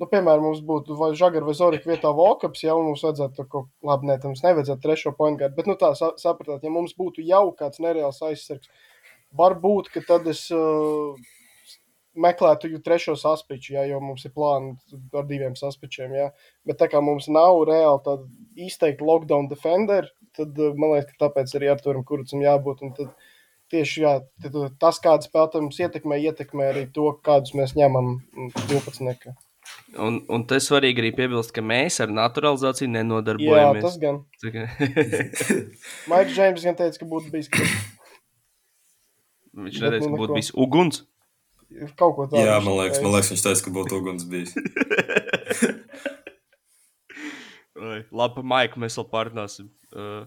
nu, 0.01 0.07
piemēram, 0.07 0.45
mums 0.47 0.61
būtu 0.65 0.95
vai 0.97 1.11
Žagar 1.19 1.43
vai 1.45 1.53
Zorika 1.57 1.89
vietā 1.91 2.13
Vokaps, 2.15 2.63
jau 2.63 2.77
mums 2.81 3.03
vajadzētu 3.05 3.45
ko, 3.51 3.65
labi, 3.85 4.07
ne, 4.09 4.15
tam 4.21 4.31
mums 4.31 4.41
nevajadzētu 4.45 4.85
trešo 4.85 5.13
pointgārdu, 5.17 5.57
bet, 5.57 5.67
nu, 5.69 5.75
tā, 5.77 5.91
sa- 5.99 6.15
sapratāt, 6.21 6.63
ja 6.63 6.71
mums 6.73 6.95
būtu 6.97 7.25
jau 7.27 7.43
kāds 7.59 7.83
nereāls 7.83 8.21
aizsargs, 8.25 8.71
Varbūt, 9.37 9.91
ka 9.93 10.01
tad 10.07 10.25
es 10.27 10.45
uh, 10.51 11.15
meklētu 12.19 12.71
jau 12.73 12.81
trešo 12.83 13.15
saspiču, 13.19 13.75
jā, 13.77 13.85
jo 13.87 13.99
mums 14.03 14.25
ir 14.27 14.33
plāni 14.35 14.73
ar 15.15 15.27
diviem 15.29 15.55
saspičiem. 15.55 16.15
Jā. 16.17 16.29
Bet 16.67 16.81
tā 16.81 16.89
kā 16.91 16.99
mums 17.03 17.29
nav 17.31 17.61
reāli 17.69 18.01
tāda 18.07 18.25
izteikta 18.67 19.07
lockdown 19.07 19.47
defender, 19.51 20.09
tad 20.35 20.57
uh, 20.59 20.73
man 20.75 20.97
liekas, 20.97 21.13
ka 21.13 21.27
tāpēc 21.27 21.53
arī 21.59 21.71
Arturam 21.71 22.03
Kurcam 22.07 22.43
jābūt. 22.43 22.83
Tad 22.99 23.13
tieši 23.71 24.03
jā, 24.03 24.17
tad, 24.43 24.57
tas, 24.81 24.99
kāda 25.03 25.23
spēlētāja 25.23 25.63
mums 25.63 25.79
ietekmē, 25.79 26.19
ietekmē 26.27 26.67
arī 26.73 26.83
to, 26.91 27.07
kādus 27.23 27.55
mēs 27.55 27.77
ņemam 27.79 28.17
mm, 28.19 28.51
12. 28.67 29.05
Nekā. 29.07 29.37
Un, 30.01 30.17
un 30.31 30.43
te 30.47 30.57
svarīgi 30.63 31.03
arī 31.03 31.11
piebilst, 31.15 31.53
ka 31.55 31.63
mēs 31.63 31.99
ar 32.03 32.11
naturalizāciju 32.11 32.87
Jā, 32.89 32.93
nenodarbojamies. 32.97 33.83
tas 33.85 33.97
gan. 34.01 34.21
Maiks 36.11 36.35
Džeims 36.35 36.65
gan 36.67 36.77
teica, 36.79 36.99
ka 36.99 37.07
būtu 37.07 37.31
bijis 37.31 37.47
ka- 37.51 37.67
Viņš 39.57 39.77
Bet 39.77 39.83
neteica, 39.83 40.07
nu 40.07 40.15
ka 40.15 40.21
būtu 40.21 40.37
bijis 40.37 40.51
uguns. 40.55 41.01
kaut 41.99 42.15
ko 42.15 42.27
tādu. 42.27 42.43
Jā, 42.45 42.57
man 42.63 42.77
liekas, 42.79 42.97
teica. 42.97 43.05
man 43.05 43.13
liekas, 43.17 43.31
viņš 43.33 43.43
teica, 43.47 43.63
ka 43.65 43.73
būtu 43.77 43.91
uguns 43.99 44.23
bijis. 44.31 44.51
Labi, 48.11 48.35
par 48.35 48.45
Maiku 48.45 48.81
mēs 48.81 48.97
vēl 48.99 49.07
pārunāsim. 49.11 49.67
Uh, 49.91 50.23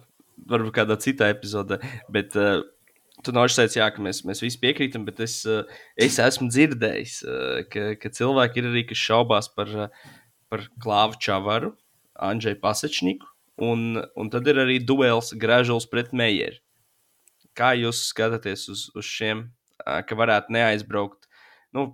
varbūt 0.51 0.75
kādā 0.77 0.97
citā 1.01 1.29
epizodē. 1.33 1.79
Bet 2.13 2.37
uh, 2.41 2.65
tu 3.25 3.35
nāc 3.35 3.55
teici, 3.55 3.79
jā, 3.81 3.89
ka 3.95 4.03
mēs, 4.05 4.25
mēs 4.29 4.43
visi 4.45 4.61
piekrītam, 4.63 5.07
bet 5.09 5.23
es, 5.25 5.39
uh, 5.49 5.63
es 5.97 6.19
esmu 6.23 6.51
dzirdējis, 6.51 7.15
uh, 7.29 7.63
ka, 7.71 7.95
ka 8.01 8.13
cilvēki 8.19 8.61
ir 8.61 8.71
arī, 8.73 8.83
kas 8.91 9.05
šaubās 9.05 9.51
par, 9.55 9.71
uh, 9.87 10.11
par 10.53 10.67
Klāvu 10.83 11.21
Čavaru, 11.23 11.73
Andrzej 12.29 12.59
Pasečniku. 12.63 13.31
Un, 13.63 14.03
un 14.19 14.31
tad 14.33 14.49
ir 14.51 14.59
arī 14.59 14.81
duels 14.83 15.31
Gražuls 15.39 15.87
pret 15.87 16.11
Meijeru. 16.17 16.59
Kā 17.55 17.75
jūs 17.79 18.07
skatāties 18.11 18.69
uz, 18.73 18.89
uz 18.95 19.05
šiem, 19.07 19.49
ka 19.85 20.17
varētu 20.19 20.55
neaizbraukt? 20.55 21.29
Nu, 21.75 21.93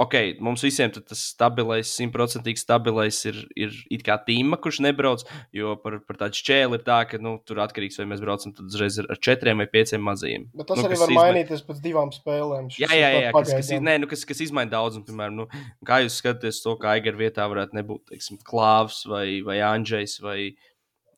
ok, 0.00 0.14
mums 0.42 0.62
visiem 0.64 0.90
tas 0.94 1.20
stabilais, 1.32 1.90
simtprocentīgi 1.96 2.60
stabilais 2.60 3.18
ir, 3.28 3.38
ir 3.58 3.74
it 3.92 4.04
kā 4.06 4.16
tīma, 4.26 4.58
kurš 4.62 4.80
nebrauc. 4.84 5.24
Jo 5.54 5.74
par, 5.80 5.98
par 6.08 6.18
tādu 6.22 6.38
šķēli 6.40 6.78
ir 6.78 6.84
tā, 6.86 6.98
ka 7.08 7.20
nu, 7.22 7.34
tur 7.46 7.60
atkarīgs 7.64 8.00
vai 8.00 8.08
mēs 8.12 8.22
braucam 8.24 8.54
uzreiz 8.64 8.98
ar, 9.02 9.10
četriem 9.22 9.62
vai 9.62 9.68
pieciem 9.72 10.02
mazajiem. 10.04 10.48
Bet 10.56 10.70
tas 10.72 10.80
nu, 10.80 10.86
arī 10.88 11.00
var 11.02 11.14
izma- 11.14 11.26
mainīties 11.28 11.64
pēc 11.68 11.82
divām 11.84 12.12
spēlēm. 12.14 12.70
Jā, 12.80 12.90
jā, 12.90 13.10
tā 13.12 13.22
jā, 13.26 13.32
kas, 13.36 13.54
kas, 13.60 13.72
nē, 13.88 13.98
nu, 14.02 14.10
kas, 14.10 14.24
kas 14.28 14.44
izmaina 14.46 14.72
daudz. 14.74 15.00
Un, 15.00 15.06
piemēram, 15.08 15.42
nu, 15.42 15.48
kā 15.88 16.02
jūs 16.04 16.20
skatāties 16.22 16.62
to, 16.64 16.76
ka 16.80 16.94
Aigar 16.96 17.18
vietā 17.20 17.48
varētu 17.52 17.78
nebūt 17.80 18.12
teiksim, 18.14 18.40
Klāvs 18.48 19.04
vai, 19.08 19.26
vai 19.46 19.60
Andrzejs 19.64 20.18
vai 20.24 20.38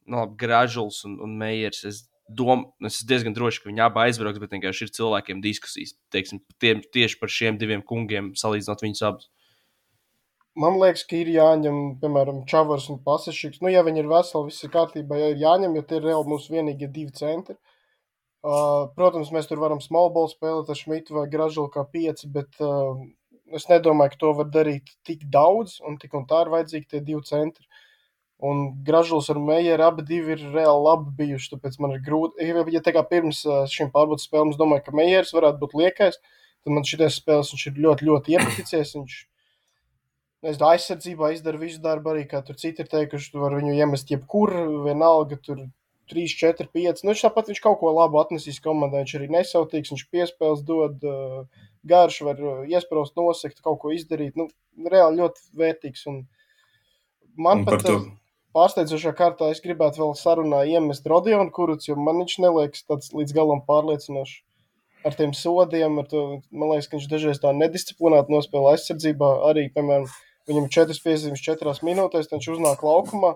nu, 0.05 0.19
labi, 0.19 0.37
Gražuls 0.43 1.05
un, 1.09 1.17
un 1.25 1.39
Meijers. 1.41 1.85
Es, 1.89 2.05
dom, 2.29 2.67
es 2.85 3.03
diezgan 3.07 3.35
droši, 3.37 3.63
ka 3.63 3.71
viņi 3.71 3.85
abi 3.85 4.07
aizbrauks, 4.07 4.41
bet 4.43 4.55
vienkārši 4.57 4.87
ir 4.87 4.93
cilvēkiem 4.97 5.43
diskusijas 5.45 5.95
teiksim, 6.15 6.41
tiem, 6.63 6.81
tieši 6.95 7.19
par 7.21 7.33
šiem 7.33 7.59
diviem 7.61 7.85
kungiem, 7.85 8.33
salīdzinot 8.39 8.85
viņus 8.85 9.05
abus. 9.11 9.31
Man 10.55 10.79
liekas, 10.79 11.03
ka 11.11 11.19
ir 11.19 11.33
jāņem, 11.35 11.79
piemēram, 12.03 12.45
Čavars 12.51 12.87
un 12.93 13.01
Pasašiks. 13.03 13.59
Nu, 13.65 13.73
ja 13.73 13.83
viņi 13.83 14.05
ir 14.05 14.11
veseli, 14.11 14.53
viss 14.53 14.63
ir 14.63 14.71
kārtībā, 14.71 15.19
ja 15.19 15.33
ir 15.33 15.41
jāņem, 15.43 15.75
jo 15.75 15.83
tie 15.83 15.99
ir 15.99 16.07
reāli 16.07 16.31
mūsu 16.31 16.55
vienīgie 16.55 16.89
divi 16.95 17.11
centri. 17.19 17.57
Uh, 18.45 18.87
protams, 18.95 19.33
mēs 19.35 19.49
tur 19.51 19.59
varam 19.59 19.81
small 19.81 20.13
ball 20.15 20.29
spēlēt 20.31 20.71
ar 20.71 20.79
Šmitu 20.79 21.17
vai 21.17 21.25
Gražulu 21.33 21.73
kā 21.75 21.83
pieci, 21.91 22.29
bet 22.31 22.61
uh, 22.63 23.01
es 23.57 23.67
nedomāju, 23.71 24.13
ka 24.13 24.21
to 24.21 24.33
var 24.39 24.51
darīt 24.53 24.93
tik 25.09 25.25
daudz, 25.33 25.81
un 25.83 25.99
tik 25.99 26.15
un 26.15 26.29
tā 26.31 26.45
ir 26.45 26.53
vajadzīgi 26.53 26.91
tie 26.93 27.01
divi 27.03 27.25
centri. 27.27 27.67
Un 28.45 28.65
Gražuls 28.85 29.31
ar 29.33 29.39
Meijeru 29.41 29.87
abi 29.87 30.05
divi 30.09 30.35
ir 30.35 30.43
reāli 30.53 30.85
labi 30.85 31.13
bijuši, 31.21 31.55
tāpēc 31.55 31.79
man 31.81 31.95
ir 31.97 32.03
grūti. 32.05 32.49
Ja, 32.75 32.83
tā 32.85 32.93
kā 32.97 33.05
pirms 33.09 33.45
šīm 33.73 33.93
pārbaudas 33.95 34.27
spēlēm 34.29 34.53
es 34.53 34.59
domāju, 34.61 34.85
ka 34.85 34.97
Meijers 34.97 35.33
varētu 35.33 35.63
būt 35.63 35.79
liekais, 35.81 36.19
tad 36.65 36.75
man 36.75 36.85
šīs 36.85 37.21
spēles 37.23 37.55
viņš 37.55 37.69
ir 37.71 37.81
ļoti, 37.87 38.11
ļoti 38.11 38.37
iepaticies. 38.37 38.99
Viņš 38.99 39.23
Es 40.45 40.59
domāju, 40.61 40.77
aizsardzībā 40.77 41.31
izdara 41.33 41.57
visu 41.57 41.79
darbu, 41.81 42.11
arī 42.13 42.27
kā 42.29 42.43
tur 42.45 42.59
citi 42.61 42.85
ir 42.85 42.89
teikuši, 42.91 43.31
tu 43.33 43.41
vari 43.41 43.63
viņu 43.63 43.79
iemest 43.79 44.11
jebkur, 44.13 44.51
vienalga, 44.85 45.39
tur 45.41 45.63
3, 46.13 46.35
4, 46.37 46.67
5. 46.69 47.01
Nu, 47.01 47.15
viņš 47.15 47.23
tāpat 47.25 47.49
viņš 47.49 47.63
kaut 47.65 47.79
ko 47.81 47.93
labu 47.97 48.21
atnesīs 48.21 48.61
komandai. 48.65 49.07
Viņš 49.07 49.15
arī 49.17 49.29
nesautīgs, 49.33 49.95
viņš 49.95 50.05
piespēles 50.13 50.61
dod, 50.69 51.07
garš, 51.89 52.21
var 52.29 52.43
iesprāst, 52.69 53.17
nosegt, 53.17 53.63
kaut 53.65 53.81
ko 53.81 53.95
izdarīt. 53.97 54.37
Nu, 54.37 54.51
reāli 54.93 55.23
ļoti 55.23 55.49
vērtīgs. 55.63 56.05
Un 56.13 56.21
man 57.41 57.63
Un 57.63 57.69
pat 57.71 57.87
to, 57.87 57.97
pārsteidzošā 58.55 59.13
kārtā 59.19 59.51
es 59.53 59.63
gribētu 59.65 60.03
vēl 60.03 60.13
sarunā 60.19 60.65
iemest 60.71 61.07
Rodionu 61.11 61.53
Kurucu, 61.55 61.91
jo 61.91 61.97
man 62.01 62.23
viņš 62.23 62.37
neliekas 62.45 62.87
tāds 62.89 63.13
līdz 63.17 63.35
galam 63.37 63.65
pārliecinošs. 63.69 64.43
Ar 65.05 65.17
tiem 65.19 65.35
sodiem, 65.37 65.99
ar 66.01 66.07
to, 66.09 66.23
man 66.49 66.71
liekas, 66.73 66.89
ka 66.89 66.97
viņš 66.97 67.09
dažreiz 67.11 67.41
tā 67.43 67.51
nedisciplinēti 67.53 68.33
nospēlē 68.33 68.71
aizsardzībā. 68.73 69.31
Arī, 69.51 69.67
piemēram, 69.75 70.07
viņam 70.49 70.65
ir 70.65 70.73
četras 70.73 71.01
piezīmes 71.05 71.43
četrās 71.45 71.83
minūtēs, 71.85 72.31
tad 72.31 72.39
viņš 72.39 72.49
uznāk 72.55 72.85
laukumā. 72.87 73.35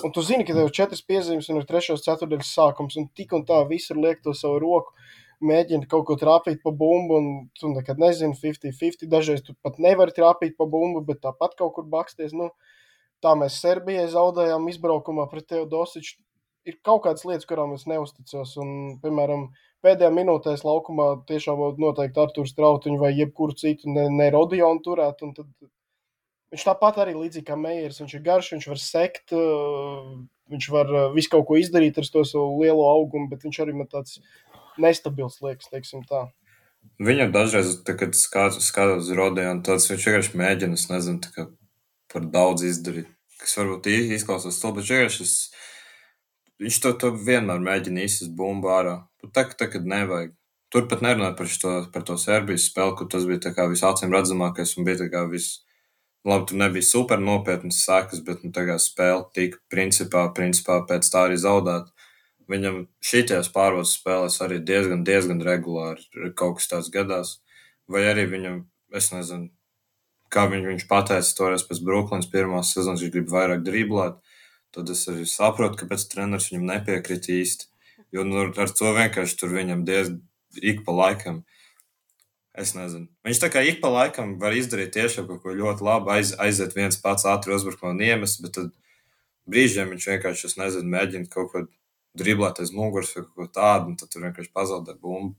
Un 0.00 0.14
tu 0.16 0.24
zini, 0.24 0.46
ka 0.48 0.56
tev 0.56 0.70
ir 0.70 0.76
četras 0.76 1.04
piezīmes 1.04 1.50
un 1.52 1.60
ir 1.60 1.68
trešās 1.68 2.06
ceturdaļas 2.06 2.54
sākums. 2.56 2.96
Un 3.00 3.10
tik 3.16 3.34
un 3.36 3.44
tā 3.48 3.60
visur 3.68 4.00
liek 4.00 4.24
to 4.24 4.32
savu 4.36 4.62
roku, 4.64 4.96
mēģina 5.44 5.88
kaut 5.92 6.06
ko 6.08 6.16
trāpīt 6.20 6.64
pa 6.64 6.72
bumbu. 6.72 7.20
Un 7.20 7.30
tu 7.58 7.72
nekad 7.74 8.00
nezini, 8.00 8.36
50-50. 8.40 9.08
Dažreiz 9.12 9.44
tu 9.44 9.56
pat 9.60 9.76
nevari 9.76 10.16
trāpīt 10.16 10.56
pa 10.56 10.68
bumbu, 10.68 11.04
bet 11.04 11.20
tāpat 11.24 11.56
kaut 11.60 11.76
kur 11.76 11.88
baksties. 11.90 12.32
Nu, 12.36 12.48
tā 13.24 13.34
mēs 13.38 13.60
Serbijai 13.62 14.08
zaudējām 14.12 14.68
izbraukumā 14.72 15.26
pret 15.30 15.48
Teodosiču. 15.52 16.18
Ir 16.68 16.76
kaut 16.84 17.06
kādas 17.06 17.24
lietas, 17.24 17.48
kurām 17.48 17.72
es 17.72 17.86
neusticos. 17.88 18.52
Un, 18.60 18.72
piemēram, 19.00 19.46
pēdējā 19.84 20.10
minūtē 20.12 20.54
laukumā 20.60 21.08
tiešām 21.28 21.60
būtu 21.60 21.80
noteikti 21.80 22.20
Arthurs 22.20 22.52
Trautiņš 22.56 23.00
vai 23.00 23.14
jebkuru 23.16 23.56
citu 23.56 23.92
ne, 23.92 24.08
ne 24.12 24.28
Rodionu 24.34 24.82
turēt. 24.84 25.24
un 25.24 25.32
Tad 25.38 25.48
viņš 26.52 26.66
tāpat 26.68 27.00
arī 27.04 27.16
līdzīgi 27.16 27.48
kā 27.48 27.56
Meijers. 27.56 28.02
Viņš 28.02 28.16
ir 28.18 28.26
garš, 28.26 28.52
viņš 28.56 28.68
var 28.72 28.82
sekt, 28.82 29.36
viņš 30.52 30.68
var 30.74 30.92
visu 31.16 31.32
kaut 31.32 31.48
ko 31.48 31.56
izdarīt 31.60 32.00
ar 32.00 32.10
to 32.12 32.26
savu 32.28 32.60
lielo 32.60 32.84
augumu, 32.90 33.30
bet 33.32 33.46
viņš 33.46 33.62
arī 33.64 33.78
man 33.78 33.88
tāds 33.88 34.20
nestabils 34.80 35.40
liekas, 35.44 35.70
teiksim 35.72 36.04
tā. 36.08 36.26
Viņam 37.00 37.32
dažreiz, 37.32 37.74
tā, 37.84 37.94
kad 37.96 38.16
skatos, 38.16 38.68
skatos 38.68 39.08
uz 39.08 39.16
Rodēnu, 39.16 39.62
tad 39.64 39.80
viņš 39.84 40.06
vienkārši 40.06 40.40
mēģina, 40.40 40.78
nezinu, 40.92 41.20
tā 41.24 41.32
kā 41.34 41.46
par 42.12 42.26
daudz 42.34 42.66
izdarīt. 42.66 43.08
Kas 43.40 43.56
varbūt 43.56 43.88
izklausās 44.16 44.60
to, 44.60 44.72
bet 44.76 44.90
es, 45.24 45.36
viņš 46.60 46.80
to, 46.84 46.92
to 47.00 47.14
vienmēr 47.16 47.62
mēģina 47.64 48.04
izsist 48.04 48.34
bumbu 48.36 48.68
ārā. 48.74 48.98
Tā, 49.32 49.46
tā 49.56 49.70
kad 49.72 49.88
nevajag. 49.88 50.34
Tur 50.70 50.86
pat 50.90 51.00
nerunāt 51.02 51.34
par, 51.38 51.48
šo, 51.50 51.72
par 51.90 52.04
to 52.06 52.14
Serbijas 52.20 52.68
spēli, 52.70 52.94
kur 52.98 53.08
tas 53.10 53.24
bija 53.26 53.66
visacīm 53.72 54.12
redzamākais 54.14 54.76
un 54.78 54.86
bija 54.86 55.24
viss. 55.30 55.64
Labi, 56.28 56.50
tur 56.50 56.58
nebija 56.60 56.84
super 56.84 57.18
nopietnas 57.18 57.80
sekas, 57.80 58.20
bet 58.20 58.42
nu, 58.44 58.52
spēle 58.84 59.24
tika 59.34 59.56
principā, 59.72 60.26
principā 60.36 60.82
pēc 60.86 61.08
tā 61.08 61.24
arī 61.26 61.38
zaudēta. 61.40 61.88
Viņam 62.50 62.82
šīs 63.06 63.48
pārbaudas 63.54 63.94
spēlēs 63.96 64.36
arī 64.44 64.58
diezgan, 64.60 65.04
diezgan 65.06 65.40
regulāri 65.46 66.34
kaut 66.36 66.58
kas 66.58 66.68
tāds 66.68 66.90
gadās. 66.92 67.38
Vai 67.88 68.04
arī 68.10 68.26
viņam, 68.30 68.60
es 68.94 69.10
nezinu, 69.14 69.48
kā 70.32 70.46
viņ, 70.50 70.66
viņš 70.72 70.86
pateica 70.90 71.36
toreiz 71.36 71.64
pēc 71.66 71.82
Brooklynas 71.86 72.30
pirmās 72.30 72.72
sezonas, 72.74 73.02
viņš 73.02 73.14
grib 73.14 73.30
vairāk 73.32 73.64
driblēt. 73.66 74.18
Tad 74.70 74.90
es 74.92 75.02
arī 75.10 75.26
saprotu, 75.26 75.80
kāpēc 75.80 76.06
treneris 76.12 76.50
viņam 76.52 76.68
nepiekrīt 76.68 77.30
īsti. 77.34 77.66
Jo 78.14 78.24
nu, 78.26 78.42
ar 78.46 78.74
to 78.74 78.92
vienkārši 78.94 79.38
tur 79.38 79.54
viņam 79.54 79.82
diezgan 79.86 80.20
ik 80.62 80.84
pa 80.86 80.94
laikam. 80.94 81.42
Es 82.60 82.74
nezinu. 82.74 83.06
Viņš 83.26 83.40
tā 83.42 83.50
kā 83.54 83.62
ik 83.66 83.78
pa 83.82 83.90
laikam 83.92 84.34
var 84.42 84.54
izdarīt 84.58 84.92
tiešām 84.96 85.28
kaut 85.28 85.42
ko 85.44 85.54
ļoti 85.54 85.86
labu, 85.86 86.10
aiz, 86.14 86.32
aiziet 86.34 86.74
viens 86.74 86.98
pats 87.02 87.26
ātri 87.30 87.54
uzbrukumā 87.54 87.94
un 87.94 88.02
iemest, 88.02 88.40
bet 88.42 88.56
tad 88.58 88.72
brīžiem 89.50 89.92
viņš 89.94 90.08
vienkārši, 90.10 90.48
es 90.50 90.58
nezinu, 90.58 90.90
mēģina 90.90 91.30
kaut 91.30 91.52
ko 91.52 91.62
driblēt 92.18 92.58
aiz 92.62 92.72
muguras 92.74 93.12
vai 93.14 93.22
kaut 93.22 93.36
ko 93.38 93.46
tādu, 93.54 93.92
un 93.92 94.00
tad 94.00 94.10
tur 94.10 94.26
vienkārši 94.26 94.52
pazaudē 94.54 94.96
bumbu. 94.98 95.36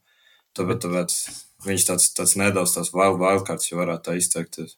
Tāpēc, 0.56 0.80
tāpēc 0.86 1.18
viņš 1.66 1.90
tāds, 1.90 2.12
tāds 2.18 2.38
nedaudz 2.40 2.78
tāds 2.78 2.94
wild, 2.96 3.20
wildcards, 3.22 3.72
ja 3.72 3.82
varētu 3.82 4.10
tā 4.10 4.18
izteikties. 4.20 4.78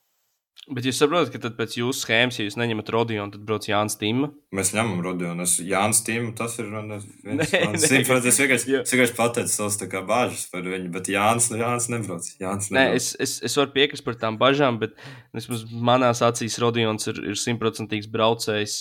Bet 0.71 0.85
jūs 0.87 0.95
saprotat, 0.95 1.33
ka 1.33 1.39
tad 1.43 1.57
pēc 1.57 1.73
jūsu 1.75 2.05
schēmas, 2.05 2.37
ja 2.39 2.45
jūs 2.45 2.55
neņemat 2.55 2.87
Rodionu, 2.93 3.33
tad 3.33 3.41
brauc 3.43 3.65
Jānis 3.67 3.97
Tīma. 3.99 4.29
Mēs 4.55 4.69
ņemam 4.71 5.01
Rodionu. 5.03 5.43
Es 5.43 5.57
Jānis 5.59 5.99
Tīma, 6.07 6.31
tas 6.39 6.55
ir 6.61 6.69
simtprocentīgi. 6.71 8.29
Es 8.31 8.39
vienkārši, 8.39 8.77
vienkārši 8.93 9.17
pateicu 9.17 9.51
savas 9.51 9.75
bāžas 10.07 10.45
par 10.53 10.63
viņu, 10.63 10.87
bet 10.93 11.09
Jānis, 11.11 11.49
Jānis 11.51 11.89
nebrauc. 11.91 12.29
Jānis 12.39 12.71
nebrauc. 12.71 12.79
Nē, 12.79 12.85
es, 12.95 13.09
es, 13.19 13.35
es 13.43 13.59
varu 13.59 13.75
piekrist 13.75 14.07
par 14.07 14.15
tām 14.21 14.39
bažām, 14.39 14.79
bet 14.79 14.95
vismaz 15.35 15.65
manās 15.67 16.23
acīs 16.23 16.55
Rodions 16.63 17.11
ir, 17.11 17.19
ir 17.33 17.41
simtprocentīgs 17.43 18.07
braucējs 18.13 18.77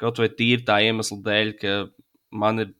kaut 0.00 0.22
vai 0.22 0.30
tīri 0.30 0.62
tā 0.68 0.78
iemesla 0.86 1.18
dēļ, 1.26 1.54
ka 1.58 1.78
man 2.30 2.68
ir, 2.68 2.74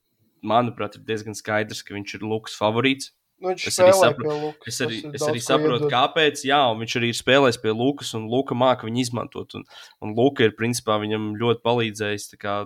manuprāt, 0.47 0.97
ir 0.97 1.09
diezgan 1.09 1.35
skaidrs, 1.37 1.83
ka 1.83 1.99
viņš 1.99 2.21
ir 2.21 2.31
Lukas 2.31 2.55
favorīts. 2.57 3.11
Nu, 3.41 3.55
es 3.57 3.79
arī, 3.81 3.93
sapra... 3.97 4.35
es 4.69 4.79
arī, 4.85 4.99
es 5.17 5.23
arī 5.25 5.41
saprotu, 5.41 5.87
iedod. 5.87 5.93
kāpēc. 5.95 6.43
Jā, 6.45 6.61
viņš 6.77 6.97
arī 7.01 7.09
ir 7.13 7.17
spēlējis 7.17 7.59
pie 7.63 7.73
Lukas, 7.73 8.13
un 8.19 8.27
Luka 8.29 8.57
māca 8.59 8.85
viņu 8.85 9.01
izmantot. 9.01 9.57
Un, 9.57 9.65
un 10.05 10.13
Luka 10.19 10.45
ir 10.45 10.53
principā 10.59 10.99
viņam 11.01 11.31
ļoti 11.41 11.65
palīdzējis 11.65 12.37
kā, 12.43 12.59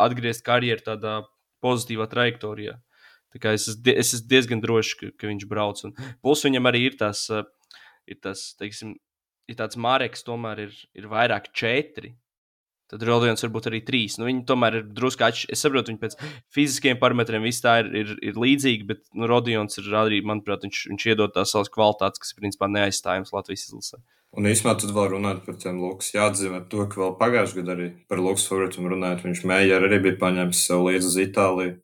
atgriezt 0.00 0.46
karjeru 0.46 0.86
tādā 0.86 1.18
pozitīvā 1.64 2.08
trajektorijā. 2.08 2.78
Es, 3.36 3.68
es 3.68 4.14
esmu 4.14 4.28
diezgan 4.32 4.64
drošs, 4.64 4.96
ka, 5.00 5.12
ka 5.20 5.28
viņš 5.28 5.46
brauc. 5.48 5.84
Un 5.88 5.94
plus 6.24 6.44
viņam 6.48 6.72
arī 6.72 6.86
ir 6.88 6.96
tas, 7.00 7.26
ir 8.08 8.20
tas 8.24 8.48
teiksim, 8.60 8.96
ir 9.48 9.60
tāds 9.60 9.76
māreks, 9.80 10.24
tomēr 10.24 10.66
ir, 10.66 10.74
ir 10.96 11.12
vairāk 11.12 11.52
četri 11.56 12.14
tad 12.92 13.04
Rodions 13.08 13.44
varbūt 13.46 13.68
arī 13.70 13.82
trīs. 13.86 14.18
Nu, 14.20 14.28
viņi 14.28 14.44
tomēr 14.48 14.80
ir 14.80 14.88
drusku 14.92 15.24
atšķirīgi. 15.26 15.56
Es 15.56 15.64
saprotu, 15.64 15.92
viņi 15.92 16.02
pēc 16.02 16.16
fiziskiem 16.54 17.00
parametriem 17.00 17.44
viss 17.46 17.64
tā 17.64 17.78
ir, 17.82 17.92
ir, 18.02 18.16
ir 18.30 18.40
līdzīgi, 18.40 18.88
bet 18.88 19.04
nu, 19.16 19.28
Rodions 19.30 19.80
ir 19.80 19.92
arī, 19.96 20.20
manuprāt, 20.26 20.66
viņš, 20.68 20.82
viņš 20.92 21.06
iedod 21.12 21.34
tās 21.34 21.54
savas 21.54 21.72
kvalitātes, 21.72 22.22
kas 22.22 22.36
principā 22.38 22.68
neaizstājams 22.72 23.32
Latvijas 23.34 23.68
izlasē. 23.70 24.02
Un 24.32 24.48
īsumā 24.48 24.72
tad 24.80 24.94
vēl 24.96 25.10
runājot 25.12 25.42
par 25.44 25.56
tiem 25.60 25.80
Lukas, 25.82 26.12
jāatzīmē 26.14 26.62
to, 26.72 26.86
ka 26.88 27.02
vēl 27.02 27.16
pagājušajā 27.20 27.58
gadā 27.58 27.74
arī 27.76 27.88
par 28.08 28.22
Lukas 28.24 28.46
favorītumu 28.48 28.94
runājot, 28.94 29.26
viņš 29.26 29.42
Meijer 29.50 29.84
arī 29.88 29.98
bija 30.06 30.20
paņēmis 30.22 30.62
sev 30.70 30.86
līdzi 30.86 31.10
uz 31.10 31.18
Itāliju. 31.26 31.74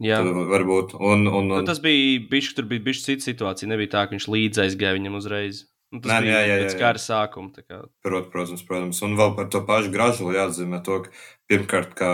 Jā, 0.00 0.20
tad 0.24 0.38
varbūt. 0.48 0.94
Un, 0.96 1.26
un, 1.26 1.50
un... 1.50 1.50
Nu, 1.58 1.66
tas 1.68 1.82
bija 1.82 2.22
bijis, 2.30 2.54
tur 2.56 2.68
bija 2.70 2.86
bijis 2.86 3.02
cita 3.04 3.26
situācija. 3.26 3.68
Nebija 3.68 3.92
tā, 3.96 4.04
ka 4.06 4.14
viņš 4.14 4.28
līdzi 4.32 4.62
aizgāja 4.64 4.96
viņam 4.96 5.18
uzreiz. 5.18 5.64
Nu, 5.90 5.98
tas 5.98 6.12
Nē, 6.12 6.18
bija 6.22 6.32
jā, 6.32 6.40
jā, 6.46 6.54
jā, 6.54 6.66
pēc 6.66 6.74
kara 6.78 7.02
sākuma. 7.02 7.64
Prot, 8.06 8.28
protams, 8.30 8.62
protams. 8.66 9.00
Un 9.02 9.16
vēl 9.18 9.32
par 9.34 9.48
to 9.50 9.62
pašu 9.66 9.90
gražulu 9.90 10.36
jāatzīmē 10.36 10.78
to, 10.86 11.00
ka 11.06 11.14
pirmkārt, 11.50 11.96
kā 11.98 12.10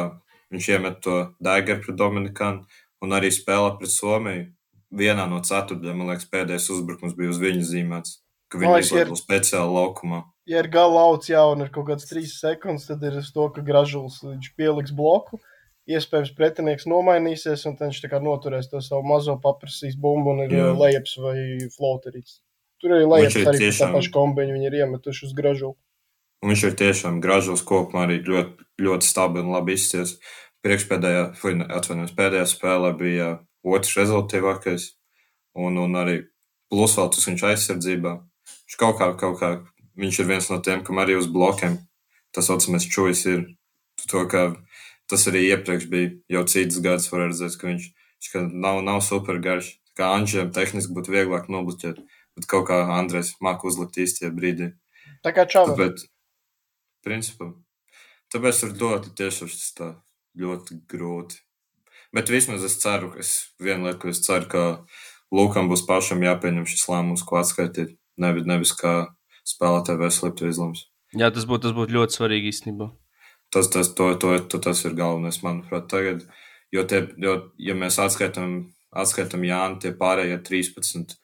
viņš 0.54 0.68
iemet 0.72 1.02
to 1.04 1.16
Daigeru 1.44 1.82
pret 1.84 1.98
Dominikānu 2.00 2.64
un 3.04 3.16
arī 3.16 3.32
spēlē 3.34 3.74
pret 3.80 3.92
Somiju. 3.92 4.46
Vienā 4.96 5.26
no 5.28 5.42
ceturtajām, 5.44 5.98
man 5.98 6.12
liekas, 6.12 6.28
pēdējais 6.30 6.70
uzbrukums 6.72 7.16
bija 7.18 7.32
uz 7.34 7.40
viņu 7.42 7.66
zīmēts, 7.68 8.20
ka 8.48 8.60
viņi 8.62 8.84
izlaiž 8.84 9.12
speciāli 9.18 9.74
laukumā. 9.74 10.22
Ja 10.46 10.62
ir 10.62 10.70
gala 10.72 11.02
lauts, 11.02 11.28
jā, 11.28 11.42
un 11.50 11.64
ir 11.64 11.72
kaut 11.74 11.88
kāds 11.90 12.06
trīs 12.06 12.36
sekundes, 12.38 12.86
tad 12.86 13.02
ir 13.04 13.18
uz 13.18 13.32
to, 13.34 13.48
ka 13.52 13.66
gražulis 13.66 14.20
viņš 14.22 14.52
pieliks 14.56 14.94
bloku. 14.94 15.42
Iespējams, 15.90 16.32
pretinieks 16.38 16.86
nomainīsies, 16.90 17.66
un 17.68 17.76
viņš 17.78 18.00
tā 18.04 18.12
kā 18.14 18.22
noturēs 18.22 18.70
to 18.70 18.80
savu 18.82 19.04
mazo 19.10 19.36
paprasīs 19.42 19.98
bumbu 19.98 20.32
un 20.32 20.46
ir 20.46 20.54
lejups 20.78 21.18
vai 21.22 21.36
floaterīts. 21.74 22.40
Tur 22.82 22.96
arī 22.96 23.08
lejas 23.08 23.38
arī 23.40 23.60
tiešām... 23.64 23.92
tā 23.92 23.98
paša 23.98 24.12
kombiņa, 24.14 24.56
viņi 24.56 24.68
ir 24.68 24.78
iemetuši 24.82 25.28
uz 25.28 25.34
gražu. 25.36 25.72
Un 26.44 26.52
viņš 26.52 26.64
ir 26.68 26.76
tiešām 26.78 27.20
gražos 27.24 27.64
kopumā 27.66 28.04
arī 28.06 28.20
ļoti, 28.26 28.66
ļoti 28.84 29.08
stabili 29.08 29.46
un 29.46 29.56
labi 29.56 29.76
izcies. 29.78 30.16
Priekšpēdējā, 30.66 31.22
atvainojos, 31.78 32.14
pēdējā 32.16 32.44
spēlē 32.50 32.92
bija 32.98 33.30
otrs 33.66 33.96
rezultātīvākais, 33.96 34.90
un, 35.56 35.78
un 35.80 35.98
arī 35.98 36.18
plus 36.72 36.96
vēl 36.98 37.10
tas 37.14 37.28
viņš 37.30 37.44
aizsardzībā. 37.50 38.14
Viņš 38.66 38.78
kaut 38.82 38.98
kā, 39.00 39.10
kaut 39.20 39.40
kā, 39.40 39.50
viņš 39.96 40.20
ir 40.20 40.30
viens 40.30 40.50
no 40.52 40.60
tiem, 40.60 40.82
kam 40.84 41.00
arī 41.02 41.16
uz 41.16 41.30
blokiem 41.32 41.78
tas 42.36 42.50
saucamais 42.50 42.84
čujas 42.84 43.24
ir. 43.30 43.46
To, 44.10 44.26
ka 44.28 44.50
tas 45.08 45.24
arī 45.30 45.46
iepriekš 45.48 45.88
bija 45.88 46.12
jau 46.36 46.44
citas 46.52 46.82
gads, 46.84 47.08
var 47.08 47.24
redzēt, 47.24 47.56
ka 47.56 47.70
viņš, 47.70 47.86
viņš 48.20 48.50
nav, 48.52 48.82
nav 48.84 49.00
super 49.06 49.40
garš. 49.40 49.72
Kā 49.96 50.12
Anģiem 50.12 50.50
tehniski 50.52 50.92
būtu 50.92 51.14
vieglāk 51.14 51.48
nobloķēt 51.48 52.02
bet 52.36 52.48
kaut 52.50 52.68
kā 52.70 52.82
Andrēs 52.98 53.34
māca 53.44 53.68
uzlikt 53.68 53.98
īstajā 54.02 54.32
brīdī. 54.36 54.70
Tā 55.24 55.32
kā 55.36 55.46
čau. 55.50 55.64
Tāpēc, 55.70 56.04
principā, 57.06 57.50
tāpēc 58.34 58.62
tur 58.62 58.76
dot 58.78 59.10
tiešām 59.18 59.50
tas 59.50 59.68
tā 59.78 59.90
ļoti 60.38 60.80
grūti. 60.90 61.40
Bet 62.14 62.30
vismaz 62.32 62.64
es 62.64 62.78
ceru, 62.80 63.10
ka 63.12 63.20
es 63.24 63.32
vienu 63.60 63.88
lietu, 63.88 64.12
es 64.12 64.22
ceru, 64.24 64.48
ka 64.52 64.64
Lūkam 65.34 65.66
būs 65.66 65.82
pašam 65.88 66.20
jāpieņem 66.22 66.68
šis 66.70 66.84
lēmums, 66.86 67.24
ko 67.26 67.40
atskaitīt, 67.40 67.96
nevis, 68.22 68.44
nevis 68.46 68.70
kā 68.78 68.92
spēlētāja 69.42 69.98
veselību 69.98 70.46
izlems. 70.46 70.84
Jā, 71.18 71.32
tas 71.34 71.48
būtu 71.50 71.72
būt 71.74 71.90
ļoti 71.96 72.14
svarīgi 72.14 72.52
īstenībā. 72.52 72.92
Tas, 73.50 73.66
tas, 73.74 73.90
to, 73.98 74.12
to, 74.22 74.36
to, 74.46 74.60
tas 74.62 74.84
ir 74.86 74.94
galvenais, 74.98 75.40
manuprāt, 75.42 75.88
tagad. 75.90 76.22
Jo, 76.74 76.86
tie, 76.86 77.02
jo 77.22 77.34
ja 77.62 77.74
mēs 77.78 77.98
atskaitām, 78.02 78.54
atskaitām 78.94 79.44
Jānu, 79.46 79.80
tie 79.82 79.92
pārējie 79.98 80.38
13 80.46 81.18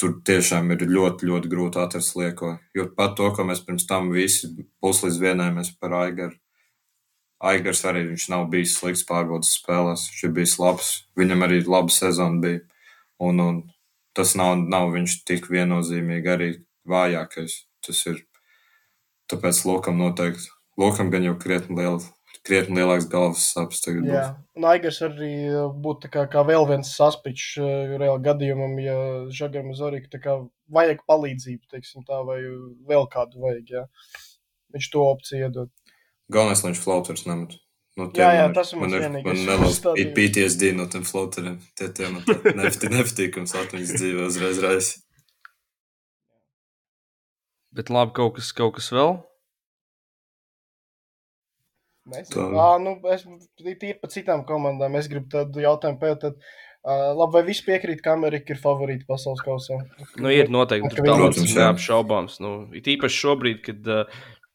tur 0.00 0.14
tiešām 0.26 0.72
ir 0.74 0.86
ļoti, 0.88 1.28
ļoti 1.28 1.50
grūti 1.52 1.80
atrast 1.82 2.16
lieko. 2.16 2.54
Jo 2.76 2.86
pat 2.96 3.16
to, 3.18 3.28
ko 3.36 3.44
mēs 3.46 3.60
pirms 3.66 3.86
tam 3.88 4.08
visi 4.14 4.48
puslīdz 4.82 5.20
vienojāmies 5.20 5.74
par 5.80 5.96
Aigaru. 6.00 6.36
Aigars 7.50 7.80
arī 7.88 8.04
viņš 8.10 8.26
nav 8.32 8.48
bijis 8.52 8.74
slikts 8.76 9.06
pārbaudas 9.08 9.54
spēlēs. 9.56 10.08
Viņš 10.10 10.24
ir 10.26 10.32
bijis 10.36 10.56
labs. 10.60 10.90
Viņam 11.16 11.46
arī 11.46 11.62
laba 11.64 11.92
sezona 11.94 12.40
bija. 12.42 12.60
Un, 13.20 13.40
un 13.40 13.60
tas 14.16 14.34
nav, 14.36 14.58
nav 14.60 14.90
viņš 14.92 15.20
tik 15.28 15.48
viennozīmīgi 15.52 16.32
arī 16.34 16.50
vājākais. 16.88 17.62
Tas 17.86 18.04
ir. 18.12 18.24
Tāpēc 19.32 19.62
Lokam 19.68 20.00
noteikti. 20.00 20.50
Lokam 20.80 21.12
gan 21.12 21.24
jau 21.24 21.36
krietni 21.40 21.78
liela 21.78 22.00
krietni 22.46 22.80
lielāks 22.80 23.08
galvas 23.10 23.44
sāpes. 23.52 23.82
Jā, 23.86 24.00
būs. 24.00 24.30
un 24.58 24.66
Aigars 24.70 25.00
arī 25.06 25.32
uh, 25.50 25.68
būtu 25.84 26.10
kā, 26.12 26.24
kā 26.32 26.44
vēl 26.46 26.66
viens 26.70 26.92
saspičs 26.96 27.52
uh, 27.60 27.96
reāli 28.00 28.24
gadījumam, 28.26 28.76
ja 28.82 28.96
Žagam 29.34 29.72
Zorika 29.76 30.38
vajag 30.72 31.02
palīdzību, 31.10 31.64
teiksim 31.72 32.06
tā, 32.08 32.22
vai 32.26 32.40
vēl 32.88 33.08
kādu 33.12 33.42
vajag, 33.44 33.74
jā. 33.76 33.84
Viņš 34.70 34.92
to 34.92 35.02
opciju 35.02 35.48
iedod. 35.48 35.74
Galvenais, 36.30 36.62
lai 36.62 36.72
viņš 36.72 36.84
flauters 36.84 37.26
nemet. 37.26 37.58
No 37.98 38.06
jā, 38.14 38.28
jā, 38.36 38.44
tas 38.54 38.70
man 38.78 38.94
ir. 38.94 39.06
Man 39.10 39.40
nelūdz 39.48 39.80
PTSD 40.14 40.70
no 40.78 40.86
tiem 40.90 41.02
flauteriem. 41.04 41.58
Tie 41.76 41.88
tie 41.92 42.08
man 42.12 42.22
nepatīkams 42.94 43.56
atmiņas 43.64 43.96
dzīvē 43.98 44.28
uzreiz 44.28 44.60
reiz. 44.62 44.92
Bet 47.74 47.90
labi, 47.92 48.14
kaut 48.16 48.38
kas, 48.38 48.52
kaut 48.56 48.78
kas 48.78 48.88
vēl? 48.94 49.18
Mēs, 52.10 52.32
à, 52.36 52.66
nu, 52.82 52.96
es 53.12 53.24
tīri 53.60 53.96
par 54.00 54.12
citām 54.12 54.44
komandām. 54.48 54.98
Es 54.98 55.08
gribu 55.10 55.30
tādu 55.32 55.62
jautājumu 55.64 56.00
pētīt. 56.02 56.38
Uh, 56.80 57.10
labi, 57.12 57.34
vai 57.36 57.42
viss 57.50 57.64
piekrīt, 57.66 57.98
ka 58.00 58.14
Amerika 58.16 58.54
ir 58.54 58.60
favorīta 58.60 59.04
pasaules 59.08 59.42
kausā? 59.44 59.82
Nu, 60.16 60.30
ir 60.32 60.48
noteikti. 60.52 60.94
Tur 60.96 61.10
talants 61.10 61.56
neapšaubāms. 61.58 62.38
Nu, 62.40 62.54
it 62.76 62.88
īpaši 62.88 63.20
šobrīd, 63.20 63.60
kad, 63.66 63.90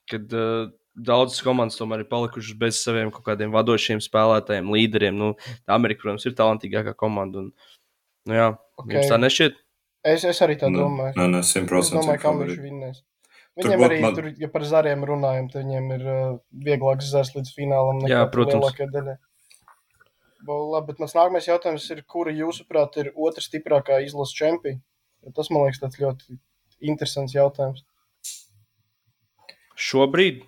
kad 0.10 0.34
uh, 0.34 0.72
daudzas 0.96 1.44
komandas 1.46 1.78
tomēr 1.80 2.04
ir 2.04 2.10
palikušas 2.10 2.58
bez 2.60 2.80
saviem 2.82 3.12
kaut 3.14 3.28
kādiem 3.28 3.54
vadošiem 3.54 4.02
spēlētājiem, 4.04 4.72
līderiem. 4.74 5.18
Nu, 5.20 5.34
Amerika, 5.70 6.06
protams, 6.06 6.26
ir 6.26 6.38
talantīgākā 6.40 6.96
komanda. 6.98 7.46
Un, 7.46 7.52
nu, 8.26 8.38
jā, 8.40 8.50
okay. 8.80 8.98
Jums 8.98 9.12
tā 9.12 9.22
nešķiet? 9.22 9.62
Es, 10.06 10.26
es 10.30 10.42
arī 10.46 10.58
tā 10.62 10.70
nu, 10.72 10.84
domāju. 10.86 11.18
Nē, 11.18 11.28
nē, 11.34 11.44
100%. 11.46 11.82
Es 11.82 11.94
domāju, 11.94 12.22
ka 12.22 12.32
Amerika 12.32 12.66
vinnēs. 12.66 13.02
Viņiem 13.56 13.80
tur 13.80 13.88
arī, 13.88 14.00
man... 14.04 14.16
tur, 14.18 14.26
ja 14.36 14.50
par 14.52 14.66
zariem 14.68 15.06
runājam, 15.08 15.46
tad 15.52 15.64
viņiem 15.64 15.86
ir 15.96 16.02
uh, 16.12 16.24
vieglāk 16.66 17.04
zars 17.08 17.32
līdz 17.38 17.54
finālam. 17.56 18.02
Jā, 18.10 18.26
protams. 18.32 18.82
Labi, 20.46 20.92
bet 20.92 21.00
mans 21.02 21.16
nākamais 21.16 21.48
jautājums 21.48 21.86
ir, 21.96 22.04
kura 22.06 22.34
jūsuprāt 22.36 23.00
ir 23.02 23.14
otra 23.16 23.42
stiprākā 23.42 24.02
izlases 24.06 24.36
čempiona? 24.38 24.84
Tas 25.34 25.50
man 25.50 25.64
liekas 25.66 25.82
tāds 25.82 25.98
ļoti 26.02 26.36
interesants 26.86 27.34
jautājums. 27.34 27.82
Šobrīd? 29.76 30.44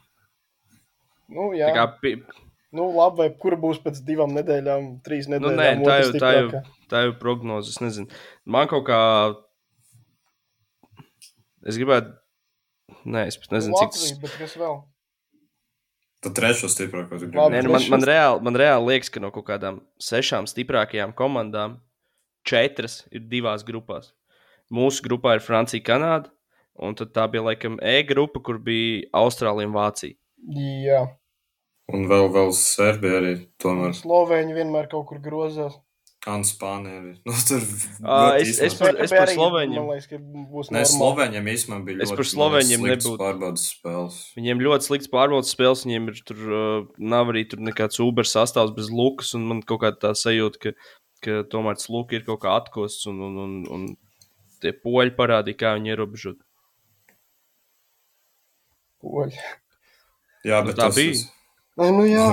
Nu, 1.32 1.50
jā. 1.58 1.72
Tā 1.72 1.80
kā 1.80 1.88
pi- 2.04 2.20
Nu, 2.78 2.90
labi, 2.92 3.24
vai 3.24 3.30
kura 3.40 3.56
būs 3.56 3.80
pēc 3.82 4.02
divām 4.06 4.36
nedēļām, 4.36 4.98
trīs 5.02 5.30
Nu, 5.32 5.40
nedēļām? 5.40 5.82
nē, 5.82 5.88
tā 5.88 5.96
jau, 6.04 6.12
tā 6.20 6.32
jau, 6.36 6.62
tā 6.92 7.04
jau 7.08 7.14
prognoze. 7.18 7.72
Es 7.72 7.80
nezinu. 7.82 8.12
Man 8.46 8.68
kaut 8.68 8.86
kā. 8.90 9.00
Es 11.66 11.80
gribētu. 11.80 12.14
Nē, 13.08 13.26
es 13.32 13.40
pat 13.42 13.58
nezinu, 13.58 13.76
cik 13.80 13.92
tas 13.94 14.04
Latvija, 14.04 14.22
bet 14.24 14.38
kas 14.42 14.56
vēl? 14.60 14.78
Tad 16.26 16.38
trešo 16.40 16.70
stiprāko 16.72 17.20
gribi. 17.20 17.36
Nē, 17.38 17.62
nu, 17.66 17.74
man, 17.76 17.84
man, 17.94 18.06
reāli, 18.10 18.42
man 18.48 18.58
reāli 18.58 18.94
liekas, 18.94 19.12
ka 19.14 19.22
no 19.24 19.30
kaut 19.36 19.46
kādām 19.50 19.82
sešām 20.02 20.48
stiprākajām 20.50 21.14
komandām 21.18 21.78
četras 22.48 23.04
ir 23.12 23.28
divās 23.30 23.68
grupās. 23.68 24.14
Mūsu 24.74 25.06
grupā 25.06 25.38
ir 25.38 25.46
Francija, 25.46 25.84
Kanāda, 25.84 26.32
un 26.80 26.98
tad 26.98 27.14
tā 27.16 27.28
bija 27.32 27.46
laikam 27.52 27.78
E 27.84 28.02
grupa, 28.08 28.42
kur 28.44 28.60
bija 28.64 29.06
Austrālija 29.16 29.70
un 29.70 29.78
Vācija. 29.78 30.18
Jā, 30.58 31.06
Un 31.88 32.04
vēl, 32.10 32.26
vēl 32.36 32.50
Serbija 32.56 33.20
arī 33.22 33.34
tomēr. 33.64 33.94
Slovēņi 33.96 34.56
vienmēr 34.58 34.90
kaut 34.92 35.06
kur 35.08 35.22
grozās. 35.24 35.78
Un 36.28 36.42
Spānija 36.44 36.98
arī. 37.00 37.12
Nu, 37.24 37.32
tur 37.48 37.62
ļoti 37.64 38.42
es- 38.44 38.58
es 38.68 38.74
par- 38.76 38.98
Bet 38.98 39.10
par 39.14 39.30
Slovēņiem- 39.32 39.80
Man 39.80 39.88
liekas, 39.96 40.10
normāli. 40.12 40.90
Slovēņiem 40.92 41.46
īstenībā 41.54 41.86
bija 41.88 42.02
Es 42.04 42.10
ļoti 42.12 42.18
par 42.20 42.28
Slovēņiem 42.32 42.82
nebūtu. 42.90 43.18
pārbaudas 43.22 43.64
spēles. 43.72 44.18
Viņiem 44.36 44.60
ļoti 44.66 44.88
slikts 44.90 45.08
pārbaudas 45.14 45.54
spēles, 45.56 45.86
viņiem 45.88 46.10
ir 46.12 46.20
tur, 46.28 46.42
uh, 46.52 46.86
nav 47.00 47.28
arī 47.32 47.46
tur 47.50 47.60
nekāds 47.64 48.00
Uber 48.04 48.26
sastāvs 48.28 48.76
bez 48.76 48.90
lukas, 48.92 49.34
un 49.36 49.48
man 49.48 49.62
kaut 49.62 49.80
kāda 49.86 49.98
tā 50.04 50.12
sajūta, 50.20 50.60
ka, 50.60 50.72
ka 51.24 51.32
tomēr 51.48 51.76
tas 51.80 51.88
luka 51.90 52.18
ir 52.20 52.24
kaut 52.28 52.42
kā 52.42 52.58
atkosts, 52.60 53.08
un, 53.08 53.22
un, 53.22 53.38
un, 53.46 53.66
un 53.72 53.88
tie 54.60 54.74
poļi 54.74 55.16
parādīja, 55.16 55.56
kā 55.64 55.80
viņi 55.80 55.96
ierobežot. 55.96 56.38
Poļi. 59.02 59.38
Jā, 60.44 60.60
Nu, 60.64 60.68
bet 60.72 60.76
tā 60.76 60.88
tas, 60.90 60.96
bija. 60.96 61.14
tas- 61.14 61.32
Nē, 61.78 61.92
nu 61.94 62.04
jā. 62.10 62.28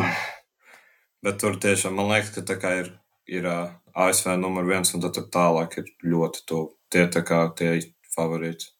Bet 1.24 1.38
tur 1.40 1.54
tiešām 1.56 1.94
man 1.94 2.08
liekas, 2.10 2.34
ka 2.34 2.40
tā 2.42 2.58
kā 2.60 2.70
ir, 2.82 2.88
ir 3.30 3.48
ā, 3.48 3.58
ASV 3.94 4.34
numur 4.40 4.66
viens, 4.68 4.94
un 4.94 5.04
tad 5.04 5.18
tālāk 5.32 5.78
ir 5.80 5.90
ļoti 6.04 6.44
tuvu. 6.48 6.72
Tie 6.92 7.06
tā 7.10 7.24
kā 7.26 7.46
tie 7.58 7.76
favorīti. 8.14 8.70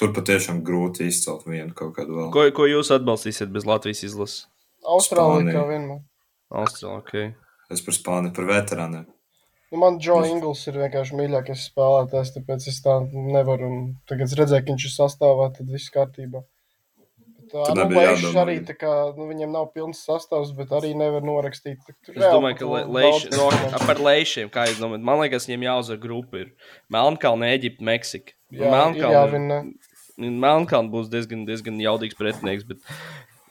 Tur 0.00 0.14
patiešām 0.16 0.62
grūti 0.64 1.10
izcelt 1.10 1.44
vienu 1.44 1.74
kaut 1.76 1.92
kādu 1.98 2.16
vēl. 2.16 2.30
Ko, 2.34 2.46
ko 2.56 2.66
jūs 2.70 2.90
atbalstīsiet 2.94 3.52
bez 3.52 3.66
Latvijas 3.68 4.02
izlases? 4.06 4.46
Austrālija 4.88 5.52
kā 5.58 5.64
vienmēr. 5.68 6.00
Austrālija, 6.50 7.02
ok. 7.02 7.50
Es 7.70 7.82
par 7.84 7.94
Spāniju, 7.94 8.34
par 8.38 8.48
veterāniem. 8.48 9.04
Nu, 9.70 9.78
man 9.78 10.00
Džo 10.02 10.16
Ingls 10.26 10.64
ir 10.66 10.80
vienkārši 10.80 11.18
mīļākais 11.18 11.68
spēlētājs, 11.68 12.32
tāpēc 12.34 12.64
es 12.72 12.80
tā 12.82 12.96
nevaru. 13.12 13.68
Un 13.68 13.84
tagad 14.10 14.26
es 14.26 14.34
redzēju, 14.40 14.64
ka 14.64 14.74
viņš 14.74 14.86
ir 14.88 14.94
sastāvā, 14.96 15.50
tad 15.54 15.70
viss 15.70 15.92
kārtībā. 15.94 16.42
Tad 17.50 17.78
nu, 17.78 17.86
Leišs 17.96 18.36
arī 18.38 18.56
tā 18.66 18.74
kā, 18.78 18.90
nu, 19.16 19.26
viņiem 19.30 19.52
nav 19.54 19.70
pilns 19.74 20.02
sastāvs, 20.06 20.52
bet 20.56 20.72
arī 20.76 20.92
nevar 20.98 21.24
norakstīt. 21.26 21.82
Tur 22.06 22.14
Es 22.14 22.22
domāju, 22.22 22.58
ka 22.60 22.68
le, 22.70 22.82
leiš, 22.96 23.26
no, 23.34 23.48
par 23.86 24.02
leišiem, 24.06 24.50
kā 24.54 24.68
jūs 24.70 24.78
domājat, 24.82 25.06
man 25.10 25.22
liekas, 25.24 25.48
viņiem 25.48 25.66
jāuzvar 25.66 26.02
grupa. 26.02 26.44
Ir 26.44 26.76
Melnkalna, 26.92 27.50
Eģipte, 27.56 27.86
Meksika. 27.86 28.36
Jā, 28.54 28.84
jāvina. 28.98 29.62
Melnkalna 30.20 30.92
būs 30.92 31.10
diezgan, 31.10 31.46
diezgan 31.48 31.80
jaudīgs 31.82 32.18
pretinieks, 32.18 32.66
bet 32.68 32.84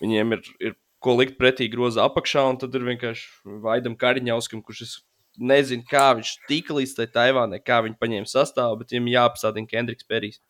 viņiem 0.03 0.37
ir, 0.37 0.47
ir 0.69 0.77
ko 1.03 1.15
likt 1.19 1.39
pretī 1.39 1.69
groza 1.71 2.05
apakšā, 2.07 2.45
un 2.51 2.59
tad 2.61 2.75
ir 2.77 2.85
vienkārši 2.87 3.59
Vaidam 3.63 3.95
Kariņauskam, 3.99 4.63
kurš 4.65 4.83
es 4.85 4.97
nezinu, 5.39 5.85
kā 5.87 6.11
viņš 6.17 6.33
tika 6.49 6.75
līdz 6.75 6.95
tai 6.97 7.07
Taivānai, 7.15 7.61
kā 7.63 7.79
viņi 7.85 7.99
paņēma 7.99 8.29
sastāvu, 8.29 8.81
bet 8.81 8.93
viņam 8.93 9.11
jāapstādina 9.13 9.71
Kendriks 9.71 10.07
Perijs. 10.07 10.41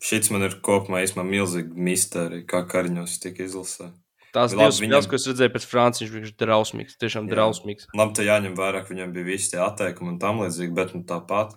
Šis 0.00 0.30
man 0.32 0.46
ir 0.46 0.54
kopumā 0.64 1.02
īstenībā 1.04 1.26
milzīgi 1.28 1.76
mistērija, 1.76 2.46
kā 2.48 2.62
Kariņos 2.68 3.18
tika 3.20 3.44
izlasē. 3.44 3.90
Tās 4.32 4.54
divas 4.54 4.78
viņam- 4.80 5.02
spēles, 5.02 5.08
ko 5.10 5.16
es 5.18 5.26
redzēju 5.26 5.52
pēc 5.56 5.64
Francijas, 5.66 6.10
viņš 6.14 6.30
bija 6.32 6.46
drausmīgs, 6.46 6.96
tiešām 7.02 7.26
Jā. 7.28 7.34
drausmīgs. 7.34 7.86
Labi, 7.98 8.14
te 8.14 8.22
jāņem 8.24 8.54
vērā, 8.56 8.86
ka 8.86 8.94
viņam 8.94 9.12
bija 9.12 9.24
visi 9.26 9.50
tie 9.50 9.58
atteikumi 9.60 10.08
un 10.14 10.18
tam 10.18 10.38
līdzīgi, 10.38 10.74
bet 10.74 10.94
nu, 10.94 11.02
tāpat 11.02 11.52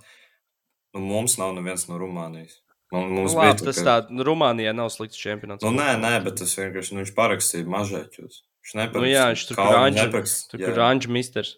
nu, 0.95 0.99
mums 1.02 1.38
nav 1.38 1.53
neviens 1.56 1.88
no 1.88 1.99
Rumānijas. 2.02 2.60
Man, 2.91 3.10
Nu, 3.10 3.22
mums 3.22 3.34
labi, 3.34 3.53
bija 3.53 3.65
tas 3.65 3.78
ka- 3.78 3.86
tā, 4.02 4.10
nu, 4.11 4.24
Rumānijā 4.24 4.74
nav 4.76 4.90
slikts 4.90 5.18
čempionāts. 5.18 5.61
Nu, 5.64 5.72
nē, 5.72 5.95
nē, 6.02 6.24
bet 6.24 6.36
tas 6.38 6.53
vienkārši 6.56 6.94
nu, 6.94 7.03
viņš 7.03 7.14
parakstīja 7.15 7.65
mažēķus. 7.65 8.41
Viņš 8.64 8.74
neparakstīja. 8.80 9.02
Nu, 9.02 9.07
jā, 9.10 9.26
viņš 9.34 9.48
tur 10.49 10.60
ir 10.61 10.76
Anģis 10.80 11.10
Misters. 11.10 11.56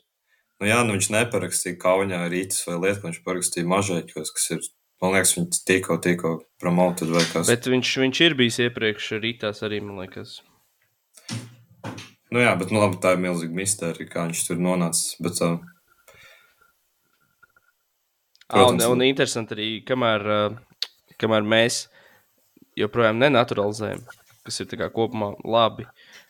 Nu, 0.62 0.68
jā, 0.68 0.86
nu 0.88 0.94
viņš 0.96 1.10
neparakstīja 1.12 1.78
Kaunijā 1.80 2.22
rītas 2.32 2.62
vai 2.68 2.76
lietu, 2.80 3.02
viņš 3.08 3.20
parakstīja 3.24 3.66
mažēķos, 3.68 4.32
kas 4.36 4.52
ir, 4.52 4.60
man 5.04 5.16
liekas, 5.16 5.36
viņi 5.38 5.62
tikko, 5.68 6.00
tikko 6.04 6.34
promoted 6.62 7.12
vai 7.14 7.24
kas. 7.32 7.50
Bet 7.52 7.70
viņš, 7.72 7.94
viņš 8.06 8.24
ir 8.26 8.38
bijis 8.40 8.60
iepriekš 8.68 9.14
rītās 9.24 9.64
arī, 9.68 9.82
man 9.84 10.04
liekas. 10.04 10.40
Nu, 12.34 12.42
jā, 12.42 12.52
bet 12.60 12.72
nu, 12.74 12.82
labi, 12.82 13.00
tā 13.04 13.14
ir 13.16 13.24
milzīga 13.24 13.56
mistērija, 13.56 14.12
kā 14.12 14.28
viņš 14.28 14.48
tur 14.50 14.60
nonāca. 14.60 15.04
Bet, 15.24 15.40
uh, 15.46 15.60
Ah, 18.48 18.60
un, 18.62 18.78
Protams. 18.78 18.92
un 18.94 19.02
interesanti 19.02 19.56
arī, 19.56 19.68
kamēr, 19.82 20.24
uh, 20.30 20.84
kamēr 21.18 21.46
mēs 21.50 21.88
joprojām 22.78 23.18
nenaturalizējam, 23.18 24.04
kas 24.46 24.62
ir 24.62 24.84
kopumā 24.94 25.32
labi, 25.42 25.88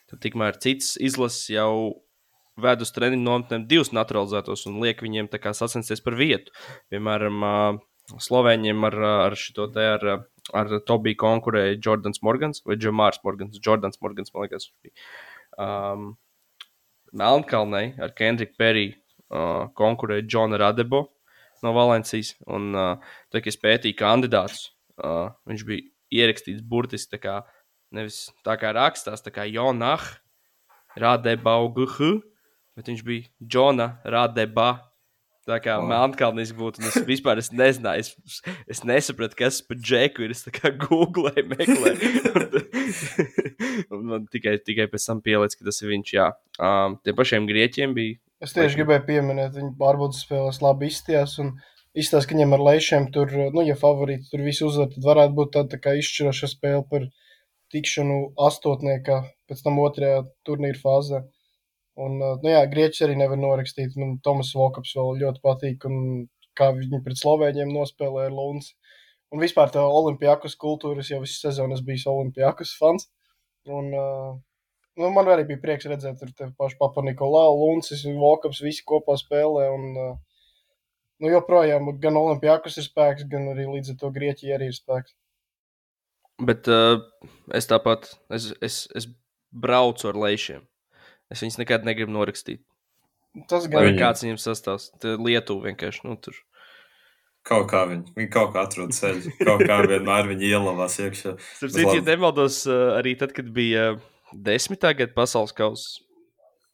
tad 0.07 0.21
tikmēr 0.23 0.55
cits 0.63 0.93
izlases 0.95 1.49
jau 1.51 1.99
ved 2.55 2.85
uz 2.85 2.93
treniņu 2.95 3.19
nometnēm 3.19 3.65
divus 3.67 3.91
naturalizētos 3.91 4.63
un 4.69 4.79
liek 4.79 5.03
viņiem 5.03 5.27
sacensties 5.51 5.99
par 5.99 6.15
vietu. 6.15 6.55
Piemēram, 6.89 7.43
uh, 7.43 7.83
Slovēņiem 8.05 8.85
ar, 8.85 8.97
ar 9.29 9.35
šo 9.39 9.65
te 9.73 9.85
ar, 9.95 10.05
ar 10.53 10.75
Tobiju 10.85 11.17
konkurēja 11.23 11.79
Jordans 11.79 12.21
Morgans 12.25 12.61
vai 12.65 12.77
Džemārs 12.77 13.23
Morgans. 13.25 13.57
Jordans 13.65 14.01
Morgans, 14.01 14.33
man 14.33 14.45
liekas, 14.45 14.69
viņš 14.69 14.85
bija. 14.85 15.09
Um, 15.65 16.13
Melnkalnei 17.15 17.95
ar 18.01 18.13
Kendriku 18.13 18.57
Periju 18.59 18.93
uh, 18.93 19.71
konkurēja 19.77 20.27
Džona 20.27 20.59
Radebo 20.61 21.05
no 21.63 21.73
Valencijas. 21.73 22.35
Un, 22.45 22.73
uh, 22.75 23.17
tā, 23.31 23.39
kad 23.39 23.53
es 23.53 23.61
pētīju 23.61 23.97
kandidātus, 23.99 24.69
uh, 25.01 25.33
viņš 25.49 25.65
bija 25.67 25.87
ierakstīts 26.15 26.65
burtiski 26.65 27.15
tā 27.15 27.21
kā 27.23 27.35
nevis 27.95 28.25
tā 28.45 28.57
kā 28.59 28.73
rakstās, 28.75 29.23
tā 29.23 29.33
kā 29.33 29.45
Jonah 29.49 30.03
Radeba 30.99 31.57
Uguhu, 31.63 32.19
bet 32.75 32.91
viņš 32.91 33.03
bija 33.07 33.29
Džona 33.43 33.95
Radeba. 34.03 34.91
Tā 35.45 35.59
kā 35.61 35.75
oh. 35.77 35.85
Melnkalnis 35.85 36.51
būtu, 36.57 36.81
un 36.81 36.89
es 36.89 36.95
vispār 37.05 37.37
es 37.37 37.51
nezināju, 37.53 38.01
es, 38.01 38.39
es 38.71 38.83
nesapratu, 38.87 39.37
kas 39.43 39.59
par 39.61 39.77
džeku 39.77 40.25
ir. 40.25 40.33
Es 40.33 40.41
tā 40.47 40.53
kā 40.55 40.71
googlēju, 40.73 41.45
meklēju. 41.51 42.63
un 43.93 44.05
man 44.09 44.25
tikai, 44.33 44.57
tikai 44.65 44.89
pēc 44.89 45.05
tam 45.05 45.21
pielicis, 45.25 45.59
ka 45.59 45.69
tas 45.69 45.81
ir 45.83 45.93
viņš. 45.93 46.13
Jā, 46.17 46.31
um, 46.57 46.97
tiem 47.05 47.17
pašiem 47.19 47.49
grieķiem 47.49 47.93
bija 47.97 48.17
Es 48.43 48.51
tieši 48.55 48.81
gribēju 48.81 49.05
pieminēt, 49.07 49.53
viņi 49.55 49.71
pārbaudas 49.79 50.19
spēlēs 50.25 50.59
labi 50.63 50.89
izstījās. 50.91 51.37
Un 51.41 51.53
izstāsta, 51.95 52.27
ka 52.29 52.35
viņiem 52.35 52.55
ar 52.57 52.63
lēšiem 52.67 53.07
tur, 53.15 53.31
nu, 53.55 53.63
ja 53.63 53.77
favorīti 53.79 54.27
tur 54.31 54.43
visu 54.45 54.67
uzvar, 54.67 54.89
tad 54.91 55.07
varētu 55.07 55.37
būt 55.37 55.53
tāda 55.55 55.71
tā 55.71 55.79
kā 55.85 55.95
izšķiroša 56.01 56.49
spēle 56.51 56.83
par 56.91 57.07
tikšanu 57.73 58.17
astotniekā, 58.47 59.21
pēc 59.49 59.63
tam 59.65 59.79
otrajā 59.83 60.25
turnīra 60.47 60.81
fāzē. 60.81 61.23
Un, 61.95 62.17
uh, 62.19 62.35
nu 62.43 62.51
jā, 62.51 62.63
Grieķis 62.71 63.05
arī 63.05 63.15
nevar 63.19 63.39
norakstīt. 63.39 63.95
Man 63.99 64.17
Tomas 64.23 64.51
Vokaps 64.55 64.95
vēl 64.97 65.21
ļoti 65.21 65.43
patīk, 65.43 65.85
un 65.87 66.25
kā 66.57 66.71
viņi 66.75 67.01
pret 67.05 67.19
Slovēņiem 67.21 67.71
nospēlēja 67.71 68.31
ar 68.31 68.35
Lunds. 68.35 68.73
Un 69.33 69.41
vispār 69.43 69.71
tā 69.73 69.83
olimpijakas 69.83 70.57
kultūra, 70.59 71.01
es 71.03 71.11
jau 71.11 71.21
visu 71.23 71.39
sezonu 71.39 71.75
esmu 71.75 71.89
bijis 71.89 72.05
olimpijakas 72.11 72.75
fans. 72.79 73.07
Un, 73.65 73.89
uh, 73.95 74.35
nu, 74.99 75.09
man 75.15 75.31
arī 75.31 75.47
bija 75.49 75.63
prieks 75.63 75.87
redzēt, 75.89 76.19
tur 76.19 76.35
te 76.35 76.51
pašu 76.59 76.77
Papa 76.81 77.03
Nikolau, 77.05 77.55
Lunds, 77.63 77.91
Vokaps, 78.05 78.61
visi 78.63 78.85
kopā 78.87 79.17
spēlē. 79.19 79.69
Un, 79.73 79.87
uh, 79.95 80.45
nu, 81.23 81.31
joprojām 81.31 81.89
gan 82.03 82.19
olimpijakas 82.19 82.79
ir 82.81 82.89
spēks, 82.89 83.27
gan 83.31 83.49
arī 83.55 83.67
līdz 83.71 83.95
ar 83.95 84.01
to 84.03 84.11
Grieķija 84.19 84.59
arī 84.59 84.69
ir 84.71 84.77
spēks. 84.77 85.15
Bet 86.43 86.67
uh, 86.67 86.99
es 87.55 87.71
tāpat, 87.71 88.11
es, 88.35 88.51
es, 88.59 88.83
es 88.99 89.07
braucu 89.55 90.11
ar 90.11 90.19
lēšiem. 90.19 90.63
Es 91.33 91.41
viņus 91.41 91.57
nekad 91.61 91.85
negribu 91.87 92.13
norakstīt. 92.13 92.61
Tas 93.49 93.65
gan 93.67 93.83
Viņi- 93.89 93.99
kāds 93.99 94.23
viņiem 94.23 94.37
sastāvs. 94.39 94.91
Lietuva 95.03 95.71
vienkārši, 95.71 96.05
nu, 96.07 96.15
tur. 96.15 96.33
kaut 97.45 97.67
kā 97.69 97.83
viņi, 97.89 98.13
viņi 98.15 98.29
kaut 98.31 98.53
kā 98.55 98.63
atrod 98.65 98.89
ceļu. 98.95 99.33
Kaut 99.45 99.61
kā 99.67 99.75
vienmēr 99.85 100.25
viņi 100.31 100.47
ielavās 100.49 100.95
iekšā. 101.03 101.35
Citu, 101.59 101.83
ja 101.93 102.01
nemaldos, 102.01 102.63
uh, 102.65 102.95
arī 102.97 103.13
tad, 103.19 103.33
kad 103.37 103.51
bija 103.53 103.99
desmitā 104.33 104.95
gada 104.97 105.13
pasaules 105.13 105.53
kausa. 105.53 106.01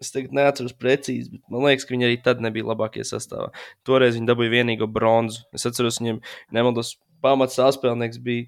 Es 0.01 0.09
tagad 0.13 0.31
neatceros 0.33 0.73
precīzi, 0.73 1.29
bet 1.35 1.41
man 1.51 1.61
liekas, 1.67 1.83
ka 1.85 1.93
viņi 1.93 2.07
arī 2.07 2.15
tad 2.23 2.39
nebija 2.41 2.65
labākie 2.65 3.03
sastāvā. 3.05 3.51
Toreiz 3.85 4.15
viņi 4.17 4.29
dabūja 4.31 4.53
vienīgo 4.55 4.87
bronzu. 4.89 5.43
Es 5.53 5.67
atceros, 5.69 5.99
viņiem, 6.01 6.21
nemaldos, 6.55 6.95
pamats 7.21 7.59
saspēlnieks 7.59 8.17
bija 8.23 8.47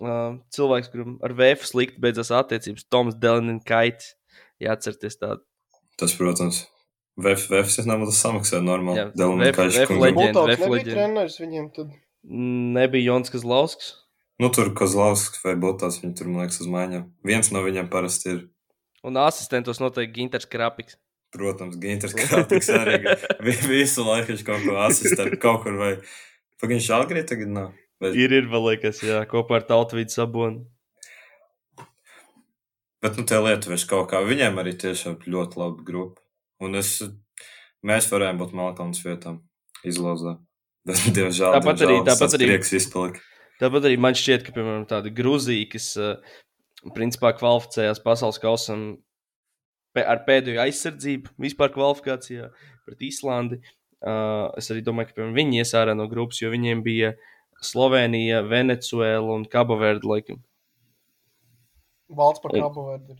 uh, 0.00 0.38
cilvēks, 0.56 0.90
kuram 0.90 1.18
ar 1.22 1.36
vēju 1.38 1.60
slikti 1.68 2.00
beidzās 2.02 2.32
attiecības. 2.34 2.88
Toms 2.90 3.14
Delinins 3.14 3.62
Kaits. 3.68 4.14
Jāatcerieties 4.62 5.18
tādu. 5.20 5.42
Tas, 5.98 6.14
protams, 6.18 6.64
VF 7.18 7.48
sistēma 7.70 8.06
tas 8.06 8.20
samaksā 8.22 8.60
normāli. 8.62 9.00
Jā, 9.00 9.06
nebija 9.38 9.70
leģenda. 10.02 10.94
treneris 10.94 11.38
viņiem 11.42 11.72
tad. 11.74 11.90
Nebija 12.78 13.12
Jons 13.12 13.30
Kazlausks. 13.34 13.92
Nu, 14.38 14.50
tur 14.54 14.70
Kozlausks 14.78 15.40
vai 15.42 15.56
Bultāls 15.58 15.98
viņi 16.02 16.14
tur, 16.18 16.28
man 16.30 16.44
liekas, 16.44 16.60
uz 16.62 16.68
maiņām. 16.70 17.08
Viens 17.26 17.50
no 17.54 17.62
viņiem 17.66 17.90
parasti 17.90 18.34
ir, 18.36 18.46
Un 19.06 19.14
asistentos 19.14 19.78
noteikti 19.78 20.14
Ginters 20.16 20.46
Krapiks. 20.50 20.96
protams, 21.34 21.76
Ginters 21.78 22.14
Krāpīgs 22.18 22.68
arī. 22.74 22.96
Vi- 23.46 23.60
Visu 23.70 24.02
laiku 24.02 24.32
viņš 24.32 24.42
kaut 24.46 24.64
ko 24.66 24.74
asistē, 24.86 25.26
kaut 25.38 25.62
kur 25.62 25.76
vai. 25.78 25.92
Pagaidām, 26.60 26.96
Algrī 26.98 27.22
tagad 27.26 27.48
nav. 27.54 27.68
Vai... 28.02 28.10
Ir, 28.14 28.32
ir 28.32 28.48
vēl 28.50 28.64
liekas, 28.72 29.00
jā, 29.06 29.20
kopā 29.30 29.60
ar 29.60 29.66
Tautvīdu 29.70 30.10
Sabonu. 30.14 30.64
Bet, 33.04 33.14
nu, 33.18 33.22
tie 33.30 33.38
lietuvieši 33.38 33.86
kaut 33.90 34.08
kā, 34.10 34.20
viņiem 34.26 34.56
arī 34.58 34.72
tiešām 34.74 35.20
ļoti 35.30 35.60
laba 35.60 35.84
grupa. 35.86 36.22
Un 36.64 36.74
es, 36.80 36.96
mēs 37.86 38.08
varējām 38.10 38.40
būt 38.40 38.54
Malkalnas 38.58 39.02
vietām 39.04 39.40
izlozā. 39.86 40.36
Bet, 40.88 41.04
diemžēl, 41.14 41.52
Tāpat 41.60 41.84
arī- 41.84 41.98
diemžēl, 42.00 42.06
tāpat 42.10 42.24
tas 42.32 42.38
arī- 42.38 42.48
prieks 42.50 42.72
izpalika. 42.80 43.22
Tāpat 43.62 43.86
arī 43.88 43.98
man 43.98 44.14
šķiet, 44.18 44.44
ka, 44.46 44.54
piemēram, 44.54 44.86
tāda 44.90 45.10
Grūzija, 45.14 45.66
kas 45.70 45.86
uh, 45.98 46.16
principā 46.94 47.32
kvalificējās 47.38 48.02
pasaules 48.04 48.38
kausam 48.42 48.84
ar 49.98 50.20
pēdējo 50.26 50.60
aizsardzību, 50.62 51.32
vispār 51.42 51.72
kvalifikācijā 51.74 52.52
pret 52.86 53.00
Īslandi. 53.02 53.58
Uh, 53.98 54.46
es 54.60 54.70
arī 54.70 54.84
domāju, 54.86 55.10
ka 55.10 55.16
piemēram, 55.16 55.34
viņi 55.34 55.58
ies 55.58 55.74
ārā 55.74 55.94
no 55.98 56.06
grupas, 56.10 56.38
jo 56.38 56.52
viņiem 56.54 56.84
bija 56.86 57.12
Slovenija, 57.66 58.44
Venecuēla 58.46 59.34
un 59.34 59.46
Kabaverda. 59.50 60.06
Laikam. 60.06 60.38
Valsts 62.08 62.42
par 62.42 62.54
Un- 62.54 62.62
kabu 62.64 62.86
vērdi. 62.88 63.18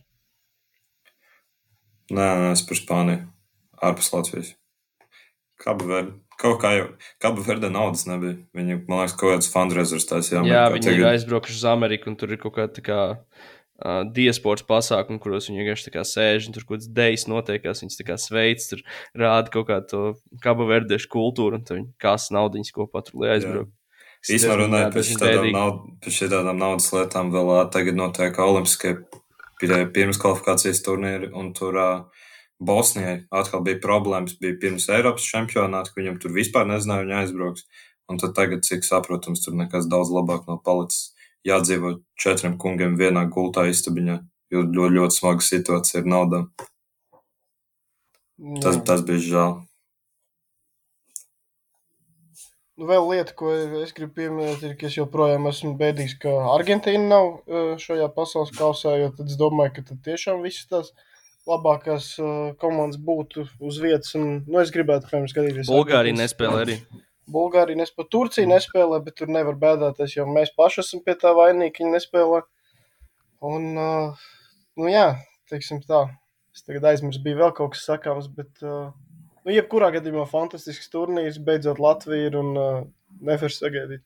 Nē, 2.09 2.29
nē, 2.41 2.51
es 2.55 2.63
par 2.65 2.79
Spāniju. 2.79 3.27
Ārpus 3.85 4.09
Latvijas. 4.13 4.55
Kaba 5.61 5.85
verde. 5.85 6.17
Kaut 6.39 6.61
kā 6.63 6.71
jau, 6.71 6.85
Kaba 7.19 7.43
verde 7.43 7.69
naudas 7.69 8.05
nebija. 8.07 8.37
Viņi, 8.55 8.79
man 8.87 9.01
liekas, 9.01 9.15
kaut 9.19 9.35
kāds 9.35 9.49
fundraisers 9.51 10.07
taisīja. 10.07 10.45
Jā, 10.47 10.69
viņi 10.71 10.93
ir 10.95 11.07
aizbraukuši 11.11 11.57
uz 11.59 11.65
Ameriku, 11.67 12.09
un 12.09 12.15
tur 12.19 12.31
ir 12.31 12.39
kaut 12.41 12.55
kāda 12.55 12.73
tā 12.77 12.83
kā. 12.85 12.99
Uh, 13.79 14.03
diasports 14.11 14.65
pasākumi, 14.67 15.21
kuros 15.23 15.45
viņi 15.47 15.61
vienkārši 15.61 15.85
tā 15.85 15.91
kā 15.93 16.01
sēž 16.03 16.49
un 16.49 16.55
tur 16.55 16.65
kaut 16.65 16.79
kādas 16.79 16.89
idejas 16.89 17.27
notiekās. 17.31 17.79
Viņas 17.83 17.99
tā 17.99 18.05
kā 18.09 18.17
sveic, 18.19 18.65
tur 18.67 18.81
rāda 19.15 19.53
kaut 19.53 19.69
kādu 19.69 19.87
to 19.87 20.01
kaba 20.43 20.67
verdiešu 20.67 21.07
kultūru, 21.13 21.61
un 21.61 21.63
viņi 21.63 21.87
kās 22.01 22.27
naudiņas 22.35 22.73
kopā 22.75 23.03
tur, 23.07 23.21
lai 23.21 23.37
aizbrauktu. 23.37 23.71
Ir 24.27 24.35
Īsumā 24.35 24.55
runājot 24.59 24.95
par 24.95 25.05
bēdīgi. 25.23 25.51
naud, 25.55 25.83
par 26.03 26.15
šādām 26.15 26.57
naudas 26.59 26.89
lietām, 26.91 27.29
vēl 27.31 27.51
tagad 27.71 27.95
notiek 27.95 28.39
Olimpiskie 28.43 28.97
pirms 29.59 30.19
kvalifikācijas 30.19 30.81
turnīri, 30.83 31.29
un 31.35 31.53
tur 31.55 31.77
uh, 31.79 32.25
Bosnijai 32.59 33.21
atkal 33.31 33.63
bija 33.63 33.79
problēmas. 33.83 34.35
Bija 34.39 34.57
pirms 34.59 34.89
Eiropas 34.91 35.27
čempionāta, 35.27 35.93
ka 35.93 36.01
viņam 36.01 36.19
tur 36.19 36.35
vispār 36.35 36.67
nezināja, 36.67 37.05
viņa 37.05 37.21
aizbrauks. 37.23 37.63
Un 38.09 38.19
tad 38.19 38.33
tagad, 38.35 38.65
cik 38.65 38.83
saprotams, 38.83 39.43
tur 39.45 39.55
nekas 39.55 39.87
daudz 39.87 40.11
labāk 40.11 40.47
nav 40.49 40.59
palicis. 40.65 41.13
Jādzīvo 41.47 42.01
četriem 42.19 42.57
kungiem 42.59 42.97
vienā 42.99 43.23
gultā 43.31 43.63
istabiņā, 43.71 44.17
jo 44.51 44.65
ļoti, 44.65 44.95
ļoti 44.97 45.19
smaga 45.21 45.45
situācija 45.45 46.01
ar 46.01 46.09
naudām. 46.11 46.49
Tas, 48.63 48.81
tas 48.87 49.05
bija 49.07 49.23
žēl. 49.23 49.55
Nu, 52.79 52.85
vēl 52.87 53.09
lieta, 53.09 53.33
ko 53.35 53.51
es 53.81 53.91
gribu 53.91 54.13
pieminēt, 54.21 54.61
ir, 54.63 54.73
ka 54.79 54.87
es 54.87 54.93
joprojām 54.95 55.49
esmu 55.49 55.73
bēdīgs, 55.81 56.13
ka 56.21 56.31
Argentīna 56.53 57.09
nav 57.09 57.79
šajā 57.83 58.07
pasaules 58.15 58.53
kausā, 58.55 58.93
tad 59.17 59.27
es 59.27 59.35
domāju, 59.39 59.73
ka 59.75 59.97
tiešām 60.05 60.45
visas 60.45 60.69
tās 60.71 60.93
labākās 61.49 62.13
komandas 62.61 63.01
būtu 63.03 63.43
uz 63.67 63.81
vietas. 63.83 64.13
Un, 64.15 64.45
nu, 64.47 64.61
es 64.63 64.71
gribētu, 64.71 65.09
piemēram, 65.09 65.27
skatīties. 65.27 65.67
Bulgārija 65.67 66.21
nespēlē 66.21 66.61
arī. 66.63 66.77
Bulgārija 67.29 67.81
nespēlē, 67.81 68.07
Turcija 68.15 68.47
nespēlē, 68.47 69.01
bet 69.03 69.19
tur 69.19 69.35
nevar 69.35 69.59
bēdāties, 69.59 70.15
jo 70.15 70.29
mēs 70.31 70.55
paši 70.55 70.79
esam 70.85 71.03
pie 71.03 71.17
tā 71.19 71.35
vainīgi, 71.35 71.83
viņi 71.83 71.97
nespēlē. 71.97 72.41
Un, 73.49 73.67
nu 74.79 74.93
jā, 74.93 75.09
teiksim 75.51 75.83
tā, 75.83 76.05
es 76.55 76.63
tagad 76.63 76.87
aizmirsu, 76.93 77.25
bija 77.27 77.43
vēl 77.43 77.53
kaut 77.59 77.75
kas 77.75 77.83
sakāms, 77.91 78.31
bet, 78.39 78.55
uh, 78.63 78.93
nu, 79.49 79.57
jebkurā 79.57 79.89
gadījumā 79.97 80.27
fantastisks 80.29 80.91
turnīrs, 80.93 81.41
beidzot 81.41 81.81
Latvija 81.81 82.29
ir 82.29 82.37
un 82.37 82.53
uh, 82.53 82.83
nevar 83.25 83.53
sagaidīt. 83.53 84.05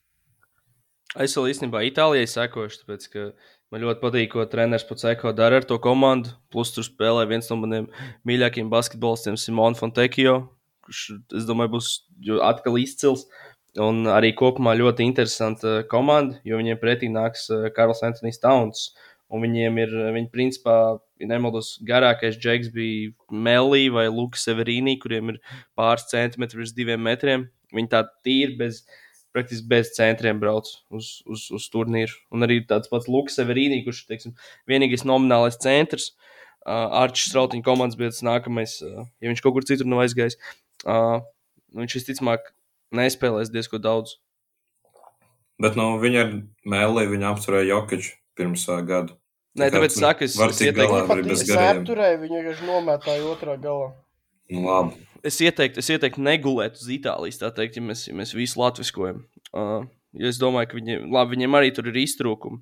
Es 1.19 1.35
vēl 1.37 1.51
īstenībā 1.51 1.83
Itālijai 1.85 2.25
sekošu, 2.29 2.81
tāpēc 2.81 3.05
ka 3.13 3.27
man 3.73 3.83
ļoti 3.83 4.01
patīk, 4.01 4.31
ko 4.31 4.45
treneris 4.49 4.85
Paceko 4.89 5.33
dara 5.35 5.59
ar 5.61 5.67
to 5.69 5.77
komandu. 5.81 6.31
Plus 6.53 6.71
tur 6.73 6.85
spēlē 6.87 7.27
viens 7.29 7.49
no 7.51 7.59
maniem 7.61 7.89
mīļākajiem 8.25 8.71
basketbolistiem, 8.71 9.37
Simons 9.37 9.81
Fontekio, 9.81 10.39
kurš, 10.87 11.03
es 11.37 11.45
domāju, 11.49 11.75
būs 11.75 11.91
atkal 12.41 12.79
izcils. 12.81 13.27
Un 13.83 14.07
arī 14.09 14.31
kopumā 14.37 14.75
ļoti 14.77 15.05
interesanta 15.05 15.79
komanda, 15.89 16.37
jo 16.45 16.59
viņiem 16.59 16.77
pretī 16.81 17.09
nāks 17.09 17.47
eh, 17.49 17.71
Karls 17.73 18.03
Antonius 18.05 18.41
Towns. 18.41 18.91
Un 19.33 19.41
viņiem 19.41 19.79
ir, 19.81 19.93
viņi 20.13 20.29
principā, 20.33 20.75
ja 21.23 21.29
nemaldos, 21.31 21.77
garākais 21.87 22.37
džeks 22.39 22.71
bija 22.75 23.11
Melī 23.31 23.87
vai 23.93 24.09
Luka 24.11 24.39
Severīnī, 24.39 24.97
kuriem 25.01 25.33
ir 25.33 25.39
pāris 25.77 26.09
centimetri 26.11 26.61
virs 26.61 26.75
diviem 26.75 27.01
metriem. 27.03 27.47
Viņi 27.73 27.91
tā 27.91 28.03
tīri 28.25 28.57
bez, 28.59 28.83
praktiski 29.33 29.69
bez 29.71 29.93
centriem 29.95 30.41
brauc 30.41 30.69
uz, 30.93 31.15
uz, 31.25 31.47
uz 31.55 31.69
turnīru. 31.73 32.19
Un 32.33 32.45
arī 32.45 32.61
tāds 32.69 32.91
pats 32.91 33.09
Lukas 33.11 33.39
Severīnī, 33.39 33.81
kurš 33.85 34.03
ir 34.11 34.33
vienīgais 34.69 35.07
nominālais 35.07 35.59
centrs. 35.63 36.11
Uh, 36.63 36.87
Arčs 37.03 37.27
Strautiņa 37.27 37.65
komandas 37.65 37.99
bija 37.99 38.13
tas 38.13 38.23
nākamais, 38.23 38.77
uh, 38.85 39.03
ja 39.19 39.31
viņš 39.31 39.41
kaut 39.43 39.57
kur 39.57 39.65
citur 39.67 39.89
nav 39.89 40.05
aizgājis. 40.05 40.37
Uh, 40.87 41.19
viņš 41.75 41.97
visticamāk 41.97 42.53
nespēlēs 42.95 43.51
diezgan 43.51 43.83
daudz. 43.83 44.15
Bet 45.59 45.75
no 45.79 45.97
viņa 45.99 46.21
ar 46.23 46.31
mēlī 46.71 47.03
viņa 47.11 47.33
apturēja 47.33 47.67
Jokiču 47.73 48.15
pirms 48.39 48.63
uh, 48.69 48.79
gada. 48.87 49.17
Nē, 49.59 49.69
tāpēc 49.73 49.93
tu 49.93 50.01
saku, 50.01 50.25
es, 50.25 50.35
es, 50.35 50.61
ieteiktu, 50.65 50.87
garajiem. 51.09 51.41
Sēpturēji 51.45 52.19
viņi 52.23 52.39
vienkārši 52.39 52.69
nomētāja 52.69 53.25
otrā 53.29 53.57
galā. 53.61 53.91
Nu, 54.53 54.63
labi. 54.65 54.97
es 55.25 55.37
ieteiktu, 55.45 55.83
es 55.83 55.91
ieteiktu 55.93 56.23
negulēt 56.25 56.79
uz 56.81 56.89
Itālijas, 56.93 57.39
tā 57.41 57.51
teikt, 57.55 57.77
ja 57.77 57.85
mēs, 57.85 58.07
ja 58.09 58.17
mēs 58.17 58.33
visu 58.37 58.59
latviskojam. 58.61 59.21
Uh, 59.53 59.85
jo 60.17 60.31
es 60.31 60.41
domāju, 60.41 60.71
ka 60.71 60.79
viņiem, 60.79 61.05
labi, 61.13 61.37
viņiem 61.37 61.59
arī 61.59 61.69
tur 61.75 61.91
ir 61.91 62.01
iztrūkumi. 62.01 62.59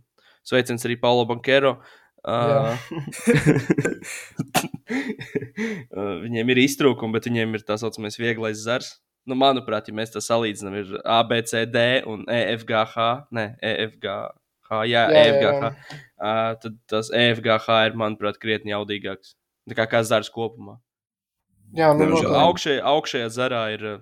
Sveiciens 0.48 0.84
arī 0.88 1.00
Paulo 1.00 1.24
Bankero. 1.30 1.78
Uh, 2.22 2.76
Uh, 4.92 6.20
viņiem 6.24 6.52
ir 6.54 6.62
iztrūkumi, 6.66 7.16
bet 7.16 7.28
viņiem 7.30 7.56
ir 7.58 7.64
tā 7.68 7.78
saucamais 7.80 8.18
vieglais 8.20 8.60
zars. 8.60 8.96
Nu, 9.30 9.38
manuprāt, 9.38 9.88
ja 9.88 9.96
mēs 9.96 10.14
tā 10.14 10.22
salīdzinām, 10.24 10.78
ir 10.80 10.94
A, 11.06 11.22
B, 11.28 11.38
C, 11.46 11.66
D 11.70 12.02
un 12.10 12.24
E, 12.32 12.40
F, 12.56 12.66
G, 12.68 12.80
H. 12.94 13.08
Nē, 13.36 13.46
E, 13.62 13.74
F, 13.86 13.98
G, 14.02 14.10
H. 14.10 14.32
Jā, 14.72 14.84
Jā, 14.88 15.02
E, 15.12 15.24
F, 15.32 15.42
jā, 15.44 15.52
jā. 15.52 15.72
Uh, 16.22 16.54
tad 16.64 16.78
tas 16.88 17.10
E, 17.12 17.26
F, 17.34 17.42
G, 17.44 17.52
H 17.66 17.80
ir, 17.90 17.98
manuprāt, 18.00 18.40
krietni 18.42 18.72
jaudīgāks. 18.72 19.36
Tā 19.70 19.78
kā, 19.78 19.86
kā 19.92 20.02
zars 20.08 20.32
kopumā. 20.32 20.78
Jā, 21.76 21.92
nu, 21.96 22.08
noteikti. 22.12 22.34
Augšējā, 22.40 22.82
augšējā 22.92 23.28
zarā 23.36 23.62
ir 23.76 23.86
uh, 23.88 24.00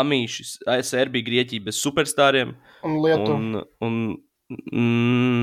Amīšs, 0.00 0.56
Serbija, 0.86 1.26
Grieķija 1.26 1.66
bez 1.66 1.78
superstariem. 1.82 2.54
un 2.86 2.96
Lietuva. 3.02 3.36
Un, 3.36 3.64
un, 3.86 3.96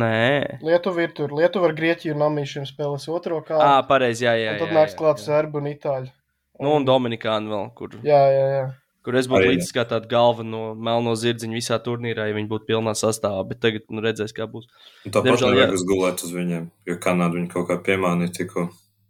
nē, 0.01 0.59
Lietuva 0.63 1.03
ir 1.05 1.13
tur. 1.15 1.35
Lietuva 1.35 1.69
ar 1.69 1.75
Grieķiju 1.77 2.15
un 2.15 2.25
Amīšiem 2.29 2.67
spēlēs 2.67 3.07
otro 3.11 3.39
kārtu. 3.43 3.63
ah, 3.63 3.81
pareizi, 3.87 4.25
jā, 4.27 4.35
jā. 4.39 4.55
un 4.55 4.63
tad 4.63 4.71
jā, 4.71 4.77
nāks 4.79 4.95
jā, 4.95 4.99
klāt 5.03 5.21
jā. 5.21 5.25
Serbi 5.29 5.61
un 5.61 5.69
Itāļi. 5.71 6.11
Nu, 6.57 6.73
un 6.79 6.87
Dominikāna 6.87 7.51
vēl, 7.53 7.67
kur, 7.77 7.99
Jā, 8.07 8.21
jā, 8.33 8.45
jā. 8.55 8.65
Kur 9.07 9.15
es 9.15 9.29
būtu 9.31 9.45
jā. 9.45 9.51
līdzi 9.53 9.71
kā 9.71 9.85
tāda 9.87 10.09
galva 10.11 10.43
no 10.43 10.61
melno 10.75 11.13
zirdziņa 11.15 11.55
visā 11.55 11.77
turnīrā, 11.79 12.25
ja 12.27 12.35
viņi 12.35 12.49
būtu 12.51 12.67
pilnā 12.67 12.91
sastāvā. 12.99 13.45
Bet 13.47 13.61
tagad 13.63 13.85
nu, 13.87 14.03
redzēs, 14.03 14.33
kā 14.35 14.49
būs. 14.51 14.67
Un 15.07 15.15
Tāpat 15.15 15.39
nevajag 15.39 15.63
jā. 15.63 15.77
uzgulēt 15.77 16.23
uz 16.27 16.33
viņiem, 16.35 16.65
jo 16.91 16.97
Kanāda 17.05 17.37
viņu 17.37 17.47
kaut 17.53 17.69
kā 17.69 17.79
piemānīja 17.85 18.35
tikko. 18.41 18.65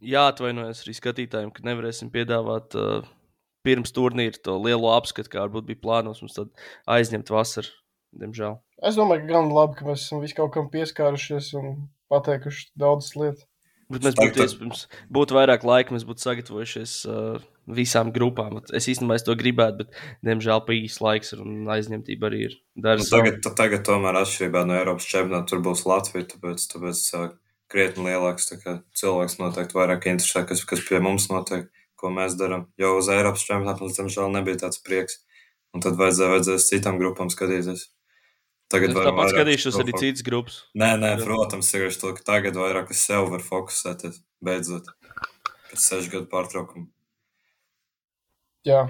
Jāatvainojas 0.05 0.83
arī 0.85 0.93
skatītājiem, 0.99 1.49
ka 1.55 1.65
nevarēsim 1.65 2.13
piedāvāt 2.13 2.77
uh, 2.77 3.09
pirms 3.65 3.95
turnīra 3.97 4.37
to 4.37 4.59
lielo 4.61 4.93
apskatu, 4.93 5.33
kā 5.33 5.41
varbūt 5.47 5.65
bija 5.71 5.81
plānos 5.81 6.21
mums 6.21 6.37
tad 6.37 6.53
aizņemt 6.85 7.33
vasaru. 7.33 7.73
Diemžēl. 8.17 8.55
Es 8.85 8.95
domāju, 9.01 9.25
ka 9.25 9.33
gan 9.33 9.49
labi, 9.51 9.79
ka 9.79 9.89
mēs 9.89 10.05
esam 10.05 10.21
visu 10.21 10.37
kaut 10.37 10.53
kam 10.53 10.69
pieskārušies 10.71 11.49
un 11.57 11.73
pateikuši 12.13 12.69
daudzas 12.77 13.17
lietas. 13.17 13.49
Bet 13.91 14.05
mēs 14.05 14.15
būtu, 14.19 14.45
iespējams, 14.45 14.85
būtu 15.17 15.35
vairāk 15.37 15.65
laika, 15.67 15.95
mēs 15.95 16.05
būtu 16.07 16.23
sagatavojušies 16.23 16.93
uh, 17.09 17.41
visām 17.67 18.11
grupām. 18.15 18.61
Es 18.75 18.87
īstenībā 18.87 19.17
es 19.19 19.25
to 19.27 19.35
gribētu, 19.37 19.83
bet, 19.83 19.97
diemžēl, 20.25 20.63
pa 20.67 20.75
īsu 20.75 21.03
laiks 21.03 21.33
ir 21.35 21.41
un 21.43 21.67
aizņemtība 21.73 22.29
arī 22.29 22.43
ir. 22.47 22.55
Dara 22.75 23.01
Nu, 23.01 23.07
tagad, 23.09 23.41
ta- 23.43 23.55
tagad 23.57 23.83
tomēr 23.87 24.21
atšķirībā 24.21 24.63
no 24.67 24.77
Eiropas 24.77 25.09
čempionāta 25.09 25.51
tur 25.51 25.63
būs 25.65 25.83
Latvija, 25.89 26.29
tāpēc, 26.33 26.67
tāpēc 26.73 27.03
uh, 27.19 27.27
krietni 27.71 28.07
lielāks 28.07 28.47
tā 28.51 28.77
cilvēks 28.95 29.37
noteikti 29.41 29.77
vairāk 29.77 30.07
interesē, 30.13 30.45
kas, 30.47 30.63
kas 30.63 30.83
pie 30.87 31.01
mums 31.03 31.27
notiek, 31.29 31.67
ko 31.99 32.11
mēs 32.13 32.37
darām. 32.39 32.67
Jo 32.79 32.95
uz 33.01 33.11
Eiropas 33.11 33.43
čempionāta 33.43 33.83
mums, 33.83 33.99
diemžēl, 33.99 34.31
nebija 34.31 34.63
tāds 34.63 34.79
prieks. 34.83 35.21
Un 35.75 35.83
tad 35.83 35.97
vajadzēja, 35.99 36.31
vajadzēja 36.31 36.63
citām 36.63 36.97
grupām 37.01 37.29
skatīties. 37.29 37.89
Tagad 38.71 38.91
Es 38.91 38.97
tāpat 38.99 39.31
skatīšos 39.31 39.75
to 39.77 39.83
arī 39.83 39.93
citas 39.99 40.23
grupas. 40.27 40.55
Nē, 40.75 40.95
nē, 40.99 41.11
protams, 41.23 41.69
to, 41.71 42.11
ka 42.17 42.23
tagad 42.33 42.57
vairāk 42.59 42.91
uz 42.91 42.99
sevi 42.99 43.31
var 43.31 43.43
fokusēties. 43.45 44.19
Beidzot, 44.43 44.89
pēc 45.69 45.79
sešu 45.83 46.11
gadu 46.15 46.27
pārtraukuma. 46.31 46.87
Jā, 48.67 48.81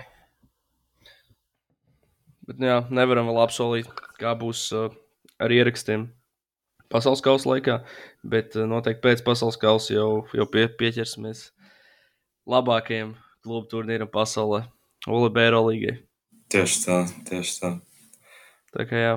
Bet, 2.47 2.59
nu 2.61 2.69
jā, 2.69 2.77
nevaram 2.95 3.27
vēl 3.27 3.41
apsolīt, 3.43 3.89
kā 4.21 4.31
būs 4.39 4.61
uh, 4.75 4.85
ar 5.43 5.51
ierakstiem 5.51 6.05
pasaules 6.87 7.19
kausa 7.25 7.49
laikā. 7.51 7.75
Bet 8.23 8.55
uh, 8.55 8.63
noteikti 8.71 9.03
pēc 9.03 9.23
pasaules 9.27 9.57
kausa 9.59 9.91
jau, 9.97 10.07
jau 10.31 10.45
pie, 10.53 10.63
pieķersimies 10.79 11.49
labākajiem 12.47 13.11
klubu 13.43 13.67
turnīram 13.73 14.07
pasaulē, 14.11 14.61
Olibēra 15.11 15.59
līgai. 15.67 15.97
Tieši 16.51 16.79
tā, 16.85 16.95
tieši 17.27 17.57
tā. 17.59 17.73
Tā 18.75 18.85
kā 18.87 19.01
jā, 19.03 19.13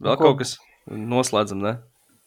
vēl 0.00 0.12
Nu, 0.12 0.16
ko- 0.20 0.28
kaut 0.28 0.38
kas 0.42 0.52
noslēdzam, 0.92 1.64
ne? 1.64 1.74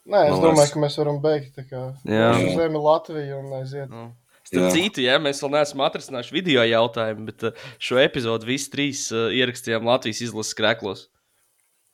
Nē, 0.10 0.24
es 0.26 0.34
Man 0.34 0.41
domāju, 0.41 0.57
liekas- 0.57 0.74
ka 0.74 0.82
mēs 0.82 0.98
varam 0.98 1.22
beigt. 1.22 1.53
tā 1.53 1.68
kā 1.70 1.84
Jā. 2.10 2.32
Uz 2.34 2.57
zemi 2.57 2.82
Latviju 2.82 3.40
un 3.44 3.53
aiziet. 3.61 3.90
Nu. 3.94 4.07
Starp 4.49 4.65
Jā. 4.65 4.69
citu, 4.73 5.03
ja, 5.05 5.19
mēs 5.21 5.39
vēl 5.43 5.51
neesam 5.53 5.81
atrisinājuši 5.85 6.34
video 6.34 6.63
jautājumu, 6.65 7.27
bet 7.30 7.43
uh, 7.51 7.65
šo 7.77 7.99
epizodu 8.01 8.47
visi 8.49 8.71
trīs 8.73 9.03
uh, 9.13 9.27
ierakstījām 9.35 9.85
Latvijas 9.85 10.23
izlases 10.26 10.57
krēklos. 10.57 11.03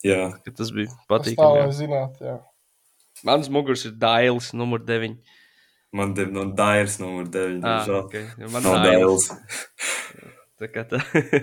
Jā, 0.05 0.29
ka 0.45 0.53
Tas 0.55 0.69
bija 0.71 0.87
patīkami. 1.11 1.65
zinātu. 1.75 2.23
jā. 2.23 2.37
Mans 3.27 3.47
muguras 3.51 3.83
ir 3.87 3.95
Dailis, 3.99 4.51
numur 4.55 4.79
9. 4.87 5.17
man 5.95 6.11
ir 6.19 6.31
no 6.35 6.45
Dairas 6.55 6.97
numur 6.99 7.27
9. 7.31 7.59
Ah, 7.63 7.85
okay. 8.01 8.25
Man 8.39 8.63
Nav 8.63 8.79
Dailis. 8.85 9.27
Dailas. 9.31 9.95
Tā 10.61 10.69
kā 10.71 10.85
tā. 10.87 10.99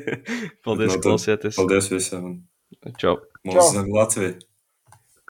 Paldies, 0.64 0.94
No 0.94 1.01
klausieties. 1.05 1.56
Paldies 1.59 1.90
visiem. 1.93 2.39
Čau. 3.01 3.18
Mūsu 3.44 3.66
zem 3.76 3.90
Latvija. 3.93 4.32